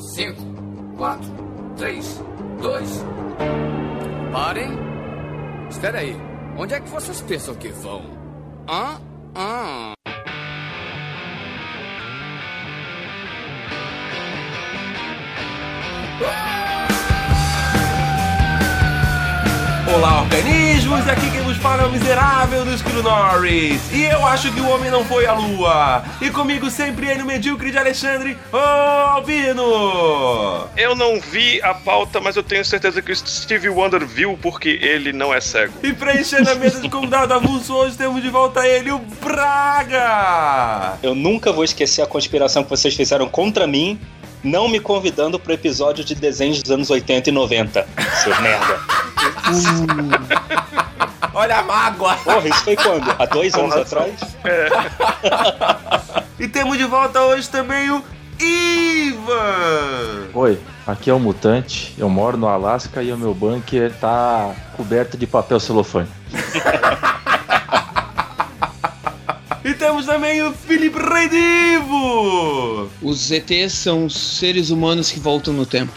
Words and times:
5, 0.00 0.34
4, 0.96 1.26
3, 1.76 2.24
2. 2.62 3.04
Parem! 4.32 4.70
Espera 5.68 5.98
aí. 5.98 6.16
Onde 6.56 6.74
é 6.74 6.80
que 6.80 6.88
vocês 6.88 7.20
pensam 7.20 7.54
que 7.54 7.68
vão? 7.68 8.02
Hã? 8.68 8.98
Hã? 9.36 9.92
Olá, 19.94 20.22
organismos! 20.22 20.59
É 21.62 21.84
o 21.84 21.90
miserável 21.90 22.64
do 22.64 22.72
Escuro 22.72 23.02
Norris. 23.02 23.92
E 23.92 24.04
eu 24.04 24.26
acho 24.26 24.50
que 24.50 24.60
o 24.60 24.68
homem 24.68 24.90
não 24.90 25.04
foi 25.04 25.26
à 25.26 25.34
lua. 25.34 26.02
E 26.20 26.30
comigo 26.30 26.70
sempre 26.70 27.06
ele, 27.06 27.22
o 27.22 27.26
medíocre 27.26 27.70
de 27.70 27.76
Alexandre, 27.76 28.36
ô 28.50 28.56
Albino! 28.56 30.66
Eu 30.74 30.96
não 30.96 31.20
vi 31.20 31.60
a 31.62 31.74
pauta, 31.74 32.18
mas 32.18 32.34
eu 32.34 32.42
tenho 32.42 32.64
certeza 32.64 33.02
que 33.02 33.12
o 33.12 33.16
Steve 33.16 33.68
Wonder 33.68 34.06
viu 34.06 34.38
porque 34.40 34.78
ele 34.82 35.12
não 35.12 35.34
é 35.34 35.40
cego. 35.40 35.74
E 35.82 35.92
preenchendo 35.92 36.50
a 36.50 36.54
mesa 36.54 36.80
de 36.80 36.88
convidado 36.88 37.34
avulso, 37.34 37.74
hoje 37.74 37.96
temos 37.96 38.22
de 38.22 38.30
volta 38.30 38.66
ele, 38.66 38.90
o 38.90 38.98
Braga! 39.22 40.94
Eu 41.02 41.14
nunca 41.14 41.52
vou 41.52 41.64
esquecer 41.64 42.00
a 42.02 42.06
conspiração 42.06 42.64
que 42.64 42.70
vocês 42.70 42.94
fizeram 42.94 43.28
contra 43.28 43.66
mim, 43.66 44.00
não 44.42 44.66
me 44.66 44.80
convidando 44.80 45.38
pro 45.38 45.52
episódio 45.52 46.02
de 46.04 46.14
desenhos 46.14 46.62
dos 46.62 46.70
anos 46.70 46.90
80 46.90 47.28
e 47.28 47.32
90. 47.32 47.86
Seu 48.22 48.40
merda. 48.40 48.80
Olha 51.34 51.58
a 51.58 51.62
mágoa! 51.62 52.16
Porra, 52.16 52.48
isso 52.48 52.64
foi 52.64 52.76
quando? 52.76 53.10
Há 53.18 53.26
dois 53.26 53.54
anos 53.54 53.76
atrás? 53.76 54.14
E 56.38 56.48
temos 56.48 56.78
de 56.78 56.84
volta 56.84 57.20
hoje 57.20 57.48
também 57.48 57.90
o 57.90 58.02
Ivan! 58.38 60.28
Oi, 60.32 60.58
aqui 60.86 61.10
é 61.10 61.14
o 61.14 61.20
Mutante, 61.20 61.94
eu 61.98 62.08
moro 62.08 62.36
no 62.36 62.48
Alasca 62.48 63.02
e 63.02 63.12
o 63.12 63.18
meu 63.18 63.34
bunker 63.34 63.92
tá 64.00 64.54
coberto 64.76 65.18
de 65.18 65.26
papel 65.26 65.60
celofane. 65.60 66.08
E 69.62 69.74
temos 69.74 70.06
também 70.06 70.42
o 70.42 70.52
Felipe 70.52 70.98
Redivo! 70.98 72.88
Os 73.02 73.30
ETs 73.30 73.74
são 73.74 74.08
seres 74.08 74.70
humanos 74.70 75.12
que 75.12 75.20
voltam 75.20 75.52
no 75.52 75.66
tempo. 75.66 75.92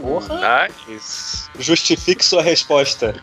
Nice. 0.00 1.48
Justifique 1.58 2.24
sua 2.24 2.42
resposta. 2.42 3.14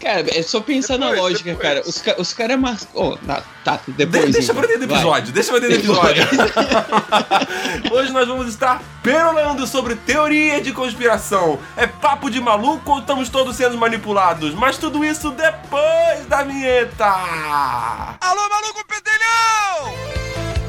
Cara, 0.00 0.26
é 0.36 0.42
só 0.42 0.60
pensar 0.60 0.98
na 0.98 1.10
Depois, 1.10 1.22
lógica, 1.32 1.50
depois. 1.50 1.68
cara. 1.68 1.82
Os, 1.86 2.00
ca 2.00 2.14
os 2.18 2.32
caras. 2.32 2.58
Mas... 2.58 2.88
Oh, 2.94 3.16
na- 3.22 3.42
tá, 3.64 3.80
De- 3.86 3.92
depois. 3.92 4.30
deixa 4.32 4.52
então. 4.52 4.56
pra 4.56 4.66
dentro 4.66 4.86
do 4.86 4.90
Vai. 4.94 4.98
episódio, 5.02 5.32
deixa 5.32 5.50
pra 5.50 5.58
dentro 5.60 5.76
do 5.78 5.84
episódio. 5.92 6.22
Hoje 7.92 8.12
nós 8.12 8.28
vamos 8.28 8.48
estar 8.48 8.82
perolando 9.02 9.66
sobre 9.66 9.96
teoria 9.96 10.60
de 10.60 10.72
conspiração. 10.72 11.58
É 11.76 11.86
papo 11.86 12.30
de 12.30 12.40
maluco 12.40 12.90
ou 12.92 12.98
estamos 13.00 13.28
todos 13.28 13.56
sendo 13.56 13.76
manipulados? 13.76 14.54
Mas 14.54 14.78
tudo 14.78 15.04
isso 15.04 15.30
depois 15.30 16.26
da 16.28 16.42
vinheta! 16.42 17.06
Alô, 18.20 18.48
maluco 18.48 18.84
pedelhão! 18.86 20.63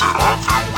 Vamos 0.00 0.77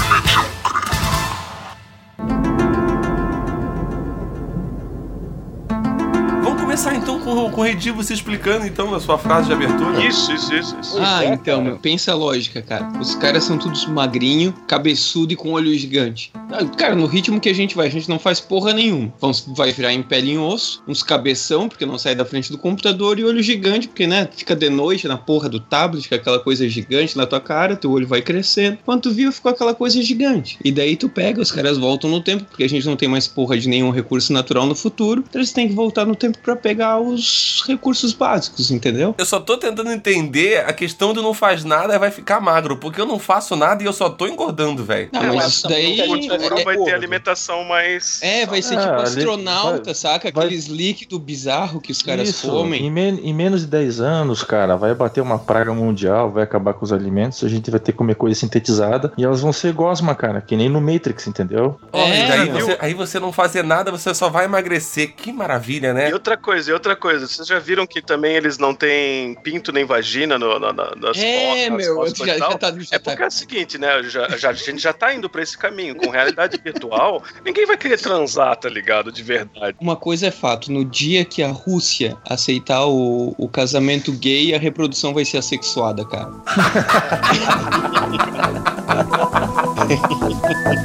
começar 6.80 6.94
então 6.94 7.20
com, 7.20 7.50
com 7.50 7.60
o 7.60 7.64
Redivo 7.64 8.02
se 8.02 8.14
explicando 8.14 8.66
então 8.66 8.90
na 8.90 8.98
sua 8.98 9.18
frase 9.18 9.48
de 9.48 9.52
abertura. 9.52 10.02
Isso, 10.02 10.32
isso, 10.32 10.54
isso, 10.54 10.76
isso. 10.80 10.96
Ah, 10.98 11.22
é, 11.22 11.28
então, 11.28 11.62
meu, 11.62 11.76
pensa 11.76 12.12
a 12.12 12.14
lógica, 12.14 12.62
cara. 12.62 12.90
Os 12.98 13.14
caras 13.14 13.44
são 13.44 13.58
todos 13.58 13.84
magrinho, 13.84 14.54
cabeçudo 14.66 15.30
e 15.34 15.36
com 15.36 15.52
olho 15.52 15.76
gigante. 15.76 16.32
Ah, 16.50 16.64
Cara, 16.78 16.94
no 16.94 17.04
ritmo 17.04 17.38
que 17.38 17.50
a 17.50 17.54
gente 17.54 17.76
vai, 17.76 17.86
a 17.86 17.90
gente 17.90 18.08
não 18.08 18.18
faz 18.18 18.40
porra 18.40 18.72
nenhuma. 18.72 19.12
Vamos, 19.20 19.44
vai 19.54 19.72
virar 19.72 19.92
em 19.92 20.02
pele 20.02 20.32
em 20.32 20.38
osso, 20.38 20.82
uns 20.88 21.02
cabeção, 21.02 21.68
porque 21.68 21.84
não 21.84 21.98
sai 21.98 22.14
da 22.14 22.24
frente 22.24 22.50
do 22.50 22.56
computador, 22.56 23.18
e 23.18 23.24
olho 23.24 23.42
gigante, 23.42 23.86
porque, 23.86 24.06
né, 24.06 24.26
fica 24.34 24.56
de 24.56 24.70
noite 24.70 25.06
na 25.06 25.18
porra 25.18 25.50
do 25.50 25.60
tablet, 25.60 26.08
com 26.08 26.14
aquela 26.14 26.38
coisa 26.38 26.66
gigante 26.66 27.14
na 27.14 27.26
tua 27.26 27.40
cara, 27.40 27.76
teu 27.76 27.90
olho 27.90 28.06
vai 28.06 28.22
crescendo. 28.22 28.78
Quando 28.86 29.02
tu 29.02 29.10
viu, 29.10 29.30
ficou 29.30 29.50
aquela 29.50 29.74
coisa 29.74 30.00
gigante. 30.00 30.58
E 30.64 30.72
daí 30.72 30.96
tu 30.96 31.10
pega, 31.10 31.42
os 31.42 31.52
caras 31.52 31.76
voltam 31.76 32.08
no 32.08 32.22
tempo, 32.22 32.44
porque 32.44 32.64
a 32.64 32.68
gente 32.68 32.86
não 32.86 32.96
tem 32.96 33.08
mais 33.08 33.28
porra 33.28 33.58
de 33.58 33.68
nenhum 33.68 33.90
recurso 33.90 34.32
natural 34.32 34.64
no 34.64 34.74
futuro, 34.74 35.22
então 35.28 35.38
eles 35.38 35.52
têm 35.52 35.68
que 35.68 35.74
voltar 35.74 36.06
no 36.06 36.16
tempo 36.16 36.38
pra 36.38 36.56
pegar 36.70 37.00
os 37.00 37.64
recursos 37.66 38.12
básicos, 38.12 38.70
entendeu? 38.70 39.12
Eu 39.18 39.26
só 39.26 39.40
tô 39.40 39.56
tentando 39.56 39.90
entender 39.90 40.58
a 40.64 40.72
questão 40.72 41.12
do 41.12 41.20
não 41.20 41.34
faz 41.34 41.64
nada 41.64 41.94
e 41.94 41.98
vai 41.98 42.10
ficar 42.12 42.40
magro, 42.40 42.76
porque 42.76 43.00
eu 43.00 43.06
não 43.06 43.18
faço 43.18 43.56
nada 43.56 43.82
e 43.82 43.86
eu 43.86 43.92
só 43.92 44.08
tô 44.08 44.26
engordando, 44.28 44.84
velho. 44.84 45.08
Não, 45.12 45.20
É, 45.22 45.32
mas 45.32 45.46
isso 45.48 45.68
daí. 45.68 45.96
gente 45.96 46.30
O 46.30 46.32
futuro 46.38 46.58
é- 46.58 46.64
vai 46.64 46.74
porra, 46.76 46.86
ter 46.90 46.94
alimentação 46.94 47.64
mais. 47.64 48.20
É, 48.22 48.46
vai 48.46 48.62
ser 48.62 48.76
tipo 48.78 48.88
ali- 48.88 49.02
astronauta, 49.02 49.84
vai- 49.86 49.94
saca? 49.94 50.30
vai- 50.32 50.44
Aqueles 50.46 50.66
líquidos 50.66 51.18
bizarros 51.18 51.82
que 51.82 51.90
os 51.90 52.02
caras 52.02 52.28
Isso, 52.28 52.48
comem. 52.48 52.86
Em, 52.86 52.90
men- 52.90 53.20
em 53.22 53.34
menos 53.34 53.62
de 53.62 53.66
10 53.66 54.00
anos, 54.00 54.44
cara, 54.44 54.76
vai 54.76 54.94
bater 54.94 55.20
uma 55.20 55.38
praga 55.38 55.72
mundial, 55.74 56.30
vai 56.30 56.44
acabar 56.44 56.74
com 56.74 56.84
os 56.84 56.92
alimentos, 56.92 57.42
a 57.42 57.48
gente 57.48 57.68
vai 57.70 57.80
ter 57.80 57.90
que 57.92 57.98
comer 57.98 58.14
coisa 58.14 58.38
sintetizada 58.38 59.12
e 59.18 59.24
elas 59.24 59.40
vão 59.40 59.52
ser 59.52 59.72
gosma, 59.72 60.14
cara, 60.14 60.40
que 60.40 60.56
nem 60.56 60.68
no 60.68 60.80
Matrix, 60.80 61.26
entendeu? 61.26 61.78
Ó, 61.92 61.98
É, 61.98 62.24
e 62.24 62.28
daí 62.28 62.50
meu. 62.52 62.64
você, 62.66 62.76
aí 62.80 62.94
você 62.94 63.18
não 63.18 63.32
fazer 63.32 63.64
nada, 63.64 63.90
você 63.90 64.14
só 64.14 64.28
vai 64.28 64.44
emagrecer. 64.44 65.14
Que 65.16 65.32
maravilha, 65.32 65.92
né? 65.92 66.10
E 66.10 66.12
outra 66.12 66.36
coisa, 66.36 66.59
e 66.68 66.72
outra 66.72 66.94
coisa, 66.96 67.26
vocês 67.26 67.46
já 67.46 67.58
viram 67.58 67.86
que 67.86 68.00
também 68.02 68.34
eles 68.36 68.58
não 68.58 68.74
têm 68.74 69.34
pinto 69.36 69.72
nem 69.72 69.84
vagina 69.84 70.38
no, 70.38 70.58
na- 70.58 70.72
na- 70.72 70.92
nas 70.96 71.16
É, 71.18 71.68
meu, 71.70 71.96
costas 71.96 72.26
já, 72.26 72.38
já 72.38 72.48
tá. 72.58 72.70
Já 72.78 72.96
É 72.96 72.98
tá. 72.98 73.10
porque 73.10 73.22
é 73.22 73.26
o 73.26 73.30
seguinte, 73.30 73.78
né? 73.78 74.02
já- 74.04 74.28
já- 74.36 74.50
a 74.50 74.52
gente 74.52 74.78
já 74.78 74.92
tá 74.92 75.14
indo 75.14 75.28
pra 75.28 75.42
esse 75.42 75.56
caminho. 75.56 75.94
Com 75.96 76.10
realidade 76.10 76.58
virtual, 76.64 77.22
ninguém 77.44 77.66
vai 77.66 77.76
querer 77.76 77.98
transar, 78.00 78.56
tá 78.56 78.68
ligado? 78.68 79.10
De 79.12 79.22
verdade. 79.22 79.76
Uma 79.80 79.96
coisa 79.96 80.26
é 80.26 80.30
fato: 80.30 80.70
no 80.72 80.84
dia 80.84 81.24
que 81.24 81.42
a 81.42 81.48
Rússia 81.48 82.16
aceitar 82.28 82.86
o, 82.86 83.34
o 83.38 83.48
casamento 83.48 84.12
gay, 84.12 84.54
a 84.54 84.58
reprodução 84.58 85.12
vai 85.14 85.24
ser 85.24 85.38
assexuada, 85.38 86.04
cara. 86.04 86.30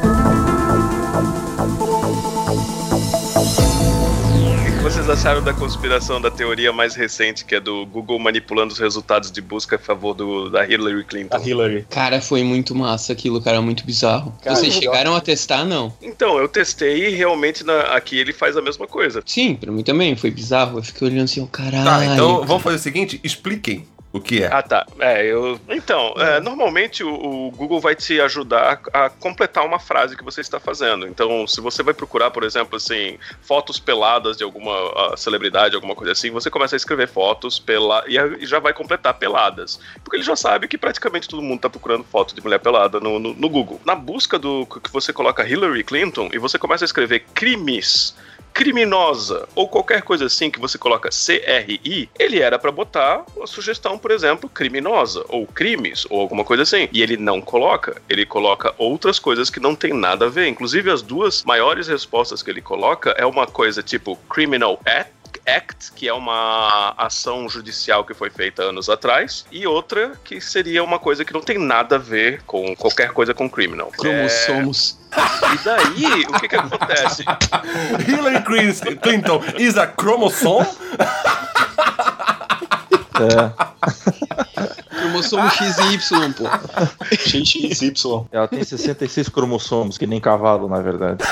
acharam 5.16 5.42
da 5.42 5.54
conspiração 5.54 6.20
da 6.20 6.30
teoria 6.30 6.74
mais 6.74 6.94
recente, 6.94 7.46
que 7.46 7.56
é 7.56 7.60
do 7.62 7.86
Google 7.86 8.20
manipulando 8.20 8.74
os 8.74 8.80
resultados 8.80 9.32
de 9.32 9.40
busca 9.42 9.78
a 9.78 9.80
favor 9.80 10.14
do, 10.14 10.50
da 10.50 10.68
Hillary 10.68 11.06
Clinton? 11.06 11.38
A 11.38 11.40
Hillary. 11.40 11.86
Cara, 11.90 12.20
foi 12.22 12.44
muito 12.44 12.76
massa 12.76 13.14
aquilo, 13.14 13.42
cara, 13.42 13.62
muito 13.62 13.86
bizarro. 13.86 14.36
Cara, 14.44 14.58
Vocês 14.58 14.76
eu- 14.76 14.82
chegaram 14.82 15.16
a 15.16 15.22
testar, 15.22 15.64
não? 15.64 15.94
Então, 16.02 16.38
eu 16.38 16.50
testei 16.50 17.08
e 17.08 17.16
realmente 17.16 17.64
na- 17.64 17.96
aqui 17.96 18.18
ele 18.20 18.34
faz 18.34 18.58
a 18.58 18.62
mesma 18.62 18.88
coisa. 18.88 19.24
Sim, 19.26 19.56
pra 19.56 19.72
mim 19.72 19.84
também, 19.84 20.18
foi 20.18 20.30
bizarro. 20.30 20.80
Eu 20.80 20.84
fiquei 20.84 21.08
olhando 21.08 21.24
assim, 21.24 21.42
ó, 21.42 21.46
caralho. 21.48 21.86
Tá, 21.86 22.06
então 22.14 22.44
vamos 22.46 22.62
fazer 22.62 22.76
o 22.76 22.80
seguinte: 22.80 23.20
expliquem 23.24 23.86
o 24.16 24.22
que 24.22 24.42
é. 24.42 24.48
Ah, 24.48 24.62
tá. 24.62 24.86
É, 24.98 25.26
eu. 25.26 25.60
Então, 25.68 26.14
é, 26.18 26.40
normalmente 26.40 27.04
o, 27.04 27.14
o 27.48 27.52
Google 27.52 27.82
vai 27.82 27.96
te 27.96 28.22
ajudar 28.22 28.80
a, 28.94 29.10
completar 29.10 29.66
uma 29.66 29.78
frase 29.78 30.16
que 30.16 30.24
você 30.24 30.40
está 30.40 30.58
fazendo. 30.58 31.06
Então, 31.06 31.46
se 31.46 31.60
você 31.60 31.84
vai 31.84 31.94
procurar, 31.94 32.32
por 32.32 32.44
exemplo, 32.44 32.78
assim, 32.78 33.18
fotos 33.42 33.78
peladas 33.78 34.38
de 34.38 34.44
alguma 34.46 34.74
celebridade, 35.18 35.76
alguma 35.76 35.96
coisa 35.96 36.14
assim, 36.14 36.32
você 36.32 36.50
começa 36.50 36.76
a 36.76 36.78
escrever 36.78 37.10
fotos 37.10 37.60
pela 37.60 38.06
e, 38.08 38.18
e 38.40 38.46
já 38.46 38.60
vai 38.60 38.72
completar 38.72 39.16
peladas. 39.16 39.82
Porque 40.02 40.16
ele 40.16 40.24
já 40.24 40.38
sabe 40.38 40.70
que 40.70 40.78
praticamente 40.78 41.28
todo 41.28 41.42
mundo 41.42 41.58
está 41.58 41.70
procurando 41.70 42.06
foto 42.06 42.34
de 42.34 42.42
mulher 42.42 42.60
pelada 42.60 43.02
no, 43.02 43.20
no, 43.20 43.34
no 43.34 43.50
Google. 43.50 43.82
Na 43.84 43.96
busca 43.96 44.40
do 44.40 44.66
que 44.66 44.92
você 44.94 45.12
coloca 45.12 45.46
Hillary 45.46 45.84
Clinton 45.84 46.30
e 46.32 46.38
você 46.38 46.58
começa 46.58 46.86
a 46.86 46.88
escrever 46.88 47.26
crimes 47.34 48.16
criminosa 48.56 49.50
ou 49.54 49.68
qualquer 49.68 50.02
coisa 50.02 50.28
assim 50.28 50.50
que 50.50 50.62
você 50.62 50.78
coloca 50.78 51.10
CRI, 51.10 52.10
ele 52.18 52.40
era 52.40 52.58
pra 52.58 52.72
botar 52.72 53.26
a 53.44 53.46
sugestão, 53.46 53.98
por 53.98 54.12
exemplo, 54.12 54.50
criminosa 54.50 55.26
ou 55.28 55.46
crimes 55.46 56.08
ou 56.10 56.22
alguma 56.22 56.46
coisa 56.46 56.64
assim. 56.64 56.88
E 56.94 57.04
ele 57.04 57.18
não 57.18 57.42
coloca, 57.42 58.02
ele 58.08 58.26
coloca 58.26 58.74
outras 58.78 59.20
coisas 59.20 59.50
que 59.50 59.60
não 59.60 59.76
tem 59.76 59.92
nada 59.92 60.28
a 60.28 60.30
ver. 60.30 60.48
Inclusive 60.48 60.90
as 60.90 61.02
duas 61.02 61.44
maiores 61.44 61.90
respostas 61.90 62.42
que 62.42 62.50
ele 62.50 62.62
coloca 62.62 63.10
é 63.18 63.26
uma 63.26 63.46
coisa 63.46 63.84
tipo 63.84 64.16
criminal 64.30 64.80
act 64.86 65.15
Act, 65.46 65.92
que 65.94 66.08
é 66.08 66.14
uma 66.14 66.94
ação 66.98 67.48
judicial 67.48 68.04
que 68.04 68.14
foi 68.14 68.30
feita 68.30 68.64
anos 68.64 68.90
atrás, 68.90 69.46
e 69.52 69.66
outra 69.68 70.14
que 70.24 70.42
seria 70.42 70.84
uma 70.84 70.98
coisa 71.00 71.24
que 71.24 71.34
não 71.34 71.42
tem 71.42 71.58
nada 71.58 71.96
a 71.96 72.00
ver 72.00 72.42
com 72.44 72.76
qualquer 72.76 73.12
coisa 73.12 73.34
com 73.34 73.50
criminal. 73.50 73.92
Cromossomos. 73.98 74.98
É, 75.12 75.54
e 75.54 75.58
daí, 75.64 76.24
o 76.28 76.40
que 76.40 76.48
que 76.50 76.56
acontece? 76.56 77.24
Hillary 78.08 78.44
Clinton- 78.44 78.96
Clinton 78.98 79.44
is 79.58 79.78
a 79.78 79.88
chromosome? 79.88 80.68
É, 83.18 84.75
Cromossomo 85.16 85.50
XY, 85.52 86.34
pô. 86.34 87.16
XXY. 87.16 88.26
ela 88.32 88.48
tem 88.48 88.64
66 88.64 89.30
cromossomos, 89.30 89.98
que 89.98 90.06
nem 90.06 90.20
cavalo, 90.20 90.68
na 90.68 90.82
verdade. 90.82 91.24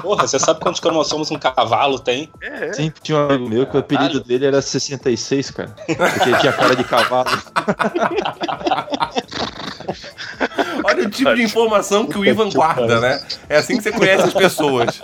Porra, 0.00 0.26
você 0.26 0.38
sabe 0.38 0.60
quantos 0.60 0.80
cromossomos 0.80 1.30
um 1.30 1.38
cavalo 1.38 1.98
tem? 1.98 2.28
É, 2.40 2.72
Sempre 2.72 3.00
tinha 3.02 3.18
um 3.18 3.28
amigo 3.28 3.48
meu 3.48 3.66
que 3.66 3.76
o 3.76 3.80
apelido 3.80 4.22
dele 4.22 4.46
era 4.46 4.60
66, 4.60 5.50
cara. 5.50 5.74
Porque 5.86 6.28
ele 6.28 6.38
tinha 6.38 6.52
cara 6.52 6.76
de 6.76 6.84
cavalo. 6.84 7.30
Olha 10.84 11.06
o 11.06 11.10
tipo 11.10 11.34
de 11.34 11.42
informação 11.42 12.06
que 12.06 12.18
o 12.18 12.24
Ivan 12.24 12.50
guarda, 12.50 13.00
né? 13.00 13.22
É 13.48 13.56
assim 13.58 13.76
que 13.76 13.82
você 13.82 13.92
conhece 13.92 14.24
as 14.24 14.34
pessoas. 14.34 15.00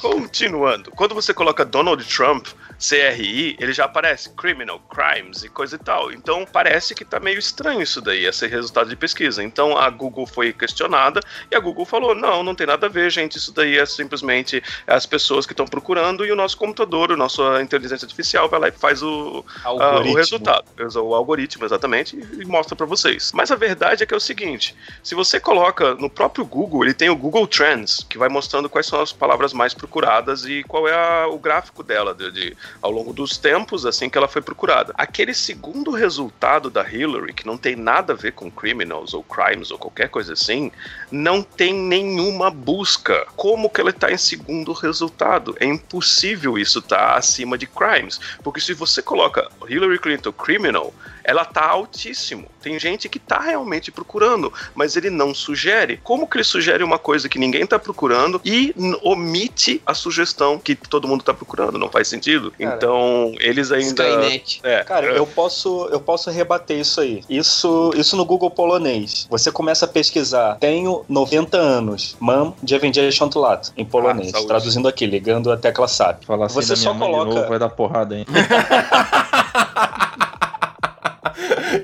Continuando, 0.00 0.90
quando 0.90 1.14
você 1.14 1.32
coloca 1.32 1.64
Donald 1.64 2.04
Trump, 2.04 2.48
CRI, 2.78 3.56
ele 3.58 3.72
já 3.72 3.84
aparece 3.84 4.30
criminal, 4.30 4.80
crimes 4.80 5.42
e 5.42 5.48
coisa 5.48 5.76
e 5.76 5.78
tal. 5.78 6.12
Então 6.12 6.46
parece 6.50 6.94
que 6.94 7.04
tá 7.04 7.18
meio 7.18 7.38
estranho 7.38 7.80
isso 7.80 8.00
daí, 8.00 8.26
esse 8.26 8.46
resultado 8.46 8.88
de 8.88 8.96
pesquisa. 8.96 9.42
Então 9.42 9.76
a 9.76 9.88
Google 9.88 10.26
foi 10.26 10.52
questionada 10.52 11.20
e 11.50 11.56
a 11.56 11.60
Google 11.60 11.84
falou: 11.84 12.14
não, 12.14 12.42
não 12.42 12.54
tem 12.54 12.66
nada 12.66 12.86
a 12.86 12.90
ver, 12.90 13.10
gente. 13.10 13.36
Isso 13.36 13.52
daí 13.52 13.78
é 13.78 13.86
simplesmente 13.86 14.62
as 14.86 15.06
pessoas 15.06 15.46
que 15.46 15.52
estão 15.52 15.66
procurando 15.66 16.24
e 16.24 16.32
o 16.32 16.36
nosso 16.36 16.56
computador, 16.56 17.12
a 17.12 17.16
nossa 17.16 17.62
inteligência 17.62 18.04
artificial 18.04 18.48
vai 18.48 18.60
lá 18.60 18.68
e 18.68 18.72
faz 18.72 19.02
o, 19.02 19.44
ah, 19.64 20.00
o 20.00 20.14
resultado. 20.14 20.64
O 20.96 21.14
algoritmo, 21.14 21.64
exatamente, 21.64 22.16
e 22.16 22.44
mostra 22.44 22.76
para 22.76 22.86
vocês. 22.86 23.32
Mas 23.32 23.50
a 23.50 23.56
verdade 23.56 24.02
é 24.02 24.06
que 24.06 24.14
é 24.14 24.16
o 24.16 24.20
seguinte: 24.20 24.74
se 25.02 25.14
você 25.14 25.40
coloca 25.40 25.94
no 25.94 26.10
próprio 26.10 26.44
Google, 26.44 26.84
ele 26.84 26.94
tem 26.94 27.08
o 27.08 27.16
Google 27.16 27.46
Trends, 27.46 28.04
que 28.08 28.18
vai 28.18 28.28
mostrando 28.28 28.68
quais 28.68 28.86
são 28.86 29.00
as 29.00 29.12
palavras 29.12 29.52
mais 29.52 29.72
procuradas 29.76 30.44
e 30.44 30.64
qual 30.64 30.88
é 30.88 30.94
a, 30.94 31.28
o 31.28 31.38
gráfico 31.38 31.82
dela 31.82 32.14
de, 32.14 32.30
de 32.30 32.56
ao 32.82 32.90
longo 32.90 33.12
dos 33.12 33.38
tempos, 33.38 33.86
assim 33.86 34.08
que 34.08 34.18
ela 34.18 34.28
foi 34.28 34.42
procurada. 34.42 34.92
Aquele 34.96 35.34
segundo 35.34 35.90
resultado 35.90 36.70
da 36.70 36.88
Hillary, 36.88 37.32
que 37.32 37.46
não 37.46 37.56
tem 37.56 37.76
nada 37.76 38.12
a 38.12 38.16
ver 38.16 38.32
com 38.32 38.50
criminals 38.50 39.14
ou 39.14 39.22
crimes 39.22 39.70
ou 39.70 39.78
qualquer 39.78 40.08
coisa 40.08 40.32
assim, 40.32 40.72
não 41.10 41.42
tem 41.42 41.72
nenhuma 41.74 42.50
busca. 42.50 43.26
Como 43.36 43.70
que 43.70 43.80
ela 43.80 43.90
está 43.90 44.10
em 44.10 44.18
segundo 44.18 44.72
resultado? 44.72 45.56
É 45.60 45.64
impossível 45.64 46.58
isso 46.58 46.78
estar 46.78 46.96
tá 46.96 47.16
acima 47.16 47.56
de 47.56 47.66
crimes, 47.66 48.18
porque 48.42 48.60
se 48.60 48.74
você 48.74 49.02
coloca 49.02 49.48
Hillary 49.68 49.98
Clinton 49.98 50.32
criminal, 50.32 50.92
ela 51.26 51.44
tá 51.44 51.68
altíssimo. 51.68 52.46
Tem 52.62 52.78
gente 52.78 53.08
que 53.08 53.18
tá 53.18 53.40
realmente 53.40 53.90
procurando, 53.90 54.52
mas 54.74 54.96
ele 54.96 55.10
não 55.10 55.34
sugere. 55.34 55.98
Como 56.04 56.26
que 56.26 56.36
ele 56.36 56.44
sugere 56.44 56.84
uma 56.84 56.98
coisa 56.98 57.28
que 57.28 57.38
ninguém 57.38 57.66
tá 57.66 57.78
procurando 57.78 58.40
e 58.44 58.72
omite 59.02 59.82
a 59.84 59.92
sugestão 59.92 60.58
que 60.58 60.76
todo 60.76 61.08
mundo 61.08 61.24
tá 61.24 61.34
procurando? 61.34 61.78
Não 61.78 61.88
faz 61.88 62.06
sentido. 62.06 62.52
Cara, 62.52 62.76
então, 62.76 63.34
eles 63.40 63.72
ainda 63.72 64.08
Skynet. 64.08 64.60
É, 64.62 64.84
Cara, 64.84 65.06
eu 65.08 65.26
posso 65.26 65.88
eu 65.90 66.00
posso 66.00 66.30
rebater 66.30 66.78
isso 66.78 67.00
aí. 67.00 67.24
Isso 67.28 67.90
isso 67.96 68.16
no 68.16 68.24
Google 68.24 68.50
polonês. 68.50 69.26
Você 69.28 69.50
começa 69.50 69.84
a 69.84 69.88
pesquisar. 69.88 70.56
Tenho 70.60 71.04
90 71.08 71.56
anos. 71.56 72.16
Mam 72.20 72.54
dziewięćdziesiąt 72.62 73.34
lat 73.34 73.68
em 73.76 73.84
polonês, 73.84 74.32
ah, 74.34 74.46
traduzindo 74.46 74.86
aqui, 74.88 75.06
ligando 75.06 75.50
a 75.50 75.56
tecla 75.56 75.88
SAP. 75.88 76.24
Falar 76.24 76.46
assim 76.46 76.54
Você 76.54 76.76
só 76.76 76.94
coloca 76.94 77.34
novo, 77.34 77.48
vai 77.48 77.58
dar 77.58 77.68
porrada, 77.68 78.16
hein? 78.16 78.26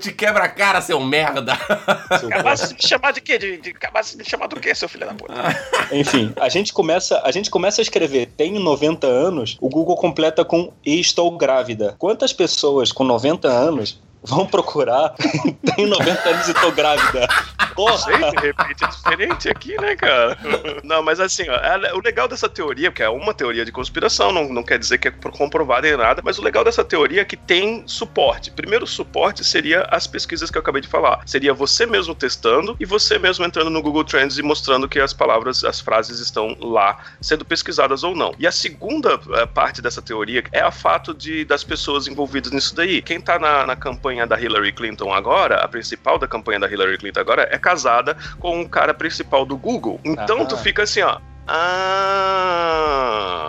Te 0.03 0.11
quebra 0.11 0.45
a 0.45 0.49
cara, 0.49 0.81
seu 0.81 0.99
merda. 0.99 1.53
Acabasse 1.53 2.69
de 2.69 2.75
me 2.75 2.89
chamar 2.89 3.13
de 3.13 3.21
quê? 3.21 3.39
De, 3.39 3.57
de, 3.59 3.71
acabasse 3.71 4.17
de 4.17 4.25
me 4.25 4.29
chamar 4.29 4.49
do 4.49 4.59
quê, 4.59 4.75
seu 4.75 4.89
filho 4.89 5.07
da 5.07 5.15
puta? 5.15 5.33
Enfim, 5.95 6.33
a 6.41 6.49
gente 6.49 6.73
começa, 6.73 7.23
a 7.25 7.31
gente 7.31 7.49
começa 7.49 7.81
a 7.81 7.85
escrever 7.85 8.27
tenho 8.37 8.59
90 8.59 9.07
anos, 9.07 9.57
o 9.61 9.69
Google 9.69 9.95
completa 9.95 10.45
com 10.45 10.73
estou 10.85 11.31
grávida. 11.37 11.95
Quantas 12.01 12.33
pessoas 12.33 12.91
com 12.91 13.05
90 13.05 13.47
anos 13.47 14.01
vão 14.23 14.47
procurar. 14.47 15.15
Tenho 15.77 15.89
90 15.89 16.29
anos 16.29 16.49
e 16.49 16.55
tô 16.55 16.71
grávida. 16.71 17.29
Porra! 17.75 17.99
Sei, 17.99 18.17
de 18.17 18.41
repente 18.41 18.85
é 18.85 18.89
diferente 18.89 19.49
aqui, 19.49 19.81
né, 19.81 19.97
cara? 19.97 20.39
Não, 20.85 21.03
mas 21.03 21.21
assim, 21.21 21.45
ó, 21.49 21.97
o 21.97 22.01
legal 22.01 22.29
dessa 22.29 22.49
teoria, 22.49 22.91
porque 22.91 23.03
é 23.03 23.09
uma 23.09 23.35
teoria 23.35 23.65
de 23.65 23.73
conspiração, 23.73 24.33
não, 24.33 24.49
não 24.49 24.63
quer 24.63 24.79
dizer 24.79 24.99
que 24.99 25.09
é 25.09 25.11
comprovada 25.11 25.89
em 25.89 25.97
nada, 25.97 26.23
mas 26.25 26.39
o 26.39 26.43
legal 26.43 26.65
dessa 26.65 26.85
teoria 26.85 27.23
é 27.23 27.25
que 27.25 27.37
tem 27.37 27.83
suporte. 27.87 28.51
Primeiro 28.51 28.87
suporte 28.87 29.45
seria 29.45 29.83
as 29.91 30.07
pesquisas 30.07 30.51
que 30.51 30.59
eu 30.59 30.61
acabei 30.61 30.83
de 30.83 30.89
falar. 30.89 31.23
Seria 31.27 31.55
você 31.55 31.87
mesmo 31.87 32.15
testando 32.15 32.77
e 32.79 32.85
você 32.85 33.19
mesmo 33.19 33.45
entrando 33.45 33.71
no 33.71 33.83
Google 33.83 34.05
Trends 34.05 34.39
e 34.39 34.43
mostrando 34.43 34.89
que 34.89 35.01
as 35.01 35.13
palavras, 35.13 35.65
as 35.65 35.81
frases 35.81 36.19
estão 36.19 36.57
lá, 36.61 36.99
sendo 37.21 37.45
pesquisadas 37.45 38.05
ou 38.05 38.15
não. 38.15 38.35
E 38.39 38.47
a 38.47 38.53
segunda 38.53 39.19
eh, 39.35 39.47
parte 39.47 39.81
dessa 39.81 40.03
teoria 40.03 40.45
é 40.53 40.61
a 40.61 40.71
fato 40.71 41.15
de 41.15 41.45
das 41.45 41.65
pessoas 41.65 42.07
envolvidas 42.07 42.53
nisso 42.53 42.75
daí. 42.75 43.01
Quem 43.03 43.21
tá 43.21 43.39
na, 43.39 43.67
na 43.67 43.77
campanha 43.77 44.12
campanha 44.13 44.27
da 44.27 44.39
Hillary 44.39 44.73
Clinton 44.73 45.13
agora, 45.13 45.57
a 45.57 45.69
principal 45.69 46.19
da 46.19 46.29
campanha 46.29 46.61
da 46.61 46.71
Hillary 46.71 46.99
Clinton 46.99 47.21
agora, 47.21 47.49
é 47.51 47.59
casada 47.59 48.17
com 48.39 48.61
o 48.61 48.69
cara 48.69 48.93
principal 48.93 49.45
do 49.47 49.57
Google. 49.57 49.99
Então 50.05 50.43
ah, 50.43 50.45
tu 50.45 50.57
fica 50.59 50.83
assim, 50.83 51.01
ó. 51.01 51.19
Ah, 51.55 53.43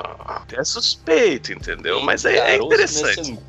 é 0.52 0.64
suspeito, 0.64 1.54
entendeu? 1.54 2.02
Mas 2.02 2.26
é, 2.26 2.56
é 2.56 2.58
interessante. 2.58 3.40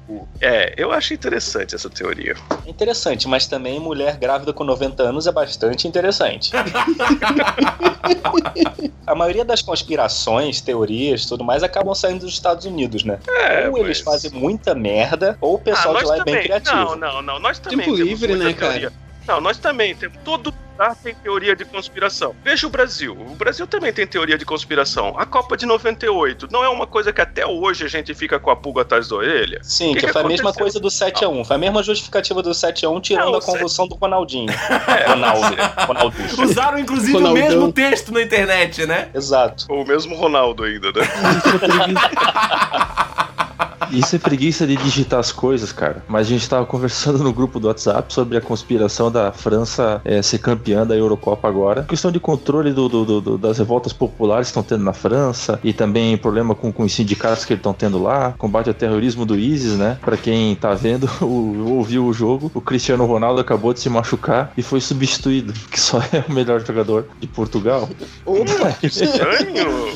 É, 0.40 0.74
eu 0.76 0.92
acho 0.92 1.12
interessante 1.12 1.74
essa 1.74 1.90
teoria. 1.90 2.36
É 2.64 2.70
interessante, 2.70 3.26
mas 3.26 3.48
também 3.48 3.80
mulher 3.80 4.16
grávida 4.16 4.52
com 4.52 4.62
90 4.62 5.02
anos 5.02 5.26
é 5.26 5.32
bastante 5.32 5.88
interessante. 5.88 6.52
a 9.04 9.14
maioria 9.16 9.44
das 9.44 9.60
conspirações, 9.60 10.60
teorias, 10.60 11.26
tudo 11.26 11.42
mais 11.42 11.64
acabam 11.64 11.92
saindo 11.94 12.20
dos 12.20 12.34
Estados 12.34 12.64
Unidos, 12.64 13.02
né? 13.02 13.18
É, 13.28 13.66
ou 13.66 13.72
mas... 13.72 13.82
eles 13.82 14.00
fazem 14.00 14.30
muita 14.30 14.72
merda, 14.72 15.36
ou 15.40 15.54
o 15.54 15.58
pessoal 15.58 15.96
ah, 15.96 15.98
de 15.98 16.04
lá 16.06 16.16
também. 16.18 16.34
é 16.34 16.36
bem 16.38 16.44
criativo. 16.44 16.76
Não, 16.76 16.96
não, 16.96 17.20
não. 17.22 17.40
Nós 17.40 17.58
também 17.58 17.80
Tempo 17.80 17.96
livre, 17.96 18.36
né, 18.36 18.52
teoria. 18.52 18.90
cara? 18.90 19.04
Não, 19.26 19.40
nós 19.40 19.58
também 19.58 19.96
temos 19.96 20.18
todo 20.24 20.54
lugar 20.74 20.96
tem 20.96 21.14
teoria 21.14 21.54
de 21.54 21.64
conspiração. 21.64 22.34
Veja 22.42 22.66
o 22.66 22.70
Brasil. 22.70 23.12
O 23.12 23.34
Brasil 23.34 23.66
também 23.66 23.92
tem 23.92 24.06
teoria 24.06 24.36
de 24.36 24.44
conspiração. 24.44 25.14
A 25.16 25.24
Copa 25.24 25.56
de 25.56 25.64
98 25.64 26.48
não 26.50 26.64
é 26.64 26.68
uma 26.68 26.86
coisa 26.86 27.12
que 27.12 27.20
até 27.20 27.46
hoje 27.46 27.84
a 27.84 27.88
gente 27.88 28.12
fica 28.14 28.38
com 28.38 28.50
a 28.50 28.56
pulga 28.56 28.82
atrás 28.82 29.08
da 29.08 29.16
orelha? 29.16 29.60
Sim, 29.62 29.94
que, 29.94 30.00
que, 30.00 30.06
que 30.06 30.12
foi 30.12 30.20
aconteceu? 30.20 30.26
a 30.26 30.48
mesma 30.48 30.52
coisa 30.52 30.80
do 30.80 30.88
7x1. 30.88 31.44
Foi 31.44 31.56
a 31.56 31.58
mesma 31.58 31.82
justificativa 31.82 32.42
do 32.42 32.50
7x1, 32.50 33.00
tirando 33.00 33.30
não, 33.30 33.38
a 33.38 33.42
convulsão 33.42 33.86
7... 33.86 33.94
do 33.94 34.00
Ronaldinho. 34.00 34.52
É, 34.86 35.08
Ronaldo. 35.08 35.56
Ronaldo. 35.86 36.16
Usaram, 36.42 36.78
inclusive, 36.78 37.14
Ronaldão. 37.14 37.42
o 37.42 37.48
mesmo 37.48 37.72
texto 37.72 38.12
na 38.12 38.22
internet, 38.22 38.86
né? 38.86 39.08
Exato. 39.14 39.66
O 39.68 39.84
mesmo 39.84 40.14
Ronaldo 40.14 40.62
ainda, 40.62 40.92
né? 40.92 41.00
Isso 43.94 44.16
é 44.16 44.18
preguiça 44.18 44.66
de 44.66 44.76
digitar 44.76 45.20
as 45.20 45.30
coisas, 45.30 45.72
cara. 45.72 46.02
Mas 46.08 46.26
a 46.26 46.30
gente 46.30 46.48
tava 46.48 46.66
conversando 46.66 47.22
no 47.22 47.32
grupo 47.32 47.60
do 47.60 47.68
WhatsApp 47.68 48.12
sobre 48.12 48.36
a 48.36 48.40
conspiração 48.40 49.10
da 49.10 49.30
França 49.30 50.00
é, 50.04 50.20
ser 50.20 50.38
campeã 50.38 50.84
da 50.84 50.96
Eurocopa 50.96 51.46
agora. 51.46 51.84
Questão 51.84 52.10
de 52.10 52.18
controle 52.18 52.72
do, 52.72 52.88
do, 52.88 53.20
do, 53.20 53.38
das 53.38 53.58
revoltas 53.58 53.92
populares 53.92 54.48
que 54.48 54.50
estão 54.50 54.62
tendo 54.62 54.82
na 54.82 54.92
França 54.92 55.60
e 55.62 55.72
também 55.72 56.16
problema 56.16 56.54
com, 56.54 56.72
com 56.72 56.82
os 56.82 56.92
sindicatos 56.92 57.44
que 57.44 57.52
eles 57.52 57.60
estão 57.60 57.72
tendo 57.72 58.02
lá, 58.02 58.34
combate 58.36 58.68
ao 58.68 58.74
terrorismo 58.74 59.24
do 59.24 59.38
ISIS, 59.38 59.76
né? 59.76 59.98
Pra 60.00 60.16
quem 60.16 60.54
tá 60.56 60.74
vendo, 60.74 61.08
o, 61.22 61.76
ouviu 61.76 62.06
o 62.06 62.12
jogo, 62.12 62.50
o 62.52 62.60
Cristiano 62.60 63.06
Ronaldo 63.06 63.40
acabou 63.40 63.72
de 63.72 63.80
se 63.80 63.88
machucar 63.88 64.52
e 64.56 64.62
foi 64.62 64.80
substituído, 64.80 65.52
que 65.70 65.80
só 65.80 65.98
é 66.12 66.24
o 66.28 66.32
melhor 66.32 66.64
jogador 66.64 67.06
de 67.20 67.26
Portugal. 67.28 67.88
Opa, 68.26 68.72
que 68.72 68.86
estranho! 68.86 69.88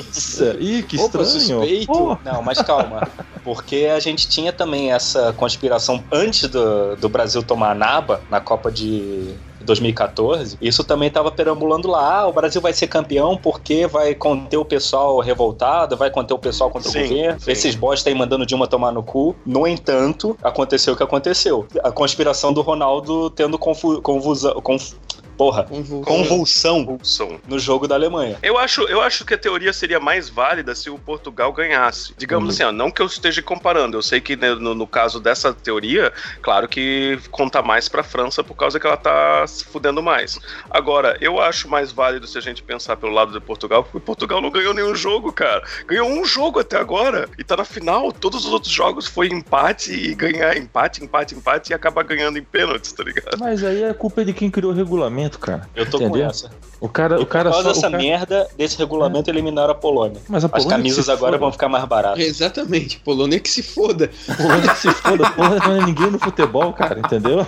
Ih, 0.60 0.82
que 0.82 0.96
estranho! 0.96 1.06
Opa, 1.06 1.24
suspeito. 1.24 2.18
Não, 2.24 2.42
mas 2.42 2.62
calma. 2.62 3.08
Porque 3.42 3.87
a 3.90 4.00
gente 4.00 4.28
tinha 4.28 4.52
também 4.52 4.92
essa 4.92 5.32
conspiração 5.32 6.02
antes 6.10 6.48
do, 6.48 6.96
do 6.96 7.08
Brasil 7.08 7.42
tomar 7.42 7.70
a 7.70 7.74
naba 7.74 8.20
na 8.30 8.40
Copa 8.40 8.70
de 8.70 9.34
2014, 9.60 10.56
isso 10.60 10.82
também 10.82 11.08
estava 11.08 11.30
perambulando 11.30 11.88
lá. 11.88 12.20
Ah, 12.20 12.26
o 12.26 12.32
Brasil 12.32 12.60
vai 12.60 12.72
ser 12.72 12.86
campeão 12.86 13.36
porque 13.36 13.86
vai 13.86 14.14
conter 14.14 14.56
o 14.56 14.64
pessoal 14.64 15.18
revoltado, 15.20 15.96
vai 15.96 16.10
conter 16.10 16.34
o 16.34 16.38
pessoal 16.38 16.70
contra 16.70 16.90
sim, 16.90 16.98
o 16.98 17.08
governo. 17.08 17.40
Sim. 17.40 17.50
Esses 17.50 17.74
bosta 17.74 18.08
aí 18.08 18.14
mandando 18.14 18.46
Dilma 18.46 18.66
tomar 18.66 18.92
no 18.92 19.02
cu. 19.02 19.36
No 19.44 19.66
entanto, 19.66 20.36
aconteceu 20.42 20.94
o 20.94 20.96
que 20.96 21.02
aconteceu. 21.02 21.66
A 21.82 21.90
conspiração 21.90 22.52
do 22.52 22.62
Ronaldo 22.62 23.30
tendo 23.30 23.58
confu 23.58 24.00
confusão. 24.00 24.54
Conf 24.62 24.94
porra, 25.38 25.62
convulsão. 26.04 26.84
convulsão 26.84 27.40
no 27.46 27.60
jogo 27.60 27.86
da 27.86 27.94
Alemanha. 27.94 28.36
Eu 28.42 28.58
acho, 28.58 28.82
eu 28.82 29.00
acho 29.00 29.24
que 29.24 29.34
a 29.34 29.38
teoria 29.38 29.72
seria 29.72 30.00
mais 30.00 30.28
válida 30.28 30.74
se 30.74 30.90
o 30.90 30.98
Portugal 30.98 31.52
ganhasse. 31.52 32.12
Digamos 32.18 32.48
uhum. 32.48 32.50
assim, 32.50 32.62
ó, 32.64 32.72
não 32.72 32.90
que 32.90 33.00
eu 33.00 33.06
esteja 33.06 33.40
comparando, 33.40 33.96
eu 33.96 34.02
sei 34.02 34.20
que 34.20 34.34
né, 34.34 34.52
no, 34.54 34.74
no, 34.74 34.86
caso 34.86 35.20
dessa 35.20 35.54
teoria, 35.54 36.12
claro 36.42 36.66
que 36.66 37.20
conta 37.30 37.62
mais 37.62 37.88
pra 37.88 38.02
França 38.02 38.42
por 38.42 38.56
causa 38.56 38.80
que 38.80 38.86
ela 38.86 38.96
tá 38.96 39.46
se 39.46 39.64
fudendo 39.64 40.02
mais. 40.02 40.40
Agora, 40.68 41.16
eu 41.20 41.40
acho 41.40 41.68
mais 41.68 41.92
válido 41.92 42.26
se 42.26 42.36
a 42.36 42.40
gente 42.40 42.60
pensar 42.60 42.96
pelo 42.96 43.12
lado 43.12 43.32
de 43.32 43.40
Portugal, 43.40 43.84
porque 43.84 44.00
Portugal 44.00 44.40
não 44.40 44.50
ganhou 44.50 44.74
nenhum 44.74 44.94
jogo, 44.94 45.32
cara. 45.32 45.62
Ganhou 45.86 46.08
um 46.08 46.24
jogo 46.24 46.58
até 46.58 46.76
agora 46.76 47.28
e 47.38 47.44
tá 47.44 47.56
na 47.56 47.64
final. 47.64 48.10
Todos 48.10 48.44
os 48.44 48.52
outros 48.52 48.72
jogos 48.72 49.06
foi 49.06 49.28
empate 49.28 49.92
e 49.92 50.14
ganhar 50.16 50.56
empate, 50.56 51.04
empate, 51.04 51.36
empate 51.36 51.70
e 51.70 51.74
acabar 51.74 52.02
ganhando 52.02 52.38
em 52.38 52.42
pênaltis, 52.42 52.92
tá 52.92 53.04
ligado? 53.04 53.38
Mas 53.38 53.62
aí 53.62 53.84
é 53.84 53.94
culpa 53.94 54.24
de 54.24 54.32
quem 54.32 54.50
criou 54.50 54.72
o 54.72 54.74
regulamento 54.74 55.27
regulamento, 55.28 55.38
cara. 55.38 55.68
Eu 55.74 55.88
tô 55.88 55.98
Entendeu? 55.98 56.24
com 56.24 56.30
essa. 56.30 56.50
O 56.80 56.88
cara, 56.88 57.20
o 57.20 57.26
cara 57.26 57.50
Por 57.50 57.56
causa 57.56 57.68
só, 57.68 57.74
dessa 57.74 57.90
cara... 57.90 58.02
merda 58.02 58.48
desse 58.56 58.78
regulamento, 58.78 59.28
é. 59.28 59.32
eliminaram 59.32 59.72
a 59.72 59.74
Polônia. 59.74 60.20
Mas 60.28 60.44
a 60.44 60.48
Polônia 60.48 60.66
As 60.68 60.76
camisas 60.76 61.08
agora 61.08 61.32
foda. 61.32 61.38
vão 61.38 61.52
ficar 61.52 61.68
mais 61.68 61.84
baratas. 61.84 62.20
Exatamente. 62.20 63.00
Polônia 63.00 63.40
que 63.40 63.50
se 63.50 63.62
foda. 63.62 64.10
Polônia 64.36 64.70
que 64.70 64.78
se 64.78 64.90
foda. 64.92 65.30
Polônia 65.30 65.60
não 65.66 65.82
é 65.82 65.86
ninguém 65.86 66.10
no 66.10 66.18
futebol, 66.18 66.72
cara. 66.72 67.00
Entendeu? 67.00 67.46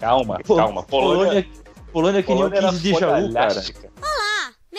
Calma, 0.00 0.38
calma. 0.44 0.82
Polônia. 0.82 1.24
Polônia, 1.26 1.46
Polônia 1.92 2.18
é 2.18 2.22
que 2.22 2.34
nem 2.34 2.44
o 2.44 2.50
15 2.50 2.78
de 2.80 2.94
Jaú, 2.98 3.32
cara. 3.32 3.62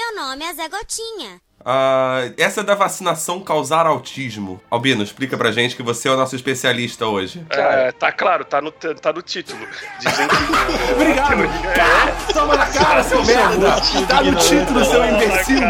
Meu 0.05 0.21
nome 0.21 0.43
é 0.43 0.53
Zé 0.53 0.67
Gotinha. 0.67 1.39
Ah, 1.63 2.29
essa 2.37 2.61
da 2.61 2.75
vacinação 2.75 3.39
causar 3.39 3.85
autismo. 3.85 4.61
Albino, 4.69 5.01
explica 5.01 5.37
pra 5.37 5.49
gente 5.49 5.77
que 5.77 5.81
você 5.81 6.09
é 6.09 6.11
o 6.11 6.17
nosso 6.17 6.35
especialista 6.35 7.05
hoje. 7.05 7.45
É, 7.49 7.89
tá 7.93 8.11
claro, 8.11 8.43
tá 8.43 8.59
no, 8.59 8.69
tá 8.69 9.13
no 9.13 9.21
título. 9.21 9.65
Dizem 9.99 10.27
que. 10.27 10.35
Obrigado! 10.91 11.43
É, 11.45 12.33
Toma 12.33 12.57
na 12.57 12.65
cara, 12.65 13.01
seu 13.01 13.23
merda! 13.23 13.75
Tá 14.05 14.21
no 14.21 14.35
título, 14.35 14.83
seu 14.83 15.05
imbecil! 15.05 15.61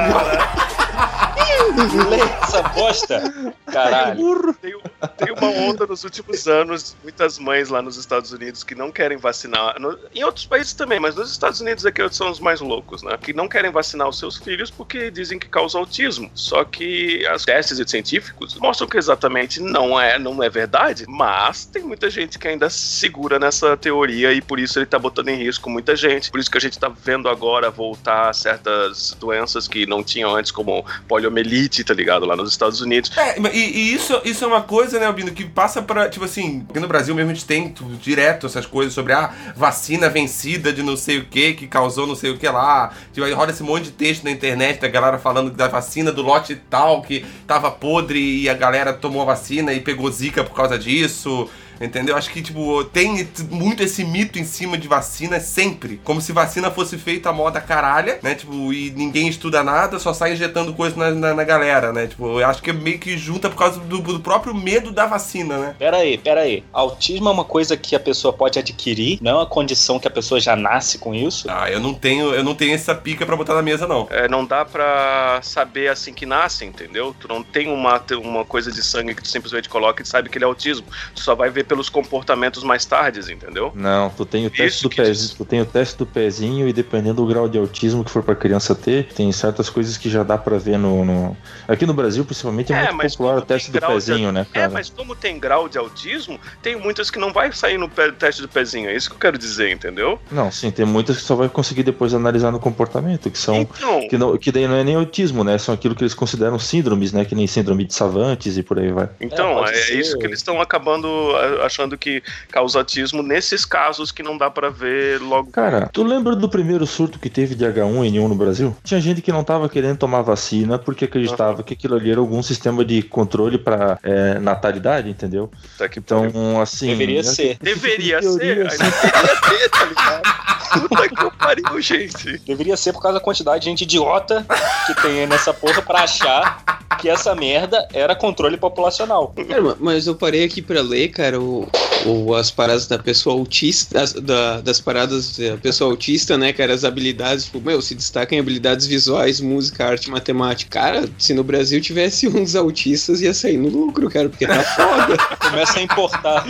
Lê 2.10 2.20
essa 2.42 2.62
bosta. 2.70 3.54
Caralho. 3.66 4.54
tem, 4.62 4.76
tem 5.18 5.34
uma 5.34 5.50
onda 5.50 5.86
nos 5.88 6.04
últimos 6.04 6.48
anos, 6.48 6.96
muitas 7.04 7.40
mães 7.40 7.70
lá 7.70 7.82
nos 7.82 7.98
Estados 7.98 8.32
Unidos 8.32 8.64
que 8.64 8.76
não 8.76 8.92
querem 8.92 9.18
vacinar. 9.18 9.80
no- 9.80 9.98
em 10.14 10.24
outros 10.24 10.46
países 10.46 10.74
também, 10.74 11.00
mas 11.00 11.16
nos 11.16 11.32
Estados 11.32 11.60
Unidos 11.62 11.86
é 11.86 11.92
que 11.92 12.08
são 12.14 12.30
os 12.30 12.40
mais 12.40 12.62
loucos, 12.62 13.02
né? 13.04 13.18
Que 13.22 13.34
não 13.34 13.48
querem 13.48 13.72
vacinar 13.72 14.08
os 14.08 14.20
seus 14.20 14.38
filhos 14.38 14.70
porque 14.70 15.10
dizem 15.10 15.40
que 15.40 15.48
causa 15.48 15.78
autismo. 15.78 16.30
Só 16.34 16.64
que 16.64 17.24
os 17.36 17.44
testes 17.46 17.80
científicos 17.90 18.56
mostram 18.56 18.88
que 18.88 18.98
exatamente 18.98 19.60
não 19.62 20.00
é, 20.00 20.18
não 20.20 20.42
é 20.44 20.50
verdade, 20.50 21.06
mas 21.08 21.66
tem 21.66 21.84
muita 21.84 22.10
gente 22.10 22.38
que 22.40 22.48
ainda 22.48 22.70
segura 22.70 23.40
nessa 23.40 23.76
teoria 23.78 24.32
e 24.34 24.42
por 24.42 24.60
isso 24.60 24.78
ele 24.80 24.86
tá 24.86 25.00
botando 25.00 25.30
em 25.30 25.36
risco 25.38 25.70
muita 25.70 25.96
gente. 25.96 26.30
Por 26.32 26.40
isso 26.40 26.50
que 26.52 26.58
a 26.58 26.62
gente 26.62 26.78
tá 26.78 26.90
vendo 26.90 27.28
agora 27.30 27.70
voltar 27.72 28.34
certas 28.34 29.16
doenças 29.20 29.68
que 29.68 29.86
não 29.86 30.04
tinham 30.04 30.36
antes, 30.36 30.52
como 30.52 30.86
poliomielite, 31.08 31.63
tá 31.84 31.94
ligado? 31.94 32.26
Lá 32.26 32.36
nos 32.36 32.50
Estados 32.52 32.82
Unidos. 32.82 33.12
É, 33.18 33.40
e, 33.40 33.58
e 33.58 33.94
isso, 33.94 34.20
isso 34.26 34.44
é 34.44 34.48
uma 34.48 34.62
coisa, 34.62 35.00
né, 35.00 35.06
Albino, 35.06 35.32
que 35.32 35.46
passa 35.46 35.82
pra, 35.82 36.10
tipo 36.10 36.26
assim, 36.26 36.66
aqui 36.70 36.80
no 36.80 36.88
Brasil 36.88 37.14
mesmo 37.16 37.32
a 37.32 37.34
gente 37.34 37.46
tem 37.46 37.70
tu- 37.70 37.86
direto 38.02 38.46
essas 38.48 38.66
coisas 38.66 38.94
sobre 38.94 39.14
a 39.14 39.34
vacina 39.56 40.10
vencida 40.10 40.72
de 40.74 40.82
não 40.84 40.98
sei 40.98 41.20
o 41.20 41.26
que, 41.26 41.54
que 41.54 41.68
causou 41.68 42.06
não 42.08 42.16
sei 42.16 42.32
o 42.32 42.38
que 42.38 42.48
lá. 42.48 42.92
Tipo, 43.14 43.26
aí 43.26 43.34
rola 43.34 43.52
esse 43.52 43.64
monte 43.64 43.86
de 43.86 43.92
texto 43.92 44.24
na 44.24 44.32
internet 44.32 44.80
da 44.82 44.88
galera 44.88 45.18
falando 45.18 45.52
da 45.52 45.68
vacina 45.68 46.12
do 46.12 46.22
lote 46.22 46.56
tal, 46.70 47.02
que 47.02 47.26
tava 47.48 47.70
podre 47.72 48.20
e 48.42 48.50
a 48.50 48.54
galera 48.54 48.94
tomou 48.94 49.22
a 49.22 49.26
vacina 49.26 49.74
e 49.74 49.80
pegou 49.80 50.12
zika 50.12 50.44
por 50.44 50.56
causa 50.56 50.78
disso. 50.78 51.50
Entendeu? 51.80 52.16
Acho 52.16 52.32
que, 52.32 52.42
tipo, 52.42 52.84
tem 52.86 53.28
muito 53.50 53.84
esse 53.84 54.04
mito 54.04 54.40
em 54.40 54.44
cima 54.44 54.78
de 54.78 54.88
vacina 54.88 55.40
sempre. 55.40 56.00
Como 56.04 56.22
se 56.22 56.32
vacina 56.32 56.72
fosse 56.72 56.98
feita 56.98 57.30
a 57.30 57.34
moda 57.34 57.60
caralha, 57.62 58.20
né? 58.22 58.36
Tipo, 58.36 58.74
e 58.74 58.92
ninguém 58.92 59.28
estuda 59.28 59.64
nada, 59.64 60.00
só 60.00 60.14
sai 60.14 60.34
injetando 60.34 60.74
coisa 60.74 60.96
na, 60.96 61.12
na, 61.12 61.34
na 61.34 61.44
galera, 61.44 61.92
né? 61.92 62.08
Tipo, 62.08 62.40
eu 62.40 62.48
acho 62.48 62.62
que 62.62 62.70
é 62.70 62.74
meio 62.74 63.00
que 63.00 63.18
junta 63.18 63.50
por 63.50 63.58
causa 63.58 63.80
do, 63.80 64.00
do 64.00 64.20
próprio 64.20 64.54
medo 64.54 64.92
da 64.92 65.06
vacina, 65.06 65.58
né? 65.58 65.76
Pera 65.78 65.98
aí, 65.98 66.18
pera 66.18 66.42
aí. 66.42 66.64
Autismo 66.72 67.30
é 67.30 67.32
uma 67.32 67.46
coisa 67.46 67.76
que 67.76 67.96
a 67.96 68.00
pessoa 68.00 68.34
pode 68.34 68.60
adquirir, 68.60 69.20
não 69.22 69.32
é 69.32 69.36
uma 69.36 69.46
condição 69.46 70.00
que 70.00 70.08
a 70.08 70.12
pessoa 70.12 70.40
já 70.40 70.56
nasce 70.56 70.98
com 70.98 71.14
isso. 71.14 71.48
Ah, 71.50 71.70
eu 71.70 71.80
não 71.80 71.94
tenho, 71.94 72.34
eu 72.34 72.44
não 72.44 72.56
tenho 72.56 72.74
essa 72.74 72.96
pica 72.96 73.26
pra 73.26 73.36
botar 73.36 73.54
na 73.54 73.62
mesa, 73.62 73.88
não. 73.88 74.08
É, 74.10 74.28
não 74.28 74.46
dá 74.46 74.66
pra 74.66 75.40
saber 75.42 75.90
assim 75.90 76.14
que 76.14 76.26
nasce, 76.26 76.66
entendeu? 76.66 77.16
Tu 77.20 77.28
não 77.28 77.44
tem 77.44 77.68
uma, 77.70 78.02
uma 78.22 78.46
coisa 78.46 78.72
de 78.72 78.84
sangue 78.84 79.16
que 79.16 79.22
tu 79.22 79.28
simplesmente 79.28 79.70
coloca 79.70 80.02
e 80.02 80.06
sabe 80.06 80.30
que 80.30 80.38
ele 80.38 80.46
é 80.46 80.48
autismo. 80.48 80.86
Tu 81.16 81.22
só 81.22 81.36
vai 81.36 81.50
ver 81.50 81.63
pelos 81.64 81.90
comportamentos 81.90 82.64
mais 82.64 82.86
tardes, 82.86 83.30
entendeu? 83.30 83.72
Não, 83.76 84.10
tu 84.10 84.26
tem 84.26 84.46
o 84.46 84.50
teste 84.50 84.66
Isso 84.66 84.84
do 84.84 84.90
que 84.90 85.02
pezinho, 85.02 85.36
tu 85.38 85.46
tem 85.46 85.62
o 85.62 85.66
teste 85.66 85.98
do 85.98 86.06
pezinho 86.06 86.68
e 86.68 86.74
dependendo 86.74 87.16
do 87.16 87.26
grau 87.28 87.48
de 87.48 87.58
autismo 87.58 88.04
que 88.04 88.12
for 88.12 88.24
pra 88.24 88.36
criança 88.36 88.74
ter, 88.76 89.08
tem 89.14 89.32
certas 89.32 89.70
coisas 89.70 89.98
que 89.98 90.10
já 90.10 90.24
dá 90.24 90.38
pra 90.38 90.58
ver 90.58 90.78
no, 90.78 91.04
no- 91.06 91.38
aqui 91.68 91.86
no 91.86 91.94
Brasil 91.94 92.24
principalmente 92.26 92.72
é, 92.74 92.76
É, 92.76 92.84
muito 92.86 92.96
mas 92.98 93.12
popular 93.14 93.32
o 93.32 93.36
como 93.36 93.46
tem 93.48 93.58
teste 93.58 93.72
do 93.72 93.80
grau 93.80 93.90
de- 93.92 93.96
pezinho, 94.06 94.32
né, 94.32 94.42
É, 94.54 94.60
cara? 94.60 94.70
mas 94.70 94.90
como 94.90 95.16
tem 95.16 95.40
grau 95.40 95.68
de 95.70 95.78
autismo, 95.78 96.40
tem 96.62 96.76
muitas 96.76 97.10
que 97.10 97.20
não 97.20 97.32
vai 97.32 97.52
sair 97.52 97.78
no 97.78 97.88
pé- 97.90 98.12
teste 98.12 98.42
do 98.42 98.48
pezinho. 98.50 98.90
É 98.90 98.96
isso 98.96 99.10
que 99.10 99.16
eu 99.16 99.20
quero 99.20 99.38
dizer, 99.38 99.72
entendeu? 99.72 100.20
Não, 100.32 100.52
sim, 100.52 100.72
tem 100.72 100.86
muitas 100.86 101.18
que 101.18 101.24
só 101.24 101.36
vai 101.36 101.50
conseguir 101.50 101.84
depois 101.84 102.14
analisar 102.14 102.52
no 102.52 102.60
comportamento, 102.60 103.30
que 103.30 103.38
são 103.38 103.56
Então, 103.62 104.08
que, 104.10 104.18
não, 104.18 104.38
que 104.38 104.52
daí 104.52 104.68
não 104.68 104.76
é 104.76 104.84
nem 104.84 104.96
autismo, 104.96 105.44
né? 105.44 105.58
São 105.58 105.74
aquilo 105.74 105.96
que 105.96 106.04
eles 106.04 106.14
consideram 106.14 106.58
síndromes, 106.60 107.12
né? 107.14 107.24
Que 107.26 107.36
nem 107.36 107.48
síndrome 107.48 107.86
de 107.86 107.94
Savantes 107.94 108.58
e 108.58 108.64
por 108.64 108.80
aí 108.80 108.92
vai. 108.92 109.10
então 109.22 109.64
é, 109.66 109.74
ser. 109.76 110.00
isso 110.00 110.18
que 110.18 110.26
eles 110.26 110.40
estão 110.40 110.60
acabando 110.62 111.08
ah, 111.36 111.53
achando 111.62 111.98
que 111.98 112.22
causa 112.52 112.80
autismo 112.80 113.22
nesses 113.22 113.66
casos 113.66 114.12
que 114.12 114.24
não 114.24 114.38
dá 114.38 114.50
pra 114.50 114.70
ver 114.70 115.20
logo. 115.22 115.52
Cara, 115.52 115.90
tu 115.92 116.04
lembra 116.04 116.36
do 116.36 116.50
primeiro 116.50 116.86
surto 116.88 117.20
que 117.20 117.30
teve 117.30 117.56
de 117.56 117.66
H1N1 117.66 118.28
no 118.28 118.36
Brasil? 118.36 118.76
Tinha 118.84 119.00
gente 119.02 119.22
que 119.22 119.32
não 119.32 119.44
tava 119.44 119.68
querendo 119.70 119.98
tomar 119.98 120.22
vacina 120.22 120.80
porque 120.80 121.06
acreditava 121.06 121.64
que 121.64 121.74
aquilo 121.74 121.96
ali 121.96 122.12
era 122.12 122.20
algum 122.20 122.42
sistema 122.42 122.84
de 122.86 123.02
controle 123.02 123.58
pra 123.58 123.98
é, 124.04 124.40
natalidade, 124.40 125.10
entendeu? 125.10 125.52
Tá 125.78 125.88
que 125.90 126.00
pariu. 126.02 126.30
Então, 126.30 126.62
assim. 126.62 126.88
Deveria 126.88 127.20
esse- 127.20 127.36
ser. 127.36 127.58
Deveria 127.62 128.20
teoria, 128.20 128.70
ser, 128.70 128.84
assim, 128.84 128.84
deveria 128.84 129.60
ser, 129.60 129.70
tá 129.70 129.86
ligado? 129.86 130.44
Puta 130.90 131.10
que 131.10 131.24
eu 131.24 131.32
pariu, 131.32 131.82
gente. 131.82 132.38
Deveria 132.40 132.76
ser 132.78 132.94
por 132.94 133.02
causa 133.02 133.20
da 133.20 133.24
quantidade 133.24 133.60
de 133.64 133.70
gente 133.70 133.82
idiota 133.84 134.46
que 134.88 134.94
tem 135.02 135.28
nessa 135.28 135.54
porra 135.54 135.82
pra 135.82 136.00
achar 136.04 136.64
que 137.00 137.10
essa 137.10 137.36
merda 137.36 137.88
era 137.94 138.16
controle 138.16 138.56
populacional. 138.58 139.34
Cara, 139.48 139.62
ma- 139.62 139.78
mas 139.80 140.08
eu 140.08 140.16
parei 140.16 140.44
aqui 140.46 140.62
pra 140.62 140.82
ler, 140.82 141.10
cara, 141.10 141.40
o, 141.44 141.76
o- 142.06 142.34
as 142.36 142.50
paradas 142.52 142.88
da 142.88 142.98
pessoa 143.00 143.36
autista, 143.36 144.02
as- 144.02 144.14
da- 144.14 144.62
das 144.62 144.80
paradas 144.80 145.38
da 145.38 145.58
pessoa 145.58 145.92
autista, 145.92 146.38
né, 146.38 146.52
cara, 146.54 146.74
as 146.74 146.84
habilidades, 146.84 147.46
tipo, 147.46 147.62
meu, 147.62 147.82
se 147.82 147.96
destacam 147.96 148.38
em 148.38 148.42
habilidades 148.42 148.86
visuais, 148.86 149.40
música, 149.40 149.86
arte, 149.86 150.10
matemática. 150.10 150.70
Cara, 150.80 151.08
se 151.18 151.34
no 151.34 151.44
Brasil 151.44 151.80
tivesse 151.82 152.28
uns 152.28 152.56
autistas, 152.56 153.22
ia 153.22 153.34
sair 153.34 153.58
no 153.58 153.70
lucro, 153.70 154.10
cara, 154.10 154.30
porque 154.30 154.46
tá 154.48 154.64
foda. 154.64 155.18
Começa 155.50 155.80
a 155.80 155.82
importar. 155.82 156.46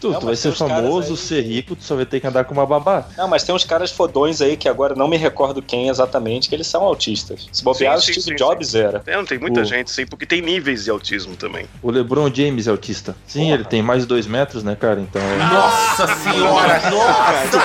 tu, 0.00 0.10
Não, 0.10 0.20
tu 0.20 0.26
vai 0.26 0.36
ser 0.36 0.52
famoso, 0.52 1.12
aí 1.12 1.16
ser 1.18 1.40
rico, 1.42 1.74
tu 1.76 1.82
só 1.84 1.96
vai 1.96 2.06
ter 2.06 2.20
que 2.20 2.26
andar 2.26 2.44
com 2.44 2.54
uma 2.54 2.66
babá. 2.66 3.06
Não, 3.16 3.28
mas 3.28 3.42
tem 3.42 3.54
uns 3.54 3.64
caras 3.64 3.90
fodões 3.90 4.40
aí 4.40 4.56
que 4.56 4.68
agora 4.68 4.94
não 4.94 5.08
me 5.08 5.16
recordo 5.16 5.62
quem 5.62 5.88
exatamente, 5.88 6.48
que 6.48 6.54
eles 6.54 6.66
são 6.66 6.82
autistas. 6.82 7.48
Se 7.52 7.64
bobear, 7.64 7.94
Sim, 8.00 8.10
o 8.10 8.14
Steve 8.14 8.20
sim, 8.20 8.34
Jobs 8.36 8.74
era. 8.74 9.02
É, 9.06 9.16
não, 9.16 9.24
tem 9.24 9.38
muita 9.38 9.60
O- 9.62 9.64
gente, 9.64 9.90
sim, 9.90 10.06
porque 10.06 10.26
tem 10.26 10.40
níveis 10.42 10.84
de 10.84 10.90
autismo 10.90 11.36
também. 11.36 11.66
O 11.82 11.90
LeBron 11.90 12.32
James 12.32 12.66
é 12.66 12.70
autista. 12.70 13.16
Sim, 13.26 13.52
ele 13.52 13.64
tem 13.64 13.82
mais 13.82 14.02
de 14.02 14.08
dois 14.08 14.26
metros, 14.26 14.62
né, 14.62 14.67
cara? 14.76 15.00
Então. 15.00 15.20
é- 15.20 15.36
Nossa 15.36 16.06
senhora! 16.16 16.80
Nossa! 16.90 17.58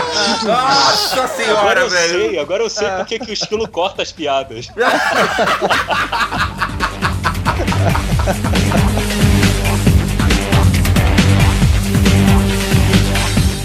Nossa 0.45 1.15
Agora 1.23 1.27
senhora, 1.29 1.79
eu 1.81 1.89
velho! 1.89 2.19
sei, 2.29 2.39
agora 2.39 2.63
eu 2.63 2.69
sei 2.69 2.89
por 2.89 3.05
que 3.05 3.19
que 3.19 3.31
o 3.31 3.33
esquilo 3.33 3.67
corta 3.67 4.01
as 4.01 4.11
piadas. 4.11 4.67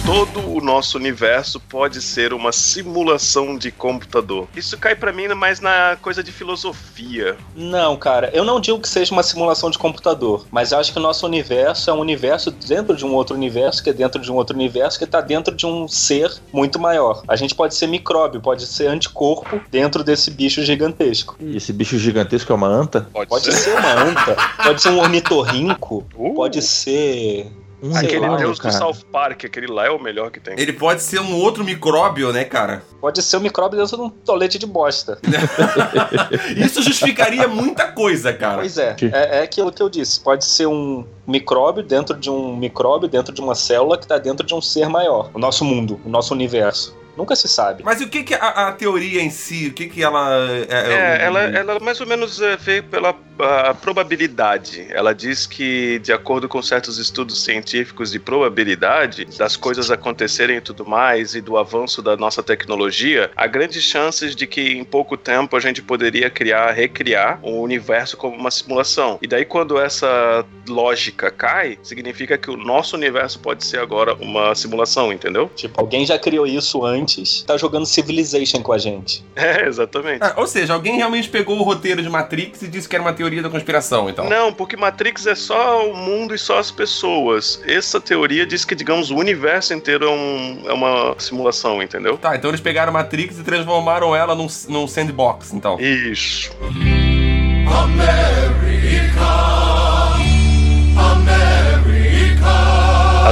Todo 0.08 0.56
o 0.56 0.62
nosso 0.62 0.96
universo 0.96 1.60
pode 1.60 2.00
ser 2.00 2.32
uma 2.32 2.50
simulação 2.50 3.58
de 3.58 3.70
computador. 3.70 4.48
Isso 4.56 4.78
cai 4.78 4.94
pra 4.94 5.12
mim 5.12 5.28
mais 5.34 5.60
na 5.60 5.98
coisa 6.00 6.22
de 6.22 6.32
filosofia. 6.32 7.36
Não, 7.54 7.94
cara, 7.94 8.30
eu 8.32 8.42
não 8.42 8.58
digo 8.58 8.80
que 8.80 8.88
seja 8.88 9.12
uma 9.12 9.22
simulação 9.22 9.70
de 9.70 9.76
computador, 9.76 10.46
mas 10.50 10.72
eu 10.72 10.78
acho 10.78 10.94
que 10.94 10.98
o 10.98 11.02
nosso 11.02 11.26
universo 11.26 11.90
é 11.90 11.92
um 11.92 11.98
universo 11.98 12.50
dentro 12.50 12.96
de 12.96 13.04
um 13.04 13.12
outro 13.12 13.36
universo, 13.36 13.84
que 13.84 13.90
é 13.90 13.92
dentro 13.92 14.18
de 14.18 14.32
um 14.32 14.34
outro 14.36 14.56
universo, 14.56 14.98
que 14.98 15.04
tá 15.04 15.20
dentro 15.20 15.54
de 15.54 15.66
um 15.66 15.86
ser 15.86 16.32
muito 16.50 16.78
maior. 16.78 17.22
A 17.28 17.36
gente 17.36 17.54
pode 17.54 17.74
ser 17.74 17.86
micróbio, 17.86 18.40
pode 18.40 18.66
ser 18.66 18.86
anticorpo 18.86 19.60
dentro 19.70 20.02
desse 20.02 20.30
bicho 20.30 20.64
gigantesco. 20.64 21.36
E 21.38 21.54
esse 21.54 21.70
bicho 21.70 21.98
gigantesco 21.98 22.50
é 22.50 22.56
uma 22.56 22.68
anta? 22.68 23.06
Pode, 23.12 23.28
Pode 23.28 23.44
ser. 23.44 23.52
ser 23.52 23.78
uma 23.78 23.92
anta, 23.92 24.36
pode 24.64 24.80
ser 24.80 24.88
um 24.88 25.00
ornitorrinco, 25.00 26.06
Uh, 26.16 26.34
pode 26.34 26.62
ser. 26.62 27.52
Um 27.82 27.96
Aquele 27.96 28.26
lá, 28.26 28.36
deus 28.36 28.58
cara. 28.58 28.74
do 28.74 28.78
South 28.78 29.04
Park, 29.12 29.44
aquele 29.44 29.68
lá 29.68 29.86
é 29.86 29.90
o 29.90 30.00
melhor 30.00 30.30
que 30.30 30.40
tem. 30.40 30.54
Ele 30.58 30.72
pode 30.72 31.00
ser 31.02 31.20
um 31.20 31.36
outro 31.36 31.62
micróbio, 31.64 32.32
né, 32.32 32.44
cara? 32.44 32.82
Pode 33.00 33.22
ser 33.22 33.36
um 33.36 33.40
micróbio 33.40 33.78
dentro 33.78 33.96
de 33.96 34.02
um 34.02 34.10
tolete 34.10 34.58
de 34.58 34.66
bosta. 34.66 35.18
Isso 36.56 36.82
justificaria 36.82 37.46
muita 37.46 37.86
coisa, 37.92 38.32
cara. 38.32 38.58
Pois 38.58 38.76
é, 38.78 38.96
é, 39.02 39.38
é 39.38 39.42
aquilo 39.42 39.70
que 39.70 39.80
eu 39.80 39.88
disse. 39.88 40.20
Pode 40.20 40.44
ser 40.44 40.66
um 40.66 41.04
micróbio 41.26 41.82
dentro 41.82 42.16
de 42.16 42.28
um 42.28 42.56
micróbio, 42.56 43.08
dentro 43.08 43.32
de 43.32 43.40
uma 43.40 43.54
célula 43.54 43.96
que 43.96 44.04
está 44.04 44.18
dentro 44.18 44.44
de 44.44 44.54
um 44.54 44.60
ser 44.60 44.88
maior. 44.88 45.30
O 45.32 45.38
nosso 45.38 45.64
mundo, 45.64 46.00
o 46.04 46.08
nosso 46.08 46.34
universo. 46.34 46.97
Nunca 47.18 47.34
se 47.34 47.48
sabe. 47.48 47.82
Mas 47.84 48.00
o 48.00 48.08
que 48.08 48.22
que 48.22 48.34
a, 48.34 48.68
a 48.68 48.72
teoria 48.72 49.20
em 49.20 49.28
si, 49.28 49.66
o 49.66 49.72
que 49.72 49.88
que 49.88 50.04
ela... 50.04 50.48
É, 50.68 51.24
ela, 51.24 51.40
ela 51.40 51.80
mais 51.80 52.00
ou 52.00 52.06
menos 52.06 52.40
é, 52.40 52.56
vê 52.56 52.80
pela 52.80 53.12
a 53.40 53.74
probabilidade. 53.74 54.86
Ela 54.90 55.14
diz 55.14 55.46
que, 55.46 55.98
de 56.00 56.12
acordo 56.12 56.48
com 56.48 56.60
certos 56.62 56.98
estudos 56.98 57.44
científicos 57.44 58.10
de 58.10 58.18
probabilidade, 58.18 59.26
das 59.36 59.56
coisas 59.56 59.90
acontecerem 59.90 60.56
e 60.56 60.60
tudo 60.60 60.86
mais, 60.86 61.34
e 61.34 61.40
do 61.40 61.56
avanço 61.56 62.02
da 62.02 62.16
nossa 62.16 62.42
tecnologia, 62.42 63.30
há 63.36 63.46
grandes 63.46 63.82
chances 63.82 64.34
de 64.34 64.46
que 64.46 64.72
em 64.72 64.84
pouco 64.84 65.16
tempo 65.16 65.56
a 65.56 65.60
gente 65.60 65.80
poderia 65.82 66.28
criar, 66.30 66.72
recriar 66.72 67.38
o 67.42 67.60
universo 67.62 68.16
como 68.16 68.36
uma 68.36 68.50
simulação. 68.50 69.18
E 69.22 69.26
daí, 69.26 69.44
quando 69.44 69.78
essa 69.78 70.44
lógica 70.68 71.30
cai, 71.30 71.78
significa 71.82 72.36
que 72.36 72.50
o 72.50 72.56
nosso 72.56 72.96
universo 72.96 73.38
pode 73.38 73.64
ser 73.64 73.78
agora 73.78 74.14
uma 74.14 74.54
simulação, 74.54 75.12
entendeu? 75.12 75.50
Tipo, 75.54 75.80
alguém 75.80 76.04
já 76.04 76.18
criou 76.18 76.46
isso 76.46 76.84
antes, 76.84 77.07
tá 77.46 77.56
jogando 77.56 77.86
Civilization 77.86 78.62
com 78.62 78.72
a 78.72 78.78
gente. 78.78 79.24
É, 79.38 79.66
exatamente. 79.66 80.18
Ah, 80.22 80.34
ou 80.36 80.46
seja, 80.46 80.74
alguém 80.74 80.96
realmente 80.96 81.28
pegou 81.28 81.58
o 81.58 81.62
roteiro 81.62 82.02
de 82.02 82.08
Matrix 82.10 82.60
e 82.62 82.68
disse 82.68 82.88
que 82.88 82.94
era 82.96 83.02
uma 83.02 83.12
teoria 83.12 83.40
da 83.40 83.48
conspiração, 83.48 84.10
então. 84.10 84.28
Não, 84.28 84.52
porque 84.52 84.76
Matrix 84.76 85.26
é 85.26 85.34
só 85.34 85.88
o 85.90 85.96
mundo 85.96 86.34
e 86.34 86.38
só 86.38 86.58
as 86.58 86.70
pessoas. 86.70 87.62
Essa 87.66 88.00
teoria 88.00 88.44
diz 88.44 88.64
que, 88.64 88.74
digamos, 88.74 89.10
o 89.10 89.16
universo 89.16 89.72
inteiro 89.72 90.04
é, 90.06 90.10
um- 90.10 90.62
é 90.66 90.72
uma 90.72 91.14
simulação, 91.18 91.82
entendeu? 91.82 92.18
Tá, 92.18 92.34
então 92.36 92.50
eles 92.50 92.60
pegaram 92.60 92.92
Matrix 92.92 93.38
e 93.38 93.42
transformaram 93.42 94.14
ela 94.14 94.34
num, 94.34 94.48
num 94.68 94.86
sandbox, 94.88 95.52
então. 95.52 95.78
Isso. 95.80 96.50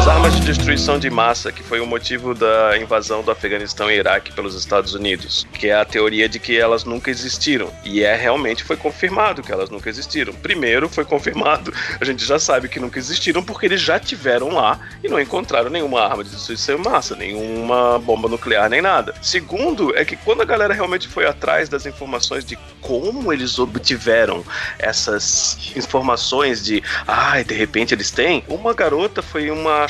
As 0.07 0.13
armas 0.13 0.37
de 0.37 0.43
destruição 0.43 1.01
de 1.01 1.11
massa, 1.11 1.51
que 1.51 1.65
foi 1.65 1.81
o 1.81 1.87
motivo 1.87 2.33
da 2.33 2.79
invasão 2.79 3.25
do 3.25 3.31
Afeganistão 3.33 3.91
e 3.91 3.97
Iraque 3.97 4.31
pelos 4.31 4.55
Estados 4.55 4.95
Unidos, 4.95 5.45
que 5.53 5.67
é 5.67 5.75
a 5.75 5.85
teoria 5.85 6.29
de 6.29 6.39
que 6.39 6.57
elas 6.57 6.85
nunca 6.85 7.11
existiram. 7.11 7.73
E 7.85 8.05
é 8.05 8.15
realmente 8.15 8.63
foi 8.63 8.77
confirmado 8.77 9.43
que 9.43 9.51
elas 9.51 9.69
nunca 9.69 9.91
existiram. 9.91 10.33
Primeiro, 10.33 10.89
foi 10.89 11.05
confirmado, 11.05 11.75
a 12.01 12.05
gente 12.05 12.25
já 12.25 12.39
sabe 12.39 12.69
que 12.69 12.79
nunca 12.79 13.01
existiram 13.01 13.43
porque 13.43 13.67
eles 13.67 13.81
já 13.81 13.99
tiveram 13.99 14.51
lá 14.51 14.79
e 15.03 15.09
não 15.09 15.21
encontraram 15.21 15.71
nenhuma 15.71 16.01
arma 16.01 16.23
de 16.23 16.31
destruição 16.31 16.77
de 16.77 16.89
massa, 16.89 17.17
nenhuma 17.17 17.99
bomba 17.99 18.29
nuclear, 18.29 18.71
nem 18.71 18.81
nada. 18.81 19.13
Segundo, 19.21 19.93
é 19.97 20.05
que 20.05 20.15
quando 20.15 20.41
a 20.41 20.45
galera 20.45 20.73
realmente 20.73 21.09
foi 21.09 21.27
atrás 21.27 21.69
das 21.69 21.85
informações 21.85 22.45
de 22.45 22.57
como 22.81 23.33
eles 23.33 23.59
obtiveram 23.59 24.45
essas 24.79 25.73
informações 25.75 26.65
de, 26.65 26.81
ai, 27.09 27.43
de 27.43 27.55
repente 27.55 27.93
eles 27.93 28.13
têm, 28.13 28.45
uma 28.47 28.73
garota 28.73 29.21
foi 29.21 29.51
uma 29.51 29.89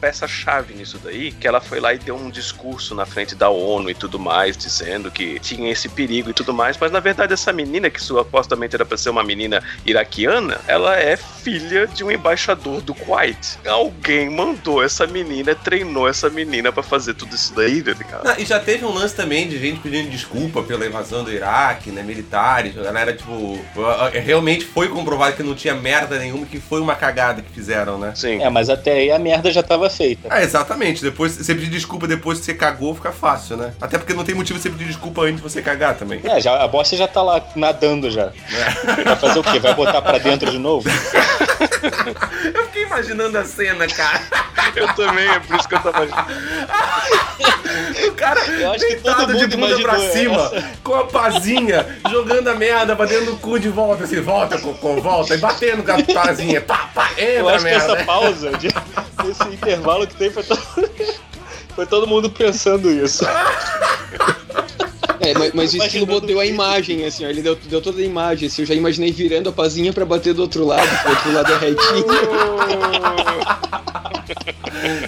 peça-chave 0.00 0.74
nisso 0.74 0.98
daí, 1.02 1.32
que 1.32 1.46
ela 1.46 1.60
foi 1.60 1.80
lá 1.80 1.94
e 1.94 1.98
deu 1.98 2.16
um 2.16 2.30
discurso 2.30 2.94
na 2.94 3.06
frente 3.06 3.34
da 3.34 3.48
ONU 3.48 3.90
e 3.90 3.94
tudo 3.94 4.18
mais, 4.18 4.56
dizendo 4.56 5.10
que 5.10 5.38
tinha 5.40 5.70
esse 5.70 5.88
perigo 5.88 6.30
e 6.30 6.32
tudo 6.32 6.52
mais, 6.52 6.76
mas 6.78 6.90
na 6.90 7.00
verdade 7.00 7.32
essa 7.32 7.52
menina, 7.52 7.90
que 7.90 8.02
supostamente 8.02 8.74
era 8.74 8.84
pra 8.84 8.96
ser 8.96 9.10
uma 9.10 9.24
menina 9.24 9.62
iraquiana, 9.84 10.60
ela 10.66 10.96
é 10.96 11.16
filha 11.16 11.86
de 11.86 12.02
um 12.02 12.10
embaixador 12.10 12.80
do 12.80 12.94
Kuwait. 12.94 13.58
Alguém 13.66 14.28
mandou 14.30 14.82
essa 14.82 15.06
menina, 15.06 15.54
treinou 15.54 16.08
essa 16.08 16.28
menina 16.28 16.72
pra 16.72 16.82
fazer 16.82 17.14
tudo 17.14 17.34
isso 17.34 17.54
daí, 17.54 17.82
tá 17.82 17.92
ligado? 17.92 18.24
Não, 18.24 18.38
e 18.38 18.44
já 18.44 18.58
teve 18.58 18.84
um 18.84 18.92
lance 18.92 19.14
também 19.14 19.48
de 19.48 19.58
gente 19.58 19.80
pedindo 19.80 20.10
desculpa 20.10 20.62
pela 20.62 20.86
invasão 20.86 21.24
do 21.24 21.32
Iraque, 21.32 21.90
né? 21.90 22.02
Militares, 22.02 22.76
a 22.76 22.82
galera, 22.82 23.12
tipo, 23.12 23.58
realmente 24.12 24.64
foi 24.64 24.88
comprovado 24.88 25.36
que 25.36 25.42
não 25.42 25.54
tinha 25.54 25.74
merda 25.74 26.18
nenhuma, 26.18 26.46
que 26.46 26.60
foi 26.60 26.80
uma 26.80 26.94
cagada 26.94 27.42
que 27.42 27.52
fizeram, 27.52 27.98
né? 27.98 28.12
Sim. 28.14 28.42
É, 28.42 28.50
mas 28.50 28.68
até 28.68 28.92
aí 28.92 29.10
a 29.10 29.18
merda 29.18 29.45
já 29.50 29.62
tava 29.62 29.88
feita. 29.90 30.28
É, 30.34 30.42
exatamente. 30.42 31.02
Depois, 31.02 31.32
você 31.32 31.54
pedir 31.54 31.70
desculpa 31.70 32.06
depois 32.06 32.38
que 32.38 32.44
você 32.44 32.54
cagou, 32.54 32.94
fica 32.94 33.12
fácil, 33.12 33.56
né? 33.56 33.72
Até 33.80 33.98
porque 33.98 34.12
não 34.14 34.24
tem 34.24 34.34
motivo 34.34 34.58
você 34.58 34.70
pedir 34.70 34.86
desculpa 34.86 35.22
antes 35.22 35.36
de 35.36 35.42
você 35.42 35.60
cagar 35.62 35.94
também. 35.96 36.20
É, 36.24 36.40
já, 36.40 36.62
a 36.62 36.68
bosta 36.68 36.96
já 36.96 37.06
tá 37.08 37.22
lá 37.22 37.42
nadando 37.54 38.10
já. 38.10 38.30
Vai 39.04 39.16
fazer 39.16 39.38
o 39.38 39.42
quê? 39.42 39.58
Vai 39.58 39.74
botar 39.74 40.02
pra 40.02 40.18
dentro 40.18 40.50
de 40.50 40.58
novo? 40.58 40.88
Eu 42.54 42.64
fiquei 42.66 42.82
imaginando 42.84 43.36
a 43.38 43.44
cena, 43.44 43.86
cara. 43.86 44.20
Eu 44.74 44.88
também, 44.94 45.28
é 45.28 45.38
por 45.40 45.56
isso 45.56 45.68
que 45.68 45.74
eu 45.74 45.80
tava. 45.80 46.06
O 48.08 48.12
cara 48.12 48.40
Eu 48.46 48.72
acho 48.72 48.86
que 48.86 48.96
todo 48.96 49.26
deitado 49.26 49.48
de 49.48 49.56
bunda 49.56 49.78
pra 49.80 49.98
cima, 49.98 50.52
com 50.82 50.94
a 50.94 51.04
pazinha, 51.04 51.86
jogando 52.10 52.48
a 52.48 52.54
merda 52.54 52.94
pra 52.96 53.06
dentro 53.06 53.26
do 53.26 53.36
cu 53.36 53.58
de 53.58 53.68
volta, 53.68 54.04
assim, 54.04 54.20
volta, 54.20 54.58
cocô, 54.58 55.00
volta, 55.00 55.34
e 55.34 55.38
batendo 55.38 55.82
com 55.82 55.92
a 55.92 56.02
pazinha, 56.14 56.60
pá, 56.60 56.90
pá, 56.94 57.10
entra 57.12 57.24
Eu 57.24 57.48
acho 57.48 57.58
que 57.64 57.70
merda. 57.70 57.92
essa 57.94 58.04
pausa, 58.04 58.50
de- 58.58 58.68
esse 59.40 59.54
intervalo 59.54 60.06
que 60.06 60.14
tem, 60.14 60.30
foi 60.30 60.42
todo, 60.42 60.60
foi 61.74 61.86
todo 61.86 62.06
mundo 62.06 62.30
pensando 62.30 62.90
isso. 62.90 63.24
É, 65.20 65.34
mas, 65.34 65.52
mas 65.54 65.74
o 65.74 65.78
estilo 65.78 66.20
deu 66.20 66.38
a 66.38 66.46
imagem, 66.46 67.04
assim, 67.04 67.24
ó, 67.24 67.28
ele 67.28 67.42
deu, 67.42 67.56
deu 67.56 67.80
toda 67.80 68.00
a 68.00 68.04
imagem, 68.04 68.48
assim, 68.48 68.62
eu 68.62 68.66
já 68.66 68.74
imaginei 68.74 69.10
virando 69.10 69.48
a 69.48 69.52
pazinha 69.52 69.92
pra 69.92 70.04
bater 70.04 70.34
do 70.34 70.42
outro 70.42 70.64
lado, 70.64 70.88
porque 70.88 71.08
o 71.08 71.10
outro 71.10 71.32
lado 71.32 71.52
é 71.52 71.58
retinho. 71.58 72.06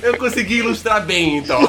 Eu 0.02 0.16
consegui 0.16 0.58
ilustrar 0.58 1.04
bem, 1.04 1.38
então. 1.38 1.60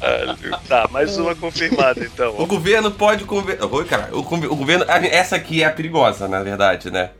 Caralho. 0.00 0.58
Tá, 0.68 0.88
mais 0.90 1.16
uma 1.16 1.34
confirmada 1.34 2.00
O 2.00 2.04
então. 2.04 2.32
governo 2.46 2.90
pode 2.90 3.24
conversar. 3.24 3.66
Oi, 3.66 3.84
cara. 3.84 4.08
O, 4.12 4.20
o 4.20 4.56
governo. 4.56 4.84
Essa 4.88 5.36
aqui 5.36 5.62
é 5.62 5.66
a 5.66 5.70
perigosa, 5.70 6.28
na 6.28 6.42
verdade, 6.42 6.90
né? 6.90 7.10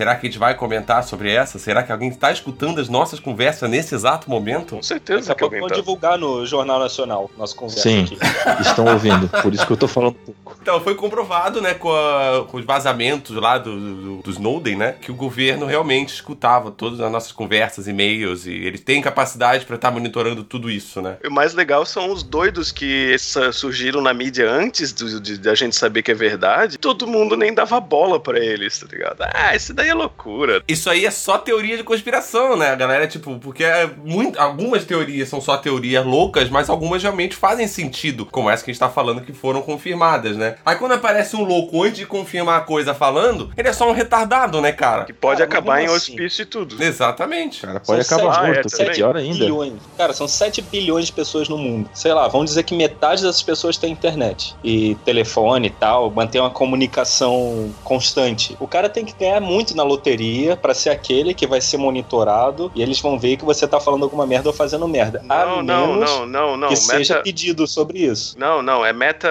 Será 0.00 0.14
que 0.16 0.26
a 0.26 0.30
gente 0.30 0.38
vai 0.38 0.54
comentar 0.54 1.04
sobre 1.04 1.30
essa? 1.30 1.58
Será 1.58 1.82
que 1.82 1.92
alguém 1.92 2.08
está 2.08 2.32
escutando 2.32 2.80
as 2.80 2.88
nossas 2.88 3.20
conversas 3.20 3.68
nesse 3.68 3.94
exato 3.94 4.30
momento? 4.30 4.76
Com 4.76 4.82
certeza 4.82 5.28
Daqui 5.28 5.32
a 5.32 5.34
que 5.34 5.40
pouco 5.40 5.54
alguém 5.56 5.60
vão 5.60 5.68
tá. 5.68 5.74
divulgar 5.74 6.16
no 6.18 6.46
Jornal 6.46 6.78
Nacional 6.78 7.30
nossa 7.36 7.54
conversa 7.54 7.82
Sim, 7.82 8.04
aqui. 8.04 8.16
estão 8.66 8.86
ouvindo. 8.86 9.28
Por 9.42 9.52
isso 9.52 9.66
que 9.66 9.72
eu 9.72 9.76
tô 9.76 9.86
falando 9.86 10.14
pouco. 10.14 10.56
Então, 10.62 10.80
foi 10.80 10.94
comprovado, 10.94 11.60
né, 11.60 11.74
com, 11.74 11.92
a- 11.92 12.46
com 12.48 12.56
os 12.56 12.64
vazamentos 12.64 13.36
lá 13.36 13.58
do, 13.58 13.78
do, 13.78 14.22
do 14.22 14.30
Snowden, 14.30 14.74
né, 14.76 14.94
que 14.98 15.10
o 15.10 15.14
governo 15.14 15.66
realmente 15.66 16.14
escutava 16.14 16.70
todas 16.70 16.98
as 16.98 17.12
nossas 17.12 17.32
conversas, 17.32 17.86
e-mails, 17.86 18.46
e 18.46 18.52
eles 18.52 18.80
têm 18.80 19.02
capacidade 19.02 19.66
para 19.66 19.76
estar 19.76 19.90
monitorando 19.90 20.42
tudo 20.44 20.70
isso, 20.70 21.02
né? 21.02 21.18
O 21.26 21.30
mais 21.30 21.52
legal 21.52 21.84
são 21.84 22.10
os 22.10 22.22
doidos 22.22 22.72
que 22.72 23.12
essa- 23.12 23.52
surgiram 23.52 24.00
na 24.00 24.14
mídia 24.14 24.50
antes 24.50 24.94
do- 24.94 25.20
de, 25.20 25.36
da 25.36 25.54
gente 25.54 25.76
saber 25.76 26.02
que 26.02 26.10
é 26.10 26.14
verdade. 26.14 26.78
Todo 26.78 27.06
mundo 27.06 27.36
nem 27.36 27.52
dava 27.52 27.78
bola 27.80 28.18
pra 28.18 28.38
eles, 28.38 28.78
tá 28.78 28.86
ligado? 28.90 29.20
Ah, 29.34 29.54
isso 29.54 29.74
daí 29.74 29.89
é 29.90 29.94
loucura. 29.94 30.62
Isso 30.68 30.88
aí 30.90 31.04
é 31.04 31.10
só 31.10 31.38
teoria 31.38 31.76
de 31.76 31.82
conspiração, 31.84 32.56
né, 32.56 32.70
a 32.70 32.74
galera? 32.74 33.06
Tipo, 33.06 33.38
porque 33.38 33.64
é 33.64 33.88
muito, 34.04 34.38
algumas 34.40 34.84
teorias 34.84 35.28
são 35.28 35.40
só 35.40 35.56
teorias 35.56 36.04
loucas, 36.04 36.48
mas 36.48 36.68
algumas 36.70 37.02
realmente 37.02 37.36
fazem 37.36 37.66
sentido, 37.66 38.26
como 38.26 38.48
essa 38.50 38.64
que 38.64 38.70
a 38.70 38.72
gente 38.72 38.80
tá 38.80 38.88
falando 38.88 39.20
que 39.22 39.32
foram 39.32 39.62
confirmadas, 39.62 40.36
né? 40.36 40.56
Aí 40.64 40.76
quando 40.76 40.92
aparece 40.92 41.36
um 41.36 41.44
louco 41.44 41.82
antes 41.82 41.98
de 41.98 42.06
confirmar 42.06 42.58
a 42.58 42.60
coisa 42.62 42.94
falando, 42.94 43.50
ele 43.56 43.68
é 43.68 43.72
só 43.72 43.88
um 43.88 43.92
retardado, 43.92 44.60
né, 44.60 44.72
cara? 44.72 45.04
Que 45.04 45.12
pode 45.12 45.38
Cara, 45.38 45.50
acabar 45.50 45.80
em 45.82 45.86
assim- 45.86 46.12
hospício 46.12 46.42
e 46.42 46.46
tudo. 46.46 46.82
Exatamente. 46.82 47.60
Cara, 47.62 47.80
pode 47.80 48.04
São 48.04 48.18
acabar 48.18 48.34
sete- 48.34 48.46
morto, 48.46 48.68
Ah, 48.80 48.82
é, 48.84 48.90
pior 48.94 49.16
ainda. 49.16 49.38
Bilhões. 49.38 49.72
Cara, 49.96 50.12
são 50.12 50.28
7 50.28 50.62
bilhões 50.62 51.06
de 51.06 51.12
pessoas 51.12 51.48
no 51.48 51.58
mundo. 51.58 51.88
Sei 51.94 52.12
lá, 52.12 52.28
vamos 52.28 52.46
dizer 52.50 52.62
que 52.62 52.74
metade 52.74 53.22
dessas 53.22 53.42
pessoas 53.42 53.76
tem 53.76 53.90
internet 53.92 54.54
e 54.64 54.94
telefone 55.04 55.68
e 55.68 55.70
tal, 55.70 56.10
manter 56.10 56.38
uma 56.40 56.50
comunicação 56.50 57.72
constante. 57.84 58.56
O 58.60 58.66
cara 58.66 58.88
tem 58.88 59.04
que 59.04 59.12
ganhar 59.18 59.40
muito 59.40 59.76
na 59.80 59.84
loteria 59.88 60.56
pra 60.56 60.74
ser 60.74 60.90
aquele 60.90 61.32
que 61.32 61.46
vai 61.46 61.60
ser 61.60 61.78
monitorado 61.78 62.70
e 62.74 62.82
eles 62.82 63.00
vão 63.00 63.18
ver 63.18 63.36
que 63.36 63.44
você 63.44 63.66
tá 63.66 63.80
falando 63.80 64.02
alguma 64.04 64.26
merda 64.26 64.48
ou 64.48 64.52
fazendo 64.54 64.86
merda. 64.86 65.22
Não, 65.24 65.58
a 65.58 65.62
não, 65.62 65.86
menos 65.94 66.10
não, 66.10 66.26
não, 66.26 66.56
não. 66.56 66.68
que 66.68 66.76
seja 66.76 67.14
Meta. 67.14 67.24
pedido 67.24 67.66
sobre 67.66 67.98
isso. 68.00 68.38
Não, 68.38 68.60
não, 68.62 68.84
é 68.84 68.92
meta. 68.92 69.28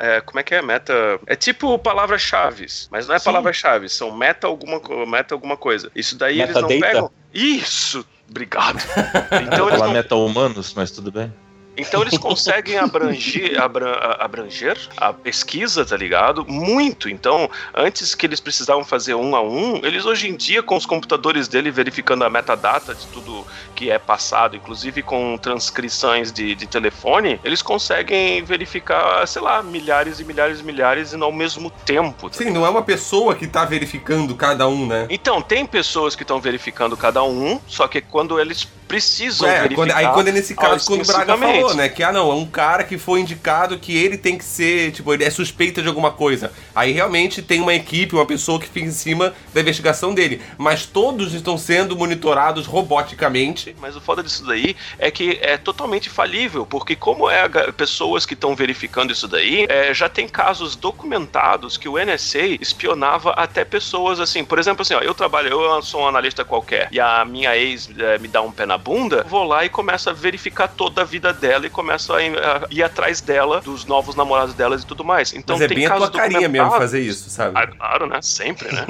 é, 0.00 0.20
como 0.20 0.38
é 0.38 0.42
que 0.42 0.54
é? 0.54 0.62
Meta. 0.62 0.92
É 1.26 1.34
tipo 1.34 1.78
palavras-chave, 1.78 2.66
mas 2.90 3.06
não 3.08 3.14
é 3.14 3.18
Sim. 3.18 3.24
palavras-chave, 3.26 3.88
são 3.88 4.10
meta 4.16 4.46
alguma, 4.46 4.80
meta 5.06 5.34
alguma 5.34 5.56
coisa. 5.56 5.90
Isso 5.94 6.16
daí 6.16 6.40
eles 6.40 6.54
não 6.54 6.62
Metadata? 6.68 6.86
pegam. 6.92 7.10
Isso! 7.34 8.04
Obrigado. 8.30 8.78
Então 9.42 9.66
eles, 9.68 9.78
Falar 9.78 9.86
não- 9.86 9.92
meta-humanos, 9.94 10.72
mas 10.74 10.90
tudo 10.90 11.10
bem. 11.10 11.32
Então 11.78 12.02
eles 12.02 12.18
conseguem 12.18 12.76
abranger, 12.78 13.60
abra- 13.60 13.94
a- 13.94 14.24
abranger 14.24 14.76
a 14.96 15.12
pesquisa, 15.12 15.84
tá 15.84 15.96
ligado? 15.96 16.44
Muito. 16.46 17.08
Então, 17.08 17.48
antes 17.74 18.14
que 18.14 18.26
eles 18.26 18.40
precisavam 18.40 18.84
fazer 18.84 19.14
um 19.14 19.34
a 19.36 19.40
um, 19.42 19.76
eles 19.84 20.04
hoje 20.04 20.28
em 20.28 20.36
dia, 20.36 20.62
com 20.62 20.76
os 20.76 20.84
computadores 20.84 21.48
dele 21.48 21.70
verificando 21.70 22.24
a 22.24 22.30
metadata 22.30 22.94
de 22.94 23.06
tudo 23.06 23.46
que 23.74 23.90
é 23.90 23.98
passado, 23.98 24.56
inclusive 24.56 25.02
com 25.02 25.38
transcrições 25.38 26.32
de, 26.32 26.54
de 26.54 26.66
telefone, 26.66 27.38
eles 27.44 27.62
conseguem 27.62 28.42
verificar, 28.42 29.26
sei 29.26 29.42
lá, 29.42 29.62
milhares 29.62 30.18
e 30.20 30.24
milhares 30.24 30.60
e 30.60 30.62
milhares 30.64 31.12
e 31.12 31.22
ao 31.22 31.32
mesmo 31.32 31.70
tempo. 31.84 32.28
tá 32.30 32.38
Sim, 32.38 32.50
não 32.50 32.66
é 32.66 32.68
uma 32.68 32.82
pessoa 32.82 33.34
que 33.34 33.46
tá 33.46 33.64
verificando 33.64 34.34
cada 34.34 34.66
um, 34.68 34.86
né? 34.86 35.06
Então, 35.10 35.40
tem 35.40 35.64
pessoas 35.64 36.16
que 36.16 36.22
estão 36.22 36.40
verificando 36.40 36.96
cada 36.96 37.22
um, 37.22 37.60
só 37.66 37.86
que 37.86 38.00
quando 38.00 38.40
eles 38.40 38.66
precisam 38.88 39.46
É, 39.48 39.60
verificar... 39.60 39.76
quando- 39.76 39.92
aí 39.92 40.12
quando 40.14 40.28
é 40.28 40.32
nesse 40.32 40.54
caso, 40.54 40.86
quando 40.86 41.02
o 41.02 41.06
Braga 41.06 41.34
extensivamente. 41.34 41.67
Falou, 41.68 41.74
né? 41.76 41.88
Que, 41.88 42.02
ah, 42.02 42.12
não, 42.12 42.30
é 42.30 42.34
um 42.34 42.46
cara 42.46 42.84
que 42.84 42.96
foi 42.96 43.20
indicado 43.20 43.78
que 43.78 43.96
ele 43.96 44.16
tem 44.16 44.38
que 44.38 44.44
ser, 44.44 44.92
tipo, 44.92 45.12
ele 45.12 45.24
é 45.24 45.30
suspeita 45.30 45.82
de 45.82 45.88
alguma 45.88 46.10
coisa. 46.10 46.52
Aí 46.74 46.92
realmente 46.92 47.42
tem 47.42 47.60
uma 47.60 47.74
equipe, 47.74 48.14
uma 48.14 48.26
pessoa 48.26 48.58
que 48.58 48.68
fica 48.68 48.86
em 48.86 48.90
cima 48.90 49.34
da 49.52 49.60
investigação 49.60 50.14
dele. 50.14 50.40
Mas 50.56 50.86
todos 50.86 51.34
estão 51.34 51.58
sendo 51.58 51.96
monitorados 51.96 52.66
roboticamente. 52.66 53.74
Mas 53.80 53.96
o 53.96 54.00
foda 54.00 54.22
disso 54.22 54.46
daí 54.46 54.76
é 54.98 55.10
que 55.10 55.38
é 55.42 55.56
totalmente 55.56 56.08
falível, 56.08 56.64
porque 56.64 56.96
como 56.96 57.28
é 57.28 57.42
a 57.42 57.72
pessoas 57.72 58.24
que 58.24 58.34
estão 58.34 58.54
verificando 58.54 59.12
isso 59.12 59.28
daí, 59.28 59.66
é, 59.68 59.92
já 59.92 60.08
tem 60.08 60.28
casos 60.28 60.76
documentados 60.76 61.76
que 61.76 61.88
o 61.88 61.98
NSA 61.98 62.46
espionava 62.60 63.32
até 63.32 63.64
pessoas 63.64 64.20
assim. 64.20 64.44
Por 64.44 64.58
exemplo, 64.58 64.82
assim, 64.82 64.94
ó, 64.94 65.00
eu 65.00 65.14
trabalho, 65.14 65.48
eu 65.48 65.82
sou 65.82 66.02
um 66.02 66.08
analista 66.08 66.44
qualquer 66.44 66.88
e 66.90 67.00
a 67.00 67.24
minha 67.24 67.56
ex 67.56 67.88
é, 67.98 68.18
me 68.18 68.28
dá 68.28 68.40
um 68.42 68.50
pé 68.50 68.64
na 68.64 68.78
bunda, 68.78 69.24
vou 69.28 69.44
lá 69.44 69.64
e 69.64 69.68
começo 69.68 70.08
a 70.08 70.12
verificar 70.12 70.68
toda 70.68 71.02
a 71.02 71.04
vida 71.04 71.32
dela 71.32 71.57
e 71.66 71.70
começo 71.70 72.12
a, 72.12 72.22
ir- 72.22 72.38
a 72.38 72.86
atrás 72.86 73.20
dela, 73.20 73.60
dos 73.60 73.84
novos 73.84 74.14
namorados 74.14 74.54
delas 74.54 74.82
e 74.82 74.86
tudo 74.86 75.04
mais. 75.04 75.32
Então 75.34 75.56
Mas 75.56 75.64
é 75.64 75.68
tem 75.68 75.76
bem 75.78 75.86
a 75.86 75.90
casos 75.90 76.08
tua 76.10 76.20
carinha 76.20 76.48
mesmo 76.48 76.70
fazer 76.70 77.00
isso, 77.00 77.28
sabe? 77.30 77.52
ah, 77.54 77.66
claro, 77.66 78.06
né? 78.06 78.20
Sempre, 78.22 78.72
né? 78.74 78.84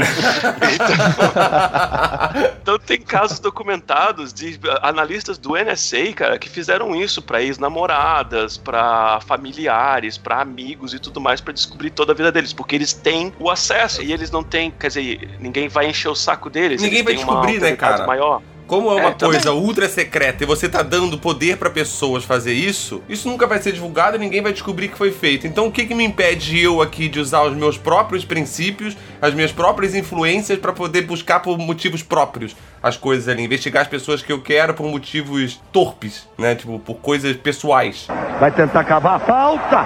Então 2.62 2.78
tem 2.85 3.00
casos 3.00 3.38
documentados 3.38 4.33
de 4.33 4.59
analistas 4.83 5.38
do 5.38 5.50
NSA, 5.57 6.12
cara, 6.14 6.38
que 6.38 6.48
fizeram 6.48 6.94
isso 6.94 7.20
pra 7.22 7.42
ex-namoradas, 7.42 8.57
pra 8.57 9.20
familiares, 9.26 10.16
pra 10.18 10.40
amigos 10.40 10.94
e 10.94 10.98
tudo 10.98 11.20
mais 11.20 11.40
pra 11.40 11.52
descobrir 11.52 11.90
toda 11.90 12.12
a 12.12 12.14
vida 12.14 12.31
deles, 12.33 12.52
porque 12.52 12.74
eles 12.74 12.92
têm 12.92 13.33
o 13.38 13.50
acesso 13.50 14.02
e 14.02 14.12
eles 14.12 14.31
não 14.31 14.42
têm, 14.42 14.70
quer 14.70 14.88
dizer, 14.88 15.31
ninguém 15.40 15.68
vai 15.68 15.87
encher 15.87 16.09
o 16.09 16.14
saco 16.14 16.48
deles. 16.50 16.81
Ninguém 16.83 17.02
vai 17.02 17.14
descobrir, 17.14 17.61
né, 17.61 17.76
cara? 17.76 18.07
Maior. 18.07 18.42
Como 18.68 18.88
é 18.90 18.94
uma 19.00 19.09
É, 19.09 19.11
também. 19.14 19.33
coisa 19.35 19.52
ultra 19.52 19.88
secreta 19.88 20.44
e 20.44 20.46
você 20.46 20.68
tá 20.68 20.83
dando 20.83 21.18
poder 21.18 21.57
pra 21.57 21.70
pessoas 21.70 22.22
fazer 22.22 22.52
isso, 22.52 23.02
isso 23.09 23.26
nunca 23.28 23.46
vai 23.46 23.61
ser 23.61 23.72
divulgado 23.72 24.16
e 24.16 24.20
ninguém 24.20 24.42
vai 24.42 24.52
descobrir 24.52 24.88
que 24.88 24.96
foi 24.98 25.11
feito. 25.11 25.46
Então 25.46 25.66
o 25.66 25.72
que 25.72 25.87
que 25.87 25.94
me 25.94 26.04
impede 26.04 26.61
eu 26.62 26.81
aqui 26.81 27.09
de 27.09 27.18
usar 27.18 27.42
os 27.42 27.57
meus 27.57 27.76
próprios 27.78 28.24
princípios, 28.24 28.96
as 29.20 29.33
minhas 29.35 29.50
próprias 29.50 29.94
influências 29.94 30.59
pra 30.59 30.72
poder 30.72 31.02
buscar 31.02 31.40
por 31.40 31.59
motivos 31.59 32.02
próprios 32.02 32.54
as 32.83 32.96
coisas 32.96 33.26
ali, 33.26 33.42
investigar 33.44 33.83
as 33.83 33.88
pessoas 33.88 34.22
que 34.22 34.31
eu 34.33 34.40
quero 34.40 34.72
por 34.74 34.87
motivos 34.87 35.61
torpes, 35.72 36.28
né? 36.38 36.54
Tipo, 36.54 36.78
por 36.78 36.94
coisas 36.96 37.35
pessoais. 37.37 38.07
Vai 38.38 38.52
tentar 38.52 38.85
cavar 38.85 39.16
a 39.16 39.18
falta 39.18 39.85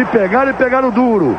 e 0.00 0.04
pegar 0.06 0.48
e 0.48 0.52
pegar 0.54 0.80
no 0.80 0.90
duro. 0.92 1.38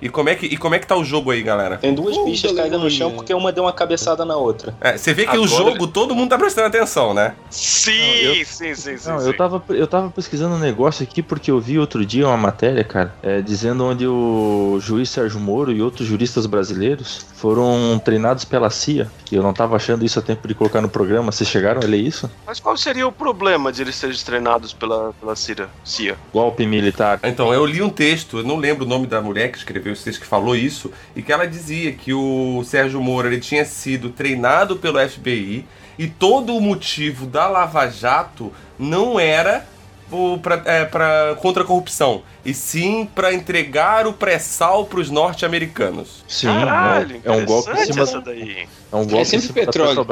E 0.00 0.08
como 0.08 0.28
é 0.28 0.34
que, 0.34 0.46
e 0.46 0.56
como 0.56 0.74
é 0.74 0.78
que 0.78 0.86
tá 0.86 0.96
o 0.96 1.04
jogo 1.04 1.30
aí, 1.30 1.42
galera? 1.42 1.76
Tem 1.78 1.94
duas 1.94 2.16
Puta 2.16 2.30
bichas 2.30 2.52
caídas 2.52 2.80
no 2.80 2.90
chão 2.90 3.12
porque 3.12 3.32
uma 3.34 3.52
deu 3.52 3.64
uma 3.64 3.72
cabeçada 3.72 4.24
na 4.24 4.36
outra. 4.36 4.74
É, 4.80 4.96
você 4.96 5.12
vê 5.14 5.24
que 5.26 5.36
o 5.36 5.44
Agora- 5.44 5.48
jogo 5.48 5.86
todo 5.86 6.14
mundo 6.14 6.30
tá 6.30 6.38
prestando 6.38 6.68
atenção, 6.68 7.12
né? 7.14 7.34
Sim, 7.50 7.92
Não, 7.92 8.32
eu- 8.34 8.44
sim, 8.46 8.74
sim, 8.74 8.96
sim. 8.98 9.08
Não, 9.10 9.18
sim. 9.20 9.26
eu 9.26 9.36
tava, 9.36 9.62
eu 9.70 9.86
tava 9.86 10.10
pesquisando 10.10 10.54
um 10.54 10.58
negócio 10.58 11.02
aqui 11.02 11.22
porque 11.22 11.50
eu 11.50 11.60
vi 11.60 11.78
outro 11.78 12.04
dia 12.04 12.26
uma 12.26 12.36
matéria, 12.36 12.84
cara, 12.84 13.14
é, 13.22 13.40
dizendo 13.40 13.84
onde 13.84 14.06
o 14.06 14.78
juiz 14.80 15.10
Sérgio 15.10 15.40
Moro 15.40 15.72
e 15.72 15.80
outros 15.82 16.06
juristas 16.06 16.46
brasileiros 16.46 17.26
foram 17.34 18.00
treinados 18.04 18.44
pela 18.44 18.68
CIA. 18.70 19.08
E 19.30 19.34
eu 19.36 19.42
não 19.42 19.52
tava 19.52 19.76
achando 19.76 20.04
isso 20.04 20.18
a 20.18 20.22
tempo 20.22 20.46
de 20.48 20.54
colocar 20.54 20.80
no 20.80 20.88
programa. 20.88 21.30
Vocês 21.30 21.48
chegaram 21.48 21.80
a 21.82 21.84
ler 21.84 21.98
isso? 21.98 22.30
Mas 22.46 22.58
qual 22.60 22.76
seria 22.76 23.06
o 23.06 23.12
problema 23.12 23.70
de 23.72 23.82
eles 23.82 23.94
serem 23.94 24.16
treinados 24.16 24.72
pela, 24.72 25.12
pela 25.20 25.36
CIA? 25.36 25.68
CIA? 25.84 26.16
Golpe 26.32 26.66
militar. 26.66 27.20
Então, 27.22 27.52
eu 27.52 27.64
li 27.64 27.82
um 27.82 27.90
texto, 27.90 28.38
eu 28.38 28.44
não 28.44 28.56
lembro 28.56 28.84
o 28.84 28.88
nome 28.88 29.06
da 29.06 29.20
mulher 29.20 29.50
que 29.52 29.58
escreveu 29.58 29.87
texto 29.94 30.20
que 30.20 30.26
falou 30.26 30.54
isso, 30.56 30.90
e 31.16 31.22
que 31.22 31.32
ela 31.32 31.46
dizia 31.46 31.92
que 31.92 32.12
o 32.12 32.62
Sérgio 32.64 33.00
Moro 33.00 33.28
ele 33.28 33.40
tinha 33.40 33.64
sido 33.64 34.10
treinado 34.10 34.76
pelo 34.76 34.98
FBI 35.08 35.64
e 35.98 36.06
todo 36.06 36.56
o 36.56 36.60
motivo 36.60 37.26
da 37.26 37.48
Lava 37.48 37.88
Jato 37.88 38.52
não 38.78 39.18
era 39.18 39.66
o 40.10 40.38
pra, 40.38 40.62
é, 40.64 40.86
pra- 40.86 41.36
contra 41.42 41.62
a 41.62 41.66
corrupção, 41.66 42.22
e 42.42 42.54
sim 42.54 43.06
para 43.14 43.34
entregar 43.34 44.06
o 44.06 44.12
pré-sal 44.14 44.86
para 44.86 45.00
os 45.00 45.10
norte-americanos. 45.10 46.24
Sim, 46.26 46.46
Caralho, 46.46 47.20
é, 47.22 47.28
é 47.28 47.30
um 47.30 47.44
golpe 47.44 47.70
em 47.72 47.84
cima, 47.84 48.02
essa 48.04 48.18
daí. 48.22 48.66
é 48.90 48.96
um 48.96 49.06
golpe 49.06 49.26
sempre 49.26 49.36
em 49.36 49.40
cima 49.52 49.54
petróleo. 49.66 50.06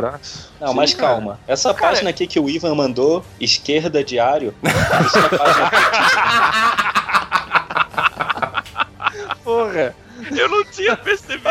Não, 0.60 0.68
Sim, 0.68 0.74
mas 0.74 0.92
cara. 0.92 1.14
calma. 1.14 1.40
Essa 1.48 1.72
Cara, 1.72 1.92
página 1.92 2.10
aqui 2.10 2.26
que 2.26 2.38
o 2.38 2.46
Ivan 2.50 2.74
mandou, 2.74 3.24
esquerda 3.40 4.04
diário, 4.04 4.54
é 4.62 4.68
página. 5.38 5.70
Porra. 9.46 9.94
Eu 10.36 10.48
não 10.48 10.64
tinha 10.64 10.96
percebido 10.96 11.38
isso. 11.38 11.44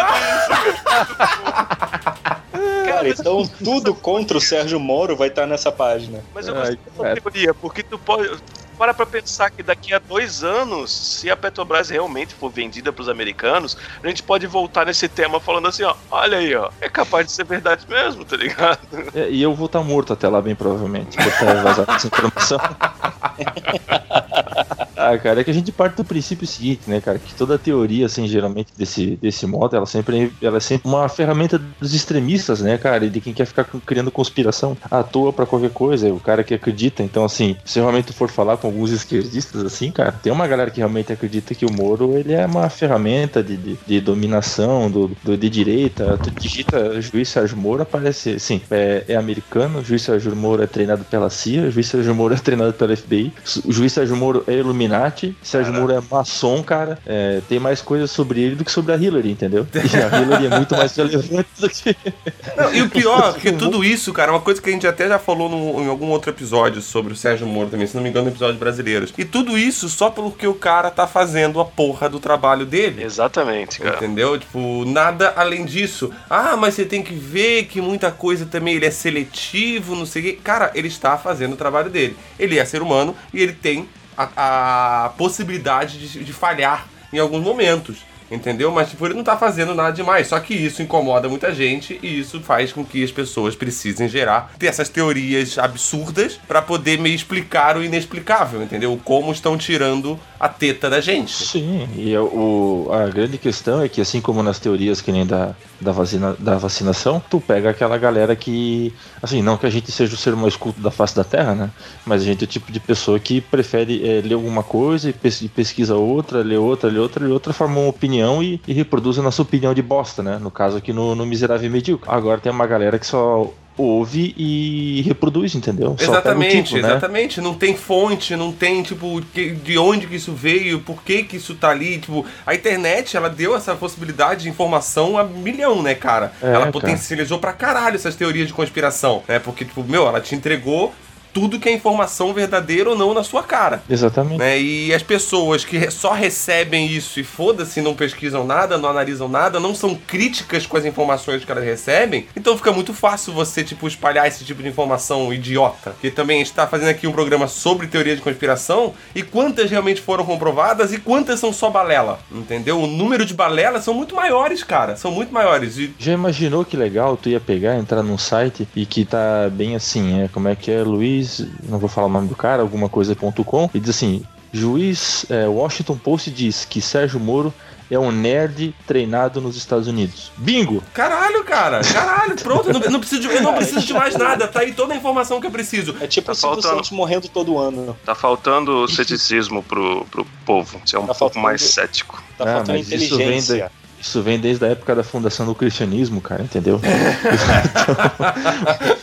Cara, 2.85 3.07
então 3.07 3.47
tudo 3.63 3.95
contra 3.95 4.37
o 4.37 4.41
Sérgio 4.41 4.77
Moro 4.81 5.15
vai 5.15 5.29
estar 5.29 5.47
nessa 5.47 5.71
página. 5.71 6.21
Mas 6.33 6.45
eu 6.45 6.55
gostei 6.55 6.75
dessa 6.75 7.21
teoria, 7.21 7.53
porque 7.53 7.81
tu 7.81 7.97
pode. 7.97 8.29
Para 8.77 8.93
pra 8.93 9.05
pensar 9.05 9.49
que 9.49 9.63
daqui 9.63 9.93
a 9.93 9.99
dois 9.99 10.43
anos, 10.43 10.91
se 10.91 11.31
a 11.31 11.37
Petrobras 11.37 11.89
realmente 11.89 12.33
for 12.33 12.49
vendida 12.49 12.91
pros 12.91 13.07
americanos, 13.07 13.77
a 14.03 14.07
gente 14.09 14.21
pode 14.21 14.45
voltar 14.45 14.85
nesse 14.85 15.07
tema 15.07 15.39
falando 15.39 15.69
assim, 15.69 15.83
ó, 15.83 15.95
olha 16.11 16.39
aí, 16.39 16.53
ó, 16.53 16.69
é 16.81 16.89
capaz 16.89 17.27
de 17.27 17.31
ser 17.31 17.45
verdade 17.45 17.85
mesmo, 17.87 18.25
tá 18.25 18.35
ligado? 18.35 18.79
É, 19.15 19.29
e 19.29 19.41
eu 19.41 19.55
vou 19.55 19.67
estar 19.67 19.81
morto 19.81 20.11
até 20.11 20.27
lá, 20.27 20.41
bem 20.41 20.55
provavelmente, 20.55 21.15
por 21.15 21.31
ter 21.31 21.55
vazado 21.63 21.89
essa 21.89 22.07
informação. 22.07 22.59
ah, 24.97 25.17
cara, 25.17 25.41
é 25.41 25.43
que 25.43 25.51
a 25.51 25.53
gente 25.53 25.71
parte 25.71 25.95
do 25.95 26.03
princípio 26.03 26.47
seguinte, 26.47 26.81
né, 26.87 27.01
cara, 27.01 27.19
que 27.19 27.33
toda 27.33 27.57
teoria, 27.57 28.05
assim, 28.05 28.27
geralmente 28.27 28.69
desse, 28.77 29.17
desse 29.21 29.45
modo, 29.45 29.75
ela 29.75 29.85
sempre, 29.85 30.31
ela 30.41 30.57
é 30.57 30.59
sempre 30.59 30.87
uma 30.87 31.07
ferramenta 31.09 31.59
dos 31.79 31.93
extremistas, 31.93 32.61
né, 32.61 32.77
cara, 32.77 33.05
e 33.05 33.09
de 33.09 33.21
quem 33.21 33.33
quer 33.33 33.45
ficar 33.45 33.65
criando 33.85 34.11
conspiração 34.11 34.77
à 34.89 35.03
toa 35.03 35.33
pra 35.33 35.45
qualquer 35.45 35.71
coisa, 35.71 36.11
o 36.13 36.19
cara 36.19 36.43
que 36.43 36.53
acredita. 36.53 37.03
Então, 37.03 37.25
assim, 37.25 37.55
se 37.65 37.79
realmente 37.79 38.13
for 38.13 38.29
falar 38.29 38.57
com 38.57 38.67
alguns 38.67 38.91
esquerdistas, 38.91 39.63
assim, 39.63 39.91
cara, 39.91 40.11
tem 40.11 40.31
uma 40.31 40.47
galera 40.47 40.71
que 40.71 40.77
realmente 40.77 41.11
acredita 41.11 41.53
que 41.53 41.65
o 41.65 41.71
Moro, 41.71 42.17
ele 42.17 42.33
é 42.33 42.45
uma 42.45 42.69
ferramenta 42.69 43.43
de, 43.43 43.57
de, 43.57 43.77
de 43.85 44.01
dominação 44.01 44.89
do, 44.89 45.11
do, 45.23 45.37
de 45.37 45.49
direita. 45.49 46.17
Tu 46.17 46.31
digita 46.31 47.01
juiz 47.01 47.29
Sérgio 47.29 47.57
Moro, 47.57 47.81
aparece, 47.81 48.39
sim, 48.39 48.61
é, 48.71 49.03
é 49.07 49.15
americano, 49.15 49.83
juiz 49.83 50.01
Sérgio 50.01 50.35
Moro 50.35 50.63
é 50.63 50.67
treinado 50.67 51.03
pela 51.05 51.29
CIA, 51.29 51.69
juiz 51.69 51.87
Sérgio 51.87 52.15
Moro 52.15 52.33
é 52.33 52.37
treinado 52.37 52.73
pela 52.73 52.95
FBI, 52.95 53.33
juiz 53.67 53.93
Sérgio 53.93 54.15
Moro 54.15 54.43
é 54.47 54.53
Illuminati, 54.85 55.35
Sérgio 55.41 55.73
Moro 55.73 55.91
é 55.93 56.01
maçom, 56.09 56.61
cara. 56.63 56.97
É, 57.05 57.41
tem 57.47 57.59
mais 57.59 57.81
coisas 57.81 58.11
sobre 58.11 58.41
ele 58.41 58.55
do 58.55 58.63
que 58.65 58.71
sobre 58.71 58.93
a 58.93 58.95
Hillary, 58.97 59.31
entendeu? 59.31 59.67
E 59.73 59.97
a 59.97 60.21
Hillary 60.21 60.45
é 60.47 60.49
muito 60.49 60.75
mais 60.75 60.95
relevante 60.95 61.47
do 61.59 61.69
que. 61.69 61.95
Não, 62.55 62.73
e 62.73 62.81
o 62.81 62.89
pior, 62.89 63.33
que 63.39 63.51
tudo 63.51 63.83
isso, 63.83 64.13
cara, 64.13 64.31
é 64.31 64.33
uma 64.33 64.41
coisa 64.41 64.61
que 64.61 64.69
a 64.69 64.73
gente 64.73 64.87
até 64.87 65.07
já 65.07 65.19
falou 65.19 65.49
no- 65.49 65.81
em 65.81 65.87
algum 65.87 66.07
outro 66.09 66.29
episódio 66.31 66.81
sobre 66.81 67.13
o 67.13 67.15
Sérgio 67.15 67.45
Moro 67.47 67.69
também, 67.69 67.87
se 67.87 67.95
não 67.95 68.03
me 68.03 68.09
engano, 68.09 68.27
episódios 68.29 68.57
brasileiros. 68.59 69.13
E 69.17 69.25
tudo 69.25 69.57
isso 69.57 69.89
só 69.89 70.09
pelo 70.09 70.31
que 70.31 70.47
o 70.47 70.53
cara 70.53 70.89
tá 70.91 71.07
fazendo 71.07 71.59
a 71.59 71.65
porra 71.65 72.07
do 72.09 72.19
trabalho 72.19 72.65
dele. 72.65 73.03
Exatamente, 73.03 73.79
cara. 73.79 73.95
Entendeu? 73.97 74.37
Tipo, 74.39 74.85
nada 74.85 75.33
além 75.35 75.65
disso. 75.65 76.11
Ah, 76.29 76.55
mas 76.57 76.73
você 76.75 76.85
tem 76.85 77.01
que 77.03 77.13
ver 77.13 77.65
que 77.65 77.81
muita 77.81 78.11
coisa 78.11 78.45
também 78.45 78.75
ele 78.75 78.85
é 78.85 78.91
seletivo, 78.91 79.95
não 79.95 80.05
sei 80.05 80.21
o 80.21 80.25
quê. 80.25 80.39
Cara, 80.43 80.71
ele 80.75 80.87
está 80.87 81.17
fazendo 81.17 81.53
o 81.53 81.57
trabalho 81.57 81.89
dele. 81.89 82.15
Ele 82.39 82.57
é 82.59 82.65
ser 82.65 82.81
humano 82.81 83.15
e 83.33 83.41
ele 83.41 83.53
tem 83.53 83.87
a, 84.17 85.05
a 85.05 85.09
possibilidade 85.09 85.97
de, 85.97 86.23
de 86.23 86.33
falhar 86.33 86.87
em 87.11 87.19
alguns 87.19 87.41
momentos. 87.41 87.97
Entendeu? 88.29 88.71
Mas, 88.71 88.89
tipo, 88.89 89.05
ele 89.05 89.13
não 89.13 89.23
tá 89.23 89.37
fazendo 89.37 89.75
nada 89.75 89.91
demais. 89.91 90.27
Só 90.27 90.39
que 90.39 90.53
isso 90.53 90.81
incomoda 90.81 91.29
muita 91.29 91.53
gente 91.53 91.99
e 92.01 92.19
isso 92.19 92.39
faz 92.41 92.73
com 92.73 92.83
que 92.83 93.03
as 93.03 93.11
pessoas 93.11 93.55
precisem 93.55 94.09
gerar 94.09 94.51
ter 94.57 94.67
essas 94.67 94.89
teorias 94.89 95.59
absurdas 95.59 96.39
pra 96.47 96.61
poder 96.61 96.99
me 96.99 97.13
explicar 97.13 97.77
o 97.77 97.83
inexplicável, 97.83 98.63
entendeu? 98.63 98.99
Como 99.03 99.31
estão 99.31 99.57
tirando 99.57 100.19
a 100.39 100.49
teta 100.49 100.89
da 100.89 100.99
gente. 100.99 101.31
Sim, 101.33 101.87
e 101.95 102.17
o, 102.17 102.89
a 102.91 103.07
grande 103.09 103.37
questão 103.37 103.81
é 103.81 103.87
que, 103.87 104.01
assim 104.01 104.19
como 104.19 104.41
nas 104.41 104.57
teorias 104.59 105.01
que 105.01 105.11
nem 105.11 105.25
da, 105.25 105.55
da, 105.79 105.91
vacina, 105.91 106.35
da 106.39 106.57
vacinação, 106.57 107.21
tu 107.29 107.39
pega 107.39 107.69
aquela 107.69 107.97
galera 107.97 108.35
que, 108.35 108.93
assim, 109.21 109.41
não 109.41 109.57
que 109.57 109.65
a 109.65 109.69
gente 109.69 109.91
seja 109.91 110.13
o 110.13 110.17
ser 110.17 110.35
mais 110.35 110.55
culto 110.55 110.81
da 110.81 110.91
face 110.91 111.15
da 111.15 111.23
Terra, 111.23 111.55
né? 111.55 111.71
Mas 112.05 112.21
a 112.21 112.25
gente 112.25 112.43
é 112.43 112.45
o 112.45 112.47
tipo 112.47 112.71
de 112.71 112.79
pessoa 112.79 113.19
que 113.19 113.41
prefere 113.41 114.07
é, 114.07 114.21
ler 114.21 114.35
alguma 114.35 114.63
coisa 114.63 115.09
e 115.09 115.13
pes- 115.13 115.47
pesquisa 115.53 115.95
outra, 115.95 116.41
lê 116.41 116.57
outra, 116.57 116.89
lê 116.89 116.99
outra, 116.99 117.25
lê 117.25 117.31
outra, 117.31 117.53
forma 117.53 117.79
uma 117.79 117.89
opinião 117.89 118.41
e, 118.41 118.61
e 118.67 118.73
reproduz 118.73 119.17
a 119.19 119.21
nossa 119.21 119.41
opinião 119.41 119.73
de 119.73 119.81
bosta, 119.81 120.23
né? 120.23 120.37
No 120.37 120.51
caso 120.51 120.77
aqui 120.77 120.93
no, 120.93 121.15
no 121.15 121.25
Miserável 121.25 121.67
e 121.67 121.69
Medíocre. 121.69 122.09
Agora 122.09 122.39
tem 122.39 122.51
uma 122.51 122.67
galera 122.67 122.97
que 122.99 123.05
só 123.05 123.51
ouve 123.77 124.33
e 124.37 125.01
reproduz, 125.01 125.53
entendeu? 125.55 125.95
Exatamente, 125.99 126.63
título, 126.63 126.81
né? 126.81 126.89
exatamente. 126.89 127.41
Não 127.41 127.53
tem 127.53 127.75
fonte, 127.75 128.35
não 128.35 128.51
tem, 128.51 128.81
tipo, 128.83 129.21
de 129.21 129.77
onde 129.77 130.07
que 130.07 130.15
isso 130.15 130.33
veio, 130.33 130.79
por 130.79 131.03
que 131.03 131.23
que 131.23 131.37
isso 131.37 131.55
tá 131.55 131.69
ali. 131.69 131.97
Tipo, 131.97 132.25
a 132.45 132.55
internet, 132.55 133.17
ela 133.17 133.29
deu 133.29 133.55
essa 133.55 133.75
possibilidade 133.75 134.43
de 134.43 134.49
informação 134.49 135.17
a 135.17 135.23
milhão, 135.23 135.81
né, 135.81 135.93
cara? 135.95 136.31
É, 136.41 136.47
ela 136.47 136.59
cara. 136.59 136.71
potencializou 136.71 137.39
pra 137.39 137.53
caralho 137.53 137.95
essas 137.95 138.15
teorias 138.15 138.47
de 138.47 138.53
conspiração, 138.53 139.23
né? 139.27 139.39
Porque, 139.39 139.65
tipo, 139.65 139.83
meu, 139.83 140.07
ela 140.07 140.21
te 140.21 140.35
entregou 140.35 140.93
tudo 141.35 141.59
que 141.59 141.67
é 141.67 141.73
informação 141.73 142.33
verdadeira 142.33 142.89
ou 142.89 142.97
não 142.97 143.13
na 143.13 143.21
sua 143.21 143.43
cara. 143.43 143.83
Exatamente. 143.89 144.39
Né? 144.39 144.57
E 144.57 144.93
as 144.93 145.03
pessoas 145.03 145.65
que 145.65 145.91
só 145.91 146.13
recebem 146.13 146.87
isso 146.87 147.19
e 147.19 147.25
foda-se, 147.25 147.81
não 147.81 147.93
pesquisam 147.93 148.45
nada, 148.45 148.77
não 148.77 148.87
analisam 148.87 149.27
nada, 149.27 149.59
não 149.59 149.75
são 149.75 149.95
críticas 149.95 150.65
com 150.65 150.77
as 150.77 150.85
informações 150.85 151.43
que 151.43 151.51
elas 151.51 151.65
recebem, 151.65 152.25
então 152.37 152.55
fica 152.55 152.71
muito 152.71 152.93
fácil 152.93 153.33
você, 153.33 153.65
tipo, 153.65 153.85
espalhar 153.85 154.25
esse 154.25 154.45
tipo 154.45 154.63
de 154.63 154.69
informação 154.69 155.33
idiota. 155.33 155.91
Porque 155.91 156.09
também 156.09 156.37
a 156.37 156.43
gente 156.45 156.53
tá 156.53 156.65
fazendo 156.65 156.87
aqui 156.87 157.05
um 157.05 157.11
programa 157.11 157.49
sobre 157.49 157.87
teoria 157.87 158.15
de 158.15 158.21
conspiração 158.21 158.93
e 159.13 159.21
quantas 159.21 159.69
realmente 159.69 159.99
foram 159.99 160.23
comprovadas 160.23 160.93
e 160.93 160.99
quantas 160.99 161.41
são 161.41 161.51
só 161.51 161.69
balela, 161.69 162.17
entendeu? 162.31 162.79
O 162.79 162.87
número 162.87 163.25
de 163.25 163.33
balelas 163.33 163.83
são 163.83 163.93
muito 163.93 164.15
maiores, 164.15 164.63
cara, 164.63 164.95
são 164.95 165.11
muito 165.11 165.33
maiores. 165.33 165.77
E 165.77 165.93
Já 165.99 166.13
imaginou 166.13 166.63
que 166.63 166.77
legal 166.77 167.17
tu 167.17 167.27
ia 167.27 167.41
pegar, 167.41 167.75
entrar 167.75 168.01
num 168.01 168.17
site 168.17 168.65
e 168.73 168.85
que 168.85 169.03
tá 169.03 169.49
bem 169.51 169.75
assim, 169.75 170.21
é, 170.23 170.29
como 170.29 170.47
é 170.47 170.55
que 170.55 170.71
é, 170.71 170.81
Luiz, 170.81 171.24
não 171.67 171.79
vou 171.79 171.89
falar 171.89 172.07
o 172.07 172.09
nome 172.09 172.27
do 172.27 172.35
cara, 172.35 172.61
alguma 172.61 172.89
coisa.com, 172.89 173.69
e 173.73 173.79
diz 173.79 173.89
assim, 173.91 174.23
juiz, 174.51 175.25
é, 175.29 175.47
Washington 175.47 175.97
Post 175.97 176.31
diz 176.31 176.65
que 176.65 176.81
Sérgio 176.81 177.19
Moro 177.19 177.53
é 177.91 177.99
um 177.99 178.11
nerd 178.11 178.73
treinado 178.87 179.39
nos 179.39 179.55
Estados 179.55 179.87
Unidos. 179.87 180.31
Bingo! 180.37 180.81
Caralho, 180.93 181.43
cara, 181.43 181.81
caralho, 181.81 182.35
pronto, 182.41 182.73
não, 182.73 182.79
não 182.79 182.99
preciso 182.99 183.21
de- 183.21 183.27
eu 183.27 183.41
não 183.43 183.53
preciso 183.53 183.85
de 183.85 183.93
mais 183.93 184.15
nada, 184.15 184.47
tá 184.47 184.61
aí 184.61 184.73
toda 184.73 184.93
a 184.93 184.97
informação 184.97 185.39
que 185.39 185.45
eu 185.45 185.51
preciso. 185.51 185.95
É 186.01 186.07
tipo 186.07 186.25
Tá 186.25 186.31
o 186.33 186.35
faltando. 186.35 186.75
Santos 186.77 186.89
morrendo 186.91 187.27
todo 187.29 187.59
ano. 187.59 187.95
Tá 188.03 188.15
faltando 188.15 188.87
ceticismo 188.87 189.61
pro, 189.61 190.03
pro 190.09 190.25
povo. 190.45 190.81
Ser 190.83 190.97
um 190.97 191.01
Tá 191.01 191.07
pouco 191.07 191.19
faltando- 191.19 191.43
mais 191.43 191.61
cético. 191.61 192.23
Tá 192.37 192.43
Ah, 192.43 192.47
faltando 192.55 192.79
mas 192.79 192.87
isso 192.91 193.17
vem 193.17 193.27
inteligência. 193.37 193.71
Isso 193.99 194.21
vem 194.21 194.39
desde 194.39 194.63
a 194.65 194.69
época 194.69 194.93
da 194.93 195.03
fundação 195.03 195.45
do 195.45 195.55
cristianismo, 195.55 196.21
cara, 196.21 196.43
entendeu? 196.43 196.79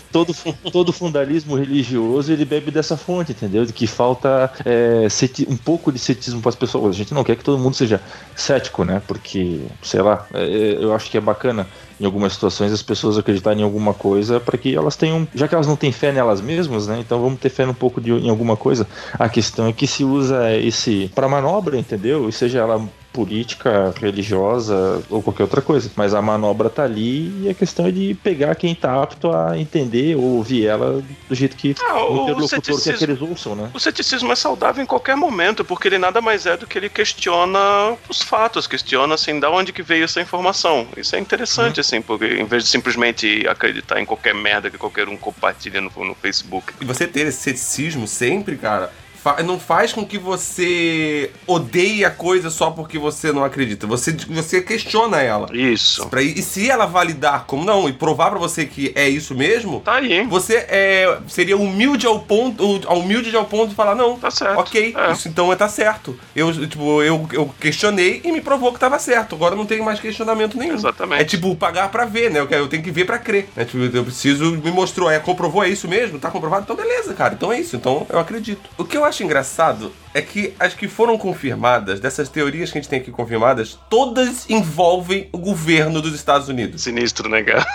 Então, 0.08 0.12
todo, 0.12 0.34
todo 0.70 0.92
fundarismo 0.92 1.56
religioso 1.56 2.32
ele 2.32 2.44
bebe 2.44 2.70
dessa 2.70 2.96
fonte, 2.96 3.32
entendeu? 3.32 3.64
De 3.64 3.72
que 3.72 3.86
falta 3.86 4.52
é, 4.64 5.08
um 5.48 5.56
pouco 5.56 5.90
de 5.90 5.98
ceticismo 5.98 6.40
para 6.40 6.50
as 6.50 6.56
pessoas. 6.56 6.94
A 6.94 6.98
gente 6.98 7.14
não 7.14 7.24
quer 7.24 7.36
que 7.36 7.42
todo 7.42 7.58
mundo 7.58 7.74
seja 7.74 8.00
cético, 8.36 8.84
né? 8.84 9.02
Porque, 9.06 9.62
sei 9.82 10.02
lá, 10.02 10.26
é, 10.34 10.78
eu 10.80 10.94
acho 10.94 11.10
que 11.10 11.16
é 11.16 11.20
bacana 11.20 11.66
em 12.00 12.04
algumas 12.04 12.32
situações, 12.32 12.72
as 12.72 12.82
pessoas 12.82 13.16
acreditarem 13.16 13.60
em 13.60 13.64
alguma 13.64 13.94
coisa 13.94 14.40
para 14.40 14.58
que 14.58 14.74
elas 14.74 14.96
tenham, 14.96 15.26
já 15.34 15.46
que 15.46 15.54
elas 15.54 15.66
não 15.66 15.76
têm 15.76 15.92
fé 15.92 16.10
nelas 16.10 16.40
mesmas, 16.40 16.86
né? 16.88 16.98
Então 16.98 17.20
vamos 17.20 17.38
ter 17.38 17.48
fé 17.48 17.66
um 17.66 17.74
pouco 17.74 18.00
de, 18.00 18.10
em 18.12 18.28
alguma 18.28 18.56
coisa. 18.56 18.86
A 19.18 19.28
questão 19.28 19.66
é 19.68 19.72
que 19.72 19.86
se 19.86 20.04
usa 20.04 20.54
esse 20.56 21.10
para 21.14 21.28
manobra, 21.28 21.78
entendeu? 21.78 22.28
E 22.28 22.32
seja 22.32 22.58
ela 22.58 22.88
política, 23.12 23.94
religiosa 24.00 25.02
ou 25.10 25.22
qualquer 25.22 25.42
outra 25.44 25.60
coisa. 25.60 25.90
Mas 25.96 26.14
a 26.14 26.22
manobra 26.22 26.70
tá 26.70 26.84
ali 26.84 27.44
e 27.44 27.48
a 27.50 27.54
questão 27.54 27.86
é 27.86 27.90
de 27.90 28.14
pegar 28.22 28.54
quem 28.54 28.74
tá 28.74 29.02
apto 29.02 29.30
a 29.30 29.58
entender 29.58 30.16
ou 30.16 30.22
ouvir 30.36 30.66
ela 30.66 31.02
do 31.28 31.34
jeito 31.34 31.56
que 31.56 31.74
Ah, 31.80 32.04
o 32.04 32.22
interlocutor 32.22 32.48
ceticismo- 32.48 32.92
quer 32.92 32.98
que 32.98 33.04
eles 33.04 33.20
ouçam, 33.20 33.54
né? 33.54 33.70
O 33.74 33.80
ceticismo 33.80 34.32
é 34.32 34.36
saudável 34.36 34.82
em 34.82 34.86
qualquer 34.86 35.16
momento, 35.16 35.64
porque 35.64 35.88
ele 35.88 35.98
nada 35.98 36.20
mais 36.20 36.46
é 36.46 36.56
do 36.56 36.66
que 36.66 36.78
ele 36.78 36.88
questiona 36.88 37.96
os 38.08 38.22
fatos, 38.22 38.66
questiona 38.66 39.14
assim, 39.14 39.38
da 39.38 39.50
onde 39.50 39.72
que 39.72 39.82
veio 39.82 40.04
essa 40.04 40.20
informação. 40.20 40.86
Isso 40.96 41.14
é 41.14 41.18
interessante, 41.18 41.80
assim, 41.80 42.00
porque 42.00 42.26
em 42.26 42.44
vez 42.44 42.64
de 42.64 42.70
simplesmente 42.70 43.46
acreditar 43.48 44.00
em 44.00 44.04
qualquer 44.06 44.34
merda 44.34 44.70
que 44.70 44.78
qualquer 44.78 45.08
um 45.08 45.16
compartilha 45.16 45.80
no, 45.80 45.90
no 46.04 46.14
Facebook. 46.14 46.72
E 46.80 46.84
você 46.84 47.06
ter 47.06 47.26
esse 47.26 47.38
ceticismo 47.40 48.06
sempre, 48.06 48.56
cara, 48.56 48.92
fa- 49.22 49.42
não 49.42 49.58
faz 49.58 49.92
com 49.92 50.04
que 50.04 50.18
você 50.18 51.30
odeie 51.46 52.04
a 52.04 52.10
coisa 52.10 52.50
só 52.50 52.70
porque 52.70 52.98
você 52.98 53.32
não 53.32 53.44
acredita. 53.44 53.86
Você, 53.86 54.12
você 54.28 54.60
questiona 54.60 55.20
ela. 55.22 55.48
Isso. 55.52 56.06
Pra- 56.08 56.22
e 56.22 56.42
se 56.42 56.70
ela 56.70 56.86
validar 56.86 57.44
como 57.46 57.64
não 57.64 57.88
e 57.88 57.92
provar 57.92 58.30
pra 58.30 58.38
você 58.38 58.64
que 58.64 58.92
é 58.94 59.08
isso 59.08 59.34
mesmo, 59.34 59.80
Tá 59.80 59.96
aí. 59.96 60.24
você 60.26 60.66
é, 60.68 61.18
seria 61.28 61.56
humilde 61.56 62.06
ao 62.06 62.18
ponto, 62.20 62.64
humilde 62.90 63.34
ao 63.36 63.44
ponto 63.44 63.70
de 63.70 63.74
falar 63.74 63.94
não, 63.94 64.16
Tá 64.18 64.30
certo. 64.30 64.58
ok, 64.58 64.94
É. 64.96 65.12
isso 65.12 65.28
então 65.28 65.54
tá 65.56 65.68
certo. 65.68 66.18
Eu 66.34 66.52
tipo 66.66 67.02
eu, 67.02 67.28
eu 67.32 67.54
questionei 67.60 68.20
e 68.24 68.32
me 68.32 68.40
provou 68.40 68.72
que 68.72 68.78
tava 68.80 68.98
certo. 68.98 69.34
Agora 69.34 69.54
não 69.54 69.66
tem 69.66 69.80
mais 69.82 70.00
questionamento 70.00 70.56
nenhum. 70.58 70.74
Exatamente. 70.74 71.20
É 71.22 71.24
tipo 71.24 71.54
pagar 71.56 71.90
pra 71.90 72.04
ver, 72.04 72.30
né? 72.30 72.40
Eu, 72.40 72.48
eu 72.48 72.68
tenho 72.68 72.82
que 72.82 72.90
ver 72.90 73.04
pra 73.04 73.18
crer. 73.18 73.48
né? 73.54 73.64
Tipo, 73.64 73.78
eu 73.96 74.04
preciso 74.04 74.52
me 74.52 74.70
mostrou, 74.70 75.10
é 75.10 75.18
comprovou 75.18 75.62
é 75.62 75.68
isso 75.68 75.86
mesmo, 75.88 76.18
tá 76.18 76.30
comprovado, 76.30 76.62
então 76.64 76.76
beleza, 76.76 77.12
cara. 77.14 77.34
Então 77.34 77.52
é 77.52 77.60
isso. 77.60 77.76
Então 77.76 78.06
eu 78.08 78.18
acredito. 78.18 78.60
O 78.78 78.84
que 78.84 78.96
eu 78.96 79.04
acho 79.04 79.11
engraçado 79.20 79.92
é 80.14 80.22
que 80.22 80.54
as 80.60 80.74
que 80.74 80.86
foram 80.86 81.18
confirmadas, 81.18 81.98
dessas 81.98 82.28
teorias 82.28 82.70
que 82.70 82.78
a 82.78 82.80
gente 82.80 82.88
tem 82.88 83.00
aqui 83.00 83.10
confirmadas, 83.10 83.78
todas 83.88 84.48
envolvem 84.48 85.28
o 85.32 85.38
governo 85.38 86.00
dos 86.00 86.14
Estados 86.14 86.48
Unidos. 86.48 86.82
Sinistro, 86.82 87.28
né, 87.28 87.42
cara? 87.42 87.66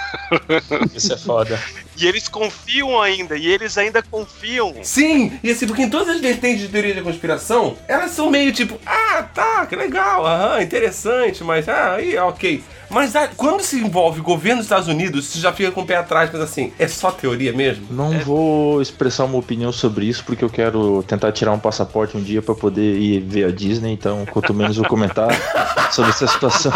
Isso 0.94 1.14
é 1.14 1.18
foda. 1.18 1.60
E 1.98 2.06
eles 2.06 2.28
confiam 2.28 3.02
ainda, 3.02 3.36
e 3.36 3.48
eles 3.48 3.78
ainda 3.78 4.04
confiam. 4.04 4.76
Sim, 4.84 5.38
e 5.44 5.50
assim, 5.50 5.66
porque 5.66 5.82
em 5.82 5.90
todas 5.90 6.10
as 6.10 6.22
vertentes 6.22 6.62
de 6.62 6.68
teoria 6.70 6.94
da 6.94 7.02
conspiração, 7.02 7.76
elas 7.88 8.12
são 8.12 8.30
meio 8.30 8.52
tipo, 8.54 8.80
ah, 8.86 9.24
tá, 9.24 9.66
que 9.66 9.76
legal, 9.76 10.26
aham, 10.26 10.62
interessante, 10.62 11.44
mas 11.44 11.68
ah, 11.68 11.96
aí, 11.96 12.16
ok. 12.18 12.64
Mas 12.90 13.16
ah, 13.16 13.30
quando 13.36 13.62
se 13.62 13.78
envolve 13.78 14.20
o 14.20 14.24
governo 14.24 14.58
dos 14.58 14.66
Estados 14.66 14.88
Unidos, 14.88 15.26
você 15.26 15.40
já 15.40 15.52
fica 15.52 15.72
com 15.72 15.82
o 15.82 15.86
pé 15.86 15.98
atrás, 15.98 16.30
mas 16.32 16.42
assim, 16.42 16.72
é 16.80 16.88
só 16.88 17.12
teoria 17.12 17.52
mesmo? 17.54 17.88
Não 17.90 18.18
vou 18.20 18.82
expressar 18.82 19.26
uma 19.26 19.38
opinião 19.38 19.72
sobre 19.72 20.06
isso 20.06 20.24
porque 20.24 20.44
eu 20.44 20.50
quero 20.50 21.04
tentar 21.04 21.32
tirar 21.32 21.52
um 21.52 21.60
passaporte 21.60 22.16
um 22.16 22.22
dia 22.22 22.42
pra 22.42 22.56
poder 22.56 22.98
ir 22.98 23.20
ver 23.22 23.46
a 23.46 23.52
Disney, 23.52 23.92
então 23.92 24.26
quanto 24.26 24.54
menos 24.54 24.78
eu 24.78 24.86
comentar 24.86 25.28
sobre 25.92 26.12
essa 26.12 26.28
situação. 26.28 26.72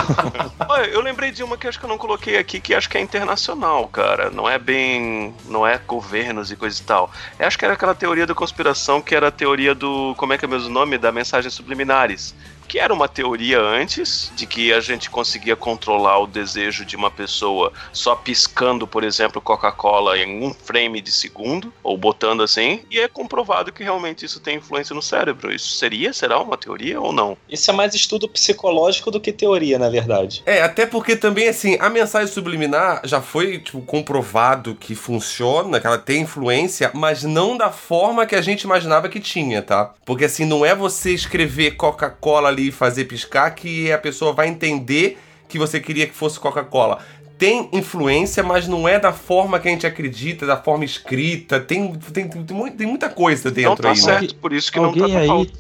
Olha, 0.67 0.85
eu 0.87 1.01
lembrei 1.01 1.31
de 1.31 1.43
uma 1.43 1.57
que 1.57 1.67
acho 1.67 1.79
que 1.79 1.85
eu 1.85 1.89
não 1.89 1.97
coloquei 1.97 2.37
aqui, 2.37 2.59
que 2.59 2.73
acho 2.73 2.89
que 2.89 2.97
é 2.97 3.01
internacional, 3.01 3.87
cara. 3.87 4.29
Não 4.29 4.49
é 4.49 4.57
bem. 4.57 5.33
Não 5.47 5.65
é 5.65 5.77
governos 5.77 6.51
e 6.51 6.55
coisa 6.55 6.79
e 6.79 6.83
tal. 6.83 7.11
Eu 7.39 7.47
acho 7.47 7.57
que 7.57 7.65
era 7.65 7.73
aquela 7.73 7.95
teoria 7.95 8.25
da 8.25 8.33
conspiração 8.33 9.01
que 9.01 9.15
era 9.15 9.27
a 9.27 9.31
teoria 9.31 9.73
do. 9.73 10.13
Como 10.17 10.33
é 10.33 10.37
que 10.37 10.45
é 10.45 10.47
mesmo 10.47 10.69
o 10.69 10.71
nome? 10.71 10.97
Da 10.97 11.11
mensagens 11.11 11.53
subliminares. 11.53 12.33
Que 12.71 12.79
era 12.79 12.93
uma 12.93 13.09
teoria 13.09 13.59
antes 13.59 14.31
de 14.33 14.45
que 14.45 14.71
a 14.71 14.79
gente 14.79 15.09
conseguia 15.09 15.57
controlar 15.57 16.19
o 16.19 16.25
desejo 16.25 16.85
de 16.85 16.95
uma 16.95 17.11
pessoa 17.11 17.73
só 17.91 18.15
piscando, 18.15 18.87
por 18.87 19.03
exemplo, 19.03 19.41
Coca-Cola 19.41 20.17
em 20.17 20.41
um 20.41 20.53
frame 20.53 21.01
de 21.01 21.11
segundo, 21.11 21.73
ou 21.83 21.97
botando 21.97 22.41
assim, 22.41 22.79
e 22.89 22.97
é 22.97 23.09
comprovado 23.09 23.73
que 23.73 23.83
realmente 23.83 24.23
isso 24.23 24.39
tem 24.39 24.55
influência 24.55 24.95
no 24.95 25.01
cérebro. 25.01 25.53
Isso 25.53 25.73
seria? 25.73 26.13
Será 26.13 26.39
uma 26.39 26.55
teoria 26.55 27.01
ou 27.01 27.11
não? 27.11 27.35
Isso 27.49 27.69
é 27.69 27.73
mais 27.73 27.93
estudo 27.93 28.29
psicológico 28.29 29.11
do 29.11 29.19
que 29.19 29.33
teoria, 29.33 29.77
na 29.77 29.89
verdade. 29.89 30.41
É, 30.45 30.61
até 30.61 30.85
porque 30.85 31.17
também, 31.17 31.49
assim, 31.49 31.75
a 31.77 31.89
mensagem 31.89 32.33
subliminar 32.33 33.01
já 33.03 33.19
foi, 33.19 33.59
tipo, 33.59 33.81
comprovado 33.81 34.75
que 34.75 34.95
funciona, 34.95 35.77
que 35.77 35.87
ela 35.87 35.97
tem 35.97 36.21
influência, 36.21 36.89
mas 36.93 37.23
não 37.23 37.57
da 37.57 37.69
forma 37.69 38.25
que 38.25 38.33
a 38.33 38.41
gente 38.41 38.61
imaginava 38.61 39.09
que 39.09 39.19
tinha, 39.19 39.61
tá? 39.61 39.93
Porque, 40.05 40.23
assim, 40.23 40.45
não 40.45 40.65
é 40.65 40.73
você 40.73 41.11
escrever 41.11 41.71
Coca-Cola 41.71 42.47
ali 42.47 42.60
e 42.67 42.71
fazer 42.71 43.05
piscar 43.05 43.51
que 43.51 43.91
a 43.91 43.97
pessoa 43.97 44.33
vai 44.33 44.47
entender 44.47 45.17
que 45.47 45.57
você 45.59 45.79
queria 45.79 46.07
que 46.07 46.13
fosse 46.13 46.39
Coca-Cola. 46.39 46.99
Tem 47.37 47.69
influência, 47.73 48.43
mas 48.43 48.67
não 48.67 48.87
é 48.87 48.99
da 48.99 49.11
forma 49.11 49.59
que 49.59 49.67
a 49.67 49.71
gente 49.71 49.87
acredita, 49.87 50.45
da 50.45 50.57
forma 50.57 50.85
escrita. 50.85 51.59
Tem, 51.59 51.93
tem, 51.93 52.29
tem, 52.29 52.71
tem 52.71 52.87
muita 52.87 53.09
coisa 53.09 53.49
Não 53.49 53.55
dentro 53.55 53.81
tá 53.83 53.89
aí, 53.89 53.95
né? 53.95 54.01
certo, 54.01 54.35
por 54.35 54.53
isso 54.53 54.71
que 54.71 54.79
não 54.79 54.85
alguém 54.85 55.11
tá 55.11 55.19
aí, 55.19 55.27
falta. 55.27 55.51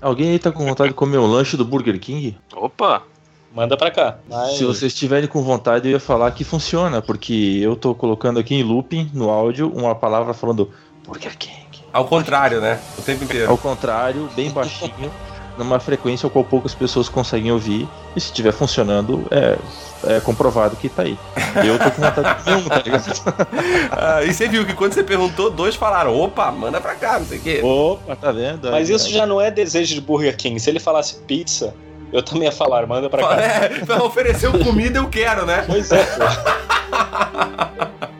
alguém 0.00 0.30
aí 0.30 0.38
tá 0.38 0.52
com 0.52 0.64
vontade 0.64 0.90
de 0.90 0.94
comer 0.94 1.18
o 1.18 1.26
lanche 1.26 1.56
do 1.56 1.64
Burger 1.64 1.98
King? 1.98 2.36
Opa! 2.54 3.02
Manda 3.54 3.76
pra 3.76 3.90
cá. 3.90 4.18
Mas... 4.28 4.58
Se 4.58 4.64
vocês 4.64 4.92
estiverem 4.92 5.28
com 5.28 5.42
vontade, 5.42 5.88
eu 5.88 5.92
ia 5.92 6.00
falar 6.00 6.30
que 6.32 6.42
funciona, 6.42 7.00
porque 7.00 7.60
eu 7.62 7.76
tô 7.76 7.94
colocando 7.94 8.38
aqui 8.40 8.54
em 8.54 8.64
looping 8.64 9.10
no 9.14 9.30
áudio 9.30 9.70
uma 9.72 9.94
palavra 9.94 10.34
falando 10.34 10.70
Burger 11.06 11.36
King. 11.38 11.64
Ao 11.92 12.04
contrário, 12.04 12.60
né? 12.60 12.80
O 12.98 13.02
tempo 13.02 13.22
inteiro. 13.22 13.48
Ao 13.48 13.56
contrário, 13.56 14.28
bem 14.34 14.50
baixinho, 14.50 15.12
numa 15.58 15.78
frequência 15.78 16.26
ao 16.26 16.30
qual 16.30 16.44
poucas 16.44 16.74
pessoas 16.74 17.08
conseguem 17.08 17.50
ouvir. 17.52 17.88
E 18.14 18.20
se 18.20 18.26
estiver 18.26 18.52
funcionando, 18.52 19.26
é, 19.30 19.56
é 20.16 20.20
comprovado 20.20 20.76
que 20.76 20.88
tá 20.88 21.02
aí. 21.02 21.18
Eu 21.64 21.78
tô 21.78 21.90
com 21.90 22.02
vontade 22.02 22.38
de 22.38 22.44
comer 22.44 22.56
um, 22.56 22.68
tá 22.68 22.82
ligado? 22.84 23.04
Ah, 23.90 24.22
e 24.22 24.32
você 24.34 24.48
viu 24.48 24.64
que 24.66 24.74
quando 24.74 24.92
você 24.92 25.02
perguntou, 25.02 25.50
dois 25.50 25.74
falaram: 25.74 26.18
opa, 26.18 26.50
manda 26.50 26.80
pra 26.80 26.94
cá, 26.94 27.18
não 27.18 27.26
sei 27.26 27.38
o 27.38 27.40
quê. 27.40 27.60
Opa, 27.62 28.16
tá 28.16 28.32
vendo? 28.32 28.70
Mas 28.70 28.90
Aí, 28.90 28.96
isso 28.96 29.06
aí. 29.06 29.12
já 29.12 29.26
não 29.26 29.40
é 29.40 29.50
desejo 29.50 29.94
de 29.94 30.00
Burger 30.00 30.36
King. 30.36 30.58
Se 30.60 30.68
ele 30.70 30.80
falasse 30.80 31.16
pizza, 31.26 31.74
eu 32.12 32.22
também 32.22 32.44
ia 32.44 32.52
falar, 32.52 32.86
manda 32.86 33.08
pra 33.08 33.22
cá. 33.22 33.36
É, 33.40 33.68
pra 33.84 34.02
ofereceu 34.04 34.52
comida, 34.58 34.98
eu 34.98 35.08
quero, 35.08 35.46
né? 35.46 35.64
Pois 35.66 35.90
é, 35.90 36.04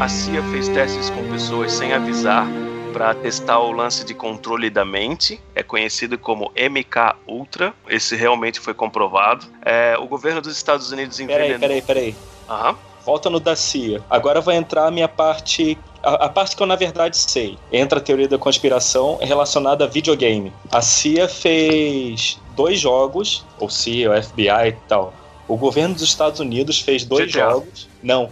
A 0.00 0.08
CIA 0.08 0.42
fez 0.52 0.68
testes 0.68 1.10
com 1.10 1.28
pessoas 1.28 1.72
sem 1.72 1.92
avisar 1.92 2.46
para 2.92 3.14
testar 3.14 3.58
o 3.58 3.72
lance 3.72 4.04
de 4.04 4.14
controle 4.14 4.70
da 4.70 4.84
mente. 4.84 5.40
É 5.54 5.62
conhecido 5.62 6.16
como 6.16 6.52
MK 6.56 7.16
Ultra. 7.26 7.74
Esse 7.88 8.14
realmente 8.16 8.60
foi 8.60 8.74
comprovado. 8.74 9.46
É, 9.64 9.96
o 9.98 10.06
governo 10.06 10.40
dos 10.40 10.56
Estados 10.56 10.90
Unidos 10.92 11.16
Peraí, 11.18 11.34
envenenou. 11.50 11.60
peraí, 11.60 11.82
peraí. 11.82 12.16
Aham. 12.48 12.76
Volta 13.04 13.30
no 13.30 13.40
da 13.40 13.56
CIA. 13.56 14.02
Agora 14.08 14.40
vai 14.40 14.56
entrar 14.56 14.86
a 14.86 14.90
minha 14.90 15.08
parte. 15.08 15.76
A, 16.02 16.26
a 16.26 16.28
parte 16.28 16.54
que 16.56 16.62
eu 16.62 16.66
na 16.66 16.76
verdade 16.76 17.16
sei. 17.16 17.58
Entra 17.72 17.98
a 17.98 18.02
teoria 18.02 18.28
da 18.28 18.38
conspiração 18.38 19.18
relacionada 19.20 19.84
a 19.84 19.88
videogame. 19.88 20.52
A 20.70 20.80
CIA 20.80 21.26
fez 21.28 22.38
dois 22.54 22.78
jogos, 22.78 23.44
ou 23.58 23.68
CIA, 23.68 24.10
ou 24.12 24.22
FBI 24.22 24.68
e 24.68 24.72
tal. 24.86 25.12
O 25.48 25.56
governo 25.56 25.94
dos 25.94 26.02
Estados 26.04 26.38
Unidos 26.40 26.80
fez 26.80 27.04
dois 27.04 27.30
GTA. 27.32 27.50
jogos. 27.50 27.88
Não, 28.02 28.28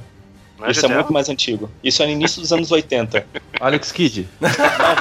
Não 0.59 0.67
é 0.67 0.71
isso 0.71 0.85
é 0.85 0.89
GTA? 0.89 0.95
muito 0.95 1.13
mais 1.13 1.29
antigo. 1.29 1.71
Isso 1.83 2.03
é 2.03 2.07
no 2.07 2.13
início 2.13 2.41
dos 2.41 2.53
anos 2.53 2.71
80. 2.71 3.27
Alex 3.61 3.93
Kidd. 3.93 4.29
Não, 4.41 4.49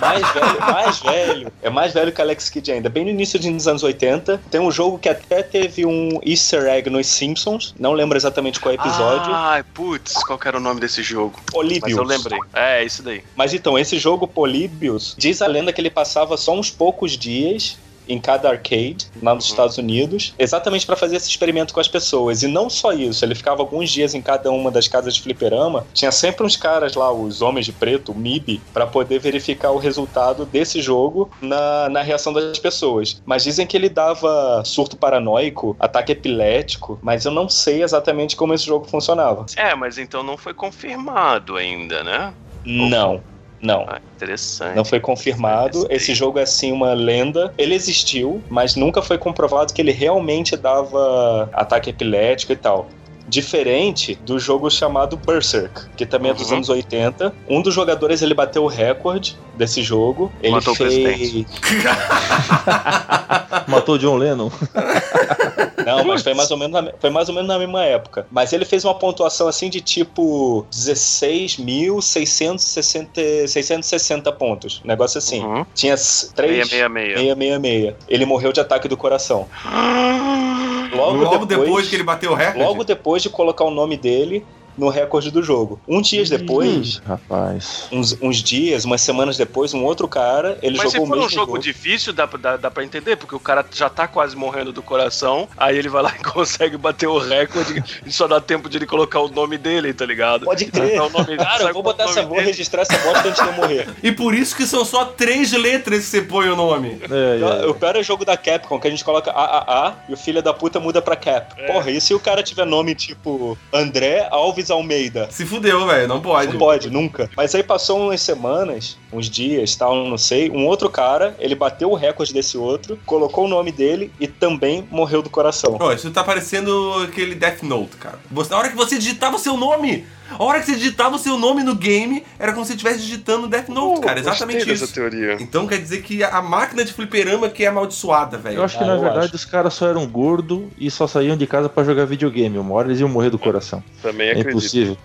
mais 0.01 0.33
velho, 0.33 0.59
mais 0.59 0.99
velho. 0.99 1.53
É 1.61 1.69
mais 1.69 1.93
velho 1.93 2.11
que 2.11 2.21
Alex 2.21 2.49
Kidd 2.49 2.71
ainda. 2.71 2.89
Bem 2.89 3.03
no 3.03 3.09
início 3.09 3.39
dos 3.39 3.67
anos 3.67 3.83
80. 3.83 4.41
Tem 4.49 4.61
um 4.61 4.71
jogo 4.71 4.97
que 4.97 5.09
até 5.09 5.43
teve 5.43 5.85
um 5.85 6.19
easter 6.23 6.65
egg 6.67 6.89
nos 6.89 7.07
Simpsons. 7.07 7.73
Não 7.79 7.93
lembro 7.93 8.17
exatamente 8.17 8.59
qual 8.59 8.73
episódio. 8.73 9.33
Ai, 9.33 9.63
putz, 9.63 10.13
qual 10.23 10.37
que 10.37 10.47
era 10.47 10.57
o 10.57 10.59
nome 10.59 10.79
desse 10.79 11.01
jogo? 11.03 11.33
Mas 11.37 11.51
Polybius. 11.51 11.97
eu 11.97 12.03
lembrei. 12.03 12.39
É, 12.53 12.83
isso 12.83 13.03
daí. 13.03 13.23
Mas 13.35 13.53
então, 13.53 13.77
esse 13.77 13.97
jogo 13.97 14.27
Polybius, 14.27 15.15
diz 15.17 15.41
a 15.41 15.47
lenda 15.47 15.71
que 15.71 15.81
ele 15.81 15.89
passava 15.89 16.37
só 16.37 16.53
uns 16.53 16.69
poucos 16.69 17.17
dias 17.17 17.77
em 18.07 18.19
cada 18.19 18.49
arcade 18.49 19.07
lá 19.21 19.33
nos 19.33 19.45
Estados 19.45 19.77
Unidos, 19.77 20.33
exatamente 20.37 20.85
para 20.85 20.95
fazer 20.95 21.15
esse 21.15 21.29
experimento 21.29 21.73
com 21.73 21.79
as 21.79 21.87
pessoas. 21.87 22.43
E 22.43 22.47
não 22.47 22.69
só 22.69 22.93
isso, 22.93 23.23
ele 23.23 23.35
ficava 23.35 23.61
alguns 23.61 23.89
dias 23.89 24.13
em 24.13 24.21
cada 24.21 24.51
uma 24.51 24.71
das 24.71 24.87
casas 24.87 25.15
de 25.15 25.21
fliperama. 25.21 25.85
Tinha 25.93 26.11
sempre 26.11 26.45
uns 26.45 26.55
caras 26.55 26.95
lá, 26.95 27.11
os 27.11 27.41
homens 27.41 27.65
de 27.65 27.71
preto, 27.71 28.11
o 28.11 28.15
MIB, 28.15 28.61
para 28.73 28.87
poder 28.87 29.19
verificar 29.19 29.71
o 29.71 29.77
resultado 29.77 30.45
desse 30.45 30.81
jogo 30.81 31.29
na, 31.41 31.89
na 31.89 32.01
reação 32.01 32.33
das 32.33 32.59
pessoas. 32.59 33.21
Mas 33.25 33.43
dizem 33.43 33.65
que 33.65 33.75
ele 33.75 33.89
dava 33.89 34.63
surto 34.65 34.97
paranoico, 34.97 35.75
ataque 35.79 36.11
epilético, 36.11 36.99
mas 37.01 37.25
eu 37.25 37.31
não 37.31 37.49
sei 37.49 37.83
exatamente 37.83 38.35
como 38.35 38.53
esse 38.53 38.65
jogo 38.65 38.85
funcionava. 38.85 39.45
É, 39.55 39.75
mas 39.75 39.97
então 39.97 40.23
não 40.23 40.37
foi 40.37 40.53
confirmado 40.53 41.55
ainda, 41.55 42.03
né? 42.03 42.33
Não, 42.65 43.21
não. 43.65 43.85
Ah, 43.87 43.99
interessante. 44.15 44.75
Não 44.75 44.85
foi 44.85 44.99
confirmado. 44.99 45.85
Esse 45.89 46.13
jogo 46.15 46.39
é 46.39 46.43
assim 46.43 46.71
uma 46.71 46.93
lenda. 46.93 47.53
Ele 47.57 47.75
existiu, 47.75 48.41
mas 48.49 48.75
nunca 48.75 49.01
foi 49.01 49.17
comprovado 49.17 49.73
que 49.73 49.81
ele 49.81 49.91
realmente 49.91 50.55
dava 50.55 51.49
ataque 51.53 51.89
epilético 51.89 52.53
e 52.53 52.55
tal. 52.55 52.87
Diferente 53.27 54.13
do 54.23 54.37
jogo 54.37 54.69
chamado 54.69 55.17
Berserk, 55.17 55.89
que 55.97 56.05
também 56.05 56.29
é 56.29 56.33
dos 56.35 56.51
Uhum. 56.51 56.57
anos 56.57 56.69
80. 56.69 57.33
Um 57.49 57.59
dos 57.59 57.73
jogadores 57.73 58.21
ele 58.21 58.35
bateu 58.35 58.63
o 58.63 58.67
recorde 58.67 59.35
desse 59.55 59.81
jogo. 59.81 60.31
Ele 60.43 60.51
Matou 60.53 60.73
o 60.73 60.75
fez. 60.75 61.33
Matou 63.67 63.95
o 63.95 63.99
John 63.99 64.17
Lennon. 64.17 64.51
Não, 65.85 66.03
mas 66.05 66.21
foi 66.23 66.33
mais, 66.33 66.49
ou 66.51 66.57
menos 66.57 66.73
na, 66.83 66.91
foi 66.99 67.09
mais 67.09 67.29
ou 67.29 67.35
menos 67.35 67.47
na 67.47 67.57
mesma 67.59 67.83
época. 67.85 68.25
Mas 68.31 68.51
ele 68.53 68.65
fez 68.65 68.83
uma 68.83 68.95
pontuação 68.95 69.47
assim 69.47 69.69
de 69.69 69.81
tipo 69.81 70.65
16.660 70.71 73.47
660 73.47 74.31
pontos. 74.33 74.81
Um 74.83 74.87
negócio 74.87 75.17
assim. 75.17 75.43
Uhum. 75.43 75.65
Tinha 75.73 75.93
s- 75.93 76.33
três. 76.33 76.67
666. 76.69 77.19
666. 77.19 77.95
Ele 78.07 78.25
morreu 78.25 78.51
de 78.51 78.59
ataque 78.59 78.87
do 78.87 78.97
coração. 78.97 79.47
Logo, 80.95 81.17
Logo 81.23 81.45
depois, 81.45 81.67
depois, 81.67 81.89
que 81.89 81.95
ele 81.95 82.03
bateu 82.03 82.31
o 82.31 82.35
recorde. 82.35 82.59
Logo 82.63 82.83
depois 82.83 83.21
de 83.21 83.29
colocar 83.29 83.65
o 83.65 83.71
nome 83.71 83.97
dele 83.97 84.45
no 84.77 84.89
recorde 84.89 85.31
do 85.31 85.41
jogo. 85.43 85.79
Um 85.87 86.01
dias 86.01 86.29
depois, 86.29 87.01
Rapaz. 87.05 87.87
uns, 87.91 88.17
uns 88.21 88.37
dias, 88.43 88.85
umas 88.85 89.01
semanas 89.01 89.37
depois, 89.37 89.73
um 89.73 89.83
outro 89.83 90.07
cara, 90.07 90.57
ele 90.61 90.77
Mas 90.77 90.91
se 90.91 90.97
jogou 90.97 91.05
o 91.05 91.09
for 91.09 91.13
um 91.17 91.21
mesmo 91.21 91.29
jogo, 91.31 91.51
jogo. 91.53 91.59
difícil, 91.59 92.13
dá, 92.13 92.27
pra- 92.27 92.39
dá, 92.39 92.57
dá 92.57 92.71
pra 92.71 92.83
entender, 92.83 93.15
porque 93.15 93.35
o 93.35 93.39
cara 93.39 93.65
já 93.73 93.89
tá 93.89 94.07
quase 94.07 94.35
morrendo 94.35 94.71
do 94.71 94.81
coração, 94.81 95.47
aí 95.57 95.77
ele 95.77 95.89
vai 95.89 96.03
lá 96.03 96.13
e 96.19 96.23
consegue 96.23 96.77
bater 96.77 97.07
o 97.07 97.17
recorde 97.17 97.83
e 98.05 98.11
só 98.11 98.27
dá 98.27 98.39
tempo 98.41 98.69
de 98.69 98.77
ele 98.77 98.85
colocar 98.85 99.19
o 99.19 99.27
nome 99.29 99.57
dele, 99.57 99.93
tá 99.93 100.05
ligado? 100.05 100.45
Pode 100.45 100.65
crer. 100.65 100.93
Então, 100.93 101.07
o 101.07 101.09
nome- 101.09 101.37
Cara, 101.37 101.59
vou 101.59 101.67
é 101.67 101.75
o 101.79 101.83
botar 101.83 102.03
essa, 102.05 102.23
vou 102.23 102.37
registrar 102.39 102.81
essa 102.83 102.97
bosta 102.99 103.27
antes 103.27 103.41
de 103.41 103.47
eu 103.47 103.53
morrer. 103.53 103.87
E 104.03 104.11
por 104.11 104.35
isso 104.35 104.55
que 104.55 104.65
são 104.67 104.85
só 104.85 105.05
três 105.05 105.51
letras 105.51 105.99
que 106.05 106.05
você 106.11 106.21
põe 106.21 106.47
o 106.49 106.55
nome. 106.55 106.99
É, 107.09 107.63
é, 107.63 107.67
O 107.67 107.73
pior 107.73 107.95
é 107.95 108.03
jogo 108.03 108.23
da 108.23 108.37
Capcom, 108.37 108.79
que 108.79 108.87
a 108.87 108.91
gente 108.91 109.03
coloca 109.03 109.31
AAA 109.31 109.95
e 110.09 110.13
o 110.13 110.17
filho 110.17 110.41
da 110.43 110.53
puta 110.53 110.79
muda 110.79 111.01
pra 111.01 111.15
Cap. 111.15 111.59
É. 111.59 111.65
Porra, 111.71 111.89
e 111.91 111.99
se 111.99 112.13
o 112.13 112.19
cara 112.19 112.43
tiver 112.43 112.65
nome 112.65 112.93
tipo 112.93 113.57
André 113.73 114.27
Alves 114.31 114.64
Almeida? 114.69 115.27
Se 115.31 115.45
fudeu, 115.45 115.85
velho. 115.85 116.07
Não 116.07 116.21
pode. 116.21 116.51
Não 116.51 116.57
pode, 116.59 116.89
nunca. 116.89 117.29
Mas 117.35 117.53
aí 117.55 117.63
passou 117.63 117.99
umas 117.99 118.21
semanas, 118.21 118.97
uns 119.11 119.29
dias, 119.29 119.75
tal, 119.75 119.95
não 120.07 120.17
sei. 120.17 120.49
Um 120.49 120.65
outro 120.65 120.89
cara, 120.89 121.35
ele 121.39 121.55
bateu 121.55 121.89
o 121.91 121.95
recorde 121.95 122.33
desse 122.33 122.57
outro, 122.57 122.99
colocou 123.05 123.45
o 123.45 123.47
nome 123.47 123.71
dele 123.71 124.11
e 124.19 124.27
também 124.27 124.87
morreu 124.91 125.21
do 125.21 125.29
coração. 125.29 125.77
Ó, 125.79 125.91
isso 125.93 126.09
tá 126.11 126.23
parecendo 126.23 126.93
aquele 127.03 127.35
Death 127.35 127.63
Note, 127.63 127.95
cara. 127.97 128.19
Você- 128.31 128.49
Na 128.51 128.57
hora 128.57 128.69
que 128.69 128.75
você 128.75 128.97
digitava 128.97 129.35
o 129.35 129.39
seu 129.39 129.57
nome, 129.57 130.05
a 130.29 130.43
hora 130.43 130.59
que 130.59 130.65
você 130.65 130.75
digitava 130.75 131.15
o 131.15 131.19
seu 131.19 131.37
nome 131.37 131.63
no 131.63 131.75
game, 131.75 132.23
era 132.39 132.51
como 132.51 132.65
se 132.65 132.69
você 132.71 132.75
estivesse 132.75 132.99
digitando 133.01 133.47
Death 133.47 133.69
Note, 133.69 134.01
cara. 134.01 134.19
Exatamente 134.19 134.71
isso. 134.71 134.91
teoria. 134.93 135.37
Então 135.39 135.67
quer 135.67 135.77
dizer 135.77 136.01
que 136.01 136.23
a 136.23 136.41
máquina 136.41 136.83
de 136.83 136.91
fliperama 136.93 137.49
que 137.49 137.63
é 137.63 137.67
amaldiçoada, 137.67 138.37
velho. 138.37 138.57
Eu 138.57 138.63
acho 138.63 138.77
que 138.77 138.83
Ah, 138.83 138.87
na 138.87 138.95
verdade 138.97 139.25
acho. 139.27 139.35
os 139.35 139.45
caras 139.45 139.73
só 139.73 139.87
eram 139.87 140.05
gordos 140.07 140.63
e 140.77 140.89
só 140.89 141.07
saíam 141.07 141.37
de 141.37 141.45
casa 141.47 141.69
pra 141.69 141.83
jogar 141.83 142.05
videogame. 142.05 142.57
Uma 142.57 142.73
hora 142.75 142.87
eles 142.87 142.99
iam 142.99 143.09
morrer 143.09 143.29
do 143.29 143.37
coração. 143.39 143.83
Também 144.01 144.27
É 144.27 144.31
acredito. 144.31 144.51
impossível. 144.51 144.97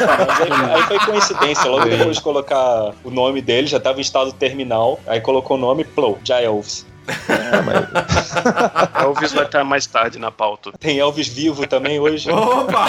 Aí, 0.00 0.74
aí 0.74 0.82
foi 0.84 0.98
coincidência. 1.00 1.70
Logo 1.70 1.88
depois 1.88 2.16
de 2.16 2.22
colocar 2.22 2.92
o 3.04 3.10
nome 3.10 3.40
dele, 3.40 3.66
já 3.66 3.78
tava 3.80 3.98
em 3.98 4.02
estado 4.02 4.32
terminal. 4.32 4.98
Aí 5.06 5.20
colocou 5.20 5.56
o 5.56 5.60
nome, 5.60 5.84
Plow, 5.84 6.18
já 6.24 6.40
Elvis. 6.40 6.86
É, 7.28 7.60
mas 7.62 8.32
Elvis 9.02 9.32
vai 9.32 9.44
estar 9.44 9.64
mais 9.64 9.86
tarde 9.86 10.18
na 10.18 10.30
pauta. 10.30 10.72
Tem 10.78 10.98
Elvis 10.98 11.28
vivo 11.28 11.66
também 11.66 11.98
hoje. 12.00 12.30
Opa! 12.30 12.86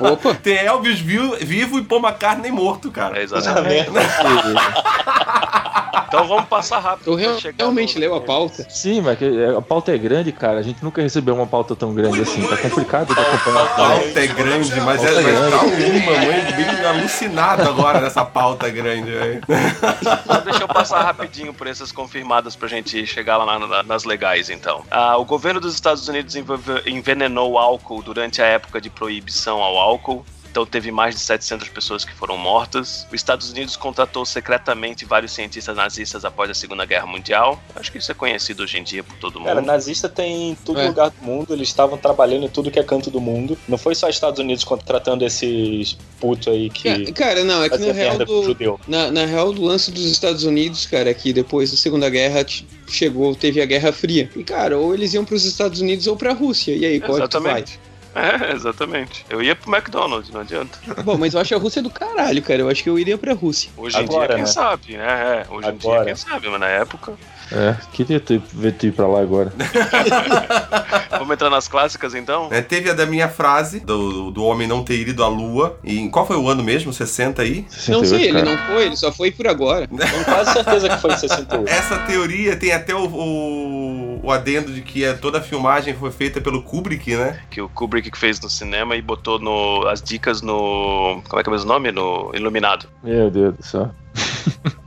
Opa! 0.00 0.34
Tem 0.34 0.56
Elvis 0.58 0.98
vivo, 1.00 1.36
vivo 1.40 1.78
e 1.78 1.82
Paul 1.84 2.00
McCartney 2.02 2.50
morto, 2.50 2.90
cara. 2.90 3.18
É, 3.18 3.22
exatamente. 3.22 3.90
Então 6.08 6.26
vamos 6.28 6.44
passar 6.44 6.78
rápido. 6.78 7.12
Eu 7.12 7.14
pra 7.16 7.22
real- 7.40 7.54
realmente 7.58 7.98
leu 7.98 8.14
a 8.14 8.20
pauta. 8.20 8.66
Sim, 8.68 9.00
mas 9.00 9.20
é, 9.22 9.56
a 9.56 9.62
pauta 9.62 9.94
é 9.94 9.98
grande, 9.98 10.30
cara. 10.30 10.58
A 10.58 10.62
gente 10.62 10.84
nunca 10.84 11.00
recebeu 11.00 11.34
uma 11.34 11.46
pauta 11.46 11.74
tão 11.74 11.94
grande 11.94 12.20
assim. 12.20 12.46
Tá 12.46 12.56
complicado 12.58 13.14
de 13.14 13.18
acompanhar. 13.20 13.62
A 13.62 13.66
pauta 13.68 14.20
é 14.20 14.26
grande, 14.26 14.80
mas 14.82 15.00
Pauta 15.00 15.18
é, 15.20 15.22
grande. 15.22 15.40
mas 15.40 15.50
tá 15.50 15.64
uma 15.64 16.26
mãe 16.26 16.52
bem 16.54 16.84
alucinado 16.86 17.62
agora 17.62 17.98
nessa 18.02 18.26
pauta 18.26 18.68
grande, 18.68 19.10
velho. 19.10 19.40
Só 20.26 20.36
deixa 20.40 20.62
eu 20.64 20.68
passar 20.68 21.02
rapidinho 21.02 21.54
por 21.54 21.66
essas 21.66 21.90
confirmadas 21.90 22.54
pra 22.54 22.68
gente 22.68 23.06
chegar 23.06 23.31
lá 23.36 23.58
na- 23.58 23.66
na- 23.66 23.82
nas 23.82 24.04
legais, 24.04 24.50
então. 24.50 24.84
Ah, 24.90 25.16
o 25.16 25.24
governo 25.24 25.60
dos 25.60 25.74
Estados 25.74 26.06
Unidos 26.08 26.34
envenenou 26.86 27.52
o 27.52 27.58
álcool 27.58 28.02
durante 28.02 28.40
a 28.42 28.46
época 28.46 28.80
de 28.80 28.90
proibição 28.90 29.62
ao 29.62 29.78
álcool. 29.78 30.24
Então 30.52 30.66
teve 30.66 30.90
mais 30.92 31.14
de 31.14 31.20
700 31.22 31.70
pessoas 31.70 32.04
que 32.04 32.12
foram 32.14 32.36
mortas. 32.36 33.06
Os 33.08 33.14
Estados 33.14 33.50
Unidos 33.50 33.74
contratou 33.74 34.26
secretamente 34.26 35.06
vários 35.06 35.32
cientistas 35.32 35.74
nazistas 35.74 36.26
após 36.26 36.50
a 36.50 36.54
Segunda 36.54 36.84
Guerra 36.84 37.06
Mundial. 37.06 37.58
Acho 37.74 37.90
que 37.90 37.96
isso 37.96 38.12
é 38.12 38.14
conhecido 38.14 38.62
hoje 38.62 38.78
em 38.78 38.82
dia 38.84 39.02
por 39.02 39.16
todo 39.16 39.38
mundo. 39.40 39.46
Cara, 39.48 39.62
nazista 39.62 40.10
tem 40.10 40.50
em 40.50 40.54
todo 40.54 40.78
É. 40.78 40.86
lugar 40.88 41.08
do 41.08 41.24
mundo, 41.24 41.54
eles 41.54 41.68
estavam 41.68 41.96
trabalhando 41.96 42.44
em 42.44 42.48
tudo 42.50 42.70
que 42.70 42.78
é 42.78 42.82
canto 42.84 43.10
do 43.10 43.18
mundo. 43.18 43.56
Não 43.66 43.78
foi 43.78 43.94
só 43.94 44.10
Estados 44.10 44.38
Unidos 44.38 44.62
contratando 44.62 45.24
esses 45.24 45.96
putos 46.20 46.48
aí 46.48 46.68
que 46.68 47.06
Ca- 47.06 47.12
Cara, 47.24 47.44
não, 47.44 47.64
é 47.64 47.70
que 47.70 47.78
na 47.78 47.92
real, 47.92 48.18
do, 48.18 48.44
judeu. 48.44 48.78
na, 48.86 49.10
na 49.10 49.24
real 49.24 49.54
do 49.54 49.62
lance 49.62 49.90
dos 49.90 50.04
Estados 50.04 50.44
Unidos, 50.44 50.84
cara, 50.84 51.08
é 51.08 51.14
que 51.14 51.32
depois 51.32 51.70
da 51.70 51.78
Segunda 51.78 52.10
Guerra 52.10 52.44
chegou, 52.86 53.34
teve 53.34 53.62
a 53.62 53.64
Guerra 53.64 53.90
Fria. 53.90 54.28
E, 54.36 54.44
cara, 54.44 54.76
ou 54.78 54.92
eles 54.92 55.14
iam 55.14 55.24
pros 55.24 55.46
Estados 55.46 55.80
Unidos 55.80 56.06
ou 56.06 56.14
pra 56.14 56.34
Rússia. 56.34 56.76
E 56.76 56.84
aí, 56.84 57.00
qual 57.00 57.16
é 57.16 57.22
que 57.22 57.28
tu 57.28 57.40
vai? 57.40 57.64
Exatamente. 58.14 58.44
É, 58.44 58.52
exatamente. 58.52 59.26
Eu 59.30 59.42
ia 59.42 59.56
pro 59.56 59.74
McDonald's, 59.74 60.30
não 60.30 60.40
adianta. 60.40 60.78
Bom, 61.02 61.16
mas 61.16 61.34
eu 61.34 61.40
acho 61.40 61.54
a 61.54 61.58
Rússia 61.58 61.82
do 61.82 61.90
caralho, 61.90 62.42
cara. 62.42 62.60
Eu 62.60 62.68
acho 62.68 62.82
que 62.82 62.88
eu 62.90 62.98
iria 62.98 63.16
pra 63.16 63.32
Rússia. 63.32 63.70
Hoje 63.76 63.96
em 63.98 64.04
Agora, 64.04 64.26
dia, 64.26 64.34
quem 64.36 64.44
né? 64.44 64.50
sabe, 64.50 64.96
né? 64.96 65.04
É, 65.48 65.52
hoje 65.52 65.68
em 65.68 65.76
dia, 65.76 65.90
Agora. 65.90 66.04
quem 66.04 66.14
sabe, 66.14 66.48
mas 66.48 66.60
na 66.60 66.68
época. 66.68 67.14
É, 67.54 67.76
queria 67.92 68.18
tu, 68.18 68.42
ver 68.52 68.72
tu 68.72 68.86
ir 68.86 68.92
pra 68.92 69.06
lá 69.06 69.20
agora. 69.20 69.52
Vamos 71.10 71.34
entrar 71.34 71.50
nas 71.50 71.68
clássicas 71.68 72.14
então? 72.14 72.48
Né, 72.48 72.62
teve 72.62 72.90
a 72.90 72.94
da 72.94 73.06
minha 73.06 73.28
frase, 73.28 73.80
do, 73.80 74.30
do 74.30 74.44
homem 74.44 74.66
não 74.66 74.82
ter 74.82 75.06
ido 75.06 75.22
à 75.22 75.28
lua. 75.28 75.78
E 75.84 75.98
em 75.98 76.10
qual 76.10 76.26
foi 76.26 76.36
o 76.36 76.48
ano 76.48 76.62
mesmo? 76.62 76.92
60 76.92 77.42
aí? 77.42 77.66
não 77.88 78.04
68, 78.04 78.06
sei, 78.06 78.22
ele 78.28 78.32
cara. 78.32 78.44
não 78.44 78.66
foi, 78.66 78.86
ele 78.86 78.96
só 78.96 79.12
foi 79.12 79.30
por 79.30 79.46
agora. 79.46 79.86
Tenho 79.88 80.24
quase 80.24 80.52
certeza 80.52 80.88
que 80.88 81.00
foi 81.00 81.12
em 81.12 81.18
68. 81.18 81.70
Essa 81.70 81.98
teoria 82.00 82.56
tem 82.56 82.72
até 82.72 82.94
o, 82.94 83.06
o, 83.06 84.20
o 84.22 84.30
adendo 84.30 84.72
de 84.72 84.80
que 84.80 85.04
é, 85.04 85.12
toda 85.12 85.38
a 85.38 85.42
filmagem 85.42 85.94
foi 85.94 86.10
feita 86.10 86.40
pelo 86.40 86.62
Kubrick, 86.62 87.14
né? 87.14 87.40
Que 87.50 87.60
o 87.60 87.68
Kubrick 87.68 88.10
que 88.10 88.18
fez 88.18 88.40
no 88.40 88.48
cinema 88.48 88.96
e 88.96 89.02
botou 89.02 89.38
no, 89.38 89.86
as 89.86 90.02
dicas 90.02 90.42
no. 90.42 91.22
Como 91.28 91.40
é 91.40 91.42
que 91.42 91.48
é 91.48 91.50
o 91.50 91.52
mesmo 91.52 91.68
nome? 91.68 91.92
No 91.92 92.30
Iluminado. 92.34 92.86
Meu 93.02 93.30
Deus 93.30 93.54
do 93.54 93.64
céu. 93.64 93.90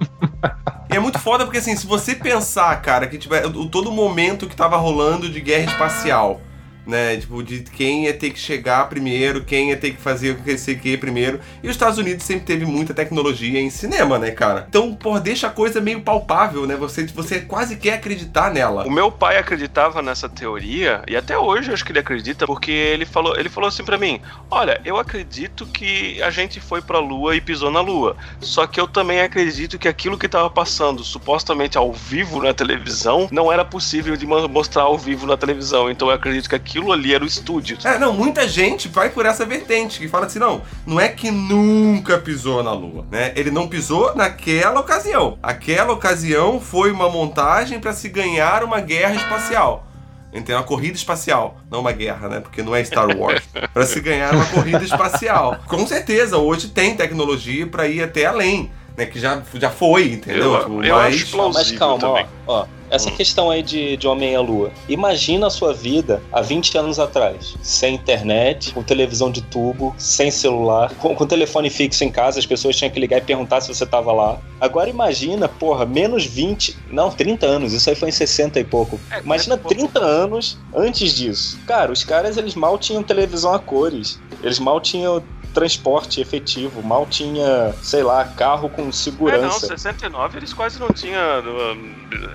É 0.96 1.00
muito 1.00 1.20
foda 1.20 1.44
porque, 1.44 1.58
assim, 1.58 1.76
se 1.76 1.86
você 1.86 2.16
pensar, 2.16 2.82
cara, 2.82 3.06
que 3.06 3.18
tiver 3.18 3.46
o, 3.46 3.68
todo 3.68 3.92
momento 3.92 4.48
que 4.48 4.56
tava 4.56 4.78
rolando 4.78 5.30
de 5.30 5.42
guerra 5.42 5.70
espacial, 5.70 6.40
né? 6.86 7.18
Tipo, 7.18 7.42
de 7.44 7.60
quem 7.62 8.06
ia 8.06 8.14
ter 8.14 8.30
que 8.32 8.40
chegar 8.40 8.88
primeiro, 8.90 9.44
quem 9.44 9.70
ia 9.70 9.78
ter 9.78 9.92
que 9.92 10.02
fazer 10.02 10.32
o 10.32 10.36
que 10.36 10.58
sei 10.58 10.76
que 10.76 10.98
primeiro. 10.98 11.40
E 11.64 11.68
os 11.68 11.76
Estados 11.76 11.98
Unidos 11.98 12.24
sempre 12.26 12.46
teve 12.46 12.66
muita 12.66 12.94
tecnologia 12.94 13.60
em 13.60 13.70
cinema, 13.70 14.18
né, 14.20 14.32
cara? 14.32 14.66
Então, 14.70 14.94
pô, 14.94 15.20
deixa 15.20 15.48
a 15.48 15.50
coisa 15.50 15.80
meio 15.82 16.02
palpável, 16.02 16.66
né? 16.66 16.76
Você, 16.76 17.06
você 17.08 17.40
quase 17.42 17.76
quer 17.78 17.94
acreditar 17.94 18.52
nela. 18.52 18.86
O 18.86 18.92
meu 18.92 19.12
pai 19.12 19.38
acreditava 19.38 20.02
nessa 20.02 20.28
teoria, 20.30 21.02
e 21.08 21.16
até 21.16 21.38
hoje 21.38 21.70
eu 21.70 21.74
acho 21.74 21.86
que 21.86 21.92
ele 21.92 22.00
acredita, 22.00 22.46
porque 22.46 22.72
ele 22.72 23.06
falou, 23.06 23.38
ele 23.38 23.50
falou 23.50 23.68
assim 23.68 23.84
pra 23.84 23.98
mim: 23.98 24.20
Olha, 24.50 24.80
eu 24.86 24.98
acredito 24.98 25.66
que 25.66 26.22
a 26.22 26.30
gente 26.30 26.60
foi 26.60 26.82
pra 26.82 27.00
lua 27.00 27.36
e 27.36 27.42
pisou 27.42 27.72
na 27.72 27.82
lua. 27.82 28.16
Só 28.40 28.66
que 28.68 28.80
eu 28.80 28.88
também 28.88 29.22
acredito 29.22 29.78
que 29.80 29.88
aquilo 29.88 30.18
que 30.18 30.28
tava 30.28 30.50
passando 30.50 31.04
supostamente 31.04 31.78
ao 31.78 31.92
vivo 31.94 32.42
na 32.42 32.54
televisão 32.54 33.28
não 33.32 33.52
era 33.52 33.64
possível 33.64 34.16
de 34.16 34.26
mo- 34.26 34.48
mostrar 34.48 34.84
ao 34.84 34.98
vivo 34.98 35.26
na 35.26 35.38
televisão. 35.38 35.90
Então 35.90 36.10
eu 36.10 36.14
acredito 36.16 36.50
que 36.50 36.56
aquilo 36.56 36.75
ali 36.92 37.14
era 37.14 37.24
o 37.24 37.28
estúdio. 37.28 37.78
É, 37.84 37.98
não, 37.98 38.14
muita 38.14 38.48
gente 38.48 38.88
vai 38.88 39.10
por 39.10 39.26
essa 39.26 39.46
vertente, 39.46 40.00
que 40.00 40.08
fala 40.08 40.26
assim, 40.26 40.40
não, 40.40 40.62
não 40.86 41.00
é 41.00 41.08
que 41.10 41.32
nunca 41.32 42.18
pisou 42.18 42.62
na 42.64 42.72
Lua, 42.74 43.06
né? 43.12 43.32
Ele 43.36 43.52
não 43.52 43.68
pisou 43.68 44.16
naquela 44.16 44.80
ocasião. 44.80 45.38
Aquela 45.42 45.94
ocasião 45.94 46.60
foi 46.60 46.92
uma 46.92 47.10
montagem 47.10 47.80
para 47.80 47.94
se 47.94 48.10
ganhar 48.10 48.64
uma 48.64 48.80
guerra 48.80 49.16
espacial. 49.16 49.88
Entendeu? 50.34 50.58
Uma 50.58 50.64
corrida 50.64 50.98
espacial. 50.98 51.58
Não 51.72 51.80
uma 51.80 51.94
guerra, 51.94 52.28
né? 52.28 52.40
Porque 52.42 52.62
não 52.62 52.76
é 52.76 52.84
Star 52.84 53.08
Wars. 53.18 53.42
Para 53.74 53.86
se 53.86 54.02
ganhar 54.02 54.36
uma 54.36 54.46
corrida 54.48 54.84
espacial. 54.84 55.60
Com 55.66 55.88
certeza, 55.88 56.38
hoje 56.38 56.68
tem 56.68 56.94
tecnologia 56.94 57.66
para 57.66 57.88
ir 57.88 58.04
até 58.04 58.26
além. 58.26 58.70
Né, 58.98 59.06
que 59.06 59.20
já, 59.20 59.42
já 59.56 59.70
foi, 59.70 60.12
entendeu? 60.14 60.54
Eu- 60.54 60.60
Tipo, 60.62 60.84
eu 60.84 60.96
mas- 60.96 61.16
acho 61.16 61.32
plausível 61.32 61.70
Mas 61.70 61.78
calma, 61.80 62.00
também. 62.00 62.26
ó, 62.48 62.62
ó. 62.62 62.66
Essa 62.90 63.12
questão 63.12 63.50
aí 63.50 63.64
de, 63.64 63.98
de 63.98 64.08
Homem 64.08 64.36
à 64.36 64.42
Lua. 64.42 64.72
Imagina 64.88 65.48
a 65.48 65.50
sua 65.50 65.74
vida 65.74 66.22
há 66.32 66.42
20 66.42 66.78
anos 66.78 67.00
atrás. 67.00 67.56
Sem 67.62 67.96
internet, 67.96 68.74
com 68.74 68.84
televisão 68.84 69.32
de 69.32 69.42
tubo, 69.42 69.96
sem 69.98 70.30
celular, 70.30 70.94
com, 70.96 71.16
com 71.16 71.26
telefone 71.26 71.70
fixo 71.70 72.04
em 72.04 72.12
casa, 72.12 72.40
as 72.40 72.46
pessoas 72.46 72.76
tinham 72.76 72.92
que 72.92 73.00
ligar 73.00 73.18
e 73.18 73.22
perguntar 73.22 73.62
se 73.62 73.68
você 73.68 73.86
tava 73.86 74.12
lá. 74.12 74.40
Agora 74.60 74.90
imagina, 74.90 75.48
porra, 75.48 75.86
menos 75.86 76.26
20. 76.26 76.78
Não, 76.90 77.12
30 77.12 77.46
anos. 77.46 77.74
Isso 77.74 77.90
aí 77.90 77.96
foi 77.96 78.10
em 78.10 78.12
60 78.12 78.60
e 78.60 78.64
pouco. 78.64 79.00
É, 79.12 79.20
Imagina 79.20 79.58
40 79.58 79.74
e 79.74 79.78
pouco. 79.78 79.94
30 79.94 80.00
anos 80.00 80.58
antes 80.74 81.14
disso. 81.14 81.60
Cara, 81.66 81.92
os 81.92 82.04
caras 82.04 82.38
eles 82.38 82.56
mal 82.56 82.78
tinham 82.78 83.04
televisão 83.04 83.54
a 83.54 83.60
cores. 83.60 84.20
Eles 84.42 84.60
mal 84.60 84.80
tinham 84.80 85.24
transporte 85.56 86.22
efetivo. 86.22 86.84
Mal 86.84 87.08
tinha, 87.08 87.74
sei 87.82 88.04
lá, 88.04 88.24
carro 88.26 88.70
com 88.70 88.82
É, 88.84 88.86
não, 88.86 88.92
segurança. 88.92 89.68
69 89.68 90.38
eles 90.38 90.54
quase 90.54 90.80
não 90.80 90.90
tinham 90.90 91.20
uh, 91.40 91.78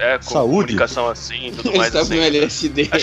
é, 0.01 0.19
Saúde. 0.23 0.51
comunicação 0.75 1.07
assim 1.09 1.49
e 1.49 1.51
tudo 1.53 1.69
Eles 1.69 1.79
mais. 1.79 1.95
estavam 1.95 2.09
Assim. 2.09 2.17
no 2.19 2.23
LSD. 2.39 2.91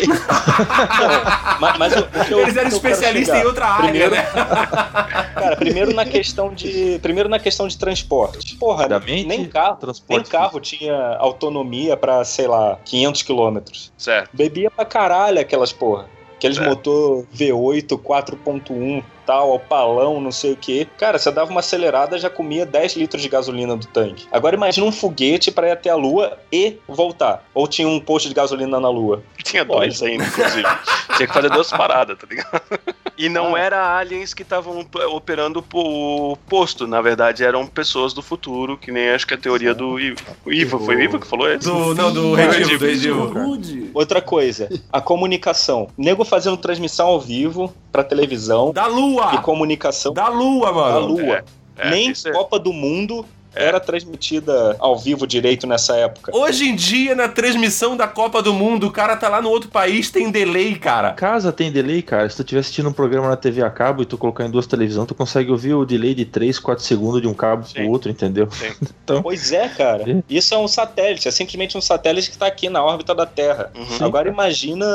Não, 0.97 1.59
mas, 1.59 1.77
mas 1.77 1.95
o, 1.95 1.99
o 1.99 2.25
que 2.25 2.31
eu, 2.33 2.39
Eles 2.41 2.57
eram 2.57 2.69
que 2.69 2.75
especialistas 2.75 3.37
em 3.39 3.45
outra 3.45 3.65
área, 3.67 3.89
Primeiro- 3.89 4.15
né? 4.15 4.23
Cara, 5.37 5.55
primeiro 5.55 5.93
na 5.93 6.05
questão 6.05 6.53
de. 6.53 6.99
Primeiro 7.01 7.29
na 7.29 7.39
questão 7.39 7.67
de 7.67 7.77
transporte. 7.77 8.55
Porra, 8.57 8.87
nem 9.05 9.45
carro. 9.45 9.77
Nem 10.09 10.23
carro 10.23 10.59
tinha 10.59 11.15
autonomia 11.19 11.95
pra, 11.95 12.23
sei 12.25 12.47
lá, 12.47 12.77
500 12.83 13.21
quilômetros. 13.21 13.91
Certo. 13.97 14.29
Bebia 14.33 14.71
pra 14.71 14.83
caralho 14.85 15.39
aquelas 15.39 15.71
porra. 15.71 16.05
Aqueles 16.35 16.57
É. 16.57 16.67
motor 16.67 17.25
V8 17.35 17.97
4.1 17.99 19.03
tal, 19.27 19.51
ao 19.51 19.59
palão, 19.59 20.21
não 20.21 20.31
sei 20.31 20.53
o 20.53 20.55
que. 20.55 20.85
Cara, 20.97 21.19
você 21.19 21.29
dava 21.29 21.51
uma 21.51 21.59
acelerada, 21.59 22.17
já 22.17 22.29
comia 22.29 22.65
10 22.65 22.95
litros 22.95 23.21
de 23.21 23.27
gasolina 23.29 23.75
do 23.75 23.85
tanque. 23.85 24.25
Agora 24.31 24.55
imagina 24.55 24.87
um 24.87 24.91
foguete 24.91 25.51
pra 25.51 25.67
ir 25.67 25.71
até 25.71 25.89
a 25.89 25.95
Lua 25.95 26.37
e 26.51 26.77
voltar. 26.87 27.43
Ou 27.53 27.67
tinha 27.67 27.87
um 27.87 27.99
posto 27.99 28.29
de 28.29 28.33
gasolina 28.33 28.79
na 28.79 28.89
Lua. 28.89 29.21
Tinha 29.43 29.65
dois 29.65 30.01
ainda, 30.01 30.23
inclusive. 30.23 30.63
Tinha 31.17 31.27
que 31.27 31.33
fazer 31.33 31.49
duas 31.49 31.69
paradas, 31.71 32.17
tá 32.17 32.25
ligado? 32.29 32.61
E 33.19 33.29
não 33.29 33.55
Ah. 33.55 33.59
era 33.59 33.97
aliens 33.97 34.31
que 34.31 34.43
estavam 34.43 34.85
operando 35.11 35.65
o 35.73 36.37
posto, 36.47 36.85
na 36.85 37.01
verdade 37.01 37.43
eram 37.43 37.65
pessoas 37.65 38.13
do 38.13 38.21
futuro, 38.21 38.77
que 38.77 38.91
nem 38.91 39.09
acho 39.09 39.25
que 39.25 39.33
a 39.33 39.37
teoria 39.39 39.73
do 39.73 39.99
I- 39.99 40.15
o 40.45 40.53
Iva, 40.53 40.77
foi 40.79 40.95
o 40.97 41.01
Iva 41.01 41.17
que 41.17 41.25
falou 41.25 41.51
isso? 41.51 41.67
Do, 41.67 41.95
não, 41.95 42.13
do 42.13 42.35
Sim, 42.35 42.41
Redivo, 42.43 42.69
do 42.77 42.77
sim, 42.77 42.85
Redivo. 42.85 43.89
Outra 43.95 44.21
coisa, 44.21 44.69
a 44.93 45.01
comunicação. 45.01 45.87
Nego 45.97 46.23
fazendo 46.23 46.57
transmissão 46.57 47.07
ao 47.07 47.19
vivo 47.19 47.73
pra 47.91 48.03
televisão 48.03 48.71
Da 48.71 48.87
e 48.87 48.91
Lua! 49.25 49.41
comunicação 49.41 50.13
Da 50.13 50.27
Lua, 50.27 50.67
da 50.67 50.73
mano. 50.73 51.07
Lua. 51.07 51.43
É, 51.77 51.89
Nem 51.89 52.11
isso 52.11 52.27
é- 52.27 52.31
Copa 52.31 52.57
do 52.57 52.73
Mundo 52.73 53.25
era 53.59 53.79
transmitida 53.79 54.75
ao 54.77 54.95
vivo 54.99 55.25
direito 55.25 55.65
nessa 55.65 55.95
época. 55.95 56.31
Hoje 56.35 56.69
em 56.69 56.75
dia, 56.75 57.15
na 57.15 57.27
transmissão 57.27 57.97
da 57.97 58.07
Copa 58.07 58.39
do 58.39 58.53
Mundo, 58.53 58.85
o 58.85 58.91
cara 58.91 59.15
tá 59.15 59.27
lá 59.29 59.41
no 59.41 59.49
outro 59.49 59.69
país, 59.71 60.11
tem 60.11 60.29
delay, 60.29 60.75
cara. 60.75 61.13
Casa 61.13 61.51
tem 61.51 61.71
delay, 61.71 62.03
cara. 62.03 62.29
Se 62.29 62.35
tu 62.35 62.41
estiver 62.43 62.59
assistindo 62.61 62.89
um 62.89 62.93
programa 62.93 63.27
na 63.29 63.35
TV 63.35 63.63
a 63.63 63.69
cabo 63.71 64.03
e 64.03 64.05
tu 64.05 64.15
colocar 64.15 64.45
em 64.45 64.51
duas 64.51 64.67
televisões, 64.67 65.07
tu 65.07 65.15
consegue 65.15 65.49
ouvir 65.49 65.73
o 65.73 65.85
delay 65.85 66.13
de 66.13 66.23
3, 66.23 66.59
4 66.59 66.83
segundos 66.83 67.19
de 67.19 67.27
um 67.27 67.33
cabo 67.33 67.65
Sim. 67.65 67.73
pro 67.73 67.89
outro, 67.89 68.11
entendeu? 68.11 68.47
Pois 69.23 69.51
é, 69.51 69.67
cara. 69.69 70.03
Sim. 70.03 70.23
Isso 70.29 70.53
é 70.53 70.57
um 70.57 70.67
satélite, 70.67 71.27
é 71.27 71.31
simplesmente 71.31 71.75
um 71.77 71.81
satélite 71.81 72.29
que 72.29 72.37
tá 72.37 72.45
aqui 72.45 72.69
na 72.69 72.83
órbita 72.83 73.15
da 73.15 73.25
Terra. 73.25 73.71
Uhum. 73.75 74.05
Agora 74.05 74.29
imagina 74.29 74.85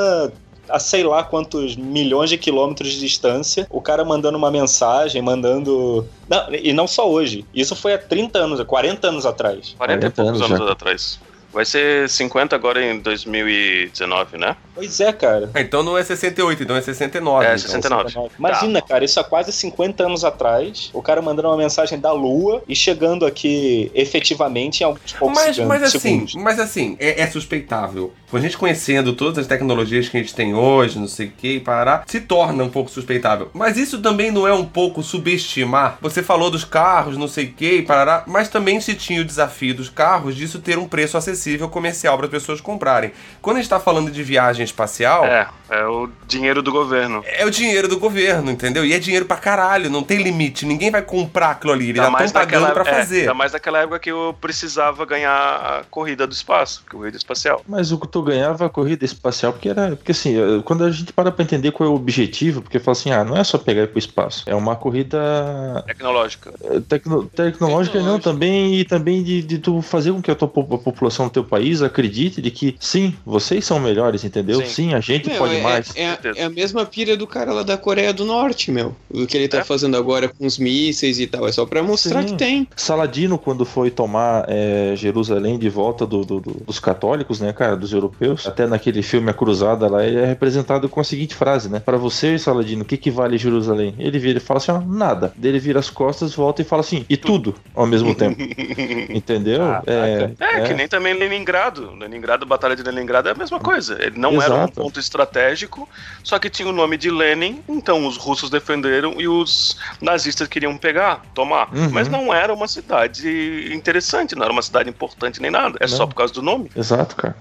a 0.69 0.79
sei 0.79 1.03
lá 1.05 1.23
quantos 1.23 1.77
milhões 1.77 2.31
de 2.31 2.39
quilômetros 2.39 2.93
de 2.93 3.01
distância, 3.01 3.67
o 3.71 3.81
cara 3.81 4.05
mandando 4.05 4.39
uma 4.39 4.51
mensagem, 4.51 5.21
mandando. 5.21 6.07
Não, 6.29 6.55
e 6.55 6.73
não 6.73 6.87
só 6.87 7.11
hoje. 7.11 7.45
Isso 7.55 7.75
foi 7.75 7.95
há 7.95 7.99
30 7.99 8.39
anos, 8.39 8.63
40 8.63 9.09
anos 9.09 9.27
atrás. 9.27 9.75
40 9.77 10.07
e 10.07 10.11
40 10.11 10.23
poucos 10.23 10.41
anos 10.41 10.61
anos 10.61 10.71
atrás. 10.71 11.21
Vai 11.53 11.65
ser 11.65 12.09
50 12.09 12.57
agora 12.57 12.83
em 12.85 12.99
2019, 12.99 14.39
né? 14.39 14.57
Pois 14.75 15.01
é, 15.01 15.13
cara. 15.13 15.51
Ah, 15.55 15.61
Então 15.61 15.83
não 15.83 15.97
é 15.99 16.03
68, 16.03 16.63
então 16.63 16.75
é 16.77 16.81
69. 16.81 17.45
É, 17.45 17.49
então. 17.55 17.59
69. 17.59 18.31
Imagina, 18.39 18.81
cara, 18.83 19.05
isso 19.05 19.21
há 19.21 19.25
quase 19.25 19.53
50 19.53 20.05
anos 20.07 20.25
atrás, 20.25 20.91
o 20.95 21.03
cara 21.03 21.21
mandando 21.21 21.49
uma 21.49 21.57
mensagem 21.57 21.99
da 22.01 22.11
Lua 22.13 22.63
e 22.67 22.75
chegando 22.75 23.27
aqui 23.27 23.91
efetivamente 23.95 24.81
em 24.81 24.85
alguns 24.85 25.13
poucos 25.13 25.37
Mas, 25.39 25.57
segundos- 25.57 25.69
mas 25.69 25.83
assim, 25.83 25.99
segundos. 25.99 26.35
mas 26.37 26.59
assim, 26.59 26.97
é, 26.99 27.21
é 27.23 27.27
suspeitável. 27.27 28.13
A 28.33 28.39
gente 28.39 28.57
conhecendo 28.57 29.13
todas 29.13 29.39
as 29.41 29.47
tecnologias 29.47 30.09
que 30.09 30.17
a 30.17 30.21
gente 30.21 30.35
tem 30.35 30.55
hoje, 30.55 30.99
não 30.99 31.07
sei 31.07 31.27
o 31.27 31.33
que, 31.33 31.61
parar, 31.61 32.05
se 32.07 32.19
torna 32.19 32.65
um 32.65 32.71
pouco 32.71 32.91
suspeitável. 32.91 33.51
Mas 33.53 33.77
isso 33.77 34.01
também 34.01 34.31
não 34.31 34.47
é 34.49 34.55
um 34.55 34.65
pouco 34.65 35.03
subestimar? 35.03 35.99
Você 36.01 36.23
falou 36.23 36.51
dos 36.51 36.65
carros, 36.65 37.19
não 37.19 37.29
sei 37.29 37.45
o 37.47 37.53
que, 37.53 37.83
parará, 37.83 38.25
mas 38.27 38.49
também 38.49 38.81
se 38.81 38.95
tinha 38.95 39.21
o 39.21 39.25
desafio 39.25 39.75
dos 39.75 39.91
carros 39.91 40.35
disso 40.35 40.59
ter 40.61 40.79
um 40.79 40.89
preço 40.89 41.19
acessível 41.19 41.42
comercial 41.71 42.17
para 42.17 42.27
as 42.27 42.31
pessoas 42.33 42.61
comprarem. 42.61 43.13
Quando 43.41 43.57
a 43.59 43.61
gente 43.61 43.69
tá 43.71 43.81
falando 43.81 44.11
de 44.11 44.23
viagem 44.23 44.65
espacial, 44.65 45.25
É, 45.25 45.49
é 45.71 45.85
o 45.87 46.09
dinheiro 46.27 46.63
do 46.63 46.71
governo. 46.73 47.23
é 47.27 47.45
o 47.45 47.51
dinheiro 47.51 47.89
do 47.89 47.99
governo, 47.99 48.51
entendeu? 48.51 48.85
E 48.85 48.93
é 48.93 48.99
dinheiro 48.99 49.27
pra 49.27 49.37
caralho, 49.37 49.91
não 49.91 50.03
tem 50.03 50.23
limite. 50.23 50.65
Ninguém 50.67 50.91
vai 50.91 51.03
comprar 51.03 51.51
aquilo 51.51 51.73
ali, 51.73 51.91
eles 51.91 51.97
já 52.03 52.09
estão 52.11 52.29
pagando 52.31 52.73
pra 52.73 52.83
é, 52.83 52.95
fazer. 52.95 53.21
ainda 53.21 53.35
mais 53.35 53.53
naquela 53.53 53.79
época 53.81 53.99
que 53.99 54.11
eu 54.11 54.35
precisava 54.41 55.05
ganhar 55.05 55.33
a 55.33 55.83
corrida 55.91 56.27
do 56.27 56.33
espaço, 56.33 56.85
corrida 56.91 57.17
espacial. 57.17 57.63
Mas 57.69 57.93
o 57.93 57.99
que 57.99 58.09
tu 58.09 58.23
ganhava 58.23 58.67
a 58.67 58.69
corrida 58.69 59.05
espacial, 59.05 59.53
porque 59.53 59.69
era. 59.69 59.97
Porque 59.97 60.13
assim, 60.13 60.35
quando 60.65 60.85
a 60.85 60.91
gente 60.91 61.13
para 61.13 61.31
pra 61.33 61.43
entender 61.45 61.73
qual 61.73 61.89
é 61.89 61.93
o 61.93 61.95
objetivo, 61.97 62.63
porque 62.63 62.79
fala 62.79 62.93
assim, 62.93 63.11
ah, 63.13 63.25
não 63.25 63.37
é 63.37 63.45
só 63.45 63.59
pegar 63.59 63.83
ir 63.83 63.89
pro 63.89 63.99
espaço. 63.99 64.45
É 64.47 64.55
uma 64.55 64.77
corrida 64.77 65.83
Tecnológica. 65.87 66.53
tecno- 66.89 67.25
tecnológica 67.27 67.99
e 67.99 68.03
não 68.03 68.19
Tecnológica. 68.19 68.31
também 68.31 68.75
e 68.81 68.85
também 68.85 69.23
de, 69.23 69.43
de 69.43 69.59
tu 69.59 69.81
fazer 69.83 70.13
com 70.13 70.23
que 70.23 70.31
a 70.31 70.35
tua 70.35 70.49
po- 70.49 70.75
a 70.75 70.79
população 70.79 71.29
teu 71.33 71.45
país 71.45 71.83
acredite 71.83 72.41
de 72.41 72.51
que 72.51 72.77
sim, 72.79 73.15
vocês 73.25 73.65
são 73.65 73.81
melhores, 73.81 74.25
entendeu? 74.25 74.61
Sim. 74.61 74.83
Sim, 74.83 74.95
a 74.95 75.01
gente 75.01 75.29
Meu, 75.29 75.39
pode 75.39 75.57
é, 75.57 75.63
mais. 75.63 75.91
é- 75.97 76.11
certeza. 76.11 76.39
é 76.39 76.45
a 76.45 76.51
mesma 76.51 76.85
pira 76.85 77.17
do 77.17 77.27
cara 77.27 77.53
lá 77.53 77.63
da 77.63 77.77
Coreia 77.77 78.13
do 78.13 78.25
Norte, 78.25 78.71
meu. 78.71 78.95
O 79.11 79.27
que 79.27 79.37
ele 79.37 79.49
tá 79.49 79.59
É. 79.59 79.65
fazendo 79.65 79.97
agora 79.97 80.29
com 80.29 80.47
os 80.47 80.59
mísseis 80.59 81.19
e 81.21 81.27
tal. 81.27 81.47
É 81.47 81.53
só 81.53 81.65
pra 81.67 81.83
mostrar 81.83 82.23
Sim. 82.23 82.29
que 82.29 82.35
tem. 82.35 82.69
Saladino, 82.77 83.39
quando 83.39 83.65
foi 83.65 83.91
tomar 83.91 84.45
eh, 84.49 84.95
Jerusalém 84.97 85.59
de 85.59 85.69
volta 85.69 86.07
do- 86.07 86.25
do- 86.25 86.41
do- 86.41 86.63
dos 86.67 86.79
católicos, 86.81 87.41
né, 87.41 87.53
cara, 87.53 87.77
dos 87.77 87.93
europeus, 87.93 88.47
até 88.47 88.67
naquele 88.67 89.03
filme 89.03 89.31
A 89.31 89.35
Cruzada 89.35 89.89
lá, 89.89 90.05
ele 90.07 90.19
é 90.19 90.25
representado 90.27 90.89
com 90.89 91.01
a 91.01 91.05
seguinte 91.05 91.35
frase, 91.35 91.69
né? 91.69 91.81
Para 91.81 91.97
você, 91.97 92.39
Saladino, 92.39 92.83
o 92.83 92.85
que, 92.85 92.97
que 92.97 93.11
vale 93.11 93.39
Jerusalém? 93.39 93.95
Ele 93.99 94.19
vira 94.19 94.39
e 94.39 94.41
fala 94.41 94.59
assim, 94.59 94.73
ó, 94.73 94.81
nada. 94.81 95.33
Daí 95.37 95.51
Ele 95.53 95.59
vira 95.59 95.79
as 95.79 95.91
costas, 95.91 96.35
volta 96.35 96.63
e 96.63 96.65
fala 96.65 96.81
assim, 96.81 97.05
e 97.09 97.17
tudo 97.17 97.55
ao 97.75 97.87
mesmo 97.87 98.15
tempo. 98.15 98.37
Entendeu? 99.11 99.63
é, 99.87 100.31
É, 100.39 100.61
que 100.63 100.75
nem 100.75 100.89
também 100.89 101.15
Leningrado. 101.23 101.95
Leningrado, 101.95 102.45
a 102.45 102.49
Batalha 102.49 102.75
de 102.75 102.83
Leningrado 102.83 103.29
é 103.29 103.33
a 103.33 103.35
mesma 103.35 103.61
coisa. 103.61 103.97
Ele 104.01 104.19
não 104.19 104.43
era 104.43 104.53
um 104.53 104.59
Exato. 104.59 104.73
ponto 104.75 104.99
estratégico, 105.01 105.89
só 106.23 106.39
que 106.39 106.51
tinha 106.51 106.69
o 106.69 106.73
nome 106.73 106.97
de 106.97 107.11
Lenin, 107.11 107.63
então 107.69 108.07
os 108.07 108.17
russos 108.17 108.51
defenderam 108.51 109.15
e 109.21 109.29
os 109.29 109.77
nazistas 110.01 110.49
queriam 110.49 110.77
pegar, 110.77 111.23
tomar. 111.35 111.73
Uhum. 111.75 111.91
Mas 111.91 112.09
não 112.09 112.33
era 112.33 112.53
uma 112.53 112.69
cidade 112.69 113.73
interessante, 113.73 114.35
não 114.35 114.43
era 114.45 114.53
uma 114.53 114.63
cidade 114.63 114.89
importante 114.89 115.41
nem 115.41 115.51
nada. 115.51 115.77
É 115.81 115.87
só 115.87 116.01
Não. 116.01 116.09
por 116.09 116.15
causa 116.17 116.33
do 116.33 116.43
nome. 116.43 116.71
Exato, 116.77 117.17
cara. 117.17 117.37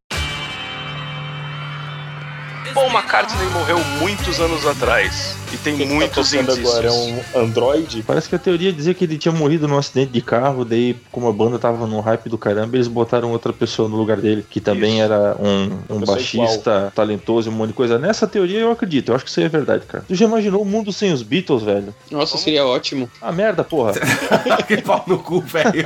Paul 2.74 2.90
McCartney 2.90 3.48
morreu 3.50 3.80
muitos 4.00 4.40
anos 4.40 4.66
atrás 4.66 5.36
e 5.52 5.58
tem 5.58 5.76
Quem 5.76 5.88
tá 5.88 5.94
muitos 5.94 6.34
indícios. 6.34 6.70
agora 6.70 6.88
é 6.88 6.92
um 6.92 7.22
Android. 7.36 8.04
Parece 8.04 8.30
que 8.30 8.36
a 8.36 8.40
teoria 8.40 8.72
dizia 8.72 8.94
que 8.94 9.04
ele 9.04 9.18
tinha 9.18 9.32
morrido 9.34 9.68
num 9.68 9.78
acidente 9.78 10.12
de 10.12 10.22
carro, 10.22 10.64
daí, 10.64 10.96
como 11.12 11.28
a 11.28 11.34
banda 11.34 11.60
tava 11.60 11.86
num 11.86 12.00
hype 12.00 12.30
do 12.30 12.38
caramba, 12.38 12.78
eles 12.78 12.88
botaram 12.88 13.32
outra 13.32 13.52
pessoa 13.52 13.90
no 13.90 13.98
lugar 13.98 14.18
dele, 14.18 14.46
que 14.50 14.62
também 14.62 14.96
Isso. 14.96 15.04
era 15.04 15.36
um, 15.40 15.96
um 15.96 16.00
baixista 16.00 16.92
talentoso 16.96 17.50
e 17.50 17.54
um 17.54 17.56
monte 17.56 17.70
de 17.70 17.74
coisa. 17.74 18.00
Nessa 18.00 18.26
teoria 18.26 18.60
eu 18.60 18.72
acredito, 18.72 19.10
eu 19.10 19.16
acho 19.16 19.26
que 19.26 19.32
isso 19.32 19.40
aí 19.42 19.46
é 19.46 19.50
verdade, 19.50 19.86
cara. 19.86 20.06
Tu 20.08 20.16
já 20.16 20.26
imaginou 20.26 20.62
o 20.62 20.66
mundo 20.66 20.94
sem 20.94 21.12
os 21.12 21.22
Beatles, 21.24 21.64
velho? 21.64 21.94
Nossa, 22.10 22.38
seria 22.38 22.66
ótimo. 22.66 23.10
Ah, 23.22 23.32
merda, 23.32 23.64
porra. 23.64 23.94
que 24.66 24.78
pau 24.78 25.04
no 25.08 25.20
cu, 25.20 25.42
velho. 25.42 25.84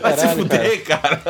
Vai 0.00 0.16
se 0.16 0.28
fuder, 0.28 0.84
cara. 0.84 1.20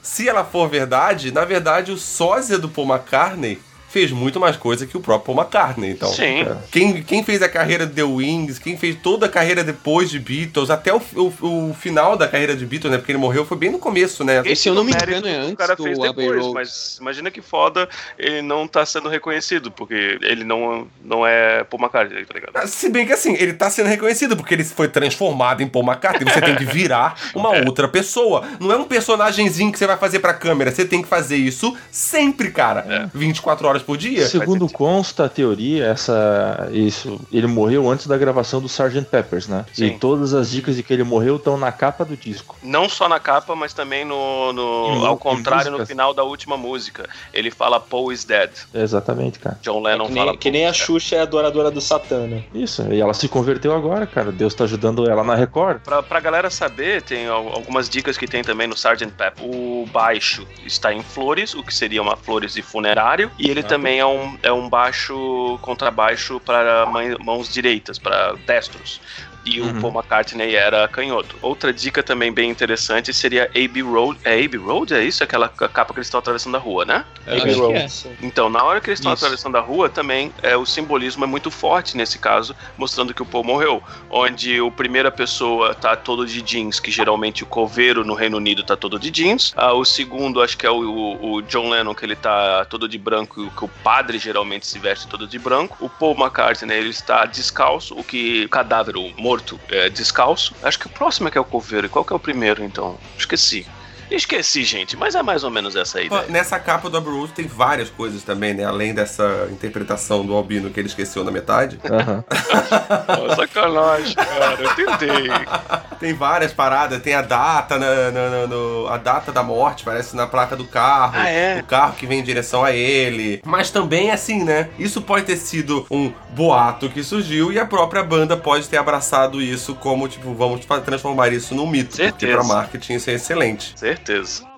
Se 0.00 0.28
ela 0.28 0.44
for 0.44 0.68
verdade, 0.68 1.32
na 1.32 1.44
verdade 1.44 1.92
o 1.92 1.98
sósia 1.98 2.58
do 2.58 2.68
Paul 2.68 2.88
McCartney 2.88 3.58
fez 3.96 4.12
muito 4.12 4.38
mais 4.38 4.58
coisa 4.58 4.86
que 4.86 4.94
o 4.94 5.00
próprio 5.00 5.34
Paul 5.34 5.42
McCartney. 5.42 5.92
Então, 5.92 6.12
Sim. 6.12 6.46
quem, 6.70 7.02
quem 7.02 7.24
fez 7.24 7.40
a 7.40 7.48
carreira 7.48 7.86
de 7.86 7.94
The 7.94 8.02
Wings, 8.02 8.58
quem 8.58 8.76
fez 8.76 8.94
toda 9.02 9.24
a 9.24 9.28
carreira 9.28 9.64
depois 9.64 10.10
de 10.10 10.18
Beatles, 10.18 10.68
até 10.68 10.92
o, 10.92 11.00
o, 11.14 11.70
o 11.70 11.74
final 11.80 12.14
da 12.14 12.28
carreira 12.28 12.54
de 12.54 12.66
Beatles, 12.66 12.92
né? 12.92 12.98
Porque 12.98 13.12
ele 13.12 13.18
morreu 13.18 13.46
foi 13.46 13.56
bem 13.56 13.70
no 13.70 13.78
começo, 13.78 14.22
né? 14.22 14.42
Esse, 14.44 14.64
se 14.64 14.68
eu 14.68 14.74
não 14.74 14.84
me 14.84 14.92
engano, 14.92 15.16
é 15.16 15.22
que 15.22 15.28
antes 15.28 15.52
o 15.52 15.56
cara 15.56 15.76
fez 15.78 15.98
depois, 15.98 16.46
mas 16.52 16.98
imagina 17.00 17.30
que 17.30 17.40
foda 17.40 17.88
ele 18.18 18.42
não 18.42 18.68
tá 18.68 18.84
sendo 18.84 19.08
reconhecido, 19.08 19.70
porque 19.70 20.18
ele 20.20 20.44
não, 20.44 20.86
não 21.02 21.26
é 21.26 21.64
Paul 21.64 21.82
McCartney, 21.82 22.22
tá 22.26 22.34
ligado? 22.34 22.52
Ah, 22.54 22.66
Se 22.66 22.90
bem 22.90 23.06
que 23.06 23.14
assim, 23.14 23.34
ele 23.38 23.54
tá 23.54 23.70
sendo 23.70 23.88
reconhecido 23.88 24.36
porque 24.36 24.52
ele 24.52 24.64
foi 24.64 24.88
transformado 24.88 25.62
em 25.62 25.66
Paul 25.66 25.86
McCartney. 25.86 26.30
Você 26.30 26.42
tem 26.42 26.54
que 26.54 26.66
virar 26.66 27.18
uma 27.34 27.48
outra 27.64 27.88
pessoa. 27.88 28.46
Não 28.60 28.70
é 28.70 28.76
um 28.76 28.84
personagemzinho 28.84 29.72
que 29.72 29.78
você 29.78 29.86
vai 29.86 29.96
fazer 29.96 30.18
pra 30.18 30.34
câmera. 30.34 30.70
Você 30.70 30.84
tem 30.84 31.00
que 31.00 31.08
fazer 31.08 31.36
isso 31.38 31.74
sempre, 31.90 32.50
cara. 32.50 33.08
24 33.14 33.66
horas 33.66 33.85
por 33.86 33.96
dia. 33.96 34.26
Segundo 34.26 34.68
consta 34.68 35.24
a 35.24 35.28
teoria, 35.28 35.86
essa 35.86 36.68
isso, 36.72 37.20
ele 37.32 37.46
morreu 37.46 37.88
antes 37.90 38.06
da 38.06 38.16
gravação 38.18 38.60
do 38.60 38.66
Sgt. 38.66 39.02
Peppers, 39.10 39.46
né? 39.48 39.64
Sim. 39.72 39.86
E 39.86 39.98
todas 39.98 40.34
as 40.34 40.50
dicas 40.50 40.76
de 40.76 40.82
que 40.82 40.92
ele 40.92 41.04
morreu 41.04 41.36
estão 41.36 41.56
na 41.56 41.70
capa 41.70 42.04
do 42.04 42.16
disco. 42.16 42.56
Não 42.62 42.88
só 42.88 43.08
na 43.08 43.20
capa, 43.20 43.54
mas 43.54 43.72
também 43.72 44.04
no, 44.04 44.52
no- 44.52 44.86
Em- 44.96 45.06
ao 45.06 45.16
contrário 45.16 45.70
no 45.70 45.86
final 45.86 46.12
da 46.12 46.22
última 46.22 46.56
música. 46.56 47.08
Ele 47.32 47.50
fala 47.50 47.78
Paul 47.78 48.12
is 48.12 48.24
dead. 48.24 48.50
É 48.74 48.82
exatamente, 48.82 49.38
cara. 49.38 49.58
John 49.62 49.80
Lennon 49.82 50.06
Que 50.08 50.14
fala 50.14 50.30
nem, 50.32 50.38
que 50.38 50.50
nem 50.50 50.66
a 50.66 50.72
Xuxa 50.72 51.16
é 51.16 51.20
adoradora 51.20 51.70
do 51.70 51.80
Satã, 51.80 52.26
né? 52.26 52.42
Isso, 52.54 52.82
e 52.92 53.00
ela 53.00 53.14
se 53.14 53.28
converteu 53.28 53.74
agora, 53.74 54.06
cara. 54.06 54.32
Deus 54.32 54.54
tá 54.54 54.64
ajudando 54.64 55.08
ela 55.08 55.22
na 55.22 55.34
Record. 55.34 55.80
Pra, 55.82 56.02
pra 56.02 56.18
galera 56.20 56.50
saber, 56.50 57.02
tem 57.02 57.26
al- 57.28 57.48
algumas 57.54 57.88
dicas 57.88 58.16
que 58.18 58.26
tem 58.26 58.42
também 58.42 58.66
no 58.66 58.74
Sgt. 58.74 59.06
Pep. 59.16 59.40
O 59.42 59.86
baixo 59.92 60.46
está 60.64 60.92
em 60.92 61.02
flores, 61.02 61.54
o 61.54 61.62
que 61.62 61.72
seria 61.74 62.02
uma 62.02 62.16
flores 62.16 62.54
de 62.54 62.62
funerário, 62.62 63.30
e 63.38 63.48
ele 63.50 63.62
também 63.62 63.75
é 63.98 64.06
um, 64.06 64.38
é 64.42 64.52
um 64.52 64.68
baixo 64.68 65.58
contrabaixo 65.62 66.40
para 66.40 66.86
mãos 67.20 67.52
direitas, 67.52 67.98
para 67.98 68.34
destros. 68.46 69.00
E 69.46 69.60
o 69.60 69.66
Uhum. 69.66 69.80
Paul 69.80 69.92
McCartney 69.94 70.54
era 70.56 70.88
canhoto. 70.88 71.36
Outra 71.40 71.72
dica 71.72 72.02
também 72.02 72.32
bem 72.32 72.50
interessante 72.50 73.12
seria 73.14 73.44
Abbey 73.44 73.80
Road. 73.82 74.18
É 74.24 74.34
Abbey 74.44 74.58
Road? 74.58 74.92
É 74.92 75.04
isso? 75.04 75.22
Aquela 75.22 75.48
ca- 75.48 75.68
capa 75.68 75.92
que 75.94 76.00
eles 76.00 76.08
estão 76.08 76.18
atravessando 76.18 76.56
a 76.56 76.60
rua, 76.60 76.84
né? 76.84 77.04
Eu 77.26 77.38
Abbey 77.40 77.54
Road, 77.54 77.78
é. 77.78 77.86
Então, 78.22 78.48
na 78.50 78.62
hora 78.64 78.80
que 78.80 78.90
eles 78.90 78.98
estão 78.98 79.12
atravessando 79.12 79.56
a 79.56 79.60
rua, 79.60 79.88
também 79.88 80.32
é, 80.42 80.56
o 80.56 80.66
simbolismo 80.66 81.22
é 81.24 81.26
muito 81.28 81.50
forte 81.50 81.96
nesse 81.96 82.18
caso, 82.18 82.56
mostrando 82.76 83.14
que 83.14 83.22
o 83.22 83.26
Paul 83.26 83.44
morreu. 83.44 83.82
Onde 84.10 84.60
o 84.60 84.70
primeira 84.70 85.10
pessoa 85.12 85.74
tá 85.74 85.94
todo 85.94 86.26
de 86.26 86.42
jeans, 86.42 86.80
que 86.80 86.90
geralmente 86.90 87.44
o 87.44 87.46
coveiro 87.46 88.04
no 88.04 88.14
Reino 88.14 88.36
Unido 88.38 88.64
tá 88.64 88.76
todo 88.76 88.98
de 88.98 89.10
jeans. 89.10 89.52
Ah, 89.56 89.72
o 89.72 89.84
segundo, 89.84 90.42
acho 90.42 90.56
que 90.58 90.66
é 90.66 90.70
o, 90.70 90.80
o- 90.80 91.32
o 91.34 91.42
John 91.42 91.68
Lennon, 91.70 91.94
que 91.94 92.04
ele 92.04 92.16
tá 92.16 92.64
todo 92.64 92.88
de 92.88 92.98
branco, 92.98 93.48
que 93.56 93.64
o 93.64 93.68
padre 93.68 94.18
geralmente 94.18 94.66
se 94.66 94.78
veste 94.78 95.06
todo 95.06 95.26
de 95.26 95.38
branco. 95.38 95.76
O 95.80 95.88
Paul 95.88 96.16
McCartney, 96.18 96.76
ele 96.76 96.88
está 96.90 97.24
descalço, 97.26 97.94
o 97.96 98.02
que 98.02 98.44
o 98.44 98.48
cadáver, 98.48 98.96
o 98.96 99.12
morto, 99.16 99.35
é 99.70 99.88
descalço. 99.88 100.54
Acho 100.62 100.78
que 100.78 100.86
o 100.86 100.90
próximo 100.90 101.28
é 101.28 101.30
que 101.30 101.38
é 101.38 101.40
o 101.40 101.44
coveiro. 101.44 101.88
Qual 101.88 102.04
que 102.04 102.12
é 102.12 102.16
o 102.16 102.20
primeiro, 102.20 102.64
então? 102.64 102.98
Esqueci. 103.18 103.66
Esqueci, 104.10 104.64
gente, 104.64 104.96
mas 104.96 105.14
é 105.14 105.22
mais 105.22 105.42
ou 105.44 105.50
menos 105.50 105.74
essa 105.76 105.98
a 105.98 106.02
ideia. 106.02 106.24
Nessa 106.28 106.58
capa 106.58 106.88
do 106.88 106.98
Road 107.00 107.32
tem 107.32 107.46
várias 107.46 107.90
coisas 107.90 108.22
também, 108.22 108.54
né? 108.54 108.64
Além 108.64 108.94
dessa 108.94 109.48
interpretação 109.50 110.24
do 110.24 110.34
Albino 110.34 110.70
que 110.70 110.78
ele 110.80 110.88
esqueceu 110.88 111.24
na 111.24 111.30
metade. 111.30 111.78
Aham. 111.84 112.24
Ó, 113.30 113.34
sacanagem, 113.34 114.14
cara. 114.14 114.56
Eu 114.60 114.74
tentei. 114.74 115.26
Tem 115.98 116.12
várias 116.12 116.52
paradas, 116.52 117.00
tem 117.00 117.14
a 117.14 117.22
data 117.22 117.78
na, 117.78 118.10
na- 118.10 118.28
na- 118.30 118.46
no- 118.46 118.86
a 118.86 118.98
data 118.98 119.32
da 119.32 119.42
morte, 119.42 119.82
parece 119.82 120.14
na 120.14 120.26
placa 120.26 120.54
do 120.54 120.66
carro. 120.66 121.14
Ah, 121.16 121.26
é? 121.30 121.58
O 121.60 121.64
carro 121.64 121.94
que 121.94 122.06
vem 122.06 122.18
em 122.20 122.22
direção 122.22 122.62
a 122.62 122.70
ele. 122.70 123.40
Mas 123.46 123.70
também 123.70 124.10
assim, 124.10 124.44
né? 124.44 124.68
Isso 124.78 125.00
pode 125.00 125.24
ter 125.24 125.36
sido 125.38 125.86
um 125.90 126.12
boato 126.32 126.90
que 126.90 127.02
surgiu 127.02 127.50
e 127.50 127.58
a 127.58 127.64
própria 127.64 128.02
banda 128.02 128.36
pode 128.36 128.68
ter 128.68 128.76
abraçado 128.76 129.40
isso 129.40 129.74
como, 129.74 130.06
tipo, 130.06 130.34
vamos 130.34 130.66
transformar 130.84 131.32
isso 131.32 131.54
num 131.54 131.66
mito. 131.66 131.96
Porque 131.96 132.02
Certeza. 132.02 132.32
pra 132.34 132.44
marketing 132.44 132.92
isso 132.96 133.08
é 133.08 133.14
excelente. 133.14 133.72
Certeza. 133.74 133.95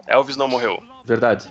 Elvis 0.07 0.37
não 0.37 0.49
morreu. 0.49 0.83
Verdade. 1.05 1.49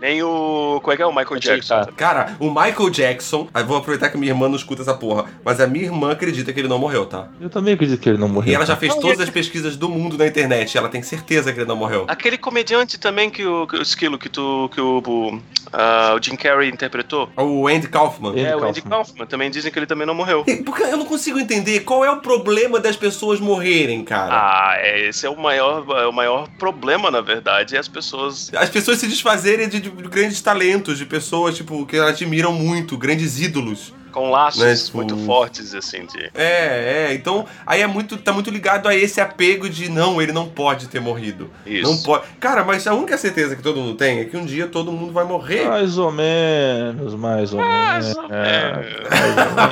Nem 0.00 0.22
o. 0.22 0.80
Como 0.82 0.92
é 0.92 0.96
que 0.96 1.02
é 1.02 1.06
o 1.06 1.14
Michael 1.14 1.38
Jackson? 1.40 1.84
tá? 1.84 1.92
Cara, 1.96 2.36
o 2.38 2.48
Michael 2.50 2.90
Jackson. 2.90 3.48
Aí 3.52 3.62
vou 3.62 3.76
aproveitar 3.76 4.08
que 4.10 4.16
minha 4.16 4.32
irmã 4.32 4.48
não 4.48 4.56
escuta 4.56 4.82
essa 4.82 4.94
porra. 4.94 5.26
Mas 5.44 5.60
a 5.60 5.66
minha 5.66 5.84
irmã 5.84 6.12
acredita 6.12 6.52
que 6.52 6.60
ele 6.60 6.68
não 6.68 6.78
morreu, 6.78 7.06
tá? 7.06 7.28
Eu 7.40 7.50
também 7.50 7.74
acredito 7.74 8.00
que 8.00 8.08
ele 8.08 8.18
não 8.18 8.28
morreu. 8.28 8.50
E 8.52 8.54
ela 8.54 8.64
já 8.66 8.76
fez 8.76 8.94
Não, 8.94 9.00
todas 9.00 9.20
as 9.20 9.30
pesquisas 9.30 9.76
do 9.76 9.88
mundo 9.88 10.16
na 10.16 10.26
internet. 10.26 10.76
Ela 10.76 10.88
tem 10.88 11.02
certeza 11.02 11.52
que 11.52 11.58
ele 11.60 11.66
não 11.68 11.76
morreu. 11.76 12.04
Aquele 12.08 12.38
comediante 12.38 12.98
também 12.98 13.28
que 13.30 13.44
o, 13.44 13.66
que 13.66 13.76
o 13.76 13.82
esquilo 13.82 14.18
que 14.18 14.28
tu. 14.28 14.70
que 14.72 14.80
o. 14.80 15.02
o, 15.06 15.40
ah, 15.72 16.16
o 16.18 16.22
Jim 16.24 16.36
Carrey 16.36 16.68
interpretou. 16.70 17.28
O 17.36 17.68
Andy 17.68 17.88
Kaufman. 17.88 18.30
Andy 18.30 18.40
é, 18.44 18.56
o 18.56 18.64
Andy 18.64 18.80
Kaufman. 18.82 19.04
Kaufman. 19.04 19.26
Também 19.26 19.50
dizem 19.50 19.70
que 19.70 19.78
ele 19.78 19.86
também 19.86 20.06
não 20.06 20.14
morreu. 20.14 20.44
E- 20.46 20.56
Porque 20.56 20.82
eu 20.82 20.96
não 20.96 21.04
consigo 21.04 21.38
entender 21.38 21.80
qual 21.80 22.04
é 22.04 22.10
o 22.10 22.20
problema 22.20 22.80
das 22.80 22.96
pessoas 22.96 23.38
morrerem, 23.40 24.02
cara. 24.04 24.30
Ah, 24.32 24.74
é, 24.78 25.08
esse 25.08 25.26
é 25.26 25.30
o 25.30 25.36
maior, 25.38 25.84
é 25.98 26.06
o 26.06 26.12
maior 26.12 26.48
problema, 26.58 27.10
na 27.10 27.20
verdade, 27.20 27.76
é 27.76 27.78
as 27.78 27.88
pessoas. 27.88 28.50
As 28.54 28.68
pessoas 28.70 28.98
se 28.98 29.06
desfazerem 29.06 29.68
de, 29.68 29.80
de 29.90 30.08
grandes 30.08 30.40
talentos, 30.40 30.98
de 30.98 31.06
pessoas, 31.06 31.56
tipo, 31.56 31.84
que 31.86 31.96
elas 31.96 32.10
admiram 32.10 32.52
muito, 32.52 32.96
grandes 32.98 33.40
ídolos. 33.40 33.94
com 34.12 34.28
laços 34.28 34.60
Né, 34.60 34.74
tipo- 34.74 34.96
muito 34.96 35.16
fortes, 35.24 35.72
assim, 35.72 36.04
de. 36.04 36.18
É, 36.34 37.06
é. 37.10 37.14
Então, 37.14 37.46
aí 37.64 37.80
é 37.80 37.86
muito, 37.86 38.16
tá 38.16 38.32
muito 38.32 38.50
ligado 38.50 38.88
a 38.88 38.94
esse 38.96 39.20
apego 39.20 39.70
de 39.70 39.88
não, 39.88 40.20
ele 40.20 40.32
não 40.32 40.48
pode 40.48 40.88
ter 40.88 40.98
morrido. 41.00 41.48
Isso. 41.64 41.88
Não 41.88 41.96
pode. 42.02 42.24
Cara, 42.40 42.64
mas 42.64 42.84
a 42.88 42.92
única 42.94 43.16
certeza 43.16 43.54
que 43.54 43.62
todo 43.62 43.80
mundo 43.80 43.94
tem 43.94 44.18
é 44.18 44.24
que 44.24 44.36
um 44.36 44.44
dia 44.44 44.66
todo 44.66 44.90
mundo 44.90 45.12
vai 45.12 45.24
morrer. 45.24 45.68
Mais 45.68 45.96
ou 45.96 46.10
menos, 46.10 47.14
mais 47.14 47.52
ou 47.52 47.60
Mais 47.60 48.06
menos. 48.06 48.18
ou 48.18 48.24
É, 48.34 48.76
menos. 48.76 49.10
mais 49.10 49.38
ou 49.38 49.44
menos? 49.54 49.70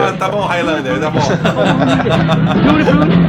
Ah, 0.08 0.12
tá 0.16 0.28
bom, 0.30 0.46
Highlander, 0.46 0.98
tá 0.98 1.10
bom. 1.10 1.20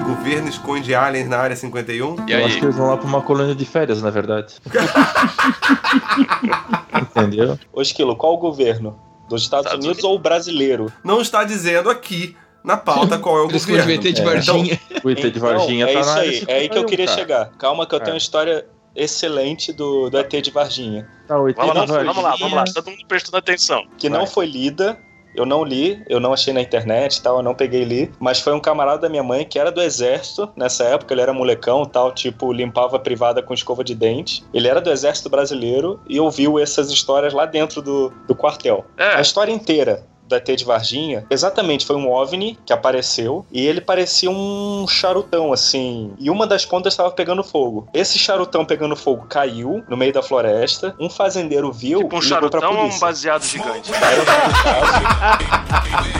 O 0.00 0.04
governo 0.16 0.48
esconde 0.48 0.94
aliens 0.94 1.28
na 1.28 1.38
área 1.38 1.56
51. 1.56 2.16
E 2.28 2.32
Eu 2.32 2.38
aí? 2.38 2.44
acho 2.44 2.58
que 2.58 2.64
eles 2.64 2.76
vão 2.76 2.88
lá 2.88 2.96
pra 2.96 3.06
uma 3.06 3.20
colônia 3.22 3.54
de 3.54 3.64
férias, 3.64 4.02
na 4.02 4.10
verdade. 4.10 4.54
Entendeu? 7.00 7.58
Ô, 7.72 7.80
Esquilo, 7.82 8.16
qual 8.16 8.34
o 8.34 8.38
governo? 8.38 8.98
Dos 9.28 9.42
Estados, 9.42 9.66
Estados 9.66 9.84
Unidos, 9.86 10.04
ou 10.04 10.16
o 10.16 10.18
brasileiro? 10.18 10.92
Não 11.02 11.20
está 11.20 11.44
dizendo 11.44 11.88
aqui 11.90 12.36
na 12.62 12.76
pauta 12.76 13.18
qual 13.18 13.38
é 13.38 13.42
o 13.42 13.46
isso 13.56 13.70
eu 13.70 13.76
governo. 13.78 13.86
devia 13.86 14.00
ter 14.02 14.12
de 14.12 14.20
É, 14.20 14.24
Varginha. 14.24 14.78
O 15.02 15.10
ET 15.10 15.18
de 15.20 15.26
Então, 15.28 15.40
Varginha 15.40 15.86
é 15.86 15.92
tá 15.94 16.00
isso 16.00 16.08
na 16.10 16.16
área 16.16 16.30
aí, 16.30 16.44
é 16.48 16.54
aí 16.58 16.68
que 16.68 16.78
eu 16.78 16.82
51, 16.82 16.86
queria 16.86 17.06
cara. 17.06 17.18
chegar. 17.18 17.50
Calma 17.58 17.86
que 17.86 17.94
eu 17.94 17.98
É. 17.98 18.02
tenho 18.02 18.14
uma 18.14 18.18
história 18.18 18.66
excelente 18.94 19.72
do, 19.72 20.10
do 20.10 20.18
ET 20.18 20.30
de 20.30 20.50
Varginha. 20.50 21.08
Tá, 21.26 21.38
o 21.38 21.48
ET 21.48 21.56
Vamos 21.56 21.74
lá, 21.74 21.84
Varginha. 21.86 22.04
vamos 22.04 22.22
lá, 22.22 22.36
vamos 22.36 22.54
lá. 22.54 22.64
Todo 22.72 22.90
mundo 22.90 23.04
prestando 23.06 23.36
atenção. 23.36 23.86
Que 23.98 24.08
Vai. 24.08 24.18
não 24.18 24.26
foi 24.26 24.46
lida, 24.46 24.98
eu 25.34 25.44
não 25.44 25.64
li, 25.64 26.02
eu 26.08 26.20
não 26.20 26.32
achei 26.32 26.52
na 26.54 26.60
internet 26.60 27.16
e 27.16 27.22
tal, 27.22 27.38
eu 27.38 27.42
não 27.42 27.54
peguei 27.54 27.82
e 27.82 27.84
li, 27.84 28.12
mas 28.20 28.40
foi 28.40 28.52
um 28.52 28.60
camarada 28.60 29.02
da 29.02 29.08
minha 29.08 29.22
mãe 29.22 29.44
que 29.44 29.58
era 29.58 29.72
do 29.72 29.82
exército, 29.82 30.48
nessa 30.56 30.84
época 30.84 31.12
ele 31.12 31.20
era 31.20 31.32
molecão 31.32 31.84
tal, 31.84 32.12
tipo, 32.12 32.52
limpava 32.52 32.96
a 32.96 33.00
privada 33.00 33.42
com 33.42 33.52
escova 33.52 33.82
de 33.82 33.94
dente. 33.94 34.44
Ele 34.54 34.68
era 34.68 34.80
do 34.80 34.90
exército 34.90 35.28
brasileiro 35.28 36.00
e 36.08 36.20
ouviu 36.20 36.58
essas 36.58 36.90
histórias 36.90 37.32
lá 37.32 37.46
dentro 37.46 37.82
do, 37.82 38.12
do 38.28 38.34
quartel. 38.34 38.84
É. 38.96 39.16
A 39.16 39.20
história 39.20 39.52
inteira 39.52 40.06
do 40.26 40.34
ET 40.34 40.46
de 40.46 40.64
Varginha, 40.64 41.26
exatamente, 41.30 41.86
foi 41.86 41.96
um 41.96 42.10
OVNI 42.10 42.58
que 42.64 42.72
apareceu 42.72 43.44
e 43.52 43.66
ele 43.66 43.80
parecia 43.80 44.30
um 44.30 44.86
charutão, 44.88 45.52
assim, 45.52 46.12
e 46.18 46.30
uma 46.30 46.46
das 46.46 46.64
pontas 46.64 46.92
estava 46.92 47.10
pegando 47.10 47.44
fogo. 47.44 47.88
Esse 47.92 48.18
charutão 48.18 48.64
pegando 48.64 48.96
fogo 48.96 49.26
caiu 49.28 49.84
no 49.88 49.96
meio 49.96 50.12
da 50.12 50.22
floresta, 50.22 50.94
um 50.98 51.10
fazendeiro 51.10 51.72
viu 51.72 52.00
Tipo 52.00 52.16
um 52.16 52.20
e 52.20 52.22
charutão 52.22 52.76
ou 52.76 52.86
um 52.86 52.98
baseado 52.98 53.44
gigante? 53.44 53.90
Era 53.94 54.22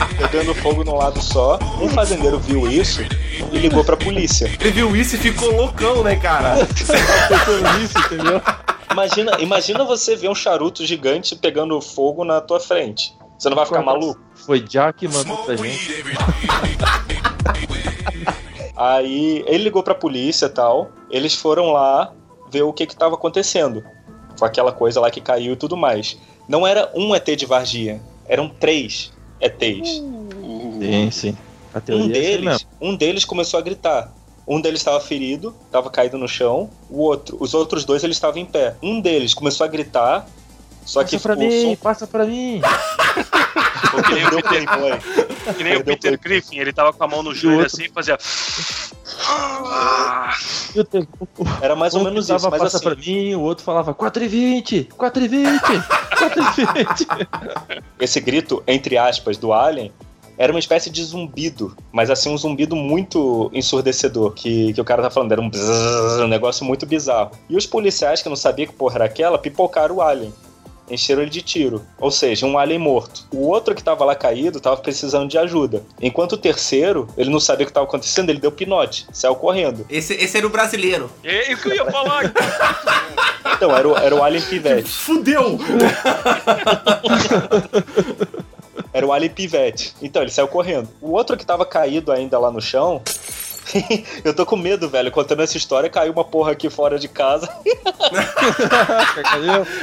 um 0.03 0.17
pegando 0.17 0.55
fogo 0.55 0.83
num 0.83 0.95
lado 0.95 1.21
só. 1.21 1.59
Um 1.81 1.89
fazendeiro 1.89 2.39
viu 2.39 2.69
isso 2.69 3.01
e 3.51 3.57
ligou 3.57 3.83
pra 3.83 3.97
polícia. 3.97 4.49
Ele 4.59 4.71
viu 4.71 4.95
isso 4.95 5.15
e 5.15 5.19
ficou 5.19 5.51
loucão, 5.51 6.03
né, 6.03 6.15
cara? 6.15 6.55
isso, 6.61 7.97
entendeu? 8.05 8.41
Imagina, 8.91 9.37
imagina 9.39 9.83
você 9.83 10.15
ver 10.15 10.29
um 10.29 10.35
charuto 10.35 10.85
gigante 10.85 11.35
pegando 11.35 11.79
fogo 11.81 12.23
na 12.23 12.39
tua 12.39 12.59
frente. 12.59 13.13
Você 13.37 13.49
não 13.49 13.55
vai 13.55 13.65
ficar 13.65 13.81
maluco? 13.81 14.19
Foi 14.33 14.59
Jack 14.61 14.99
que 14.99 15.07
mandou 15.07 15.37
pra 15.37 15.55
gente. 15.55 16.03
Aí 18.75 19.43
ele 19.47 19.65
ligou 19.65 19.83
pra 19.83 19.95
polícia 19.95 20.47
e 20.47 20.49
tal. 20.49 20.91
Eles 21.09 21.35
foram 21.35 21.71
lá 21.71 22.11
ver 22.51 22.63
o 22.63 22.73
que 22.73 22.85
que 22.85 22.95
tava 22.95 23.15
acontecendo. 23.15 23.83
Com 24.37 24.45
aquela 24.45 24.71
coisa 24.71 24.99
lá 24.99 25.09
que 25.09 25.21
caiu 25.21 25.53
e 25.53 25.55
tudo 25.55 25.77
mais. 25.77 26.17
Não 26.47 26.67
era 26.67 26.91
um 26.93 27.15
ET 27.15 27.25
de 27.35 27.45
Varginha, 27.45 28.01
eram 28.27 28.49
três 28.49 29.11
ETs. 29.41 30.01
Sim, 30.79 31.09
sim. 31.11 31.37
A 31.73 31.79
Um 31.91 32.05
é 32.05 32.09
deles, 32.09 32.45
mesmo. 32.45 32.69
um 32.81 32.95
deles 32.95 33.25
começou 33.25 33.59
a 33.59 33.63
gritar. 33.63 34.13
Um 34.47 34.61
deles 34.61 34.81
estava 34.81 34.99
ferido, 34.99 35.55
estava 35.65 35.89
caído 35.89 36.17
no 36.17 36.27
chão. 36.27 36.69
O 36.89 37.01
outro, 37.01 37.35
os 37.39 37.53
outros 37.53 37.83
dois 37.83 38.03
eles 38.03 38.17
estavam 38.17 38.39
em 38.41 38.45
pé. 38.45 38.75
Um 38.83 39.01
deles 39.01 39.33
começou 39.33 39.65
a 39.65 39.67
gritar, 39.67 40.27
só 40.85 41.03
que 41.03 41.17
Passa 41.17 41.23
pra 41.29 41.35
o 41.35 41.39
mim, 41.39 41.61
som 41.61 41.75
passa 41.75 42.07
pra 42.07 42.25
mim. 42.25 42.61
Ou 43.93 44.03
que 44.03 44.13
nem 44.13 44.25
o 44.25 44.29
Peter, 44.29 44.65
que 45.57 45.63
nem 45.63 45.77
o 45.77 45.83
Peter 45.83 46.19
Griffin, 46.19 46.57
ele 46.59 46.73
tava 46.73 46.91
com 46.93 47.03
a 47.03 47.07
mão 47.07 47.23
no 47.23 47.33
joelho 47.33 47.59
outro- 47.61 47.73
assim 47.75 47.85
e 47.85 47.89
fazia. 47.89 48.17
Era 51.61 51.75
mais 51.75 51.93
ou 51.93 52.01
um 52.01 52.03
menos 52.03 52.29
isso, 52.29 52.49
mas 52.49 52.59
passa 52.61 52.77
assim, 52.77 52.85
pra 52.85 52.95
mim, 52.95 53.35
o 53.35 53.41
outro 53.41 53.63
falava 53.63 53.93
4,20, 53.93 54.87
4,20, 54.89 55.83
4,20. 56.15 57.27
esse 57.99 58.19
grito, 58.19 58.63
entre 58.67 58.97
aspas, 58.97 59.37
do 59.37 59.53
Alien, 59.53 59.91
era 60.37 60.51
uma 60.51 60.59
espécie 60.59 60.89
de 60.89 61.01
zumbido, 61.03 61.75
mas 61.93 62.09
assim, 62.09 62.29
um 62.29 62.37
zumbido 62.37 62.75
muito 62.75 63.49
ensurdecedor, 63.53 64.31
que, 64.33 64.73
que 64.73 64.81
o 64.81 64.85
cara 64.85 65.01
tá 65.01 65.09
falando, 65.09 65.31
era 65.31 65.39
um, 65.41 65.49
bzzz, 65.49 66.19
um 66.19 66.27
negócio 66.27 66.65
muito 66.65 66.85
bizarro. 66.85 67.31
E 67.49 67.55
os 67.55 67.65
policiais 67.65 68.21
que 68.21 68.27
não 68.27 68.35
sabiam 68.35 68.67
que 68.67 68.73
porra 68.73 68.95
era 68.95 69.05
aquela, 69.05 69.37
pipocaram 69.37 69.95
o 69.95 70.01
Alien. 70.01 70.33
Encheram 70.89 71.21
ele 71.21 71.31
de 71.31 71.41
tiro. 71.41 71.85
Ou 71.99 72.11
seja, 72.11 72.45
um 72.45 72.57
alien 72.57 72.79
morto. 72.79 73.25
O 73.31 73.47
outro 73.47 73.73
que 73.73 73.83
tava 73.83 74.05
lá 74.05 74.15
caído 74.15 74.59
tava 74.59 74.77
precisando 74.77 75.29
de 75.29 75.37
ajuda. 75.37 75.83
Enquanto 76.01 76.33
o 76.33 76.37
terceiro, 76.37 77.07
ele 77.17 77.29
não 77.29 77.39
sabia 77.39 77.63
o 77.63 77.67
que 77.67 77.73
tava 77.73 77.85
acontecendo, 77.85 78.29
ele 78.29 78.39
deu 78.39 78.51
pinote, 78.51 79.07
saiu 79.11 79.35
correndo. 79.35 79.85
Esse, 79.89 80.13
esse 80.13 80.37
era 80.37 80.45
o 80.45 80.49
brasileiro. 80.49 81.09
E 81.23 81.53
o 81.53 81.57
que 81.57 81.69
eu 81.69 81.75
ia 81.75 81.91
falar? 81.91 82.31
Então, 83.55 83.75
era 83.75 83.87
o, 83.87 83.97
era 83.97 84.15
o 84.15 84.23
alien 84.23 84.43
pivete. 84.43 84.89
Fudeu! 84.89 85.57
Era 88.95 89.05
o 89.05 89.11
Alien 89.11 89.31
Pivete. 89.31 89.93
Então, 90.01 90.21
ele 90.21 90.31
saiu 90.31 90.47
correndo. 90.47 90.87
O 91.01 91.11
outro 91.11 91.35
que 91.35 91.45
tava 91.45 91.65
caído 91.65 92.13
ainda 92.13 92.39
lá 92.39 92.49
no 92.49 92.61
chão, 92.61 93.01
Eu 94.23 94.33
tô 94.33 94.45
com 94.45 94.55
medo, 94.55 94.89
velho. 94.89 95.11
Contando 95.11 95.41
essa 95.41 95.57
história, 95.57 95.89
caiu 95.89 96.13
uma 96.13 96.23
porra 96.23 96.51
aqui 96.51 96.69
fora 96.69 96.99
de 96.99 97.07
casa. 97.07 97.49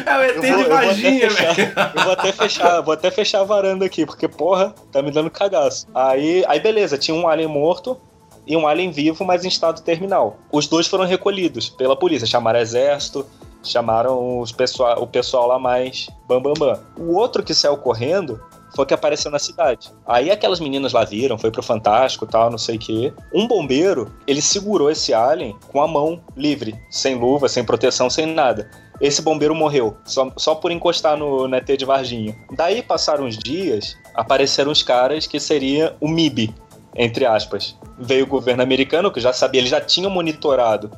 É 0.06 0.16
o 0.16 0.22
ET 0.22 0.36
Eu 0.36 0.40
de 0.40 0.52
vou, 0.52 0.60
eu 0.60 0.68
vou 0.68 0.76
até 0.76 0.86
Varginha, 0.86 1.30
fechar, 1.30 1.54
velho. 1.54 1.72
eu 1.94 2.02
vou 2.02 2.12
até 2.12 2.32
fechar, 2.32 2.80
vou 2.80 2.94
até 2.94 3.10
fechar 3.10 3.40
a 3.40 3.44
varanda 3.44 3.84
aqui, 3.84 4.06
porque, 4.06 4.28
porra, 4.28 4.74
tá 4.90 5.02
me 5.02 5.10
dando 5.10 5.30
cagaço. 5.30 5.86
Aí, 5.94 6.44
aí 6.46 6.60
beleza, 6.60 6.96
tinha 6.98 7.14
um 7.14 7.26
alien 7.28 7.48
morto 7.48 7.98
e 8.46 8.56
um 8.56 8.66
alien 8.66 8.90
vivo, 8.90 9.24
mas 9.24 9.44
em 9.44 9.48
estado 9.48 9.82
terminal. 9.82 10.38
Os 10.50 10.66
dois 10.66 10.86
foram 10.86 11.04
recolhidos 11.04 11.68
pela 11.68 11.96
polícia, 11.96 12.26
chamaram 12.26 12.60
exército, 12.60 13.26
chamaram 13.62 14.40
os 14.40 14.52
pessoal, 14.52 15.02
o 15.02 15.06
pessoal 15.06 15.46
lá 15.46 15.58
mais 15.58 16.08
bam 16.26 16.40
bam 16.40 16.54
bam. 16.54 16.80
O 16.96 17.14
outro 17.14 17.42
que 17.42 17.54
saiu 17.54 17.76
correndo 17.76 18.40
foi 18.74 18.86
que 18.86 18.94
apareceu 18.94 19.30
na 19.30 19.38
cidade. 19.38 19.90
Aí 20.06 20.30
aquelas 20.30 20.60
meninas 20.60 20.92
lá 20.92 21.04
viram, 21.04 21.38
foi 21.38 21.50
pro 21.50 21.62
Fantástico 21.62 22.26
tal, 22.26 22.50
não 22.50 22.58
sei 22.58 22.76
o 22.76 22.78
quê. 22.78 23.12
Um 23.32 23.46
bombeiro, 23.46 24.12
ele 24.26 24.42
segurou 24.42 24.90
esse 24.90 25.12
alien 25.12 25.56
com 25.70 25.80
a 25.82 25.88
mão 25.88 26.20
livre, 26.36 26.74
sem 26.90 27.14
luva, 27.14 27.48
sem 27.48 27.64
proteção, 27.64 28.08
sem 28.08 28.26
nada. 28.26 28.70
Esse 29.00 29.20
bombeiro 29.20 29.54
morreu, 29.54 29.96
só, 30.04 30.30
só 30.36 30.54
por 30.54 30.70
encostar 30.70 31.16
no, 31.16 31.48
no 31.48 31.56
ET 31.56 31.66
de 31.66 31.84
Varginha. 31.84 32.36
Daí 32.52 32.82
passaram 32.82 33.24
uns 33.24 33.36
dias, 33.36 33.96
apareceram 34.14 34.70
os 34.70 34.82
caras 34.82 35.26
que 35.26 35.40
seria 35.40 35.96
o 36.00 36.08
MIB, 36.08 36.54
entre 36.94 37.26
aspas. 37.26 37.76
Veio 37.98 38.24
o 38.24 38.28
governo 38.28 38.62
americano, 38.62 39.10
que 39.10 39.20
já 39.20 39.32
sabia, 39.32 39.60
eles 39.60 39.70
já 39.70 39.80
tinham 39.80 40.10
monitorado 40.10 40.90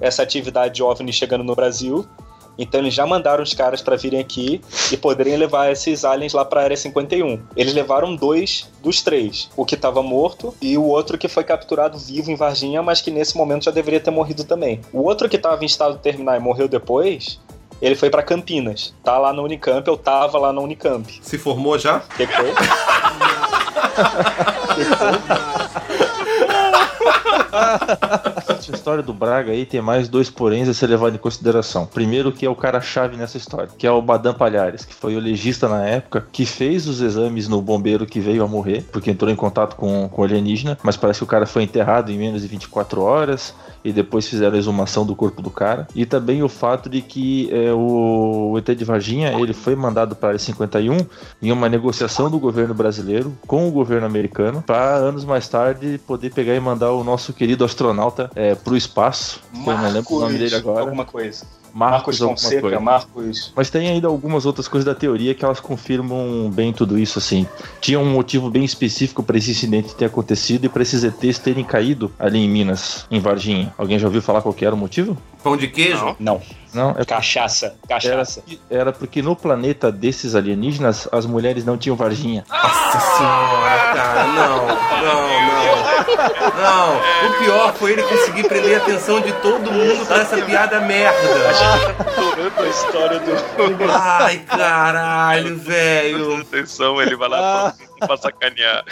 essa 0.00 0.22
atividade 0.22 0.82
OVNI 0.82 1.12
chegando 1.12 1.44
no 1.44 1.54
Brasil. 1.54 2.04
Então 2.62 2.80
eles 2.80 2.94
já 2.94 3.04
mandaram 3.04 3.42
os 3.42 3.52
caras 3.52 3.82
para 3.82 3.96
virem 3.96 4.20
aqui 4.20 4.60
e 4.92 4.96
poderem 4.96 5.36
levar 5.36 5.72
esses 5.72 6.04
aliens 6.04 6.32
lá 6.32 6.44
para 6.44 6.60
a 6.60 6.64
área 6.64 6.76
51. 6.76 7.40
Eles 7.56 7.74
levaram 7.74 8.14
dois 8.14 8.70
dos 8.80 9.02
três, 9.02 9.50
o 9.56 9.64
que 9.64 9.74
estava 9.74 10.00
morto 10.02 10.54
e 10.62 10.78
o 10.78 10.84
outro 10.84 11.18
que 11.18 11.26
foi 11.26 11.42
capturado 11.42 11.98
vivo 11.98 12.30
em 12.30 12.36
Varginha, 12.36 12.82
mas 12.82 13.00
que 13.00 13.10
nesse 13.10 13.36
momento 13.36 13.64
já 13.64 13.72
deveria 13.72 13.98
ter 13.98 14.12
morrido 14.12 14.44
também. 14.44 14.80
O 14.92 15.02
outro 15.02 15.28
que 15.28 15.36
estava 15.36 15.62
em 15.62 15.66
estado 15.66 15.98
terminal 15.98 16.36
e 16.36 16.40
morreu 16.40 16.68
depois, 16.68 17.40
ele 17.80 17.96
foi 17.96 18.10
para 18.10 18.22
Campinas. 18.22 18.94
Tá 19.02 19.18
lá 19.18 19.32
na 19.32 19.42
Unicamp, 19.42 19.86
eu 19.88 19.96
tava 19.96 20.38
lá 20.38 20.52
na 20.52 20.60
Unicamp. 20.60 21.20
Se 21.20 21.36
formou 21.36 21.76
já? 21.78 21.96
O 21.96 22.16
que 22.16 22.26
que 22.28 22.32
foi? 22.32 22.52
Essa 28.48 28.72
história 28.74 29.02
do 29.02 29.12
Braga 29.12 29.52
aí 29.52 29.66
tem 29.66 29.80
mais 29.80 30.08
dois 30.08 30.30
poréns 30.30 30.68
a 30.68 30.74
ser 30.74 30.86
levado 30.86 31.14
em 31.14 31.18
consideração. 31.18 31.86
Primeiro 31.86 32.32
que 32.32 32.46
é 32.46 32.50
o 32.50 32.54
cara-chave 32.54 33.16
nessa 33.16 33.36
história, 33.36 33.68
que 33.76 33.86
é 33.86 33.90
o 33.90 34.00
Badam 34.00 34.34
Palhares, 34.34 34.84
que 34.84 34.94
foi 34.94 35.16
o 35.16 35.20
legista 35.20 35.68
na 35.68 35.86
época, 35.86 36.26
que 36.32 36.46
fez 36.46 36.86
os 36.86 37.00
exames 37.00 37.48
no 37.48 37.60
bombeiro 37.60 38.06
que 38.06 38.20
veio 38.20 38.42
a 38.42 38.48
morrer, 38.48 38.84
porque 38.90 39.10
entrou 39.10 39.30
em 39.30 39.36
contato 39.36 39.76
com, 39.76 40.08
com 40.08 40.22
alienígena, 40.22 40.78
mas 40.82 40.96
parece 40.96 41.20
que 41.20 41.24
o 41.24 41.28
cara 41.28 41.46
foi 41.46 41.62
enterrado 41.62 42.10
em 42.10 42.18
menos 42.18 42.42
de 42.42 42.48
24 42.48 43.02
horas, 43.02 43.54
e 43.84 43.92
depois 43.92 44.28
fizeram 44.28 44.54
a 44.54 44.58
exumação 44.58 45.04
do 45.04 45.14
corpo 45.14 45.42
do 45.42 45.50
cara. 45.50 45.86
E 45.94 46.06
também 46.06 46.42
o 46.42 46.48
fato 46.48 46.88
de 46.88 47.02
que 47.02 47.48
é, 47.52 47.72
o, 47.72 48.52
o 48.52 48.58
ET 48.58 48.66
de 48.76 48.84
Varginha 48.84 49.32
ele 49.38 49.52
foi 49.52 49.74
mandado 49.74 50.14
para 50.14 50.28
a 50.28 50.30
área 50.30 50.38
51 50.38 50.98
em 51.40 51.52
uma 51.52 51.68
negociação 51.68 52.30
do 52.30 52.38
governo 52.38 52.74
brasileiro 52.74 53.36
com 53.46 53.68
o 53.68 53.70
governo 53.70 54.06
americano 54.06 54.62
para 54.62 54.96
anos 54.96 55.24
mais 55.24 55.48
tarde 55.48 56.00
poder 56.06 56.32
pegar 56.32 56.54
e 56.54 56.60
mandar 56.60 56.92
o 56.92 57.04
nosso 57.04 57.32
querido 57.32 57.64
astronauta 57.64 58.30
é, 58.34 58.54
para 58.54 58.72
o 58.72 58.76
espaço. 58.76 59.40
que 59.52 59.68
eu 59.68 59.78
não 59.78 59.90
lembro 59.90 60.14
o 60.14 60.20
nome 60.20 60.38
dele 60.38 60.54
agora. 60.54 60.80
Alguma 60.80 61.04
coisa. 61.04 61.61
Marcos, 61.74 62.20
Marcos 62.20 62.42
Fonseca, 62.42 62.60
coisa. 62.60 62.80
Marcos. 62.80 63.52
Mas 63.56 63.70
tem 63.70 63.88
ainda 63.88 64.08
algumas 64.08 64.46
outras 64.46 64.68
coisas 64.68 64.84
da 64.84 64.94
teoria 64.94 65.34
que 65.34 65.44
elas 65.44 65.60
confirmam 65.60 66.50
bem 66.52 66.72
tudo 66.72 66.98
isso, 66.98 67.18
assim. 67.18 67.46
Tinha 67.80 67.98
um 67.98 68.10
motivo 68.10 68.50
bem 68.50 68.64
específico 68.64 69.22
para 69.22 69.38
esse 69.38 69.50
incidente 69.50 69.94
ter 69.94 70.04
acontecido 70.04 70.64
e 70.64 70.68
para 70.68 70.82
esses 70.82 71.02
ETs 71.04 71.38
terem 71.38 71.64
caído 71.64 72.12
ali 72.18 72.38
em 72.38 72.48
Minas, 72.48 73.06
em 73.10 73.20
Varginha. 73.20 73.72
Alguém 73.78 73.98
já 73.98 74.06
ouviu 74.06 74.22
falar 74.22 74.42
qual 74.42 74.54
que 74.54 74.64
era 74.64 74.74
o 74.74 74.78
motivo? 74.78 75.16
Pão 75.42 75.56
de 75.56 75.68
queijo? 75.68 76.14
Não. 76.20 76.40
Não, 76.72 76.94
é 76.96 77.04
Cachaça. 77.04 77.74
era, 77.88 78.00
Cachaça. 78.00 78.42
era 78.70 78.92
porque 78.92 79.20
no 79.20 79.36
planeta 79.36 79.92
desses 79.92 80.34
alienígenas 80.34 81.06
as 81.12 81.26
mulheres 81.26 81.64
não 81.66 81.76
tinham 81.76 81.96
Varginha. 81.96 82.44
Nossa 82.48 83.00
senhora, 83.18 83.94
cara, 83.94 84.24
não, 84.28 84.66
não, 84.66 84.76
não. 85.02 85.72
Não, 86.62 86.96
o 87.30 87.38
pior 87.38 87.74
foi 87.74 87.92
ele 87.92 88.02
conseguir 88.02 88.44
prender 88.48 88.80
a 88.80 88.82
atenção 88.82 89.20
de 89.20 89.32
todo 89.34 89.70
mundo 89.70 90.06
pra 90.06 90.22
essa 90.22 90.36
piada 90.42 90.80
merda. 90.80 91.18
A 92.56 92.66
história 92.66 93.18
do. 93.20 93.32
Ai, 93.90 94.38
caralho, 94.38 95.56
velho. 95.56 96.40
Atenção, 96.40 97.00
ele 97.00 97.16
vai 97.16 97.28
lá 97.28 97.74
pra, 97.98 98.06
pra 98.06 98.16
sacanear. 98.16 98.84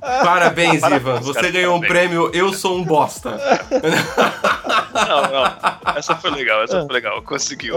Parabéns, 0.00 0.82
Ivan. 0.82 1.20
Você 1.20 1.40
cara, 1.40 1.52
ganhou 1.52 1.76
um 1.76 1.80
prêmio 1.80 2.30
Eu 2.34 2.52
Sou 2.52 2.76
um 2.76 2.84
Bosta. 2.84 3.38
Não, 4.92 5.22
não. 5.22 5.96
Essa 5.96 6.16
foi 6.16 6.30
legal, 6.30 6.62
essa 6.62 6.84
foi 6.84 6.92
legal. 6.94 7.22
Conseguiu. 7.22 7.74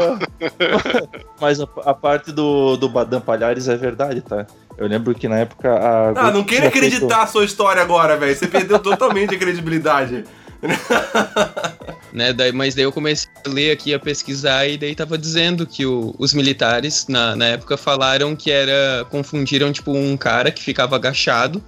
Mas 1.40 1.60
a, 1.62 1.68
a 1.86 1.94
parte 1.94 2.32
do, 2.32 2.76
do 2.78 2.90
Badam 2.90 3.22
Palhares 3.22 3.68
é 3.68 3.76
verdade, 3.76 4.22
tá? 4.22 4.46
Eu 4.78 4.88
lembro 4.88 5.14
que 5.14 5.28
na 5.28 5.38
época 5.38 5.72
a. 5.72 6.28
Ah, 6.28 6.32
não 6.32 6.44
queira 6.44 6.70
feito- 6.72 6.88
acreditar 6.88 7.24
a 7.24 7.28
sua 7.28 7.46
história 7.46 7.82
agora, 7.82 8.18
velho. 8.18 8.36
Você 8.36 8.48
perdeu 8.48 8.80
totalmente 8.80 9.36
a 9.36 9.38
credibilidade. 9.38 10.24
né? 12.14 12.34
Daí, 12.34 12.52
mas 12.52 12.76
daí 12.76 12.84
eu 12.86 12.92
comecei 12.92 13.30
a 13.46 13.50
ler 13.50 13.72
aqui, 13.72 13.94
a 13.94 14.00
pesquisar, 14.00 14.68
e 14.68 14.78
daí 14.78 14.96
tava 14.96 15.18
dizendo 15.18 15.66
que 15.66 15.86
o- 15.86 16.14
os 16.18 16.34
militares, 16.34 17.08
na, 17.08 17.36
na 17.36 17.46
época, 17.46 17.78
falaram 17.78 18.36
que 18.36 18.52
era. 18.52 19.06
confundiram, 19.10 19.72
tipo, 19.72 19.92
um 19.92 20.16
cara 20.18 20.52
que 20.52 20.62
ficava 20.64 20.96
agachado. 20.96 21.64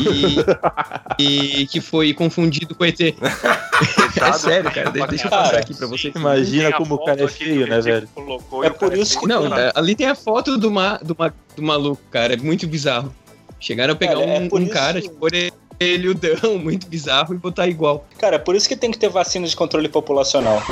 E, 0.00 0.36
e 1.62 1.66
que 1.68 1.80
foi 1.80 2.12
confundido 2.12 2.74
com 2.74 2.84
ET. 2.84 3.00
é 3.00 4.32
sério, 4.32 4.70
cara. 4.72 4.90
de- 4.90 5.06
Deixa 5.06 5.26
eu 5.26 5.30
passar 5.30 5.58
aqui 5.58 5.74
pra 5.74 5.86
vocês. 5.86 6.12
Imagina 6.14 6.72
como 6.72 6.94
o 6.96 7.04
cara 7.04 7.22
é 7.22 7.28
feio, 7.28 7.66
né, 7.68 7.76
ele 7.76 7.82
velho? 7.82 8.08
É 8.64 8.66
e 8.66 8.70
o 8.70 8.74
por 8.74 8.92
isso 8.96 9.20
que- 9.20 9.26
Não, 9.28 9.46
é, 9.56 9.70
ali 9.76 9.94
tem 9.94 10.08
a 10.08 10.14
foto 10.16 10.58
do, 10.58 10.70
ma, 10.72 10.96
do, 10.98 11.14
ma, 11.16 11.32
do 11.54 11.62
maluco, 11.62 12.02
cara. 12.10 12.34
É 12.34 12.36
muito 12.36 12.66
bizarro. 12.66 13.14
Chegaram 13.60 13.94
a 13.94 13.96
pegar 13.96 14.14
Cara, 14.14 14.24
é 14.26 14.38
um, 14.40 14.48
por 14.48 14.60
um 14.60 14.66
cara, 14.68 15.00
tipo, 15.00 15.14
orelhudão, 15.80 16.58
muito 16.58 16.86
bizarro, 16.86 17.34
e 17.34 17.38
botar 17.38 17.66
igual. 17.66 18.06
Cara, 18.18 18.38
por 18.38 18.54
isso 18.54 18.68
que 18.68 18.76
tem 18.76 18.90
que 18.90 18.98
ter 18.98 19.08
vacina 19.08 19.46
de 19.46 19.56
controle 19.56 19.88
populacional. 19.88 20.62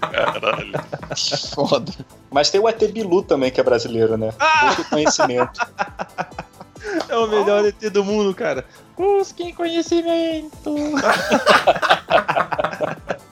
Caralho. 0.00 0.72
Foda. 1.54 1.92
Mas 2.30 2.50
tem 2.50 2.60
o 2.60 2.68
ET 2.68 2.82
Bilu 2.92 3.22
também, 3.22 3.50
que 3.50 3.60
é 3.60 3.64
brasileiro, 3.64 4.16
né? 4.16 4.32
Busca 4.62 4.84
conhecimento. 4.84 5.60
É 7.08 7.16
o 7.16 7.26
melhor 7.26 7.64
ET 7.64 7.90
do 7.90 8.04
mundo, 8.04 8.32
cara. 8.32 8.64
Busquem 8.96 9.52
conhecimento. 9.52 10.76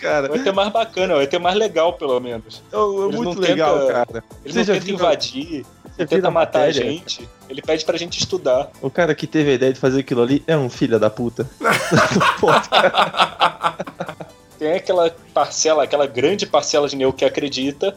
Cara, 0.05 0.31
O 0.31 0.37
ET 0.37 0.53
mais 0.55 0.71
bacana, 0.71 1.17
o 1.17 1.21
ET 1.23 1.33
mais 1.41 1.57
legal, 1.57 1.95
pelo 1.95 2.21
menos. 2.21 2.63
é, 2.73 2.77
é 2.77 3.17
muito 3.17 3.41
legal, 3.41 3.81
tenta- 3.81 3.93
cara. 3.93 4.25
Ele 4.45 4.53
Você 4.53 4.59
não 4.59 4.67
tenta 4.81 4.91
invadir, 4.91 5.65
ele 5.99 6.09
tenta 6.09 6.31
matar 6.31 6.63
a 6.63 6.71
gente. 6.71 7.29
Ele 7.49 7.63
pede 7.63 7.85
pra 7.85 7.97
gente 7.97 8.19
estudar. 8.19 8.71
O 8.83 8.91
cara 8.91 9.15
que 9.15 9.27
teve 9.27 9.51
a 9.51 9.55
ideia 9.55 9.73
de 9.73 9.79
fazer 9.81 10.01
aquilo 10.01 10.23
ali 10.23 10.43
é 10.47 10.57
um 10.57 10.69
filho 10.69 10.99
da 10.99 11.09
puta. 11.11 11.49
Tem 14.59 14.73
aquela 14.73 15.11
parcela, 15.33 15.85
aquela 15.85 16.07
grande 16.07 16.47
parcela 16.47 16.89
de 16.89 16.97
neo 16.97 17.13
que 17.13 17.25
acredita 17.25 17.97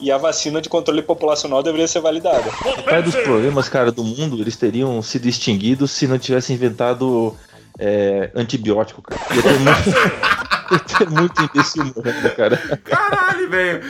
e 0.00 0.10
a 0.10 0.18
vacina 0.18 0.60
de 0.60 0.68
controle 0.68 1.00
populacional 1.00 1.62
deveria 1.62 1.86
ser 1.86 2.00
validada. 2.00 2.50
O 2.78 2.82
pai 2.82 3.02
dos 3.02 3.14
problemas, 3.14 3.68
cara, 3.68 3.92
do 3.92 4.02
mundo, 4.02 4.40
eles 4.40 4.56
teriam 4.56 5.00
sido 5.00 5.28
extinguidos 5.28 5.92
se 5.92 6.08
não 6.08 6.18
tivesse 6.18 6.52
inventado 6.52 7.36
é, 7.78 8.30
antibiótico, 8.34 9.00
cara. 9.00 9.20
Ia 9.34 9.42
ter 9.42 9.58
muito, 9.60 10.18
ter 10.62 11.08
muito 11.10 11.42
imbecil 11.42 11.84
morrendo, 11.94 12.30
cara. 12.36 12.56
Caralho, 12.84 13.50
velho. 13.50 13.80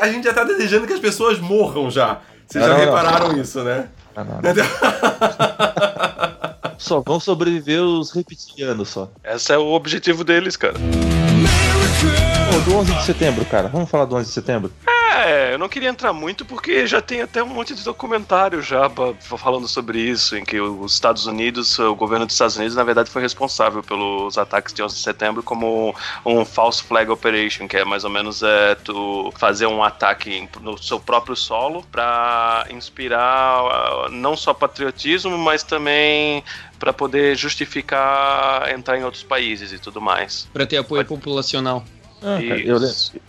A 0.00 0.08
gente 0.08 0.24
já 0.24 0.34
tá 0.34 0.44
desejando 0.44 0.86
que 0.86 0.92
as 0.92 1.00
pessoas 1.00 1.38
morram 1.38 1.90
já. 1.90 2.20
Vocês 2.46 2.64
já 2.64 2.70
não, 2.70 2.78
não. 2.78 2.84
repararam 2.84 3.40
isso, 3.40 3.62
né? 3.62 3.88
Ah, 4.14 4.24
não, 4.24 4.36
não. 4.36 4.42
Só 6.78 7.00
vão 7.00 7.18
sobreviver 7.18 7.82
os 7.82 8.12
reptilianos 8.12 8.90
só. 8.90 9.10
Esse 9.24 9.52
é 9.52 9.58
o 9.58 9.72
objetivo 9.72 10.22
deles, 10.22 10.56
cara. 10.56 10.74
Pô, 10.74 12.70
do 12.70 12.76
11 12.76 12.94
de 12.94 13.04
setembro, 13.04 13.44
cara. 13.46 13.66
Vamos 13.68 13.90
falar 13.90 14.04
do 14.04 14.14
11 14.14 14.26
de 14.26 14.32
setembro? 14.32 14.70
É, 15.12 15.54
eu 15.54 15.58
não 15.58 15.68
queria 15.68 15.88
entrar 15.88 16.12
muito 16.12 16.44
porque 16.44 16.86
já 16.86 17.00
tem 17.00 17.22
até 17.22 17.42
um 17.42 17.46
monte 17.46 17.74
de 17.74 17.82
documentário 17.82 18.60
já 18.60 18.90
falando 19.20 19.68
sobre 19.68 19.98
isso, 19.98 20.36
em 20.36 20.44
que 20.44 20.60
os 20.60 20.92
Estados 20.92 21.26
Unidos, 21.26 21.78
o 21.78 21.94
governo 21.94 22.26
dos 22.26 22.34
Estados 22.34 22.56
Unidos, 22.56 22.76
na 22.76 22.84
verdade, 22.84 23.10
foi 23.10 23.22
responsável 23.22 23.82
pelos 23.82 24.36
ataques 24.36 24.74
de 24.74 24.82
11 24.82 24.94
de 24.94 25.00
setembro 25.00 25.42
como 25.42 25.94
um 26.24 26.44
false 26.44 26.82
flag 26.82 27.10
operation, 27.10 27.68
que 27.68 27.76
é 27.76 27.84
mais 27.84 28.04
ou 28.04 28.10
menos 28.10 28.42
é, 28.42 28.74
tu 28.74 29.32
fazer 29.36 29.66
um 29.66 29.82
ataque 29.82 30.48
no 30.60 30.76
seu 30.78 30.98
próprio 31.00 31.36
solo 31.36 31.84
para 31.90 32.66
inspirar 32.70 34.10
não 34.10 34.36
só 34.36 34.52
patriotismo, 34.52 35.36
mas 35.38 35.62
também 35.62 36.42
para 36.78 36.92
poder 36.92 37.36
justificar 37.36 38.70
entrar 38.70 38.98
em 38.98 39.04
outros 39.04 39.22
países 39.22 39.72
e 39.72 39.78
tudo 39.78 40.00
mais. 40.00 40.48
Pra 40.52 40.66
ter 40.66 40.76
apoio 40.76 41.04
populacional. 41.04 41.84
Ah, 42.28 42.38
cara, 42.48 42.60
eu, 42.60 42.78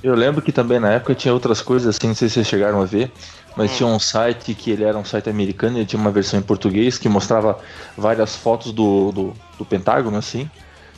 eu 0.02 0.16
lembro 0.16 0.41
que 0.41 0.52
também 0.52 0.80
na 0.80 0.91
época 0.93 1.14
tinha 1.14 1.32
outras 1.34 1.62
coisas 1.62 1.95
assim, 1.95 2.08
não 2.08 2.16
sei 2.16 2.28
se 2.30 2.34
vocês 2.36 2.48
chegaram 2.48 2.82
a 2.82 2.86
ver, 2.86 3.12
mas 3.56 3.76
tinha 3.78 3.86
um 3.88 4.00
site 4.00 4.56
que 4.56 4.72
ele 4.72 4.84
era 4.84 4.98
um 4.98 5.06
site 5.06 5.30
americano, 5.30 5.78
ele 5.78 5.86
tinha 5.86 6.00
uma 6.00 6.10
versão 6.10 6.39
em 6.39 6.43
português 6.43 6.98
que 6.98 7.08
mostrava 7.08 7.60
várias 7.95 8.36
fotos 8.36 8.72
do, 8.72 9.12
do, 9.12 9.34
do 9.58 9.64
Pentágono, 9.66 10.18
assim, 10.18 10.50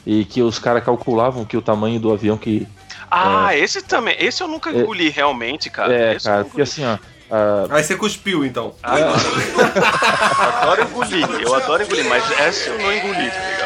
e 0.05 0.23
que 0.23 0.41
os 0.41 0.57
caras 0.59 0.83
calculavam 0.83 1.43
que 1.43 1.57
o 1.57 1.61
tamanho 1.61 1.99
do 1.99 2.11
avião 2.13 2.37
que. 2.37 2.65
Ah, 3.11 3.53
esse 3.55 3.81
também. 3.81 4.15
Esse 4.17 4.41
eu 4.41 4.47
nunca 4.47 4.69
É. 4.69 4.79
engoli 4.79 5.09
realmente, 5.09 5.69
cara. 5.69 5.93
é, 5.93 6.15
Esse 6.15 6.25
cara, 6.25 6.45
porque 6.45 6.61
assim, 6.61 6.85
ó. 6.85 6.97
ah, 7.29 7.67
Aí 7.69 7.83
você 7.83 7.95
cuspiu, 7.97 8.45
então. 8.45 8.73
Ah, 8.81 8.95
adoro 10.61 10.83
engolir, 10.83 11.27
eu 11.41 11.53
adoro 11.55 11.83
engolir, 11.83 12.07
mas 12.07 12.23
essa 12.39 12.69
eu 12.69 12.77
não 12.77 12.93
engoli, 12.93 13.29
tá 13.29 13.49
ligado? 13.49 13.58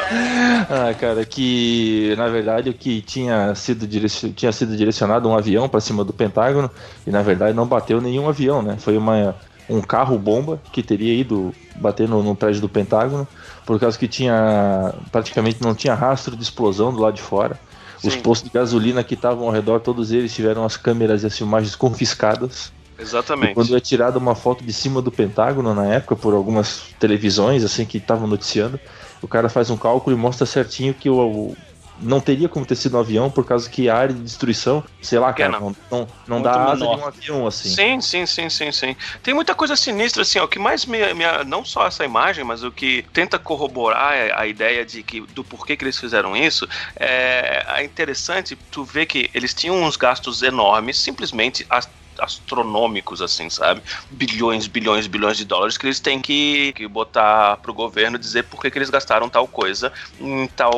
Ah, 0.69 0.93
cara, 0.93 1.25
que 1.25 2.13
na 2.17 2.27
verdade 2.27 2.69
o 2.69 2.73
que 2.73 3.01
tinha 3.01 3.53
sido, 3.55 3.87
tinha 4.33 4.51
sido 4.51 4.75
direcionado 4.75 5.27
um 5.27 5.35
avião 5.35 5.67
para 5.67 5.79
cima 5.79 6.03
do 6.03 6.13
Pentágono 6.13 6.69
e 7.05 7.11
na 7.11 7.21
verdade 7.21 7.55
não 7.55 7.67
bateu 7.67 8.01
nenhum 8.01 8.27
avião, 8.27 8.61
né? 8.61 8.77
Foi 8.77 8.97
uma, 8.97 9.35
um 9.69 9.81
carro 9.81 10.17
bomba 10.17 10.61
que 10.71 10.83
teria 10.83 11.13
ido 11.13 11.53
bater 11.75 12.07
no, 12.07 12.21
no 12.21 12.35
prédio 12.35 12.61
do 12.61 12.69
Pentágono 12.69 13.27
por 13.65 13.79
causa 13.79 13.97
que 13.97 14.07
tinha 14.07 14.93
praticamente 15.11 15.61
não 15.61 15.73
tinha 15.73 15.93
rastro 15.93 16.35
de 16.35 16.43
explosão 16.43 16.93
do 16.93 17.01
lado 17.01 17.15
de 17.15 17.21
fora. 17.21 17.59
Os 18.03 18.13
Sim. 18.13 18.21
postos 18.21 18.49
de 18.49 18.53
gasolina 18.53 19.03
que 19.03 19.13
estavam 19.13 19.45
ao 19.45 19.51
redor, 19.51 19.79
todos 19.79 20.11
eles 20.11 20.33
tiveram 20.33 20.65
as 20.65 20.75
câmeras 20.75 21.23
e 21.23 21.27
as 21.27 21.37
filmagens 21.37 21.73
confiscadas. 21.73 22.73
E 22.97 23.01
Exatamente. 23.01 23.53
quando 23.53 23.75
é 23.75 23.79
tirada 23.79 24.19
uma 24.19 24.35
foto 24.35 24.63
de 24.63 24.73
cima 24.73 25.01
do 25.01 25.11
Pentágono 25.11 25.73
na 25.73 25.85
época 25.87 26.15
por 26.15 26.33
algumas 26.33 26.83
televisões 26.99 27.63
assim 27.63 27.85
que 27.85 27.97
estavam 27.97 28.27
noticiando, 28.27 28.79
o 29.23 29.27
cara 29.27 29.49
faz 29.49 29.69
um 29.69 29.77
cálculo 29.77 30.15
e 30.15 30.19
mostra 30.19 30.45
certinho 30.45 30.93
que 30.93 31.09
o, 31.09 31.15
o- 31.17 31.57
não 31.95 32.19
teria 32.19 32.49
como 32.49 32.65
ter 32.65 32.75
sido 32.75 32.97
um 32.97 32.99
avião 32.99 33.29
por 33.29 33.45
causa 33.45 33.69
que 33.69 33.87
a 33.87 33.95
área 33.95 34.15
de 34.15 34.21
destruição, 34.23 34.83
sei 35.01 35.19
lá, 35.19 35.31
cara, 35.31 35.53
Pequena. 35.53 35.75
não, 35.89 35.99
não, 35.99 36.07
não 36.27 36.41
dá 36.41 36.71
asa 36.71 36.85
menor. 36.85 36.95
de 36.97 37.01
um 37.03 37.05
avião 37.07 37.47
assim. 37.47 37.69
Sim, 37.69 38.01
sim, 38.01 38.25
sim, 38.25 38.49
sim, 38.49 38.71
sim. 38.71 38.95
Tem 39.21 39.33
muita 39.33 39.53
coisa 39.53 39.75
sinistra, 39.75 40.23
assim, 40.23 40.39
ó, 40.39 40.45
o 40.45 40.47
que 40.47 40.57
mais 40.57 40.85
me, 40.87 41.13
me- 41.13 41.43
Não 41.45 41.63
só 41.63 41.85
essa 41.85 42.03
imagem, 42.03 42.43
mas 42.43 42.63
o 42.63 42.71
que 42.71 43.05
tenta 43.13 43.37
corroborar 43.37 44.13
a- 44.31 44.41
a 44.41 44.47
ideia 44.47 44.83
de 44.83 45.03
que 45.03 45.21
do 45.21 45.43
porquê 45.43 45.77
que 45.77 45.85
eles 45.85 45.99
fizeram 45.99 46.35
isso 46.35 46.67
é, 46.99 47.63
é 47.79 47.83
interessante 47.83 48.55
tu 48.71 48.83
ver 48.83 49.05
que 49.05 49.29
eles 49.33 49.53
tinham 49.53 49.75
uns 49.83 49.95
gastos 49.95 50.41
enormes, 50.41 50.97
simplesmente 50.99 51.65
as- 51.69 51.89
astronômicos, 52.19 53.21
assim, 53.21 53.49
sabe? 53.49 53.81
Bilhões, 54.09 54.67
bilhões, 54.67 55.07
bilhões 55.07 55.37
de 55.37 55.45
dólares 55.45 55.77
que 55.77 55.85
eles 55.85 55.99
têm 55.99 56.21
que, 56.21 56.73
que 56.73 56.87
botar 56.87 57.57
pro 57.57 57.73
governo 57.73 58.17
dizer 58.17 58.43
por 58.43 58.61
que 58.61 58.71
que 58.71 58.77
eles 58.77 58.89
gastaram 58.89 59.29
tal 59.29 59.47
coisa 59.47 59.91
em 60.19 60.47
tal 60.47 60.73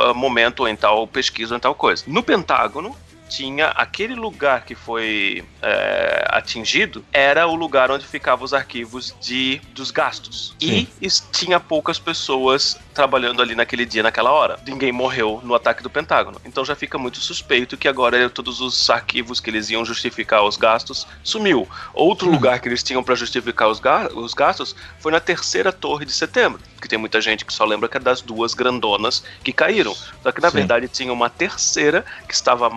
ah, 0.00 0.14
momento, 0.14 0.60
ou 0.60 0.68
em 0.68 0.76
tal 0.76 1.06
pesquisa, 1.06 1.54
ou 1.54 1.56
em 1.56 1.60
tal 1.60 1.74
coisa. 1.74 2.04
No 2.06 2.22
Pentágono, 2.22 2.96
tinha 3.28 3.66
aquele 3.68 4.14
lugar 4.14 4.64
que 4.64 4.74
foi 4.74 5.44
é, 5.62 6.24
atingido 6.30 7.04
era 7.12 7.46
o 7.46 7.54
lugar 7.54 7.90
onde 7.90 8.06
ficavam 8.06 8.44
os 8.44 8.54
arquivos 8.54 9.14
de 9.20 9.60
dos 9.72 9.90
gastos. 9.90 10.54
E 10.60 10.88
es- 11.00 11.26
tinha 11.32 11.58
poucas 11.58 11.98
pessoas 11.98 12.78
trabalhando 12.94 13.42
ali 13.42 13.54
naquele 13.54 13.84
dia 13.84 14.02
naquela 14.02 14.30
hora. 14.32 14.58
Ninguém 14.66 14.92
morreu 14.92 15.40
no 15.44 15.54
ataque 15.54 15.82
do 15.82 15.90
Pentágono. 15.90 16.40
Então 16.44 16.64
já 16.64 16.74
fica 16.74 16.96
muito 16.98 17.18
suspeito 17.20 17.76
que 17.76 17.88
agora 17.88 18.30
todos 18.30 18.60
os 18.60 18.88
arquivos 18.88 19.40
que 19.40 19.50
eles 19.50 19.68
iam 19.70 19.84
justificar 19.84 20.42
os 20.44 20.56
gastos 20.56 21.06
sumiu. 21.22 21.68
Outro 21.92 22.30
lugar 22.30 22.60
que 22.60 22.68
eles 22.68 22.82
tinham 22.82 23.02
para 23.02 23.14
justificar 23.14 23.68
os, 23.68 23.80
ga- 23.80 24.08
os 24.14 24.32
gastos 24.34 24.74
foi 24.98 25.12
na 25.12 25.20
terceira 25.20 25.72
torre 25.72 26.04
de 26.06 26.12
setembro 26.12 26.60
que 26.80 26.88
tem 26.88 26.98
muita 26.98 27.20
gente 27.20 27.44
que 27.44 27.52
só 27.52 27.64
lembra 27.64 27.88
que 27.88 27.96
é 27.96 28.00
das 28.00 28.20
duas 28.20 28.54
grandonas 28.54 29.24
que 29.42 29.52
caíram. 29.52 29.94
Só 30.22 30.30
que 30.30 30.40
na 30.40 30.50
Sim. 30.50 30.58
verdade 30.58 30.86
tinha 30.88 31.12
uma 31.12 31.28
terceira 31.28 32.04
que 32.28 32.34
estava 32.34 32.70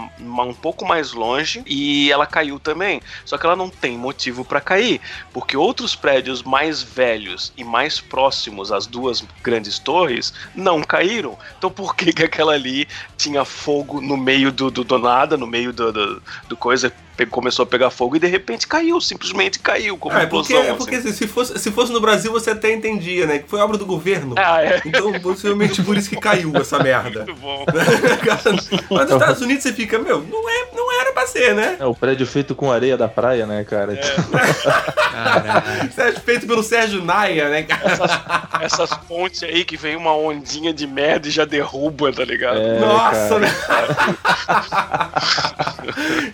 um 0.49 0.53
pouco 0.53 0.85
mais 0.85 1.13
longe 1.13 1.63
e 1.65 2.11
ela 2.11 2.25
caiu 2.25 2.59
também. 2.59 3.01
Só 3.25 3.37
que 3.37 3.45
ela 3.45 3.55
não 3.55 3.69
tem 3.69 3.97
motivo 3.97 4.43
para 4.43 4.59
cair, 4.59 4.99
porque 5.31 5.55
outros 5.55 5.95
prédios 5.95 6.43
mais 6.43 6.81
velhos 6.81 7.53
e 7.55 7.63
mais 7.63 7.99
próximos 7.99 8.71
às 8.71 8.85
duas 8.85 9.23
grandes 9.43 9.79
torres 9.79 10.33
não 10.55 10.81
caíram. 10.81 11.37
Então 11.57 11.69
por 11.69 11.95
que, 11.95 12.11
que 12.11 12.23
aquela 12.23 12.53
ali 12.53 12.87
tinha 13.17 13.45
fogo 13.45 14.01
no 14.01 14.17
meio 14.17 14.51
do, 14.51 14.71
do, 14.71 14.83
do 14.83 14.97
nada, 14.97 15.37
no 15.37 15.47
meio 15.47 15.71
do, 15.71 15.91
do, 15.91 16.23
do 16.47 16.57
coisa, 16.57 16.91
começou 17.25 17.63
a 17.63 17.65
pegar 17.65 17.89
fogo 17.89 18.15
e 18.15 18.19
de 18.19 18.27
repente 18.27 18.67
caiu, 18.67 18.99
simplesmente 19.01 19.59
caiu 19.59 19.97
como 19.97 20.15
Ah, 20.15 20.21
é 20.21 20.25
porque, 20.25 20.53
explosão. 20.53 20.73
é 20.73 20.77
porque 20.77 20.95
assim. 20.95 21.09
assim, 21.09 21.17
se, 21.17 21.27
fosse, 21.27 21.59
se 21.59 21.71
fosse 21.71 21.91
no 21.91 21.99
Brasil 22.01 22.31
você 22.31 22.51
até 22.51 22.71
entendia, 22.71 23.25
né? 23.25 23.39
Que 23.39 23.49
foi 23.49 23.59
obra 23.59 23.77
do 23.77 23.85
governo. 23.85 24.35
Ah, 24.37 24.61
é. 24.63 24.81
Então, 24.85 25.11
possivelmente 25.19 25.81
por 25.83 25.97
isso 25.97 26.09
que 26.09 26.15
caiu 26.17 26.51
essa 26.55 26.77
merda. 26.83 27.25
Muito 27.25 27.35
bom. 27.39 27.65
Mas 28.89 29.09
nos 29.09 29.11
Estados 29.21 29.41
Unidos 29.41 29.63
você 29.63 29.73
fica, 29.73 29.97
meu, 29.99 30.21
não, 30.21 30.49
é, 30.49 30.67
não 30.75 31.01
era 31.01 31.11
pra 31.13 31.27
ser, 31.27 31.53
né? 31.55 31.77
É 31.79 31.85
o 31.85 31.93
prédio 31.95 32.25
feito 32.25 32.53
com 32.55 32.71
areia 32.71 32.97
da 32.97 33.07
praia, 33.07 33.45
né, 33.45 33.63
cara? 33.63 33.95
Caralho. 33.95 35.89
Isso 35.89 36.01
é 36.01 36.11
feito 36.13 36.47
pelo 36.47 36.63
Sérgio 36.63 37.03
Naia, 37.03 37.49
né, 37.49 37.63
cara? 37.63 37.97
Essas 38.61 38.91
pontes 39.07 39.43
aí 39.43 39.63
que 39.65 39.75
vem 39.77 39.95
uma 39.95 40.15
ondinha 40.15 40.73
de 40.73 40.85
merda 40.87 41.27
e 41.27 41.31
já 41.31 41.45
derruba, 41.45 42.11
tá 42.11 42.23
ligado? 42.23 42.57
É, 42.59 42.79
Nossa, 42.79 43.39
cara. 43.39 43.39
né? 43.39 43.49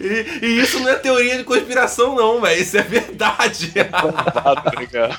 e, 0.01 0.45
e 0.45 0.59
isso 0.59 0.74
não 0.79 0.89
é 0.89 0.95
teoria 0.95 1.37
de 1.37 1.43
conspiração, 1.43 2.15
não, 2.15 2.41
velho. 2.41 2.61
Isso 2.61 2.77
é 2.77 2.81
verdade. 2.81 3.73
tá 3.73 4.71
ligado? 4.77 5.17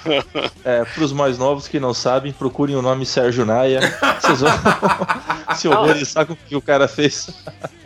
É, 0.64 0.84
pros 0.94 1.12
mais 1.12 1.38
novos 1.38 1.68
que 1.68 1.78
não 1.78 1.94
sabem, 1.94 2.32
procurem 2.32 2.76
o 2.76 2.82
nome 2.82 3.06
Sérgio 3.06 3.44
Naia. 3.44 3.80
Vocês 4.20 4.40
vão 4.40 4.50
se 5.56 5.68
horrorizar 5.68 6.26
com 6.26 6.32
o 6.32 6.36
que 6.36 6.56
o 6.56 6.62
cara 6.62 6.88
fez. 6.88 7.28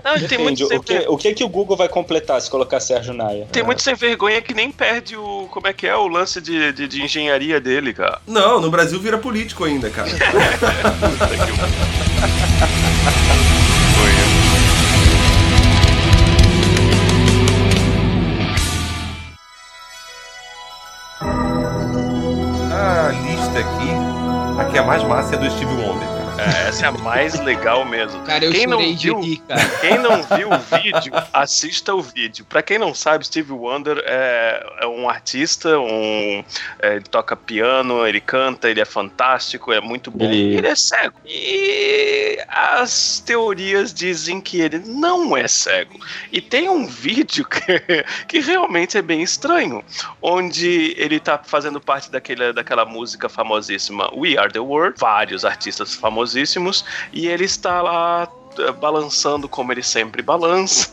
Não, 0.04 0.18
tem 0.26 0.38
muito 0.38 0.64
o 0.64 0.82
que, 0.82 1.04
o 1.08 1.16
que 1.16 1.34
que 1.34 1.44
o 1.44 1.48
Google 1.48 1.76
vai 1.76 1.88
completar 1.88 2.40
se 2.40 2.50
colocar 2.50 2.80
Sérgio 2.80 3.12
Naia? 3.12 3.46
Tem 3.52 3.62
muito 3.62 3.82
sem 3.82 3.94
vergonha 3.94 4.40
que 4.40 4.54
nem 4.54 4.70
perde 4.70 5.16
o. 5.16 5.46
Como 5.50 5.66
é 5.66 5.72
que 5.72 5.86
é 5.86 5.94
o 5.94 6.08
lance 6.08 6.40
de, 6.40 6.72
de, 6.72 6.88
de 6.88 7.02
engenharia 7.02 7.60
dele, 7.60 7.92
cara? 7.92 8.20
Não, 8.26 8.60
no 8.60 8.70
Brasil 8.70 8.98
vira 8.98 9.18
político 9.18 9.64
ainda, 9.64 9.90
cara. 9.90 10.10
A 13.26 13.36
lista 23.22 23.58
aqui, 23.58 23.90
aqui 24.60 24.76
é 24.76 24.80
a 24.80 24.84
mais 24.84 25.02
massa 25.04 25.34
é 25.34 25.38
do 25.38 25.50
Steve 25.50 25.72
Wonder. 25.72 25.99
É, 26.40 26.68
essa 26.68 26.86
é 26.86 26.88
a 26.88 26.92
mais 26.92 27.38
legal 27.40 27.84
mesmo. 27.84 28.20
Cara, 28.22 28.44
eu 28.44 28.52
Quem 28.52 28.66
não 28.66 28.78
viu- 28.96 29.20
rir, 29.20 29.36
cara. 29.46 29.68
Quem 29.80 29.98
não 29.98 30.22
viu 30.22 30.48
o 30.50 30.58
vídeo, 30.58 31.12
assista 31.32 31.94
o 31.94 32.00
vídeo. 32.00 32.44
Pra 32.46 32.62
quem 32.62 32.78
não 32.78 32.94
sabe, 32.94 33.26
Steve 33.26 33.52
Wonder 33.52 34.02
é, 34.06 34.66
é 34.80 34.86
um 34.86 35.08
artista, 35.08 35.78
um, 35.78 36.42
é, 36.80 36.94
ele 36.96 37.04
toca 37.04 37.36
piano, 37.36 38.06
ele 38.06 38.20
canta, 38.20 38.70
ele 38.70 38.80
é 38.80 38.84
fantástico, 38.84 39.72
é 39.72 39.80
muito 39.80 40.10
bom. 40.10 40.24
Ele- 40.24 40.56
ele 40.56 40.66
é 40.66 40.74
cego. 40.74 41.14
E 41.26 42.38
as 42.48 43.20
teorias 43.20 43.92
dizem 43.92 44.40
que 44.40 44.60
ele 44.60 44.78
não 44.78 45.36
é 45.36 45.46
cego. 45.46 45.98
E 46.32 46.40
tem 46.40 46.68
um 46.68 46.86
vídeo 46.86 47.44
que, 47.50 48.04
que 48.26 48.40
realmente 48.40 48.96
é 48.96 49.02
bem 49.02 49.22
estranho, 49.22 49.84
onde 50.22 50.94
ele 50.96 51.20
tá 51.20 51.38
fazendo 51.42 51.80
parte 51.80 52.10
daquele, 52.10 52.52
daquela 52.52 52.84
música 52.86 53.28
famosíssima 53.28 54.10
We 54.14 54.38
Are 54.38 54.50
the 54.52 54.60
World, 54.60 54.94
vários 54.98 55.44
artistas 55.44 55.94
famosíssimos, 56.30 56.84
e 57.12 57.26
ele 57.26 57.44
está 57.44 57.82
lá 57.82 58.28
eh, 58.58 58.72
balançando 58.72 59.48
como 59.48 59.72
ele 59.72 59.82
sempre 59.82 60.22
balança 60.22 60.88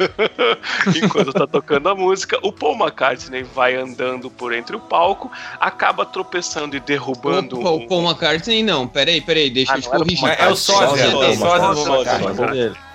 enquanto 0.96 1.32
tá 1.34 1.46
tocando 1.48 1.90
a 1.90 1.96
música. 1.96 2.38
O 2.42 2.52
Paul 2.52 2.76
McCartney 2.76 3.44
vai 3.44 3.76
andando 3.76 4.30
por 4.30 4.54
entre 4.54 4.76
o 4.76 4.80
palco, 4.80 5.32
acaba 5.60 6.06
tropeçando 6.06 6.76
e 6.76 6.80
derrubando 6.80 7.60
um- 7.60 7.76
o 7.76 7.88
Paul 7.88 8.04
McCartney 8.04 8.64
não, 8.64 8.88
peraí, 8.88 9.22
peraí, 9.22 9.50
deixa 9.50 9.74
Ah, 9.74 9.78
eu 9.78 9.82
te 9.82 9.88
o 9.88 9.92
corrigir. 9.92 10.22
Mas 10.22 10.40
é 10.40 10.48
o 10.48 10.56
sósia, 10.56 11.04
é 11.04 11.16
o 11.30 11.36
sósia 11.36 11.70
do 11.74 11.94
McCartney. 11.94 12.87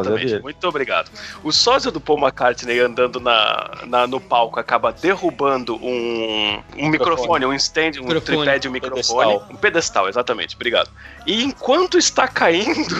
Exatamente, 0.00 0.42
muito 0.42 0.68
obrigado. 0.68 1.10
O 1.42 1.52
sósia 1.52 1.90
do 1.90 2.00
Paul 2.00 2.18
McCartney 2.20 2.78
andando 2.80 3.20
na, 3.20 3.70
na- 3.86 4.06
no 4.06 4.20
palco 4.20 4.58
acaba 4.58 4.92
derrubando 4.92 5.76
um, 5.76 6.62
um 6.76 6.88
microfone, 6.88 7.44
um 7.46 7.52
stand, 7.54 7.92
um 8.00 8.04
Microfone. 8.04 8.20
tripé 8.20 8.58
de 8.58 8.68
um 8.68 8.72
microfone, 8.72 9.02
Pedestal. 9.32 9.46
um 9.50 9.56
pedestal, 9.56 10.08
exatamente, 10.08 10.54
obrigado. 10.56 10.90
E 11.26 11.42
enquanto 11.44 11.98
está 11.98 12.26
caindo, 12.28 12.94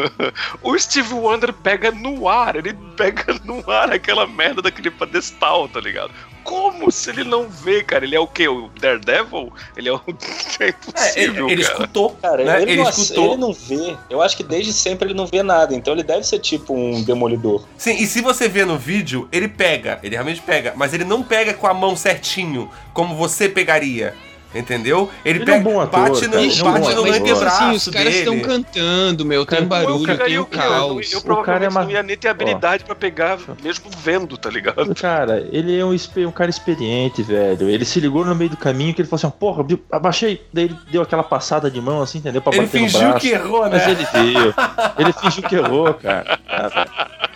o 0.62 0.78
Steve 0.78 1.12
Wonder 1.14 1.52
pega 1.52 1.90
no 1.90 2.28
ar, 2.28 2.56
ele 2.56 2.72
pega 2.96 3.34
no 3.44 3.68
ar 3.70 3.92
aquela 3.92 4.26
merda 4.26 4.62
daquele 4.62 4.90
pedestal, 4.90 5.68
tá 5.68 5.80
ligado? 5.80 6.12
Como 6.48 6.90
se 6.90 7.10
ele 7.10 7.24
não 7.24 7.46
vê, 7.46 7.82
cara? 7.82 8.06
Ele 8.06 8.16
é 8.16 8.20
o 8.20 8.26
quê? 8.26 8.48
O 8.48 8.70
Daredevil? 8.80 9.52
Ele 9.76 9.90
é 9.90 9.92
o. 9.92 10.00
É 10.60 10.64
É, 10.64 10.68
impossível, 10.70 11.44
ele, 11.46 11.52
ele 11.54 11.62
cara. 11.62 11.74
escutou, 11.74 12.10
Cara, 12.22 12.44
né? 12.44 12.62
ele, 12.62 12.72
Ele, 12.72 12.82
não, 12.82 12.90
escutou. 12.90 13.26
ele 13.26 13.36
não 13.36 13.52
vê. 13.52 13.96
Eu 14.10 14.20
acho 14.22 14.36
que 14.36 14.42
desde 14.42 14.72
sempre 14.72 15.08
ele 15.08 15.14
não 15.14 15.26
vê 15.26 15.42
nada. 15.42 15.74
Então 15.74 15.92
ele 15.92 16.02
deve 16.02 16.24
ser 16.24 16.38
tipo 16.38 16.74
um 16.74 17.02
demolidor. 17.02 17.64
Sim, 17.76 17.94
e 17.96 18.06
se 18.06 18.20
você 18.22 18.48
vê 18.48 18.64
no 18.64 18.76
vídeo, 18.78 19.28
ele 19.30 19.46
pega, 19.46 20.00
ele 20.02 20.14
realmente 20.16 20.40
pega, 20.40 20.72
mas 20.74 20.92
ele 20.94 21.04
não 21.04 21.22
pega 21.22 21.52
com 21.54 21.66
a 21.66 21.74
mão 21.74 21.94
certinho, 21.94 22.68
como 22.92 23.14
você 23.14 23.48
pegaria. 23.48 24.14
Entendeu? 24.54 25.10
Ele, 25.24 25.42
Ele 25.42 25.50
é 25.50 25.54
um 25.58 25.78
ator, 25.80 26.00
bate 26.00 26.22
no, 26.24 26.30
cara, 26.30 26.40
ele 26.42 26.48
Ixi, 26.48 26.60
é 26.60 26.64
um 26.64 26.72
bate 26.72 26.94
no 26.94 27.02
mas 27.02 27.16
antebraço 27.16 27.62
assim, 27.64 27.76
os 27.76 27.88
caras 27.88 28.14
estão 28.14 28.40
cantando, 28.40 29.24
meu, 29.26 29.44
tem 29.44 29.58
Cara, 29.58 29.68
barulho, 29.84 30.04
Cara, 30.06 30.24
tem 30.24 30.34
eu, 30.34 30.42
o 30.42 30.48
eu, 30.50 30.50
eu, 30.50 30.58
caos. 30.70 31.12
eu 31.12 31.18
O 31.18 31.22
cara 31.22 31.34
provavelmente 31.34 31.64
é 31.64 31.68
uma- 31.68 31.84
não 31.84 31.90
ia 31.90 32.02
nem 32.02 32.16
ter 32.16 32.28
habilidade 32.28 32.84
pra 32.84 32.94
pegar, 32.94 33.38
mesmo 33.62 33.84
vendo, 34.02 34.38
tá 34.38 34.48
ligado? 34.48 34.94
Cara, 34.94 35.46
ele 35.52 35.78
é 35.78 35.84
um, 35.84 35.94
um 36.26 36.30
cara 36.32 36.48
experiente, 36.48 37.22
velho. 37.22 37.68
Ele 37.68 37.84
se 37.84 38.00
ligou 38.00 38.24
no 38.24 38.34
meio 38.34 38.48
do 38.50 38.56
caminho 38.56 38.94
que 38.94 39.02
ele 39.02 39.08
falou 39.08 39.20
assim, 39.28 39.38
porra, 39.38 39.64
abaixei. 39.92 40.42
Daí 40.50 40.64
ele 40.64 40.76
deu 40.90 41.02
aquela 41.02 41.22
passada 41.22 41.70
de 41.70 41.80
mão 41.80 42.00
assim, 42.00 42.16
entendeu? 42.18 42.40
Pra 42.40 42.52
Ele 42.56 42.64
bater 42.64 42.80
no 42.80 42.86
fingiu 42.88 43.08
braço. 43.08 43.20
que 43.20 43.28
errou, 43.28 43.60
Mas 43.68 43.86
né? 43.86 43.90
ele 43.90 44.32
deu. 44.32 44.54
Ele 44.98 45.12
fingiu 45.12 45.42
que 45.42 45.56
errou, 45.56 45.92
cara. 45.92 46.38
Ah. 46.48 47.08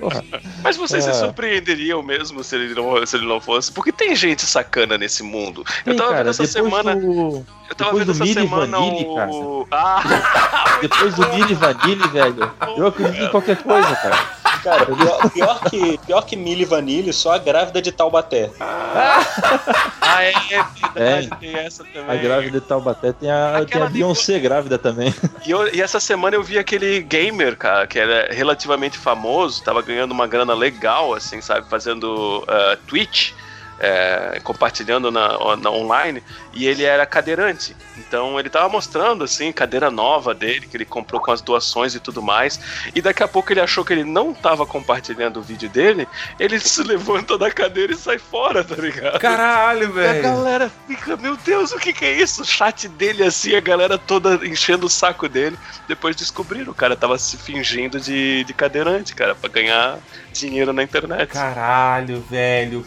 Porra. 0.00 0.24
Mas 0.62 0.76
vocês 0.76 1.06
É. 1.06 1.12
se 1.12 1.18
surpreenderiam 1.20 2.02
mesmo 2.02 2.42
se 2.44 2.54
ele, 2.54 2.74
não, 2.74 3.04
se 3.06 3.16
ele 3.16 3.26
não 3.26 3.40
fosse, 3.40 3.72
porque 3.72 3.90
tem 3.92 4.14
gente 4.14 4.44
sacana 4.46 4.96
nesse 4.98 5.22
mundo. 5.22 5.64
eu 5.84 5.92
Tem, 5.92 5.96
tava 5.96 6.10
cara, 6.10 6.22
vendo 6.24 6.30
essa 6.30 6.46
semana. 6.46 6.94
do... 6.96 7.44
Eu 7.68 7.74
tava 7.74 7.90
depois 7.90 7.98
vendo 7.98 8.04
do 8.06 8.12
essa 8.12 8.24
Milli 8.24 8.34
semana 8.48 8.78
Vanilli, 8.78 9.06
o. 9.06 9.66
Ah! 9.70 10.78
Depois 10.80 11.14
do 11.14 11.28
Milli 11.28 11.54
Vanilli, 11.54 12.08
velho, 12.08 12.50
eu 12.76 12.86
acredito 12.86 13.24
em 13.24 13.28
qualquer 13.30 13.56
coisa, 13.62 13.96
cara. 13.96 14.18
Cara, 14.62 14.86
pior, 14.86 15.30
pior 15.30 15.60
que, 15.70 15.98
pior 16.06 16.22
que 16.22 16.36
Milli 16.36 16.64
Vanilli, 16.64 17.12
só 17.12 17.32
a 17.32 17.38
grávida 17.38 17.80
de 17.80 17.92
Taubaté. 17.92 18.50
Ah, 18.60 20.22
é, 20.22 20.30
é 20.54 20.64
verdade, 20.94 21.28
É. 21.32 21.36
tem 21.36 21.54
essa 21.56 21.84
também. 21.84 22.10
A 22.10 22.20
grávida 22.20 22.60
de 22.60 22.66
Taubaté 22.66 23.12
tem 23.12 23.30
a, 23.30 23.64
tem 23.70 23.80
a 23.82 23.86
Beyoncé 23.86 24.38
grávida 24.38 24.78
também. 24.78 25.14
E, 25.46 25.50
eu- 25.50 25.72
e 25.74 25.80
essa 25.80 26.00
semana 26.00 26.36
eu 26.36 26.42
vi 26.42 26.58
aquele 26.58 27.00
gamer, 27.02 27.56
cara, 27.56 27.86
que 27.86 27.98
era 27.98 28.32
relativamente 28.32 28.98
famoso, 28.98 29.62
tava 29.62 29.82
ganhando 29.82 30.12
uma 30.12 30.26
grana 30.26 30.54
legal, 30.54 31.14
assim, 31.14 31.40
sabe, 31.40 31.68
fazendo 31.68 32.40
uh, 32.42 32.76
Twitch, 32.86 33.32
é, 33.80 34.40
compartilhando 34.42 35.10
na, 35.10 35.56
na 35.56 35.70
online, 35.70 36.22
e 36.52 36.66
ele 36.66 36.84
era 36.84 37.06
cadeirante. 37.06 37.76
Então 37.96 38.38
ele 38.38 38.48
tava 38.50 38.68
mostrando, 38.68 39.24
assim, 39.24 39.52
cadeira 39.52 39.90
nova 39.90 40.34
dele, 40.34 40.66
que 40.66 40.76
ele 40.76 40.84
comprou 40.84 41.20
com 41.20 41.30
as 41.30 41.40
doações 41.40 41.94
e 41.94 42.00
tudo 42.00 42.22
mais, 42.22 42.60
e 42.94 43.00
daqui 43.00 43.22
a 43.22 43.28
pouco 43.28 43.52
ele 43.52 43.60
achou 43.60 43.84
que 43.84 43.92
ele 43.92 44.04
não 44.04 44.32
tava 44.32 44.66
compartilhando 44.66 45.38
o 45.38 45.42
vídeo 45.42 45.68
dele, 45.68 46.06
ele 46.38 46.58
se 46.60 46.82
levanta 46.82 47.36
da 47.38 47.50
cadeira 47.50 47.92
e 47.92 47.96
sai 47.96 48.18
fora, 48.18 48.62
tá 48.64 48.74
ligado? 48.76 49.18
Caralho, 49.18 49.84
E 49.84 49.84
a 49.86 50.12
velho. 50.12 50.22
galera 50.22 50.72
fica, 50.86 51.16
meu 51.16 51.36
Deus, 51.36 51.72
o 51.72 51.78
que 51.78 51.92
que 51.92 52.04
é 52.04 52.12
isso? 52.12 52.42
O 52.42 52.44
chat 52.44 52.88
dele 52.88 53.22
assim, 53.22 53.54
a 53.54 53.60
galera 53.60 53.96
toda 53.98 54.34
enchendo 54.46 54.86
o 54.86 54.90
saco 54.90 55.28
dele. 55.28 55.58
Depois 55.86 56.14
descobriram, 56.16 56.72
o 56.72 56.74
cara 56.74 56.96
tava 56.96 57.18
se 57.18 57.36
fingindo 57.36 58.00
de, 58.00 58.44
de 58.44 58.52
cadeirante, 58.54 59.14
cara, 59.14 59.34
pra 59.34 59.48
ganhar 59.48 59.98
dinheiro 60.32 60.72
na 60.72 60.82
internet. 60.82 61.32
Caralho, 61.32 62.20
velho. 62.30 62.84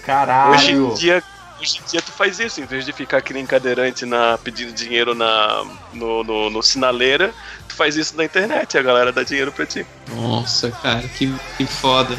Hoje 0.52 0.76
Caralho. 0.84 0.98
em 0.98 1.00
dia. 1.00 1.24
Hoje 1.60 1.80
em 1.80 1.92
dia 1.92 2.02
tu 2.02 2.12
faz 2.12 2.40
isso, 2.40 2.60
em 2.60 2.66
vez 2.66 2.84
de 2.86 2.92
ficar 2.92 3.22
que 3.22 3.34
nem 3.34 3.46
cadeirante 3.46 4.04
na, 4.04 4.36
pedindo 4.36 4.74
dinheiro 4.74 5.14
na, 5.14 5.64
no, 5.94 6.24
no, 6.24 6.50
no 6.50 6.64
sinaleira, 6.64 7.32
tu 7.68 7.76
faz 7.76 7.96
isso 7.96 8.18
na 8.18 8.24
internet 8.26 8.74
e 8.74 8.80
a 8.80 8.82
galera 8.82 9.12
dá 9.12 9.22
dinheiro 9.22 9.52
pra 9.52 9.64
ti. 9.68 9.86
Nossa, 10.16 10.72
cara, 10.72 11.08
que, 11.08 11.32
que 11.58 11.66
foda. 11.68 12.18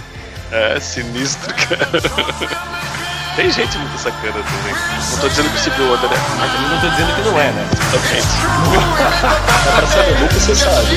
É 0.52 0.78
sinistro, 0.78 1.52
cara. 1.54 1.90
Tem 3.34 3.50
gente 3.50 3.78
muito 3.78 3.98
sacana 3.98 4.32
também. 4.34 4.74
Não 5.10 5.18
tô 5.18 5.28
dizendo 5.28 5.48
que 5.50 5.56
o 5.56 5.60
Civil 5.60 5.86
Wonder 5.90 6.12
é, 6.12 6.16
Mas 6.38 6.52
também 6.52 6.68
não 6.68 6.80
tô 6.80 6.88
dizendo 6.90 7.14
que 7.16 7.22
não 7.22 7.40
é, 7.40 7.50
né? 7.50 7.68
exatamente. 7.72 8.26
Dá 9.64 9.72
pra 9.72 9.86
saber, 9.86 10.20
nunca 10.20 10.34
você 10.34 10.54
sabe. 10.54 10.96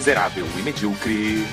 Miserável 0.00 0.46
e 0.58 0.62
medíocre. 0.62 1.46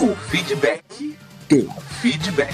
O 0.00 0.16
feedback 0.28 1.16
do 1.48 1.70
feedback. 2.00 2.52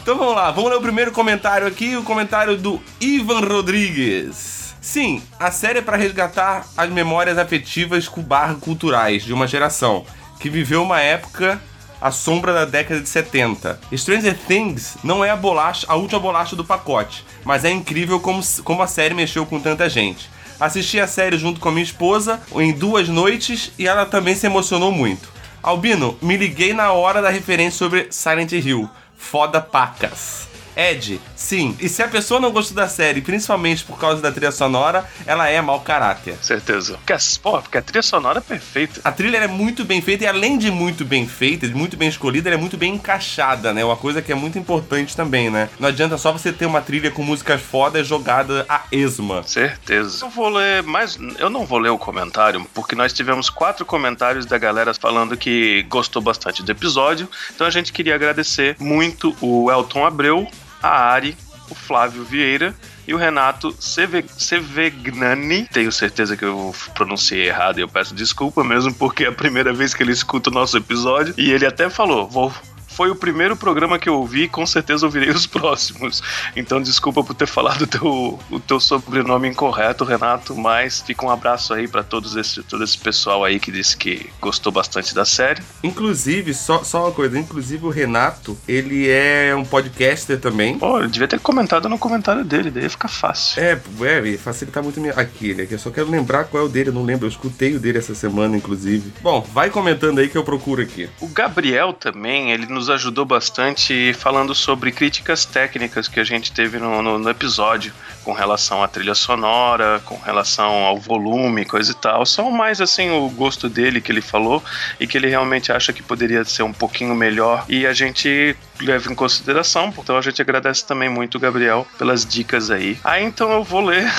Então 0.00 0.16
vamos 0.18 0.34
lá, 0.34 0.50
vamos 0.50 0.70
ler 0.70 0.76
o 0.78 0.82
primeiro 0.82 1.12
comentário 1.12 1.66
aqui, 1.66 1.96
o 1.96 2.02
comentário 2.02 2.56
do 2.56 2.82
Ivan 3.00 3.40
Rodrigues. 3.40 4.74
Sim, 4.80 5.22
a 5.38 5.50
série 5.52 5.78
é 5.78 5.82
para 5.82 5.96
resgatar 5.96 6.66
as 6.76 6.90
memórias 6.90 7.38
afetivas 7.38 8.08
barra 8.08 8.54
culturais 8.54 9.22
de 9.24 9.32
uma 9.32 9.46
geração 9.46 10.04
que 10.40 10.50
viveu 10.50 10.82
uma 10.82 11.00
época 11.00 11.60
à 12.00 12.10
sombra 12.10 12.52
da 12.52 12.64
década 12.64 13.00
de 13.00 13.08
70. 13.08 13.78
Stranger 13.96 14.36
Things 14.48 14.96
não 15.04 15.24
é 15.24 15.30
a 15.30 15.36
bolacha, 15.36 15.86
a 15.88 15.94
última 15.94 16.18
bolacha 16.18 16.56
do 16.56 16.64
pacote, 16.64 17.24
mas 17.44 17.64
é 17.64 17.70
incrível 17.70 18.18
como, 18.18 18.42
como 18.64 18.82
a 18.82 18.88
série 18.88 19.14
mexeu 19.14 19.46
com 19.46 19.60
tanta 19.60 19.88
gente. 19.88 20.28
Assisti 20.60 21.00
a 21.00 21.06
série 21.06 21.38
junto 21.38 21.60
com 21.60 21.68
a 21.68 21.72
minha 21.72 21.82
esposa 21.82 22.40
em 22.56 22.72
duas 22.72 23.08
noites 23.08 23.72
e 23.78 23.86
ela 23.86 24.06
também 24.06 24.34
se 24.34 24.46
emocionou 24.46 24.92
muito. 24.92 25.28
Albino, 25.62 26.16
me 26.20 26.36
liguei 26.36 26.72
na 26.72 26.92
hora 26.92 27.22
da 27.22 27.30
referência 27.30 27.78
sobre 27.78 28.08
Silent 28.10 28.52
Hill. 28.52 28.88
Foda 29.16 29.60
pacas. 29.60 30.51
Ed, 30.76 31.20
sim. 31.36 31.76
E 31.80 31.88
se 31.88 32.02
a 32.02 32.08
pessoa 32.08 32.40
não 32.40 32.50
gostou 32.50 32.74
da 32.76 32.88
série, 32.88 33.20
principalmente 33.20 33.84
por 33.84 33.98
causa 33.98 34.22
da 34.22 34.32
trilha 34.32 34.50
sonora, 34.52 35.04
ela 35.26 35.48
é 35.48 35.60
mau 35.60 35.80
caráter. 35.80 36.36
Certeza. 36.40 36.94
Porque, 36.94 37.12
a- 37.12 37.18
pô, 37.42 37.60
porque 37.60 37.78
a 37.78 37.82
trilha 37.82 38.02
sonora 38.02 38.38
é 38.38 38.40
perfeita. 38.42 39.00
A 39.04 39.12
trilha 39.12 39.36
é 39.38 39.46
muito 39.46 39.84
bem 39.84 40.00
feita 40.00 40.24
e 40.24 40.26
além 40.26 40.56
de 40.58 40.70
muito 40.70 41.04
bem 41.04 41.26
feita, 41.26 41.66
de 41.68 41.74
muito 41.74 41.96
bem 41.96 42.08
escolhida, 42.08 42.48
ela 42.48 42.56
é 42.56 42.60
muito 42.60 42.76
bem 42.76 42.94
encaixada, 42.94 43.72
né? 43.72 43.84
Uma 43.84 43.96
coisa 43.96 44.22
que 44.22 44.32
é 44.32 44.34
muito 44.34 44.58
importante 44.58 45.16
também, 45.16 45.50
né? 45.50 45.68
Não 45.78 45.88
adianta 45.88 46.16
só 46.18 46.32
você 46.32 46.52
ter 46.52 46.66
uma 46.66 46.80
trilha 46.80 47.10
com 47.10 47.22
músicas 47.22 47.60
fodas 47.60 48.06
jogada 48.06 48.64
a 48.68 48.82
esma. 48.90 49.42
Certeza. 49.42 50.24
Eu 50.24 50.30
vou 50.30 50.48
ler 50.48 50.82
mais. 50.82 51.18
Eu 51.38 51.50
não 51.50 51.66
vou 51.66 51.78
ler 51.78 51.90
o 51.90 51.98
comentário, 51.98 52.66
porque 52.74 52.94
nós 52.94 53.12
tivemos 53.12 53.50
quatro 53.50 53.84
comentários 53.84 54.46
da 54.46 54.58
galera 54.58 54.92
falando 54.94 55.36
que 55.36 55.82
gostou 55.88 56.22
bastante 56.22 56.62
do 56.62 56.70
episódio. 56.72 57.28
Então 57.54 57.66
a 57.66 57.70
gente 57.70 57.92
queria 57.92 58.14
agradecer 58.14 58.76
muito 58.78 59.36
o 59.40 59.70
Elton 59.70 60.04
Abreu, 60.06 60.48
a 60.82 60.88
Ari, 60.88 61.36
o 61.70 61.74
Flávio 61.74 62.24
Vieira 62.24 62.74
e 63.06 63.14
o 63.14 63.16
Renato 63.16 63.74
Sevegnani. 63.78 65.66
Tenho 65.72 65.92
certeza 65.92 66.36
que 66.36 66.44
eu 66.44 66.74
pronunciei 66.94 67.48
errado 67.48 67.78
e 67.78 67.82
eu 67.82 67.88
peço 67.88 68.14
desculpa 68.14 68.62
mesmo, 68.62 68.92
porque 68.94 69.24
é 69.24 69.28
a 69.28 69.32
primeira 69.32 69.72
vez 69.72 69.94
que 69.94 70.02
ele 70.02 70.12
escuta 70.12 70.50
o 70.50 70.52
nosso 70.52 70.76
episódio. 70.76 71.34
E 71.36 71.50
ele 71.50 71.66
até 71.66 71.88
falou: 71.88 72.28
vou 72.28 72.52
foi 72.92 73.10
o 73.10 73.16
primeiro 73.16 73.56
programa 73.56 73.98
que 73.98 74.08
eu 74.08 74.14
ouvi 74.14 74.44
e 74.44 74.48
com 74.48 74.66
certeza 74.66 75.06
ouvirei 75.06 75.30
os 75.30 75.46
próximos. 75.48 76.22
Então 76.54 76.80
desculpa 76.80 77.24
por 77.24 77.34
ter 77.34 77.46
falado 77.46 77.86
teu, 77.86 78.38
o 78.50 78.60
teu 78.60 78.78
sobrenome 78.78 79.48
incorreto, 79.48 80.04
Renato, 80.04 80.54
mas 80.54 81.00
fica 81.00 81.24
um 81.24 81.30
abraço 81.30 81.74
aí 81.74 81.88
pra 81.88 82.02
todos 82.02 82.36
esse, 82.36 82.62
todo 82.62 82.84
esse 82.84 82.98
pessoal 82.98 83.44
aí 83.44 83.58
que 83.58 83.72
disse 83.72 83.96
que 83.96 84.30
gostou 84.40 84.72
bastante 84.72 85.14
da 85.14 85.24
série. 85.24 85.62
Inclusive, 85.82 86.54
só, 86.54 86.82
só 86.84 87.04
uma 87.04 87.12
coisa, 87.12 87.38
inclusive 87.38 87.84
o 87.86 87.90
Renato, 87.90 88.56
ele 88.68 89.08
é 89.08 89.54
um 89.56 89.64
podcaster 89.64 90.38
também. 90.38 90.78
Pô, 90.78 90.98
ele 90.98 91.08
devia 91.08 91.28
ter 91.28 91.40
comentado 91.40 91.88
no 91.88 91.98
comentário 91.98 92.44
dele, 92.44 92.70
daí 92.70 92.84
ia 92.84 92.90
ficar 92.90 93.08
fácil. 93.08 93.62
É, 93.62 93.80
é, 94.02 94.36
facilitar 94.38 94.82
muito 94.82 95.00
minha... 95.00 95.14
aqui, 95.14 95.54
né? 95.54 95.66
Que 95.66 95.74
eu 95.74 95.78
só 95.78 95.90
quero 95.90 96.10
lembrar 96.10 96.44
qual 96.44 96.62
é 96.62 96.66
o 96.66 96.68
dele, 96.68 96.90
eu 96.90 96.94
não 96.94 97.04
lembro, 97.04 97.26
eu 97.26 97.30
escutei 97.30 97.74
o 97.74 97.80
dele 97.80 97.98
essa 97.98 98.14
semana, 98.14 98.56
inclusive. 98.56 99.12
Bom, 99.20 99.40
vai 99.52 99.70
comentando 99.70 100.18
aí 100.18 100.28
que 100.28 100.36
eu 100.36 100.44
procuro 100.44 100.82
aqui. 100.82 101.08
O 101.20 101.28
Gabriel 101.28 101.92
também, 101.92 102.52
ele 102.52 102.66
nos 102.66 102.81
ajudou 102.88 103.24
bastante 103.24 104.12
falando 104.14 104.54
sobre 104.54 104.92
críticas 104.92 105.44
técnicas 105.44 106.08
que 106.08 106.20
a 106.20 106.24
gente 106.24 106.52
teve 106.52 106.78
no, 106.78 107.02
no, 107.02 107.18
no 107.18 107.30
episódio, 107.30 107.92
com 108.24 108.32
relação 108.32 108.82
à 108.82 108.88
trilha 108.88 109.14
sonora, 109.14 110.00
com 110.04 110.16
relação 110.18 110.70
ao 110.70 110.98
volume, 110.98 111.64
coisa 111.64 111.92
e 111.92 111.94
tal. 111.94 112.24
Só 112.24 112.50
mais 112.50 112.80
assim 112.80 113.10
o 113.10 113.28
gosto 113.28 113.68
dele 113.68 114.00
que 114.00 114.10
ele 114.10 114.20
falou 114.20 114.62
e 114.98 115.06
que 115.06 115.16
ele 115.16 115.28
realmente 115.28 115.72
acha 115.72 115.92
que 115.92 116.02
poderia 116.02 116.44
ser 116.44 116.62
um 116.62 116.72
pouquinho 116.72 117.14
melhor 117.14 117.64
e 117.68 117.86
a 117.86 117.92
gente 117.92 118.56
leva 118.80 119.10
em 119.10 119.14
consideração. 119.14 119.92
Então 119.96 120.16
a 120.16 120.22
gente 120.22 120.40
agradece 120.40 120.86
também 120.86 121.08
muito, 121.08 121.38
Gabriel, 121.38 121.86
pelas 121.98 122.24
dicas 122.24 122.70
aí. 122.70 122.98
Aí 123.04 123.24
então 123.24 123.50
eu 123.52 123.64
vou 123.64 123.80
ler 123.80 124.10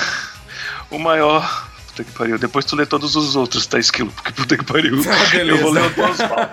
o 0.90 0.98
maior 0.98 1.68
Puta 1.94 2.02
que 2.02 2.12
pariu. 2.12 2.38
Depois 2.38 2.64
tu 2.64 2.74
lê 2.74 2.84
todos 2.84 3.14
os 3.14 3.36
outros, 3.36 3.66
tá, 3.66 3.78
Esquilo? 3.78 4.10
Porque 4.10 4.32
puta 4.32 4.56
que 4.56 4.64
pariu. 4.64 5.00
Ah. 5.08 5.36
Eu 5.36 5.58
vou 5.58 5.70
ler 5.70 5.84
o 5.84 5.90
do 5.90 6.02
Oswaldo. 6.02 6.50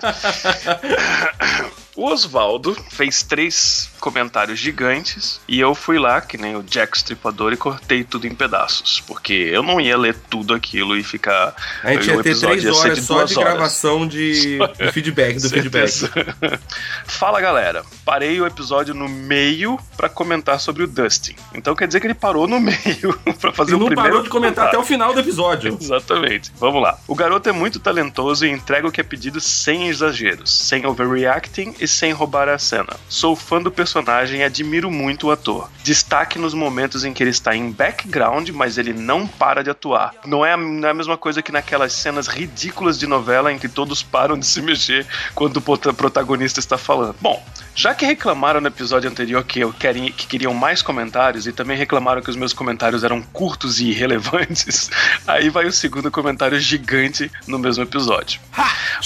O 1.96 2.06
Oswaldo 2.06 2.76
fez 2.90 3.22
três 3.22 3.90
comentários 4.00 4.58
gigantes 4.58 5.40
e 5.48 5.60
eu 5.60 5.76
fui 5.76 6.00
lá, 6.00 6.22
que 6.22 6.38
nem 6.38 6.56
o 6.56 6.64
Jack 6.64 6.98
Stripador, 6.98 7.52
e 7.54 7.58
cortei 7.58 8.04
tudo 8.04 8.26
em 8.26 8.34
pedaços. 8.34 9.02
Porque 9.06 9.34
eu 9.34 9.62
não 9.62 9.80
ia 9.80 9.98
ler 9.98 10.16
tudo 10.30 10.54
aquilo 10.54 10.98
e 10.98 11.04
ficar. 11.04 11.54
A 11.84 11.94
gente 11.94 12.10
ia 12.10 12.24
ter 12.24 12.38
três 12.40 12.66
horas 12.66 13.00
só 13.00 13.16
duas 13.16 13.30
de 13.30 13.38
horas. 13.38 13.54
gravação 13.54 14.08
de, 14.08 14.58
de 14.58 14.60
feedback, 14.92 15.36
do 15.42 15.50
feedback. 15.50 15.90
Certeza. 15.90 16.60
Fala 17.06 17.42
galera, 17.42 17.84
parei 18.06 18.40
o 18.40 18.48
episódio 18.48 18.94
no 18.94 19.10
meio 19.10 19.78
pra 19.98 20.08
comentar 20.08 20.60
sobre 20.60 20.84
o 20.84 20.88
Dustin. 20.88 21.36
Então 21.54 21.76
quer 21.76 21.88
dizer 21.88 22.00
que 22.00 22.08
ele 22.08 22.14
parou 22.14 22.48
no 22.48 22.60
meio 22.62 23.20
pra 23.40 23.52
fazer 23.52 23.74
E 23.74 23.76
o 23.76 23.80
não 23.80 23.88
primeiro 23.88 24.10
parou 24.10 24.24
de 24.24 24.30
comentar 24.30 24.68
até 24.68 24.78
o 24.78 24.84
final 24.84 25.14
do 25.14 25.20
episódio. 25.20 25.78
Exatamente. 25.80 26.52
Vamos 26.58 26.82
lá. 26.82 26.98
O 27.08 27.16
garoto 27.16 27.50
é 27.50 27.52
muito 27.52 27.80
talentoso 27.80 28.46
e 28.46 28.50
entrega 28.50 28.88
o 28.88 28.92
que 28.92 29.02
é 29.02 29.04
pedido 29.04 29.42
sem 29.42 29.90
exageros, 29.90 30.52
sem 30.52 30.86
overreacting 30.86 31.76
e 31.82 31.88
sem 31.88 32.12
roubar 32.14 32.48
a 32.48 32.58
cena. 32.58 32.96
Sou 33.10 33.36
fã 33.36 33.62
do 33.62 33.72
personagem 33.72 34.40
e 34.40 34.44
admiro 34.44 34.90
muito 34.92 35.28
o 35.28 35.32
ator. 35.32 35.70
Destaque 35.84 36.38
nos 36.40 36.54
momentos 36.54 37.04
em 37.04 37.12
que 37.14 37.24
ele 37.24 37.32
está 37.32 37.56
em 37.56 37.72
background, 37.72 38.50
mas 38.50 38.78
ele 38.78 38.94
não 38.94 39.28
para 39.28 39.64
de 39.64 39.70
atuar. 39.70 40.14
Não 40.26 40.46
é, 40.46 40.54
a, 40.54 40.58
não 40.58 40.88
é 40.88 40.92
a 40.92 40.94
mesma 40.94 41.18
coisa 41.18 41.42
que 41.42 41.52
naquelas 41.52 41.92
cenas 41.94 42.28
ridículas 42.28 42.98
de 43.00 43.08
novela 43.08 43.52
em 43.52 43.58
que 43.60 43.68
todos 43.68 44.02
param 44.04 44.38
de 44.38 44.46
se 44.46 44.62
mexer 44.62 45.06
quando 45.36 45.58
o 45.58 45.62
prota- 45.62 45.92
protagonista 45.94 46.60
está 46.60 46.78
falando. 46.78 47.16
Bom, 47.20 47.44
já 47.74 47.94
que 47.96 48.06
reclamaram 48.06 48.62
no 48.62 48.68
episódio 48.68 49.10
anterior 49.10 49.44
que, 49.44 49.60
eu 49.60 49.74
que 49.74 50.28
queriam 50.28 50.54
mais 50.54 50.82
comentários 50.82 51.48
e 51.48 51.52
também 51.52 51.78
reclamaram 51.78 52.22
que 52.22 52.30
os 52.30 52.36
meus 52.36 52.54
comentários 52.54 53.04
eram 53.04 53.22
curtos 53.22 53.80
e 53.80 53.88
irrelevantes, 53.90 54.90
aí 55.28 55.50
vai 55.50 55.66
o 55.66 55.72
segundo 55.72 56.12
comentário 56.12 56.60
gigante 56.60 57.32
no 57.48 57.58
mesmo 57.58 57.84
episódio. 57.84 58.40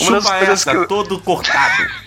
Uma 0.02 0.12
das 0.20 0.30
coisas 0.30 0.50
essa, 0.50 0.72
que 0.72 0.78
eu- 0.78 0.88
todo 0.88 1.20
cortado. 1.20 1.86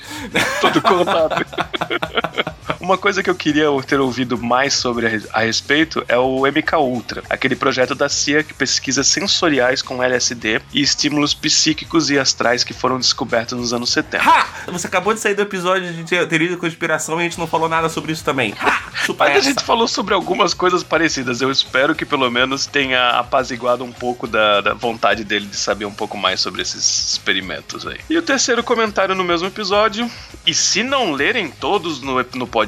todo 0.60 0.82
cortado. 0.82 1.28
Uma 2.80 2.96
coisa 2.98 3.22
que 3.22 3.30
eu 3.30 3.34
queria 3.34 3.66
ter 3.86 3.98
ouvido 4.00 4.38
mais 4.38 4.74
sobre 4.74 5.22
a, 5.32 5.40
respeito 5.40 6.04
é 6.08 6.16
o 6.16 6.42
MK 6.46 6.76
Ultra, 6.76 7.22
aquele 7.28 7.56
projeto 7.56 7.94
da 7.94 8.08
CIA 8.08 8.42
que 8.42 8.54
pesquisa 8.54 9.02
sensoriais 9.02 9.82
com 9.82 10.02
LSD 10.02 10.60
e 10.72 10.80
estímulos 10.80 11.34
psíquicos 11.34 12.10
e 12.10 12.18
astrais 12.18 12.62
que 12.64 12.72
foram 12.72 12.98
descobertos 12.98 13.58
nos 13.58 13.72
anos 13.72 13.90
70. 13.90 14.22
Ha! 14.28 14.46
Você 14.72 14.86
acabou 14.86 15.12
de 15.14 15.20
sair 15.20 15.34
do 15.34 15.42
episódio 15.42 15.92
de 15.92 16.04
te- 16.04 16.26
teoria 16.26 16.50
da 16.50 16.56
conspiração 16.56 17.16
e 17.16 17.20
a 17.20 17.24
gente 17.24 17.38
não 17.38 17.46
falou 17.46 17.68
nada 17.68 17.88
sobre 17.88 18.12
isso 18.12 18.24
também. 18.24 18.54
Ha! 18.60 18.82
Mas 19.18 19.36
a 19.36 19.40
gente 19.40 19.64
falou 19.64 19.88
sobre 19.88 20.12
algumas 20.14 20.52
coisas 20.54 20.82
parecidas. 20.82 21.40
Eu 21.40 21.50
espero 21.50 21.94
que 21.94 22.04
pelo 22.04 22.30
menos 22.30 22.66
tenha 22.66 23.10
apaziguado 23.10 23.82
um 23.82 23.92
pouco 23.92 24.26
da, 24.26 24.60
da 24.60 24.74
vontade 24.74 25.24
dele 25.24 25.46
de 25.46 25.56
saber 25.56 25.84
um 25.86 25.92
pouco 25.92 26.16
mais 26.16 26.40
sobre 26.40 26.60
esses 26.62 27.12
experimentos 27.12 27.86
aí. 27.86 27.98
E 28.10 28.16
o 28.18 28.22
terceiro 28.22 28.62
comentário 28.62 29.14
no 29.14 29.24
mesmo 29.24 29.46
episódio. 29.48 30.10
E 30.46 30.52
se 30.54 30.82
não 30.82 31.12
lerem 31.12 31.50
todos 31.50 32.00
no, 32.02 32.24
no 32.34 32.46
podcast, 32.46 32.67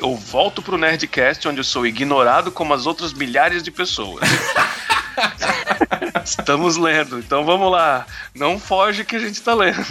eu 0.00 0.14
volto 0.16 0.62
pro 0.62 0.78
Nerdcast, 0.78 1.46
onde 1.48 1.60
eu 1.60 1.64
sou 1.64 1.86
ignorado 1.86 2.50
como 2.50 2.74
as 2.74 2.86
outras 2.86 3.12
milhares 3.12 3.62
de 3.62 3.70
pessoas. 3.70 4.28
Estamos 6.24 6.76
lendo, 6.76 7.18
então 7.18 7.44
vamos 7.44 7.70
lá. 7.70 8.06
Não 8.34 8.58
foge 8.58 9.04
que 9.04 9.16
a 9.16 9.18
gente 9.18 9.40
tá 9.40 9.54
lendo. 9.54 9.84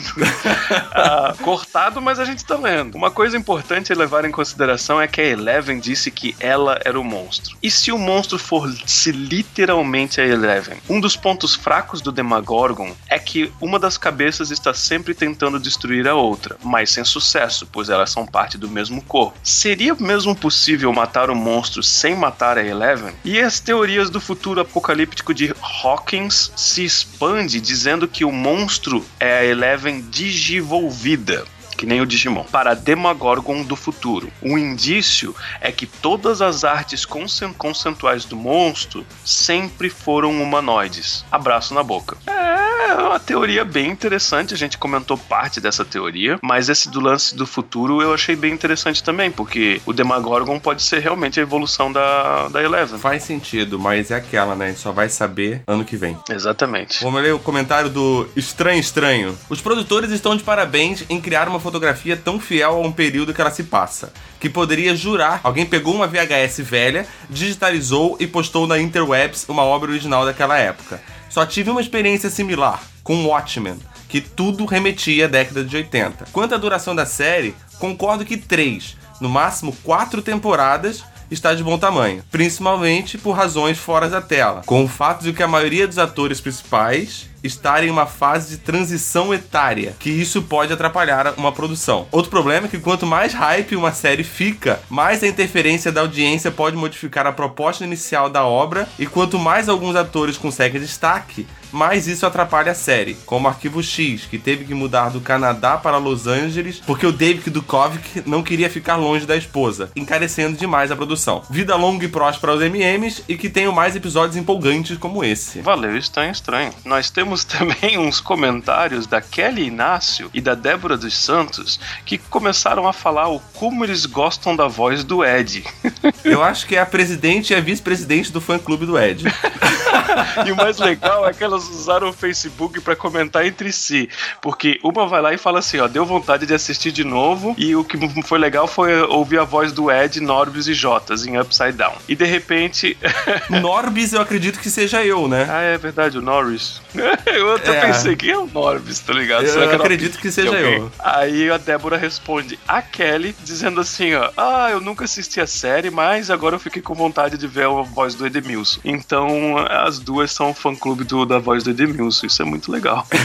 Ah, 0.91 1.33
cortado, 1.41 2.01
mas 2.01 2.19
a 2.19 2.25
gente 2.25 2.45
tá 2.45 2.55
lendo. 2.55 2.95
Uma 2.95 3.11
coisa 3.11 3.37
importante 3.37 3.91
a 3.91 3.95
levar 3.95 4.25
em 4.25 4.31
consideração 4.31 5.01
é 5.01 5.07
que 5.07 5.21
a 5.21 5.25
Eleven 5.25 5.79
disse 5.79 6.11
que 6.11 6.35
ela 6.39 6.79
era 6.83 6.99
o 6.99 7.03
monstro. 7.03 7.57
E 7.61 7.71
se 7.71 7.91
o 7.91 7.97
monstro 7.97 8.37
fosse 8.37 9.11
literalmente 9.11 10.19
a 10.19 10.25
Eleven? 10.25 10.77
Um 10.89 10.99
dos 10.99 11.15
pontos 11.15 11.55
fracos 11.55 12.01
do 12.01 12.11
Demagorgon 12.11 12.95
é 13.07 13.17
que 13.17 13.51
uma 13.61 13.79
das 13.79 13.97
cabeças 13.97 14.51
está 14.51 14.73
sempre 14.73 15.13
tentando 15.13 15.59
destruir 15.59 16.07
a 16.07 16.15
outra, 16.15 16.57
mas 16.63 16.91
sem 16.91 17.03
sucesso, 17.03 17.67
pois 17.71 17.89
elas 17.89 18.11
são 18.11 18.25
parte 18.25 18.57
do 18.57 18.69
mesmo 18.69 19.01
corpo. 19.01 19.37
Seria 19.43 19.95
mesmo 19.95 20.35
possível 20.35 20.91
matar 20.93 21.29
o 21.29 21.35
monstro 21.35 21.81
sem 21.83 22.15
matar 22.15 22.57
a 22.57 22.65
Eleven? 22.65 23.13
E 23.23 23.39
as 23.39 23.59
teorias 23.59 24.09
do 24.09 24.19
futuro 24.19 24.61
apocalíptico 25.09 25.33
de 25.33 25.53
Hawkins 25.83 26.51
se 26.55 26.85
expande 26.85 27.59
dizendo 27.59 28.07
que 28.07 28.23
o 28.23 28.31
monstro 28.31 29.03
é 29.19 29.39
a 29.39 29.45
Eleven 29.45 30.01
digivolvida. 30.01 31.45
Que 31.75 31.85
nem 31.85 32.01
o 32.01 32.05
Digimon. 32.05 32.43
Para 32.43 32.71
a 32.71 32.73
Demagorgon 32.73 33.63
do 33.63 33.75
futuro. 33.75 34.29
O 34.41 34.57
indício 34.57 35.33
é 35.61 35.71
que 35.71 35.85
todas 35.85 36.41
as 36.41 36.65
artes 36.65 37.05
conceituais 37.05 38.25
do 38.25 38.35
monstro 38.35 39.05
sempre 39.23 39.89
foram 39.89 40.43
humanoides. 40.43 41.23
Abraço 41.31 41.73
na 41.73 41.81
boca. 41.81 42.17
É 42.27 42.68
uma 42.93 43.19
teoria 43.19 43.63
bem 43.65 43.89
interessante. 43.89 44.53
A 44.53 44.57
gente 44.57 44.77
comentou 44.77 45.17
parte 45.17 45.59
dessa 45.59 45.83
teoria. 45.85 46.39
Mas 46.41 46.69
esse 46.69 46.89
do 46.89 46.99
lance 46.99 47.35
do 47.35 47.45
futuro 47.45 48.01
eu 48.01 48.13
achei 48.13 48.35
bem 48.35 48.53
interessante 48.53 49.03
também. 49.03 49.31
Porque 49.31 49.81
o 49.85 49.93
Demagorgon 49.93 50.59
pode 50.59 50.81
ser 50.83 50.99
realmente 50.99 51.39
a 51.39 51.43
evolução 51.43 51.91
da, 51.91 52.47
da 52.49 52.63
Eleven. 52.63 52.99
Faz 52.99 53.23
sentido, 53.23 53.79
mas 53.79 54.11
é 54.11 54.15
aquela, 54.15 54.55
né? 54.55 54.65
A 54.65 54.67
gente 54.69 54.79
só 54.79 54.91
vai 54.91 55.09
saber 55.09 55.63
ano 55.67 55.85
que 55.85 55.95
vem. 55.95 56.17
Exatamente. 56.29 57.03
Vamos 57.03 57.21
ler 57.21 57.33
o 57.33 57.39
comentário 57.39 57.89
do 57.89 58.27
Estranho 58.35 58.79
Estranho. 58.79 59.37
Os 59.49 59.61
produtores 59.61 60.11
estão 60.11 60.35
de 60.35 60.43
parabéns 60.43 61.03
em 61.09 61.19
criar 61.21 61.47
uma 61.47 61.59
fotografia 61.59 62.17
tão 62.17 62.39
fiel 62.39 62.75
a 62.75 62.79
um 62.79 62.91
período 62.91 63.33
que 63.33 63.41
ela 63.41 63.51
se 63.51 63.63
passa, 63.63 64.11
que 64.39 64.49
poderia 64.49 64.95
jurar. 64.95 65.39
Alguém 65.43 65.65
pegou 65.65 65.95
uma 65.95 66.07
VHS 66.07 66.59
velha, 66.59 67.05
digitalizou 67.29 68.17
e 68.19 68.27
postou 68.27 68.67
na 68.67 68.79
interwebs 68.79 69.45
uma 69.47 69.63
obra 69.63 69.91
original 69.91 70.25
daquela 70.25 70.57
época. 70.57 71.01
Só 71.29 71.45
tive 71.45 71.69
uma 71.69 71.81
experiência 71.81 72.29
similar 72.29 72.81
com 73.03 73.25
Watchmen, 73.25 73.77
que 74.07 74.19
tudo 74.19 74.65
remetia 74.65 75.25
à 75.25 75.27
década 75.27 75.63
de 75.63 75.75
80. 75.75 76.27
Quanto 76.31 76.55
à 76.55 76.57
duração 76.57 76.95
da 76.95 77.05
série, 77.05 77.55
concordo 77.77 78.25
que 78.25 78.37
três, 78.37 78.97
no 79.21 79.29
máximo 79.29 79.75
quatro 79.83 80.21
temporadas 80.21 81.03
está 81.29 81.53
de 81.53 81.63
bom 81.63 81.77
tamanho, 81.77 82.23
principalmente 82.31 83.17
por 83.17 83.33
razões 83.33 83.77
fora 83.77 84.09
da 84.09 84.21
tela, 84.21 84.63
com 84.65 84.83
o 84.83 84.87
fato 84.87 85.23
de 85.23 85.31
que 85.31 85.43
a 85.43 85.47
maioria 85.47 85.87
dos 85.87 85.99
atores 85.99 86.41
principais 86.41 87.28
estarem 87.43 87.89
em 87.89 87.91
uma 87.91 88.05
fase 88.05 88.49
de 88.49 88.57
transição 88.57 89.33
etária, 89.33 89.95
que 89.99 90.09
isso 90.09 90.41
pode 90.41 90.73
atrapalhar 90.73 91.33
uma 91.37 91.51
produção. 91.51 92.07
Outro 92.11 92.29
problema 92.29 92.67
é 92.67 92.69
que 92.69 92.79
quanto 92.79 93.05
mais 93.05 93.33
hype 93.33 93.75
uma 93.75 93.91
série 93.91 94.23
fica, 94.23 94.81
mais 94.89 95.23
a 95.23 95.27
interferência 95.27 95.91
da 95.91 96.01
audiência 96.01 96.51
pode 96.51 96.75
modificar 96.75 97.25
a 97.25 97.31
proposta 97.31 97.83
inicial 97.83 98.29
da 98.29 98.45
obra, 98.45 98.87
e 98.97 99.05
quanto 99.05 99.39
mais 99.39 99.69
alguns 99.69 99.95
atores 99.95 100.37
conseguem 100.37 100.81
destaque, 100.81 101.47
mais 101.71 102.07
isso 102.07 102.25
atrapalha 102.25 102.71
a 102.71 102.75
série, 102.75 103.15
como 103.25 103.47
Arquivo 103.47 103.81
X, 103.81 104.25
que 104.25 104.37
teve 104.37 104.65
que 104.65 104.73
mudar 104.73 105.09
do 105.09 105.21
Canadá 105.21 105.77
para 105.77 105.97
Los 105.97 106.27
Angeles 106.27 106.81
porque 106.85 107.05
o 107.05 107.11
David 107.11 107.49
Duchovny 107.49 107.99
não 108.25 108.43
queria 108.43 108.69
ficar 108.69 108.95
longe 108.95 109.25
da 109.25 109.35
esposa, 109.35 109.91
encarecendo 109.95 110.57
demais 110.57 110.91
a 110.91 110.95
produção. 110.95 111.43
Vida 111.49 111.75
longa 111.75 112.05
e 112.05 112.09
próspera 112.09 112.53
aos 112.53 112.61
MMs 112.61 113.23
e 113.27 113.37
que 113.37 113.49
tenham 113.49 113.71
mais 113.71 113.95
episódios 113.95 114.35
empolgantes 114.35 114.97
como 114.97 115.23
esse. 115.23 115.61
Valeu, 115.61 115.97
estranho, 115.97 116.31
estranho. 116.31 116.73
Nós 116.85 117.09
temos 117.09 117.43
também 117.45 117.97
uns 117.97 118.19
comentários 118.19 119.07
da 119.07 119.21
Kelly 119.21 119.67
Inácio 119.67 120.29
e 120.33 120.41
da 120.41 120.55
Débora 120.55 120.97
dos 120.97 121.17
Santos 121.17 121.79
que 122.05 122.17
começaram 122.17 122.87
a 122.87 122.93
falar 122.93 123.29
o 123.29 123.39
como 123.53 123.83
eles 123.83 124.05
gostam 124.05 124.55
da 124.55 124.67
voz 124.67 125.03
do 125.03 125.23
Ed. 125.23 125.63
Eu 126.23 126.43
acho 126.43 126.65
que 126.67 126.75
é 126.75 126.81
a 126.81 126.85
presidente 126.85 127.53
e 127.53 127.55
a 127.55 127.61
vice-presidente 127.61 128.31
do 128.31 128.41
fã-clube 128.41 128.85
do 128.85 128.97
Ed. 128.97 129.23
e 130.45 130.51
o 130.51 130.55
mais 130.55 130.77
legal 130.77 131.27
é 131.27 131.33
que 131.33 131.43
elas 131.43 131.67
usaram 131.69 132.09
o 132.09 132.13
Facebook 132.13 132.79
pra 132.81 132.95
comentar 132.95 133.45
entre 133.45 133.71
si. 133.71 134.09
Porque 134.41 134.79
uma 134.83 135.07
vai 135.07 135.21
lá 135.21 135.33
e 135.33 135.37
fala 135.37 135.59
assim, 135.59 135.79
ó, 135.79 135.87
deu 135.87 136.05
vontade 136.05 136.45
de 136.45 136.53
assistir 136.53 136.91
de 136.91 137.03
novo. 137.03 137.55
E 137.57 137.75
o 137.75 137.83
que 137.83 137.97
foi 138.23 138.39
legal 138.39 138.67
foi 138.67 139.01
ouvir 139.03 139.39
a 139.39 139.43
voz 139.43 139.71
do 139.71 139.91
Ed, 139.91 140.19
Norbius 140.19 140.67
e 140.67 140.73
Jotas 140.73 141.25
em 141.25 141.39
Upside 141.39 141.73
Down. 141.73 141.93
E 142.07 142.15
de 142.15 142.25
repente. 142.25 142.97
Norbis 143.49 144.13
eu 144.13 144.21
acredito 144.21 144.59
que 144.59 144.69
seja 144.69 145.03
eu, 145.03 145.27
né? 145.27 145.47
ah, 145.49 145.61
é 145.61 145.77
verdade, 145.77 146.17
o 146.17 146.21
Norris. 146.21 146.81
eu 147.25 147.55
até 147.55 147.77
É. 147.77 147.81
pensei, 147.81 148.15
quem 148.15 148.31
é 148.31 148.37
o 148.37 148.45
Norris, 148.47 148.99
tá 148.99 149.13
ligado? 149.13 149.43
Eu 149.45 149.51
Será 149.53 149.67
que 149.67 149.73
era 149.73 149.81
o 149.81 149.85
acredito 149.85 150.19
que 150.19 150.31
seja 150.31 150.57
eu. 150.59 150.91
Aí 150.99 151.49
a 151.49 151.57
Débora 151.57 151.97
responde 151.97 152.59
a 152.67 152.81
Kelly, 152.81 153.35
dizendo 153.43 153.79
assim, 153.81 154.13
ó, 154.15 154.29
ah, 154.37 154.69
eu 154.71 154.79
nunca 154.81 155.05
assisti 155.05 155.39
a 155.39 155.47
série, 155.47 155.89
mas 155.89 156.29
agora 156.29 156.55
eu 156.55 156.59
fiquei 156.59 156.81
com 156.81 156.93
vontade 156.93 157.37
de 157.37 157.47
ver 157.47 157.65
a 157.65 157.69
voz 157.69 158.15
do 158.15 158.25
Edmilson. 158.25 158.79
Então, 158.83 159.57
as 159.69 159.98
duas 159.99 160.31
são 160.31 160.53
fã-clube 160.53 161.03
do- 161.03 161.25
da 161.25 161.39
voz 161.39 161.63
do 161.63 161.69
Edmilson, 161.71 162.27
isso 162.27 162.41
é 162.41 162.45
muito 162.45 162.71
legal. 162.71 163.05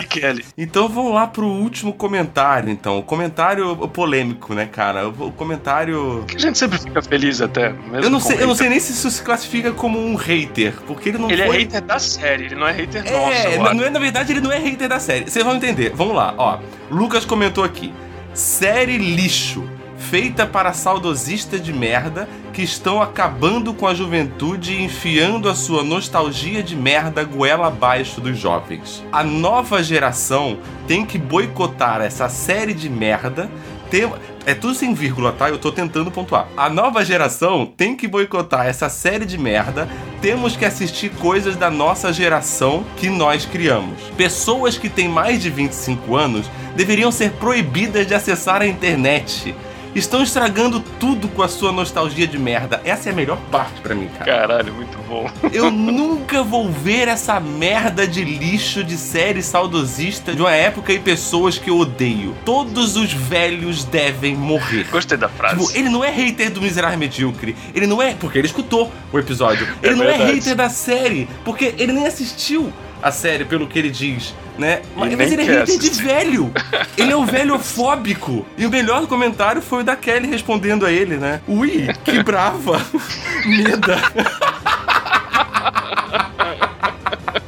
E 0.00 0.04
Kelly. 0.04 0.44
Então 0.56 0.88
vamos 0.88 1.12
lá 1.14 1.26
pro 1.26 1.46
último 1.46 1.92
comentário, 1.92 2.70
então. 2.70 2.98
O 2.98 3.02
comentário 3.02 3.76
polêmico, 3.88 4.54
né, 4.54 4.66
cara? 4.66 5.08
O 5.08 5.32
comentário. 5.32 6.24
Que 6.28 6.36
a 6.36 6.38
gente 6.40 6.58
sempre 6.58 6.78
fica 6.78 7.00
feliz 7.02 7.40
até. 7.40 7.70
mesmo 7.72 7.96
Eu 8.04 8.10
não, 8.10 8.20
sei, 8.20 8.42
eu 8.42 8.46
não 8.46 8.54
sei 8.54 8.68
nem 8.68 8.80
se 8.80 8.92
isso 8.92 9.10
se 9.10 9.22
classifica 9.22 9.72
como 9.72 9.98
um 9.98 10.14
hater, 10.16 10.74
porque 10.86 11.08
ele 11.10 11.18
não 11.18 11.30
Ele 11.30 11.42
é 11.42 11.46
foi. 11.46 11.58
hater 11.58 11.82
da 11.82 11.98
série, 11.98 12.44
ele 12.46 12.54
não 12.54 12.66
é 12.66 12.72
hater 12.72 13.02
nosso. 13.04 13.14
É, 13.14 13.56
acho. 13.60 13.74
não 13.74 13.84
é- 13.84 13.90
na 13.90 13.98
verdade 13.98 14.32
ele 14.32 14.40
não 14.40 14.52
é 14.52 14.58
hater 14.58 14.88
da 14.88 14.98
série. 15.00 15.30
Vocês 15.30 15.44
vão 15.44 15.56
entender. 15.56 15.92
Vamos 15.94 16.14
lá, 16.14 16.34
ó. 16.36 16.58
Lucas 16.90 17.24
comentou 17.24 17.64
aqui. 17.64 17.92
Série 18.34 18.98
lixo. 18.98 19.64
Feita 19.98 20.46
para 20.46 20.72
saudosistas 20.72 21.62
de 21.62 21.72
merda 21.72 22.28
que 22.52 22.62
estão 22.62 23.02
acabando 23.02 23.74
com 23.74 23.86
a 23.86 23.94
juventude 23.94 24.74
e 24.74 24.82
enfiando 24.82 25.48
a 25.48 25.54
sua 25.54 25.82
nostalgia 25.82 26.62
de 26.62 26.76
merda 26.76 27.24
goela 27.24 27.66
abaixo 27.66 28.20
dos 28.20 28.38
jovens. 28.38 29.04
A 29.10 29.24
nova 29.24 29.82
geração 29.82 30.58
tem 30.86 31.04
que 31.04 31.18
boicotar 31.18 32.00
essa 32.00 32.28
série 32.28 32.72
de 32.74 32.88
merda. 32.88 33.50
Tem... 33.90 34.10
É 34.44 34.54
tudo 34.54 34.74
sem 34.76 34.94
vírgula, 34.94 35.32
tá? 35.32 35.48
Eu 35.48 35.58
tô 35.58 35.72
tentando 35.72 36.08
pontuar. 36.08 36.46
A 36.56 36.70
nova 36.70 37.04
geração 37.04 37.66
tem 37.66 37.96
que 37.96 38.06
boicotar 38.06 38.66
essa 38.66 38.88
série 38.88 39.24
de 39.24 39.36
merda. 39.36 39.88
Temos 40.22 40.56
que 40.56 40.64
assistir 40.64 41.10
coisas 41.10 41.56
da 41.56 41.68
nossa 41.68 42.12
geração 42.12 42.84
que 42.96 43.08
nós 43.08 43.44
criamos. 43.44 44.00
Pessoas 44.16 44.78
que 44.78 44.88
têm 44.88 45.08
mais 45.08 45.42
de 45.42 45.50
25 45.50 46.14
anos 46.14 46.48
deveriam 46.76 47.10
ser 47.10 47.32
proibidas 47.32 48.06
de 48.06 48.14
acessar 48.14 48.62
a 48.62 48.66
internet. 48.68 49.52
Estão 49.96 50.22
estragando 50.22 50.78
tudo 51.00 51.26
com 51.26 51.42
a 51.42 51.48
sua 51.48 51.72
nostalgia 51.72 52.26
de 52.26 52.38
merda. 52.38 52.82
Essa 52.84 53.08
é 53.08 53.12
a 53.12 53.14
melhor 53.14 53.38
parte 53.50 53.80
pra 53.80 53.94
mim, 53.94 54.08
cara. 54.08 54.30
Caralho, 54.30 54.74
muito 54.74 54.98
bom. 55.08 55.26
Eu 55.50 55.70
nunca 55.72 56.42
vou 56.42 56.70
ver 56.70 57.08
essa 57.08 57.40
merda 57.40 58.06
de 58.06 58.22
lixo 58.22 58.84
de 58.84 58.98
série 58.98 59.42
saudosista 59.42 60.34
de 60.34 60.42
uma 60.42 60.52
época 60.52 60.92
e 60.92 60.98
pessoas 60.98 61.56
que 61.56 61.70
eu 61.70 61.78
odeio. 61.78 62.36
Todos 62.44 62.94
os 62.94 63.10
velhos 63.10 63.84
devem 63.84 64.36
morrer. 64.36 64.86
Gostei 64.90 65.16
da 65.16 65.30
frase. 65.30 65.66
Tipo, 65.66 65.78
ele 65.78 65.88
não 65.88 66.04
é 66.04 66.10
hater 66.10 66.50
do 66.50 66.60
Miserável 66.60 66.98
Medíocre. 66.98 67.56
Ele 67.74 67.86
não 67.86 68.02
é. 68.02 68.12
Porque 68.12 68.36
ele 68.36 68.48
escutou 68.48 68.92
o 69.10 69.18
episódio. 69.18 69.66
Ele 69.82 69.94
não 69.94 70.04
é 70.04 70.08
verdade. 70.08 70.32
hater 70.34 70.54
da 70.54 70.68
série. 70.68 71.26
Porque 71.42 71.74
ele 71.78 71.94
nem 71.94 72.06
assistiu 72.06 72.70
a 73.06 73.12
série, 73.12 73.44
pelo 73.44 73.68
que 73.68 73.78
ele 73.78 73.88
diz, 73.88 74.34
né? 74.58 74.82
Mas, 74.96 75.14
mas 75.14 75.30
ele 75.30 75.42
é 75.42 75.44
hater 75.44 75.78
de 75.78 75.90
velho. 75.90 76.52
Ele 76.98 77.12
é 77.12 77.16
um 77.16 77.26
velho 77.26 77.58
fóbico. 77.58 78.44
E 78.56 78.66
o 78.66 78.70
melhor 78.70 79.06
comentário 79.06 79.62
foi 79.62 79.82
o 79.82 79.84
da 79.84 79.94
Kelly 79.94 80.26
respondendo 80.26 80.84
a 80.84 80.90
ele, 80.90 81.16
né? 81.16 81.40
Ui, 81.46 81.86
que 82.04 82.22
brava. 82.22 82.80
Meda. 83.46 83.96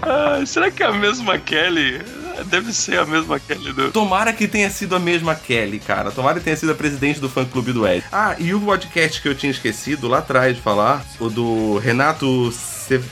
Ah, 0.02 0.42
será 0.46 0.70
que 0.70 0.82
é 0.82 0.86
a 0.86 0.92
mesma 0.92 1.38
Kelly? 1.38 2.00
Deve 2.46 2.72
ser 2.72 2.98
a 2.98 3.06
mesma 3.06 3.40
Kelly 3.40 3.72
do. 3.72 3.90
Tomara 3.90 4.32
que 4.32 4.46
tenha 4.46 4.70
sido 4.70 4.94
a 4.94 4.98
mesma 5.00 5.34
Kelly, 5.34 5.80
cara. 5.80 6.10
Tomara 6.10 6.38
que 6.38 6.44
tenha 6.44 6.56
sido 6.56 6.72
a 6.72 6.74
presidente 6.74 7.18
do 7.18 7.28
fã 7.28 7.44
clube 7.44 7.72
do 7.72 7.88
Ed. 7.88 8.04
Ah, 8.12 8.36
e 8.38 8.54
o 8.54 8.60
podcast 8.60 9.20
que 9.20 9.28
eu 9.28 9.34
tinha 9.34 9.50
esquecido 9.50 10.06
lá 10.06 10.18
atrás 10.18 10.54
de 10.54 10.62
falar, 10.62 11.04
o 11.18 11.28
do 11.28 11.78
Renato 11.78 12.52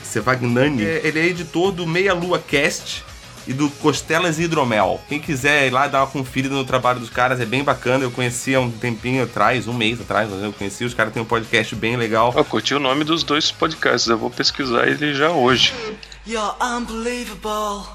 Sevagnani, 0.03 0.83
é- 0.85 1.01
ele 1.03 1.19
é 1.19 1.25
editor 1.27 1.71
do 1.71 1.85
Meia 1.85 2.13
Lua 2.13 2.39
Cast 2.39 3.03
e 3.47 3.53
do 3.53 3.69
Costelas 3.69 4.37
e 4.39 4.43
Hidromel. 4.43 4.99
Quem 5.07 5.19
quiser 5.19 5.67
ir 5.67 5.69
lá 5.69 5.87
dar 5.87 5.99
uma 6.01 6.07
conferida 6.07 6.53
no 6.53 6.65
trabalho 6.65 6.99
dos 6.99 7.09
caras, 7.09 7.39
é 7.39 7.45
bem 7.45 7.63
bacana. 7.63 8.03
Eu 8.03 8.11
conheci 8.11 8.53
há 8.53 8.59
um 8.59 8.69
tempinho 8.69 9.23
atrás, 9.23 9.67
um 9.67 9.73
mês 9.73 10.01
atrás, 10.01 10.29
eu 10.31 10.51
conheci. 10.51 10.83
Os 10.83 10.93
caras 10.93 11.13
têm 11.13 11.21
um 11.21 11.25
podcast 11.25 11.73
bem 11.75 11.95
legal. 11.95 12.33
Eu 12.35 12.43
curti 12.43 12.73
o 12.75 12.79
nome 12.79 13.03
dos 13.05 13.23
dois 13.23 13.49
podcasts, 13.51 14.09
eu 14.09 14.17
vou 14.17 14.29
pesquisar 14.29 14.87
ele 14.87 15.13
já 15.13 15.29
hoje. 15.29 15.73
You're 16.27 16.55
unbelievable. 16.61 17.87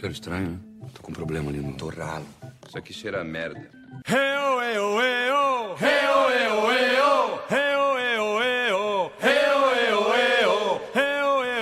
Cheiro 0.00 0.14
estranho, 0.14 0.50
né? 0.52 0.58
Tô 0.94 1.02
com 1.02 1.10
um 1.10 1.14
problema 1.14 1.50
ali 1.50 1.58
no 1.60 1.74
torralo. 1.74 2.24
Isso 2.66 2.78
aqui 2.78 2.90
cheira 2.90 3.20
a 3.20 3.24
merda. 3.24 3.60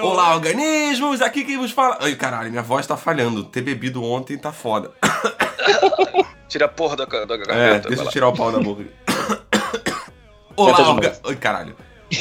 Olá, 0.01 0.36
organismos! 0.36 1.20
Aqui 1.20 1.45
quem 1.45 1.57
vos 1.59 1.72
fala. 1.72 1.99
Ai, 2.01 2.14
caralho, 2.14 2.49
minha 2.49 2.62
voz 2.62 2.86
tá 2.86 2.97
falhando. 2.97 3.43
Ter 3.43 3.61
bebido 3.61 4.05
ontem 4.05 4.39
tá 4.39 4.53
foda. 4.53 4.93
Tira 6.47 6.66
a 6.66 6.68
porra 6.68 6.95
da, 6.95 7.07
da 7.07 7.34
É, 7.34 7.39
garganta. 7.39 7.89
deixa 7.89 7.97
vai 8.05 8.07
eu 8.07 8.12
tirar 8.12 8.28
o 8.28 8.32
pau 8.32 8.53
da 8.53 8.61
boca. 8.61 8.84
Olá, 10.55 10.91
orga... 10.91 11.18
Ai, 11.26 11.34
caralho. 11.34 11.76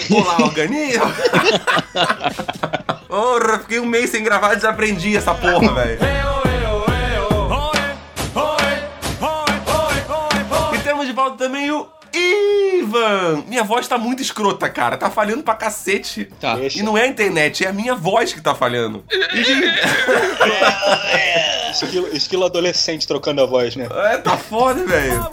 Olá, 0.10 0.38
organismo! 0.48 1.04
Porra, 3.18 3.58
fiquei 3.58 3.80
um 3.80 3.86
mês 3.88 4.12
sem 4.12 4.24
gravar 4.24 4.54
e 4.54 4.58
desaprendi 4.58 5.18
essa 5.18 5.34
porra, 5.34 5.74
velho. 5.74 6.00
E 10.74 10.80
temos 10.80 11.08
de 11.08 11.14
volta 11.14 11.36
também 11.38 11.72
o 11.72 11.88
Ivan! 12.14 13.44
Minha 13.48 13.64
voz 13.64 13.88
tá 13.88 13.98
muito 13.98 14.22
escrota, 14.22 14.70
cara. 14.70 14.98
Tá 14.98 15.10
falhando 15.10 15.42
pra 15.42 15.56
cacete. 15.56 16.26
Tá. 16.40 16.58
E 16.76 16.84
não 16.84 16.96
é 16.96 17.04
a 17.04 17.08
internet, 17.08 17.66
é 17.66 17.70
a 17.70 17.74
minha 17.74 17.96
voz 17.96 18.32
que 18.34 18.42
tá 18.42 18.54
falhando. 18.54 19.04
Esquilo, 21.72 22.08
esquilo 22.16 22.46
adolescente 22.46 23.08
trocando 23.08 23.42
a 23.42 23.46
voz, 23.46 23.76
né? 23.76 23.88
É, 23.92 24.18
tá 24.18 24.38
foda, 24.38 24.84
velho. 24.86 25.28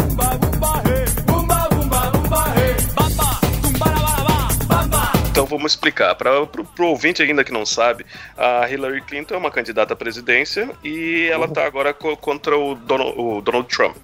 Então 5.35 5.47
vamos 5.47 5.72
explicar. 5.72 6.14
Para 6.14 6.47
pro, 6.47 6.64
pro 6.64 6.87
ouvinte 6.87 7.20
ainda 7.20 7.43
que 7.43 7.51
não 7.51 7.66
sabe, 7.66 8.07
a 8.39 8.70
Hillary 8.70 9.01
Clinton 9.01 9.35
é 9.35 9.39
uma 9.39 9.51
candidata 9.51 9.93
à 9.93 9.97
presidência 9.97 10.70
e 10.85 11.28
ela 11.28 11.49
tá 11.49 11.66
agora 11.66 11.93
co- 11.93 12.16
contra 12.16 12.57
o 12.57 12.76
Donald, 12.76 13.14
o 13.18 13.41
Donald 13.41 13.68
Trump. 13.68 13.97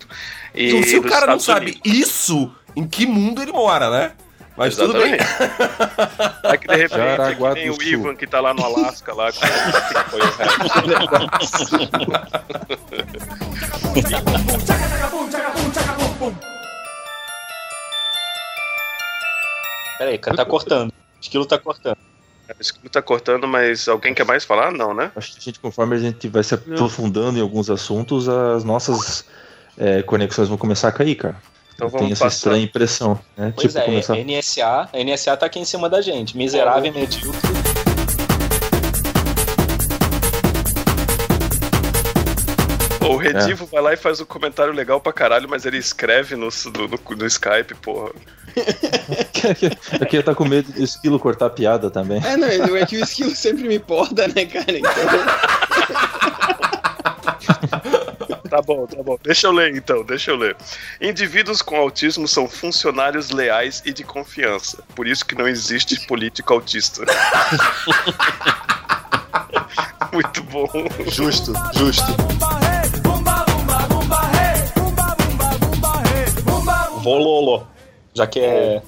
E 0.52 0.70
Então, 0.70 0.82
se 0.82 0.96
o 0.98 1.02
cara 1.04 1.28
não 1.28 1.36
Estados 1.36 1.44
sabe 1.44 1.66
Unidos. 1.84 2.08
isso, 2.08 2.52
em 2.74 2.84
que 2.84 3.06
mundo 3.06 3.40
ele 3.40 3.52
mora, 3.52 3.88
né? 3.90 4.10
Mas 4.56 4.74
tudo 4.74 4.92
bem. 4.94 5.14
Exatamente. 5.14 6.46
É 6.52 6.56
que 6.56 6.66
de 6.66 6.74
repente 6.76 7.00
é 7.00 7.16
Jaraguá 7.16 7.54
do 7.54 7.60
o 7.70 7.74
Sul. 7.74 7.82
Ivan 7.84 8.16
que 8.16 8.26
tá 8.26 8.40
lá 8.40 8.52
no 8.52 8.64
Alasca 8.64 9.14
lá. 9.14 9.30
com- 9.32 9.38
que 9.38 10.10
foi 10.10 10.20
o 10.20 10.24
resto. 10.24 11.70
Peraí, 19.98 20.18
cara, 20.18 20.36
tá 20.36 20.44
cortando. 20.44 20.92
Esquilo 21.30 21.46
tá 21.46 21.58
cortando. 21.58 21.96
Isso 22.58 22.74
que 22.74 22.88
tá 22.88 23.00
cortando, 23.00 23.46
mas 23.46 23.86
alguém 23.86 24.12
quer 24.12 24.24
mais 24.26 24.44
falar? 24.44 24.72
Não, 24.72 24.92
né? 24.92 25.12
Acho 25.14 25.30
que 25.34 25.38
a 25.38 25.40
gente, 25.40 25.60
conforme 25.60 25.94
a 25.94 25.98
gente 26.00 26.26
vai 26.26 26.42
se 26.42 26.52
aprofundando 26.54 27.38
em 27.38 27.40
alguns 27.40 27.70
assuntos, 27.70 28.28
as 28.28 28.64
nossas 28.64 29.24
é, 29.78 30.02
conexões 30.02 30.48
vão 30.48 30.58
começar 30.58 30.88
a 30.88 30.92
cair, 30.92 31.14
cara. 31.14 31.36
Então 31.72 31.86
Eu 31.86 31.92
tenho 31.98 32.12
essa 32.12 32.24
passar. 32.24 32.36
estranha 32.36 32.64
impressão, 32.64 33.20
né? 33.36 33.52
Pois 33.54 33.68
tipo, 33.72 33.78
é, 33.78 33.84
começar... 33.84 34.16
NSA, 34.16 34.88
a 34.92 35.04
NSA 35.04 35.36
tá 35.36 35.46
aqui 35.46 35.60
em 35.60 35.64
cima 35.64 35.88
da 35.88 36.00
gente. 36.02 36.36
Miserável 36.36 36.86
e 36.86 36.90
medíocre. 36.90 37.38
O 43.08 43.16
Redivo 43.16 43.66
vai 43.66 43.82
lá 43.82 43.92
e 43.92 43.96
faz 43.96 44.20
um 44.20 44.24
comentário 44.24 44.72
legal 44.72 45.00
pra 45.00 45.12
caralho, 45.12 45.48
mas 45.48 45.64
ele 45.66 45.78
escreve 45.78 46.36
no, 46.36 46.48
no, 46.48 46.88
no- 46.88 47.16
no 47.16 47.26
Skype, 47.26 47.74
porra. 47.82 48.10
Aqui 50.00 50.22
tá 50.22 50.34
com 50.34 50.44
medo 50.44 50.72
do 50.72 50.82
esquilo 50.82 51.18
cortar 51.18 51.50
piada 51.50 51.90
também. 51.90 52.22
É, 52.24 52.36
não, 52.36 52.76
é 52.76 52.86
que 52.86 52.96
o 52.96 53.04
esquilo 53.04 53.34
sempre 53.34 53.66
me 53.66 53.78
porda, 53.78 54.28
né, 54.28 54.44
cara? 54.44 54.78
Então, 54.78 54.90
Tá 58.50 58.60
bom, 58.60 58.84
tá 58.84 59.00
bom. 59.00 59.16
Deixa 59.22 59.46
eu 59.46 59.52
ler 59.52 59.76
então, 59.76 60.04
deixa 60.04 60.32
eu 60.32 60.36
ler. 60.36 60.56
Indivíduos 61.00 61.62
com 61.62 61.76
autismo 61.76 62.26
são 62.26 62.48
funcionários 62.48 63.30
leais 63.30 63.80
e 63.86 63.92
de 63.92 64.02
confiança. 64.02 64.82
Por 64.96 65.06
isso 65.06 65.24
que 65.24 65.36
não 65.36 65.46
existe 65.46 66.04
político 66.08 66.52
autista. 66.52 67.04
Muito 70.12 70.42
bom. 70.42 70.68
Justo, 71.06 71.52
justo. 71.76 72.16
Vololo. 77.00 77.68
Já 78.14 78.26
que 78.26 78.40
é 78.40 78.82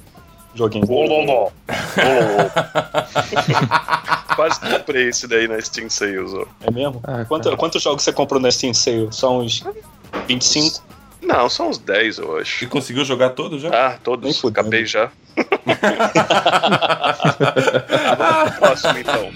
joguinho. 0.54 0.86
Vololo. 0.86 1.52
Quase 4.36 4.60
comprei 4.60 5.08
esse 5.08 5.26
daí 5.28 5.46
na 5.46 5.60
Steam 5.60 5.88
Sales, 5.90 6.32
ó. 6.32 6.46
É 6.62 6.70
mesmo? 6.70 7.00
Ah, 7.04 7.24
Quanto- 7.26 7.54
quantos 7.56 7.82
jogos 7.82 8.02
você 8.02 8.12
comprou 8.12 8.40
na 8.40 8.50
Steam 8.50 8.72
Sale? 8.74 9.08
Só 9.10 9.38
uns 9.38 9.62
25? 10.26 10.82
Não, 11.22 11.48
são 11.48 11.68
uns 11.68 11.78
10, 11.78 12.18
eu 12.18 12.36
acho. 12.38 12.64
E 12.64 12.66
conseguiu 12.66 13.04
jogar 13.04 13.30
todo 13.30 13.58
já? 13.58 13.68
Ah, 13.68 13.88
Nem 13.90 13.98
todos. 13.98 14.40
fudendo. 14.40 14.60
Acabei 14.60 14.86
já. 14.86 15.10
Vamos 18.18 18.50
pro 18.50 18.58
próximo, 18.60 18.98
então. 18.98 19.30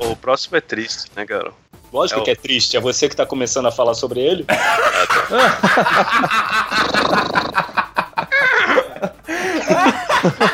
O 0.00 0.16
próximo 0.16 0.56
é 0.56 0.60
triste, 0.60 1.10
né, 1.14 1.24
cara? 1.26 1.52
Lógico 1.92 2.20
É 2.20 2.22
o- 2.22 2.24
que 2.24 2.30
é 2.30 2.34
triste. 2.36 2.76
É 2.76 2.80
você 2.80 3.08
que 3.08 3.16
tá 3.16 3.24
começando 3.26 3.66
a 3.66 3.70
falar 3.72 3.94
sobre 3.94 4.20
ele? 4.20 4.44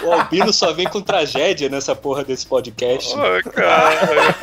o 0.04 0.12
Albino 0.12 0.52
só 0.52 0.72
vem 0.72 0.86
com 0.86 1.00
tragédia 1.00 1.68
nessa 1.68 1.94
porra 1.94 2.24
desse 2.24 2.46
podcast. 2.46 3.14
Ai, 3.18 3.42
cara. 3.42 4.34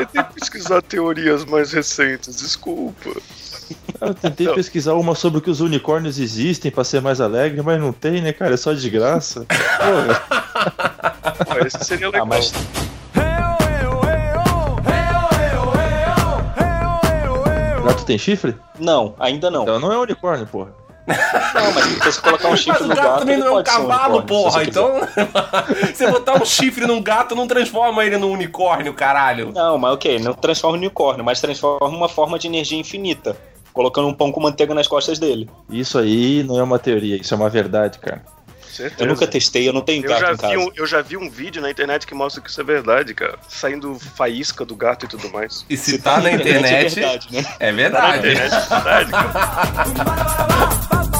Eu 0.00 0.06
tentei 0.06 0.22
pesquisar 0.34 0.82
teorias 0.82 1.44
mais 1.44 1.72
recentes, 1.72 2.36
desculpa. 2.36 3.10
Eu 4.00 4.14
tentei 4.14 4.48
pesquisar 4.48 4.94
uma 4.94 5.14
sobre 5.14 5.40
que 5.40 5.50
os 5.50 5.60
unicórnios 5.60 6.18
existem 6.18 6.70
pra 6.70 6.84
ser 6.84 7.00
mais 7.00 7.20
alegre, 7.20 7.60
mas 7.62 7.80
não 7.80 7.92
tem, 7.92 8.22
né, 8.22 8.32
cara? 8.32 8.54
É 8.54 8.56
só 8.56 8.72
desgraça. 8.72 9.44
Porra. 9.50 10.22
Ah, 10.30 11.58
esse 11.66 11.84
seria 11.84 12.06
legal. 12.08 12.22
Ah, 12.22 12.26
mas 12.26 12.52
Gato 17.86 18.04
tem 18.04 18.18
chifre? 18.18 18.54
não, 18.78 19.14
ainda 19.18 19.50
não. 19.50 19.62
Então 19.62 19.78
não 19.80 19.92
é 19.92 19.98
unicórnio, 19.98 20.46
porra. 20.46 20.72
Não, 21.06 21.72
mas 21.72 21.84
se 21.84 21.98
você 22.00 22.20
colocar 22.20 22.48
um 22.48 22.56
chifre 22.56 22.72
Mas 22.72 22.80
o 22.80 22.88
no 22.88 22.94
gato 22.96 23.06
gato, 23.06 23.18
também 23.20 23.36
não 23.36 23.46
é 23.46 23.60
um 23.60 23.62
cavalo, 23.62 24.20
se 24.20 24.26
porra. 24.26 24.50
você. 24.50 24.62
Então, 24.64 25.00
você 25.94 26.10
botar 26.10 26.42
um 26.42 26.44
chifre 26.44 26.84
num 26.84 27.00
gato 27.00 27.34
não 27.36 27.46
transforma 27.46 28.04
ele 28.04 28.18
num 28.18 28.32
unicórnio, 28.32 28.92
caralho. 28.92 29.52
Não, 29.54 29.78
mas 29.78 29.92
ok, 29.92 30.18
não 30.18 30.34
transforma 30.34 30.76
em 30.76 30.80
unicórnio, 30.80 31.24
mas 31.24 31.40
transforma 31.40 31.86
uma 31.86 32.08
forma 32.08 32.38
de 32.38 32.48
energia 32.48 32.78
infinita. 32.78 33.36
Colocando 33.72 34.08
um 34.08 34.14
pão 34.14 34.32
com 34.32 34.40
manteiga 34.40 34.74
nas 34.74 34.88
costas 34.88 35.18
dele. 35.18 35.48
Isso 35.70 35.98
aí 35.98 36.42
não 36.42 36.58
é 36.58 36.62
uma 36.62 36.78
teoria, 36.78 37.16
isso 37.16 37.34
é 37.34 37.36
uma 37.36 37.48
verdade, 37.48 37.98
cara. 37.98 38.24
Certeza. 38.76 39.02
Eu 39.02 39.06
nunca 39.06 39.26
testei, 39.26 39.68
eu 39.68 39.72
não 39.72 39.80
tenho 39.80 40.04
Eu 40.04 40.08
gato 40.08 40.20
já, 40.20 40.32
em 40.32 40.36
casa. 40.36 40.58
um, 40.58 40.70
eu 40.76 40.86
já 40.86 41.00
vi 41.02 41.16
um 41.16 41.30
vídeo 41.30 41.62
na 41.62 41.70
internet 41.70 42.06
que 42.06 42.14
mostra 42.14 42.42
que 42.42 42.50
isso 42.50 42.60
é 42.60 42.64
verdade, 42.64 43.14
cara. 43.14 43.38
Saindo 43.48 43.98
faísca 43.98 44.64
do 44.64 44.76
gato 44.76 45.06
e 45.06 45.08
tudo 45.08 45.28
mais. 45.30 45.64
E 45.68 45.76
se 45.76 45.98
tá 45.98 46.20
na 46.20 46.32
internet, 46.32 46.98
É 47.00 47.00
verdade, 47.00 47.28
né? 47.32 47.40
é 47.40 47.42
Tá 47.42 47.66
na 47.66 47.72
verdade. 47.72 48.18
internet 48.18 48.54
é 48.54 48.58
verdade, 48.68 49.10
cara. 49.12 51.06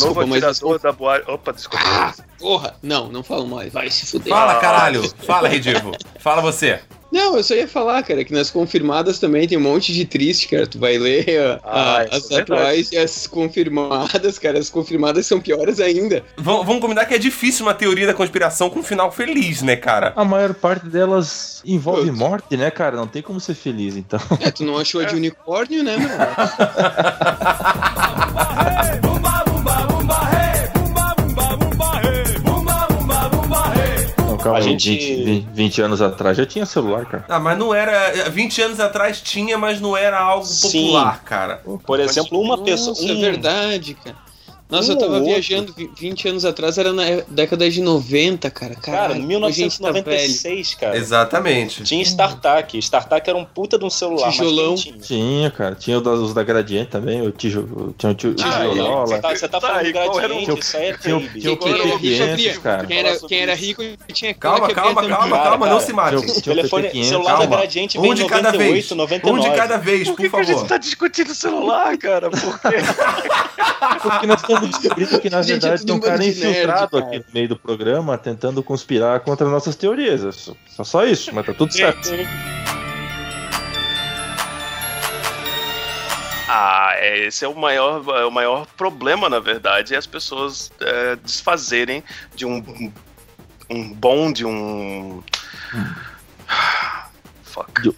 Novo 0.00 0.24
Desculpa, 0.24 0.26
mas 0.26 0.44
atirador 0.44 0.78
da 0.80 0.92
boate. 0.92 1.30
Opa, 1.30 1.52
desculpa. 1.52 2.14
Porra, 2.38 2.74
não, 2.82 3.08
não 3.08 3.22
falo 3.22 3.46
mais. 3.46 3.72
Vai 3.72 3.90
se 3.90 4.06
fuder. 4.06 4.28
Fala, 4.32 4.56
caralho. 4.60 5.02
Fala, 5.26 5.48
Redivo. 5.48 5.92
Fala 6.18 6.40
você. 6.42 6.80
Não, 7.12 7.36
eu 7.36 7.42
só 7.42 7.54
ia 7.54 7.68
falar, 7.68 8.02
cara, 8.02 8.24
que 8.24 8.32
nas 8.34 8.50
confirmadas 8.50 9.18
também 9.20 9.46
tem 9.48 9.56
um 9.56 9.60
monte 9.60 9.92
de 9.92 10.04
triste, 10.04 10.48
cara. 10.48 10.66
Tu 10.66 10.78
vai 10.78 10.98
ler 10.98 11.40
a- 11.40 11.60
Ah, 11.64 11.96
a- 11.98 12.04
isso 12.04 12.14
as 12.16 12.30
é 12.30 12.40
atuais 12.42 12.92
e 12.92 12.98
as 12.98 13.26
confirmadas, 13.28 14.38
cara. 14.38 14.58
As 14.58 14.68
confirmadas 14.68 15.24
são 15.24 15.40
piores 15.40 15.80
ainda. 15.80 16.22
Vamos, 16.36 16.66
vamos 16.66 16.82
combinar 16.82 17.06
que 17.06 17.14
é 17.14 17.18
difícil 17.18 17.64
uma 17.64 17.72
teoria 17.72 18.06
da 18.08 18.12
conspiração 18.12 18.68
com 18.68 18.80
um 18.80 18.82
final 18.82 19.10
feliz, 19.12 19.62
né, 19.62 19.76
cara? 19.76 20.12
A 20.16 20.24
maior 20.24 20.52
parte 20.52 20.86
delas 20.88 21.62
envolve 21.64 22.10
morte, 22.10 22.56
né, 22.56 22.70
cara? 22.70 22.96
Não 22.96 23.06
tem 23.06 23.22
como 23.22 23.40
ser 23.40 23.54
feliz, 23.54 23.96
então. 23.96 24.20
É, 24.40 24.50
tu 24.50 24.64
não 24.64 24.76
achou 24.76 25.00
a 25.00 25.04
de 25.04 25.14
unicórnio, 25.14 25.82
né, 25.84 25.96
meu? 25.96 26.08
calma, 34.46 34.58
A 34.58 34.62
gente- 34.62 34.90
20, 34.90 35.24
20, 35.24 35.46
20 35.52 35.82
anos 35.82 36.02
atrás 36.02 36.36
já 36.36 36.46
tinha 36.46 36.64
celular, 36.66 37.04
cara. 37.06 37.24
Ah, 37.28 37.38
mas 37.38 37.58
não 37.58 37.74
era. 37.74 38.28
20 38.30 38.60
anos 38.62 38.80
atrás 38.80 39.20
tinha, 39.20 39.56
mas 39.58 39.80
não 39.80 39.96
era 39.96 40.18
algo 40.18 40.44
Sim. 40.44 40.82
popular, 40.82 41.22
cara. 41.24 41.62
Por 41.86 42.00
exemplo, 42.00 42.40
uma 42.40 42.58
pessoa. 42.58 42.90
Nossa, 42.90 43.02
um- 43.04 43.10
é 43.10 43.14
verdade, 43.14 43.94
cara. 43.94 44.16
Nossa, 44.68 44.90
Um 44.90 44.94
eu 44.94 44.98
tava 44.98 45.12
outro. 45.12 45.26
viajando 45.26 45.72
vi- 45.72 45.88
20 45.96 46.26
anos 46.28 46.44
atrás, 46.44 46.76
era 46.76 46.92
na 46.92 47.04
década 47.28 47.70
de 47.70 47.80
90, 47.80 48.50
cara. 48.50 48.74
Cara, 48.74 49.14
Caralho, 49.14 49.44
a 49.46 49.50
gente 49.52 49.78
tá 49.80 49.92
velho. 49.92 50.04
1996, 50.04 50.74
cara. 50.74 50.96
Exatamente. 50.96 51.84
Tinha 51.84 52.02
StarTAC. 52.02 52.78
StarTAC 52.78 53.28
era 53.30 53.38
um 53.38 53.44
puta 53.44 53.78
de 53.78 53.84
um 53.84 53.90
celular. 53.90 54.30
Tijolão. 54.32 54.74
Tinha? 54.74 54.98
Tinha, 54.98 55.50
cara. 55.52 55.74
Tinha 55.76 55.98
o 55.98 56.00
da- 56.00 56.10
os 56.10 56.34
da 56.34 56.42
Gradiente 56.42 56.90
também, 56.90 57.22
o 57.24 57.30
tijolo, 57.30 57.94
tinha 57.96 58.10
o 58.10 58.14
tio, 58.16 58.34
Ah, 58.42 58.58
tijolola. 58.66 59.06
Você 59.06 59.18
tá, 59.20 59.28
você 59.36 59.48
tá 59.48 59.60
Tá, 59.60 59.68
falando 59.68 59.86
e 59.86 59.92
qual 59.92 60.18
era 60.18 60.28
gradiente, 60.28 60.60
isso 60.60 60.76
aí 60.76 60.86
é 60.86 60.98
tinha 60.98 61.16
o- 61.16 61.20
baby. 61.20 61.40
tinha 61.40 61.52
era, 61.52 61.58
PT500, 61.60 62.00
quem 62.00 62.18
era- 62.48 62.60
cara. 62.60 62.86
quem 62.86 62.98
era, 62.98 63.18
quem 63.20 63.38
era 63.40 63.54
rico 63.54 63.82
tinha 64.12 64.34
Calma, 64.34 64.68
calma, 64.74 65.06
calma, 65.06 65.36
calma, 65.38 65.66
não 65.66 65.76
cara. 65.76 65.80
se 65.80 65.92
mate. 65.92 66.16
Tinha- 66.22 66.32
tinha 66.42 66.42
Telefone, 66.56 66.82
PT500. 66.88 67.08
celular 67.08 67.30
Calma. 67.30 67.46
da 67.46 67.56
Gradiente 67.56 67.98
vem 68.00 68.10
Um 68.10 68.12
em 68.12 68.16
de 68.16 68.24
cada 68.24 68.52
98, 68.52 68.72
vez. 68.72 68.90
99. 68.90 69.38
Um 69.38 69.50
de 69.50 69.56
cada 69.56 69.76
vez, 69.76 70.08
Por 70.08 70.16
por 70.16 70.30
que, 70.30 70.36
a 70.36 70.42
gente 70.42 70.54
favor. 70.54 70.68
tá 70.68 70.76
discutindo 70.76 71.34
celular, 71.34 71.96
cara? 71.98 72.30
Por 72.30 72.58
quê? 72.60 72.76
Porque 74.02 74.26
nós 74.26 74.40
estamos 74.40 74.55
descobrindo 74.60 75.20
que, 75.20 75.30
na 75.30 75.42
Gente, 75.42 75.60
verdade, 75.62 75.82
é 75.82 75.86
tem 75.86 75.94
um 75.94 76.00
cara 76.00 76.18
de 76.18 76.26
nerd, 76.26 76.38
infiltrado 76.38 76.90
cara. 77.00 77.04
aqui 77.06 77.18
no 77.18 77.24
meio 77.34 77.48
do 77.48 77.56
programa 77.56 78.16
tentando 78.18 78.62
conspirar 78.62 79.20
contra 79.20 79.46
nossas 79.48 79.76
teorias. 79.76 80.24
É 80.24 80.32
só, 80.32 80.84
só- 80.84 81.04
isso, 81.04 81.34
mas 81.34 81.44
tá 81.46 81.52
tudo 81.54 81.72
certo. 81.72 82.08
Ah, 86.48 86.92
é, 86.96 87.26
esse 87.26 87.44
é 87.44 87.48
o 87.48 87.54
maior, 87.56 88.04
é 88.20 88.24
o 88.24 88.30
maior 88.30 88.66
problema, 88.76 89.28
na 89.28 89.40
verdade, 89.40 89.94
é 89.94 89.98
as 89.98 90.06
pessoas 90.06 90.70
é, 90.80 91.16
desfazerem 91.16 92.04
de 92.36 92.46
um, 92.46 92.92
um 93.68 93.92
bom, 93.92 94.32
de 94.32 94.44
um. 94.46 95.22
Fuck. 97.42 97.92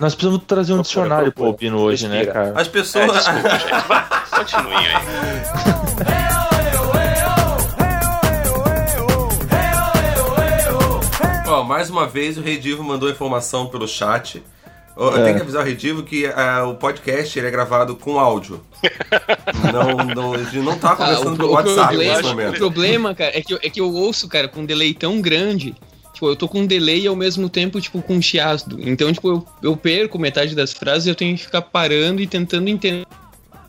Nós 0.00 0.14
precisamos 0.14 0.42
trazer 0.46 0.72
um 0.72 0.80
dicionário 0.82 1.30
pro 1.30 1.44
procura. 1.44 1.50
Albino 1.50 1.78
hoje, 1.80 2.08
né, 2.08 2.16
Respira. 2.22 2.32
cara? 2.32 2.60
As 2.60 2.66
É, 2.66 2.70
pessoas. 2.70 3.12
desculpa, 3.12 3.50
gente. 3.58 3.86
Vai, 3.88 4.08
continuem 4.44 4.76
aí. 4.86 6.40
Ó, 11.46 11.64
mais 11.64 11.90
uma 11.90 12.06
vez 12.06 12.38
o 12.38 12.42
Redivo 12.42 12.82
mandou 12.84 13.10
informação 13.10 13.66
pelo 13.66 13.86
chat. 13.88 14.42
Eu 14.96 15.16
É. 15.16 15.24
tenho 15.24 15.36
que 15.36 15.42
avisar 15.42 15.62
o 15.62 15.64
Redivo 15.66 16.02
que 16.02 16.26
ah, 16.26 16.64
o 16.66 16.74
podcast 16.74 17.36
ele 17.38 17.48
é 17.48 17.50
gravado 17.50 17.96
com 17.96 18.18
áudio. 18.20 18.60
não, 19.72 19.96
não, 20.14 20.34
a 20.34 20.38
gente 20.38 20.58
não 20.58 20.76
tá 20.78 20.92
Ah, 20.92 20.96
conversando 20.96 21.34
o, 21.34 21.36
pelo 21.36 21.36
pro- 21.36 21.46
o 21.48 21.52
WhatsApp 21.52 21.88
problema, 21.88 22.12
nesse 22.14 22.24
o 22.24 22.28
momento. 22.28 22.56
problema, 22.58 23.14
cara, 23.14 23.36
é 23.36 23.40
que, 23.42 23.54
eu, 23.54 23.58
é 23.62 23.70
que 23.70 23.80
eu 23.80 23.92
ouço, 23.92 24.28
cara, 24.28 24.46
com 24.48 24.60
um 24.60 24.66
delay 24.66 24.92
tão 24.94 25.20
grande. 25.20 25.74
Tipo, 26.20 26.28
eu 26.28 26.36
tô 26.36 26.46
com 26.46 26.60
um 26.60 26.66
delay 26.66 27.04
e 27.04 27.06
ao 27.06 27.16
mesmo 27.16 27.48
tempo, 27.48 27.80
tipo, 27.80 28.02
com 28.02 28.16
um 28.16 28.20
chiado. 28.20 28.76
Então, 28.78 29.10
tipo, 29.10 29.26
eu, 29.26 29.46
eu 29.62 29.74
perco 29.74 30.18
metade 30.18 30.54
das 30.54 30.70
frases 30.70 31.06
e 31.06 31.08
eu 31.08 31.14
tenho 31.14 31.34
que 31.34 31.44
ficar 31.44 31.62
parando 31.62 32.20
e 32.20 32.26
tentando 32.26 32.68
entender, 32.68 33.06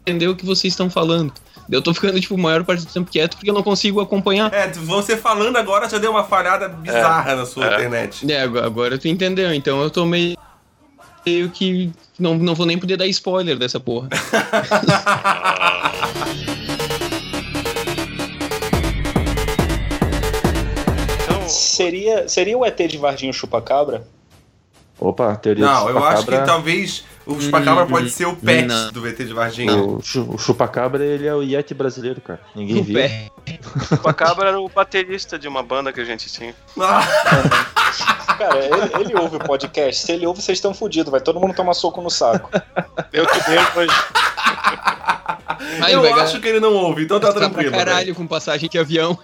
entender 0.01 0.27
o 0.27 0.35
que 0.35 0.45
vocês 0.45 0.73
estão 0.73 0.89
falando. 0.89 1.31
Eu 1.69 1.81
tô 1.81 1.93
ficando, 1.93 2.19
tipo, 2.19 2.35
a 2.35 2.37
maior 2.37 2.65
parte 2.65 2.85
do 2.85 2.91
tempo 2.91 3.09
quieto 3.09 3.37
porque 3.37 3.49
eu 3.49 3.53
não 3.53 3.63
consigo 3.63 4.01
acompanhar. 4.01 4.53
É, 4.53 4.67
você 4.67 5.15
falando 5.15 5.55
agora 5.55 5.87
já 5.87 5.97
deu 5.97 6.11
uma 6.11 6.25
falhada 6.25 6.67
bizarra 6.67 7.37
na 7.37 7.45
sua 7.45 7.67
internet. 7.67 8.29
É, 8.29 8.41
agora, 8.41 8.65
agora 8.65 8.97
tu 8.97 9.07
entendeu. 9.07 9.53
Então 9.53 9.81
eu 9.81 9.89
tô 9.89 10.05
meio, 10.05 10.37
meio 11.25 11.49
que. 11.51 11.89
Não, 12.19 12.37
não 12.37 12.53
vou 12.53 12.65
nem 12.65 12.77
poder 12.77 12.97
dar 12.97 13.07
spoiler 13.07 13.57
dessa 13.57 13.79
porra. 13.79 14.09
Seria, 21.71 22.27
seria 22.27 22.57
o 22.57 22.65
ET 22.65 22.77
de 22.77 22.97
Varginho 22.97 23.33
Chupacabra? 23.33 24.03
Opa, 24.99 25.35
teoria 25.35 25.65
Não, 25.65 25.89
eu 25.89 25.97
acho 26.03 26.17
que 26.17 26.21
chupacabra. 26.25 26.45
talvez 26.45 27.03
o 27.25 27.39
Chupacabra 27.41 27.85
Hum, 27.85 27.87
pode 27.87 28.09
ser 28.11 28.25
o 28.27 28.35
pet 28.35 28.67
não. 28.67 28.91
do 28.91 29.01
VT 29.01 29.25
de 29.25 29.33
Varginha. 29.33 29.73
O, 29.75 29.97
o 29.97 30.37
chupacabra, 30.37 31.03
ele 31.03 31.25
é 31.25 31.33
o 31.33 31.41
Yeti 31.41 31.73
brasileiro, 31.73 32.21
cara. 32.21 32.39
Ninguém 32.55 32.81
O 32.81 32.83
viu. 32.83 32.95
pé. 32.99 33.27
O 33.91 33.97
Pacabra 33.97 34.49
era 34.49 34.59
o 34.59 34.69
baterista 34.69 35.39
de 35.39 35.47
uma 35.47 35.63
banda 35.63 35.91
que 35.91 35.99
a 35.99 36.05
gente 36.05 36.31
tinha. 36.31 36.53
Ah, 36.79 37.01
Cara, 38.37 38.59
ele, 38.63 39.03
ele 39.09 39.15
ouve 39.19 39.37
o 39.37 39.39
podcast. 39.39 40.05
Se 40.05 40.11
ele 40.11 40.27
ouve, 40.27 40.39
vocês 40.41 40.57
estão 40.59 40.73
fodidos. 40.73 41.09
Vai 41.11 41.19
todo 41.21 41.39
mundo 41.39 41.53
tomar 41.55 41.73
soco 41.73 41.99
no 42.01 42.09
saco. 42.11 42.49
Eu 43.11 43.25
que 43.25 43.39
depois. 43.49 43.89
Aí 45.83 45.93
eu 45.93 46.13
acho 46.15 46.39
que 46.39 46.47
ele 46.47 46.59
não 46.59 46.73
ouve, 46.73 47.03
então 47.03 47.19
tá 47.19 47.27
gastar 47.27 47.39
pra 47.41 47.49
tranquilo. 47.49 47.71
caralho 47.75 48.13
com 48.15 48.27
passagem 48.27 48.69
de 48.69 48.77
avião. 48.77 49.17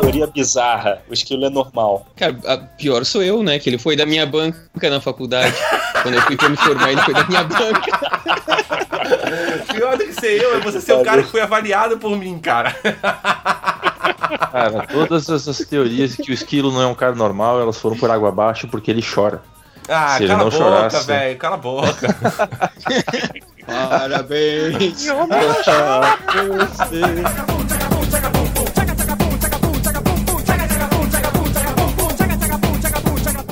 Teoria 0.00 0.26
bizarra. 0.26 1.02
O 1.08 1.14
esquilo 1.14 1.46
é 1.46 1.50
normal. 1.50 2.06
Cara, 2.16 2.36
a 2.46 2.58
pior 2.58 3.04
sou 3.04 3.22
eu, 3.22 3.42
né? 3.42 3.58
Que 3.58 3.70
ele 3.70 3.78
foi 3.78 3.96
da 3.96 4.04
minha 4.04 4.26
banca 4.26 4.90
na 4.90 5.00
faculdade. 5.00 5.54
Quando 6.02 6.14
eu 6.14 6.22
fui 6.22 6.36
pra 6.36 6.48
me 6.48 6.56
formar, 6.56 6.92
ele 6.92 7.00
foi 7.00 7.14
da 7.14 7.24
minha 7.24 7.44
banca. 7.44 7.98
Pior 9.72 9.96
do 9.96 10.04
que 10.04 10.12
ser 10.12 10.42
eu 10.42 10.56
é 10.56 10.60
você 10.60 10.80
ser 10.80 10.92
o 10.94 11.02
cara 11.02 11.22
que 11.22 11.30
foi 11.30 11.40
avaliado 11.40 11.98
por 11.98 12.16
mim, 12.16 12.38
cara. 12.38 12.76
Cara, 14.52 14.86
todas 14.86 15.28
essas 15.28 15.58
teorias 15.60 16.16
de 16.16 16.22
que 16.22 16.30
o 16.30 16.34
esquilo 16.34 16.70
não 16.72 16.82
é 16.82 16.86
um 16.86 16.94
cara 16.94 17.14
normal, 17.14 17.60
elas 17.60 17.78
foram 17.78 17.96
por 17.96 18.10
água 18.10 18.28
abaixo 18.28 18.68
porque 18.68 18.90
ele 18.90 19.02
chora. 19.02 19.42
Ah, 19.88 20.16
Se 20.16 20.22
ele 20.24 20.28
cala 20.32 20.40
a 20.42 20.44
boca, 20.44 20.56
chorasse- 20.56 21.06
velho. 21.06 21.38
Cala 21.38 21.54
a 21.54 21.58
boca. 21.58 22.16
Parabéns. 23.66 25.02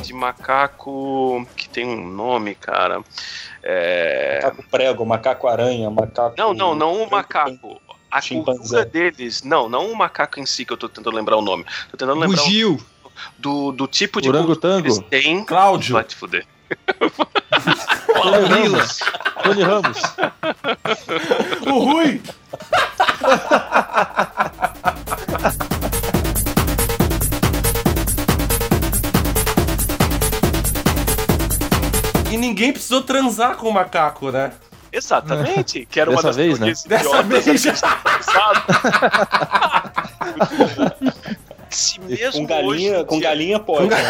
De 0.03 0.13
macaco 0.13 1.47
que 1.57 1.69
tem 1.69 1.87
um 1.87 2.07
nome, 2.09 2.55
cara. 2.55 3.01
É... 3.63 4.41
Macaco 4.43 4.65
prego, 4.71 5.05
macaco 5.07 5.47
aranha, 5.49 5.91
macaco. 5.91 6.35
Não, 6.37 6.55
não, 6.55 6.75
não 6.75 7.03
o 7.03 7.11
macaco. 7.11 7.81
A 8.11 8.21
Chimpanzé. 8.21 8.59
cultura 8.59 8.85
deles. 8.85 9.43
Não, 9.45 9.69
não 9.69 9.91
o 9.93 9.97
macaco 9.97 10.41
em 10.41 10.47
si 10.47 10.65
que 10.65 10.73
eu 10.73 10.77
tô 10.77 10.89
tentando 10.89 11.15
lembrar 11.15 11.37
o 11.37 11.43
nome. 11.43 11.65
Tô 11.91 11.97
tentando 11.97 12.19
lembrar 12.19 12.43
o-. 12.43 12.47
do, 13.39 13.73
do 13.73 13.87
tipo 13.87 14.21
de 14.21 14.29
Orangotango. 14.29 14.87
cultura 14.87 15.09
que 15.09 15.15
eles 15.17 15.25
têm. 15.25 15.45
Cláudio. 15.45 15.95
Vai 15.95 16.05
te 16.05 16.17
fuder. 16.17 16.47
Tony 18.13 18.47
Ramos. 18.47 19.01
Tony 19.43 19.63
Ramos. 19.63 19.99
o 21.67 21.79
Rui. 21.79 22.21
E 32.31 32.37
ninguém 32.37 32.73
precisou 32.73 33.03
transar 33.03 33.57
com 33.57 33.69
o 33.69 33.73
macaco, 33.73 34.31
né? 34.31 34.53
Exatamente. 34.93 35.87
Que 35.87 36.01
era 36.01 36.11
uma 36.11 36.17
Dessa 36.17 36.29
das 36.29 36.37
vez, 36.37 36.59
né? 36.59 36.73
Dessa 36.87 37.23
vez. 37.23 37.61
sabe? 38.23 38.61
Se 41.71 42.01
mesmo 42.01 42.41
Com 42.41 42.47
galinha, 42.47 42.95
hoje 42.97 43.05
com 43.05 43.21
galinha 43.21 43.59
pode. 43.61 43.89
né? 43.89 43.97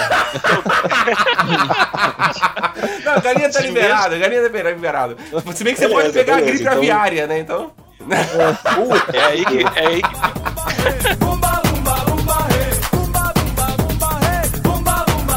Não, 3.05 3.21
galinha 3.21 3.51
tá 3.51 3.61
liberada, 3.61 4.19
galinha 4.19 4.49
tá 4.49 4.71
liberada. 4.71 5.17
Se 5.55 5.65
bem 5.65 5.75
que 5.75 5.81
você 5.81 5.89
Beleza, 5.89 6.03
pode 6.03 6.13
pegar 6.13 6.33
a 6.33 6.37
beleza, 6.37 6.53
gripe 6.53 6.63
então- 6.63 6.79
aviária, 6.79 7.27
né? 7.27 7.39
Então. 7.39 7.71
É 9.13 9.21
aí 9.27 9.45
que, 9.45 9.59
é 9.79 9.87
aí 9.87 10.03
que 10.03 10.11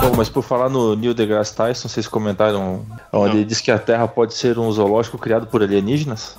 Bom, 0.02 0.14
mas 0.18 0.30
por 0.30 0.44
falar 0.44 0.70
no 0.70 0.96
Neil 0.96 1.14
deGrasse 1.14 1.56
Tyson, 1.56 1.88
vocês 1.88 2.08
comentaram 2.08 2.86
onde 3.12 3.38
ele 3.38 3.46
diz 3.46 3.62
que 3.62 3.72
a 3.72 3.80
Terra 3.80 4.08
pode 4.08 4.34
ser 4.34 4.60
um 4.60 4.72
zoológico 4.72 5.18
criado 5.18 5.48
por 5.48 5.64
alienígenas? 5.64 6.38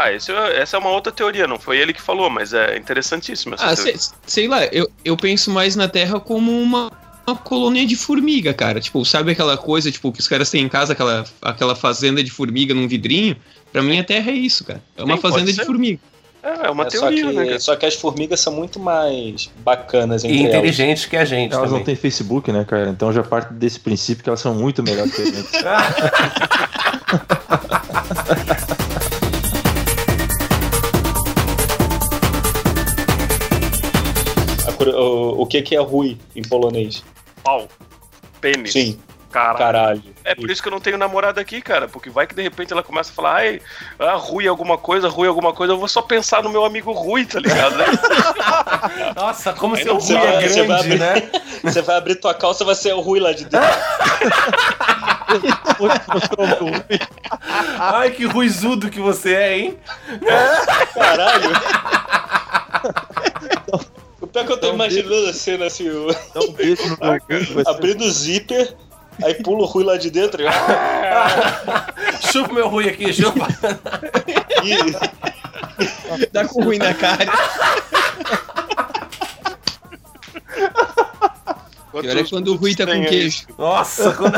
Ah, 0.00 0.12
esse 0.12 0.30
é- 0.30 0.60
essa 0.60 0.76
é 0.76 0.78
uma 0.78 0.90
outra 0.90 1.10
teoria, 1.12 1.48
não 1.48 1.58
foi 1.58 1.76
ele 1.76 1.92
que 1.92 2.00
falou, 2.00 2.30
mas 2.30 2.52
é 2.54 2.76
interessantíssima 2.78 3.56
essa 3.56 3.64
Ah, 3.66 3.74
teoria. 3.74 3.98
sei, 3.98 4.10
sei 4.26 4.46
lá, 4.48 4.64
eu, 4.66 4.88
eu 5.04 5.16
penso 5.16 5.50
mais 5.50 5.74
na 5.74 5.88
Terra 5.88 6.20
como 6.20 6.52
uma, 6.62 6.92
uma 7.26 7.34
colônia 7.36 7.84
de 7.84 7.96
formiga, 7.96 8.54
cara. 8.54 8.78
Tipo, 8.80 9.04
sabe 9.04 9.32
aquela 9.32 9.56
coisa, 9.56 9.90
tipo, 9.90 10.12
que 10.12 10.20
os 10.20 10.28
caras 10.28 10.48
têm 10.50 10.62
em 10.62 10.68
casa, 10.68 10.92
aquela, 10.92 11.24
aquela 11.42 11.74
fazenda 11.74 12.22
de 12.22 12.30
formiga 12.30 12.72
num 12.72 12.86
vidrinho? 12.86 13.34
Pra 13.72 13.82
mim 13.82 13.98
a 13.98 14.04
Terra 14.04 14.30
é 14.30 14.34
isso, 14.34 14.64
cara. 14.64 14.80
É 14.96 15.02
uma 15.02 15.16
Sim, 15.16 15.22
fazenda 15.22 15.52
de 15.52 15.64
formiga. 15.64 15.98
É, 16.44 16.68
é 16.68 16.70
uma 16.70 16.86
É, 16.86 16.90
só, 16.90 17.00
teoria, 17.00 17.24
que, 17.24 17.32
né, 17.32 17.44
cara? 17.46 17.58
só 17.60 17.74
que 17.74 17.84
as 17.84 17.94
formigas 17.96 18.38
são 18.38 18.52
muito 18.52 18.78
mais 18.78 19.50
bacanas 19.64 20.22
entre 20.22 20.36
E 20.36 20.40
elas. 20.42 20.54
inteligentes 20.54 21.06
que 21.06 21.16
a 21.16 21.24
gente 21.24 21.52
Elas 21.52 21.64
também. 21.66 21.78
não 21.80 21.84
têm 21.84 21.96
Facebook, 21.96 22.52
né, 22.52 22.64
cara? 22.64 22.88
Então 22.90 23.12
já 23.12 23.24
parte 23.24 23.52
desse 23.52 23.80
princípio 23.80 24.22
que 24.22 24.30
elas 24.30 24.38
são 24.40 24.54
muito 24.54 24.80
melhores 24.80 25.12
que 25.12 25.22
a 25.22 25.24
gente. 25.24 25.48
que, 35.48 35.62
que 35.62 35.74
é 35.76 35.80
Rui 35.80 36.16
em 36.36 36.42
polonês? 36.42 37.02
Pau. 37.42 37.66
Pênis. 38.40 38.72
Sim, 38.72 38.98
Caralho. 39.32 39.58
caralho. 39.58 40.02
É 40.24 40.34
por 40.34 40.48
isso 40.50 40.62
que 40.62 40.68
eu 40.68 40.72
não 40.72 40.80
tenho 40.80 40.96
namorada 40.96 41.40
aqui, 41.40 41.60
cara. 41.60 41.86
Porque 41.88 42.08
vai 42.08 42.26
que 42.26 42.34
de 42.34 42.42
repente 42.42 42.72
ela 42.72 42.82
começa 42.82 43.10
a 43.10 43.14
falar, 43.14 43.34
ai, 43.36 43.60
ah, 43.98 44.14
Rui 44.14 44.46
alguma 44.46 44.78
coisa, 44.78 45.08
Rui 45.08 45.26
alguma 45.28 45.52
coisa, 45.52 45.72
eu 45.72 45.78
vou 45.78 45.88
só 45.88 46.00
pensar 46.02 46.42
no 46.42 46.48
meu 46.50 46.64
amigo 46.64 46.92
Rui, 46.92 47.24
tá 47.26 47.40
ligado? 47.40 47.76
Né? 47.76 47.86
Nossa, 49.16 49.52
como 49.54 49.74
Aí 49.74 49.82
seu 49.82 49.96
Rui 49.98 50.14
vai, 50.14 50.44
é 50.44 50.48
você 50.48 50.62
vai 50.64 50.82
grande, 50.82 50.94
abrir- 50.94 50.98
né? 51.00 51.30
Você 51.64 51.82
vai 51.82 51.96
abrir 51.96 52.14
tua 52.16 52.32
calça, 52.34 52.64
vai 52.64 52.74
ser 52.74 52.94
o 52.94 53.00
Rui 53.00 53.18
lá 53.20 53.32
de 53.32 53.44
dentro. 53.44 53.68
Ai, 57.78 58.10
que 58.10 58.24
ruizudo 58.24 58.88
que 58.90 59.00
você 59.00 59.34
é, 59.34 59.58
hein? 59.58 59.78
Caralho. 60.94 61.50
O 64.28 64.30
pior 64.30 64.44
que 64.44 64.52
eu 64.52 64.60
tô 64.60 64.74
imaginando 64.74 65.26
a 65.26 65.32
cena 65.32 65.64
assim, 65.64 65.88
o... 65.88 66.08
Dá 66.34 66.40
um 66.40 66.52
beijo 66.52 66.82
no 66.86 66.98
meu 67.00 67.18
cu, 67.18 67.70
abrindo 67.70 68.04
o 68.04 68.10
zíper, 68.10 68.76
aí 69.24 69.32
pula 69.42 69.62
o 69.62 69.64
Rui 69.64 69.84
lá 69.84 69.96
de 69.96 70.10
dentro. 70.10 70.44
Chupa 72.30 72.52
meu 72.52 72.68
Rui 72.68 72.90
aqui, 72.90 73.10
chupa. 73.10 73.48
E, 74.62 74.76
Dá 76.30 76.46
com 76.46 76.62
ruim 76.62 76.76
na 76.76 76.92
cara. 76.92 77.24
Pior 81.90 82.16
é 82.18 82.24
quando 82.24 82.48
o 82.48 82.56
Rui 82.56 82.76
tá 82.76 82.84
com 82.84 83.06
queijo. 83.06 83.46
Nossa, 83.56 84.12
quando... 84.12 84.34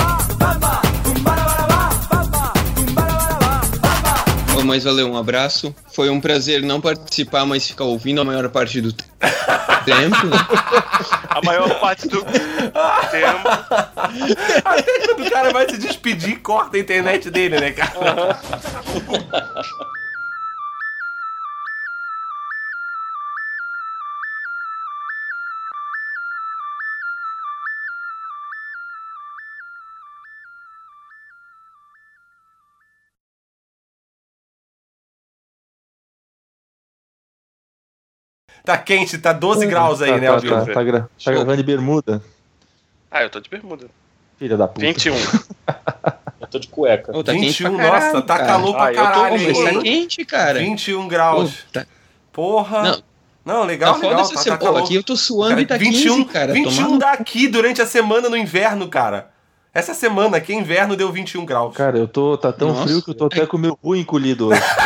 Ô, 4.66 4.68
mas 4.68 4.82
valeu, 4.82 5.08
um 5.08 5.16
abraço. 5.16 5.72
Foi 5.94 6.10
um 6.10 6.20
prazer 6.20 6.60
não 6.60 6.80
participar, 6.80 7.46
mas 7.46 7.68
ficar 7.68 7.84
ouvindo 7.84 8.20
a 8.20 8.24
maior 8.24 8.48
parte 8.48 8.80
do 8.80 8.92
tempo. 8.92 9.12
A 11.30 11.40
maior 11.44 11.78
parte 11.78 12.08
do 12.08 12.20
tempo. 12.24 12.78
Até 14.64 14.90
quando 15.06 15.24
o 15.24 15.30
cara 15.30 15.52
vai 15.52 15.68
se 15.70 15.78
despedir, 15.78 16.40
corta 16.40 16.76
a 16.76 16.80
internet 16.80 17.30
dele, 17.30 17.60
né, 17.60 17.70
cara? 17.70 18.40
Tá 38.66 38.76
quente, 38.76 39.16
tá 39.16 39.32
12 39.32 39.64
graus 39.66 40.02
aí, 40.02 40.10
tá, 40.10 40.18
né, 40.18 40.26
tá, 40.26 40.32
Alvio? 40.34 40.50
tá, 40.50 40.72
tá, 40.74 40.82
gra- 40.82 41.08
tá 41.24 41.30
gravando 41.32 41.56
de 41.56 41.62
bermuda, 41.62 42.20
Ah, 43.10 43.22
eu 43.22 43.30
tô 43.30 43.38
de 43.40 43.48
bermuda. 43.48 43.86
filha 44.38 44.56
da 44.56 44.66
puta. 44.66 44.80
21. 44.84 45.14
eu 46.40 46.46
tô 46.50 46.58
de 46.58 46.66
cueca. 46.68 47.16
Ô, 47.16 47.22
tá 47.22 47.32
quente 47.32 47.62
21, 47.62 47.76
pra 47.76 47.84
caralho, 47.86 48.06
nossa, 48.12 48.22
tá 48.26 48.36
cara. 48.36 48.46
calor 48.48 48.74
pra 48.74 48.84
Ah, 48.84 48.92
eu 48.92 48.96
tô 48.96 49.02
caralho. 49.02 49.54
Tá 49.76 49.80
quente, 49.82 50.24
cara. 50.24 50.58
21 50.58 51.06
graus. 51.08 51.64
Tá- 51.72 51.86
Porra. 52.32 52.82
Não. 52.82 53.02
Não, 53.44 53.62
legal, 53.62 53.94
Tá 53.94 54.00
legal. 54.08 54.20
essa 54.22 54.34
Tá, 54.34 54.58
tá 54.58 54.64
calor. 54.64 54.82
Aqui 54.82 54.96
eu 54.96 55.04
tô 55.04 55.14
suando 55.16 55.60
e 55.60 55.64
tá 55.66 55.76
21, 55.76 56.16
15, 56.16 56.24
cara. 56.24 56.52
21 56.52 56.84
Tomar- 56.98 56.98
daqui 56.98 57.46
durante 57.46 57.80
a 57.80 57.86
semana 57.86 58.28
no 58.28 58.36
inverno, 58.36 58.88
cara. 58.88 59.30
Essa 59.72 59.94
semana 59.94 60.38
aqui, 60.38 60.52
inverno, 60.52 60.96
deu 60.96 61.12
21 61.12 61.44
graus. 61.44 61.72
Cara, 61.76 61.96
eu 61.96 62.08
tô. 62.08 62.36
Tá 62.36 62.52
tão 62.52 62.68
Nossa. 62.70 62.82
frio 62.82 63.00
que 63.02 63.10
eu 63.10 63.14
tô 63.14 63.26
até 63.26 63.46
com 63.46 63.56
o 63.56 63.60
meu 63.60 63.76
cu 63.76 63.94
encolhido 63.94 64.48
hoje. 64.48 64.60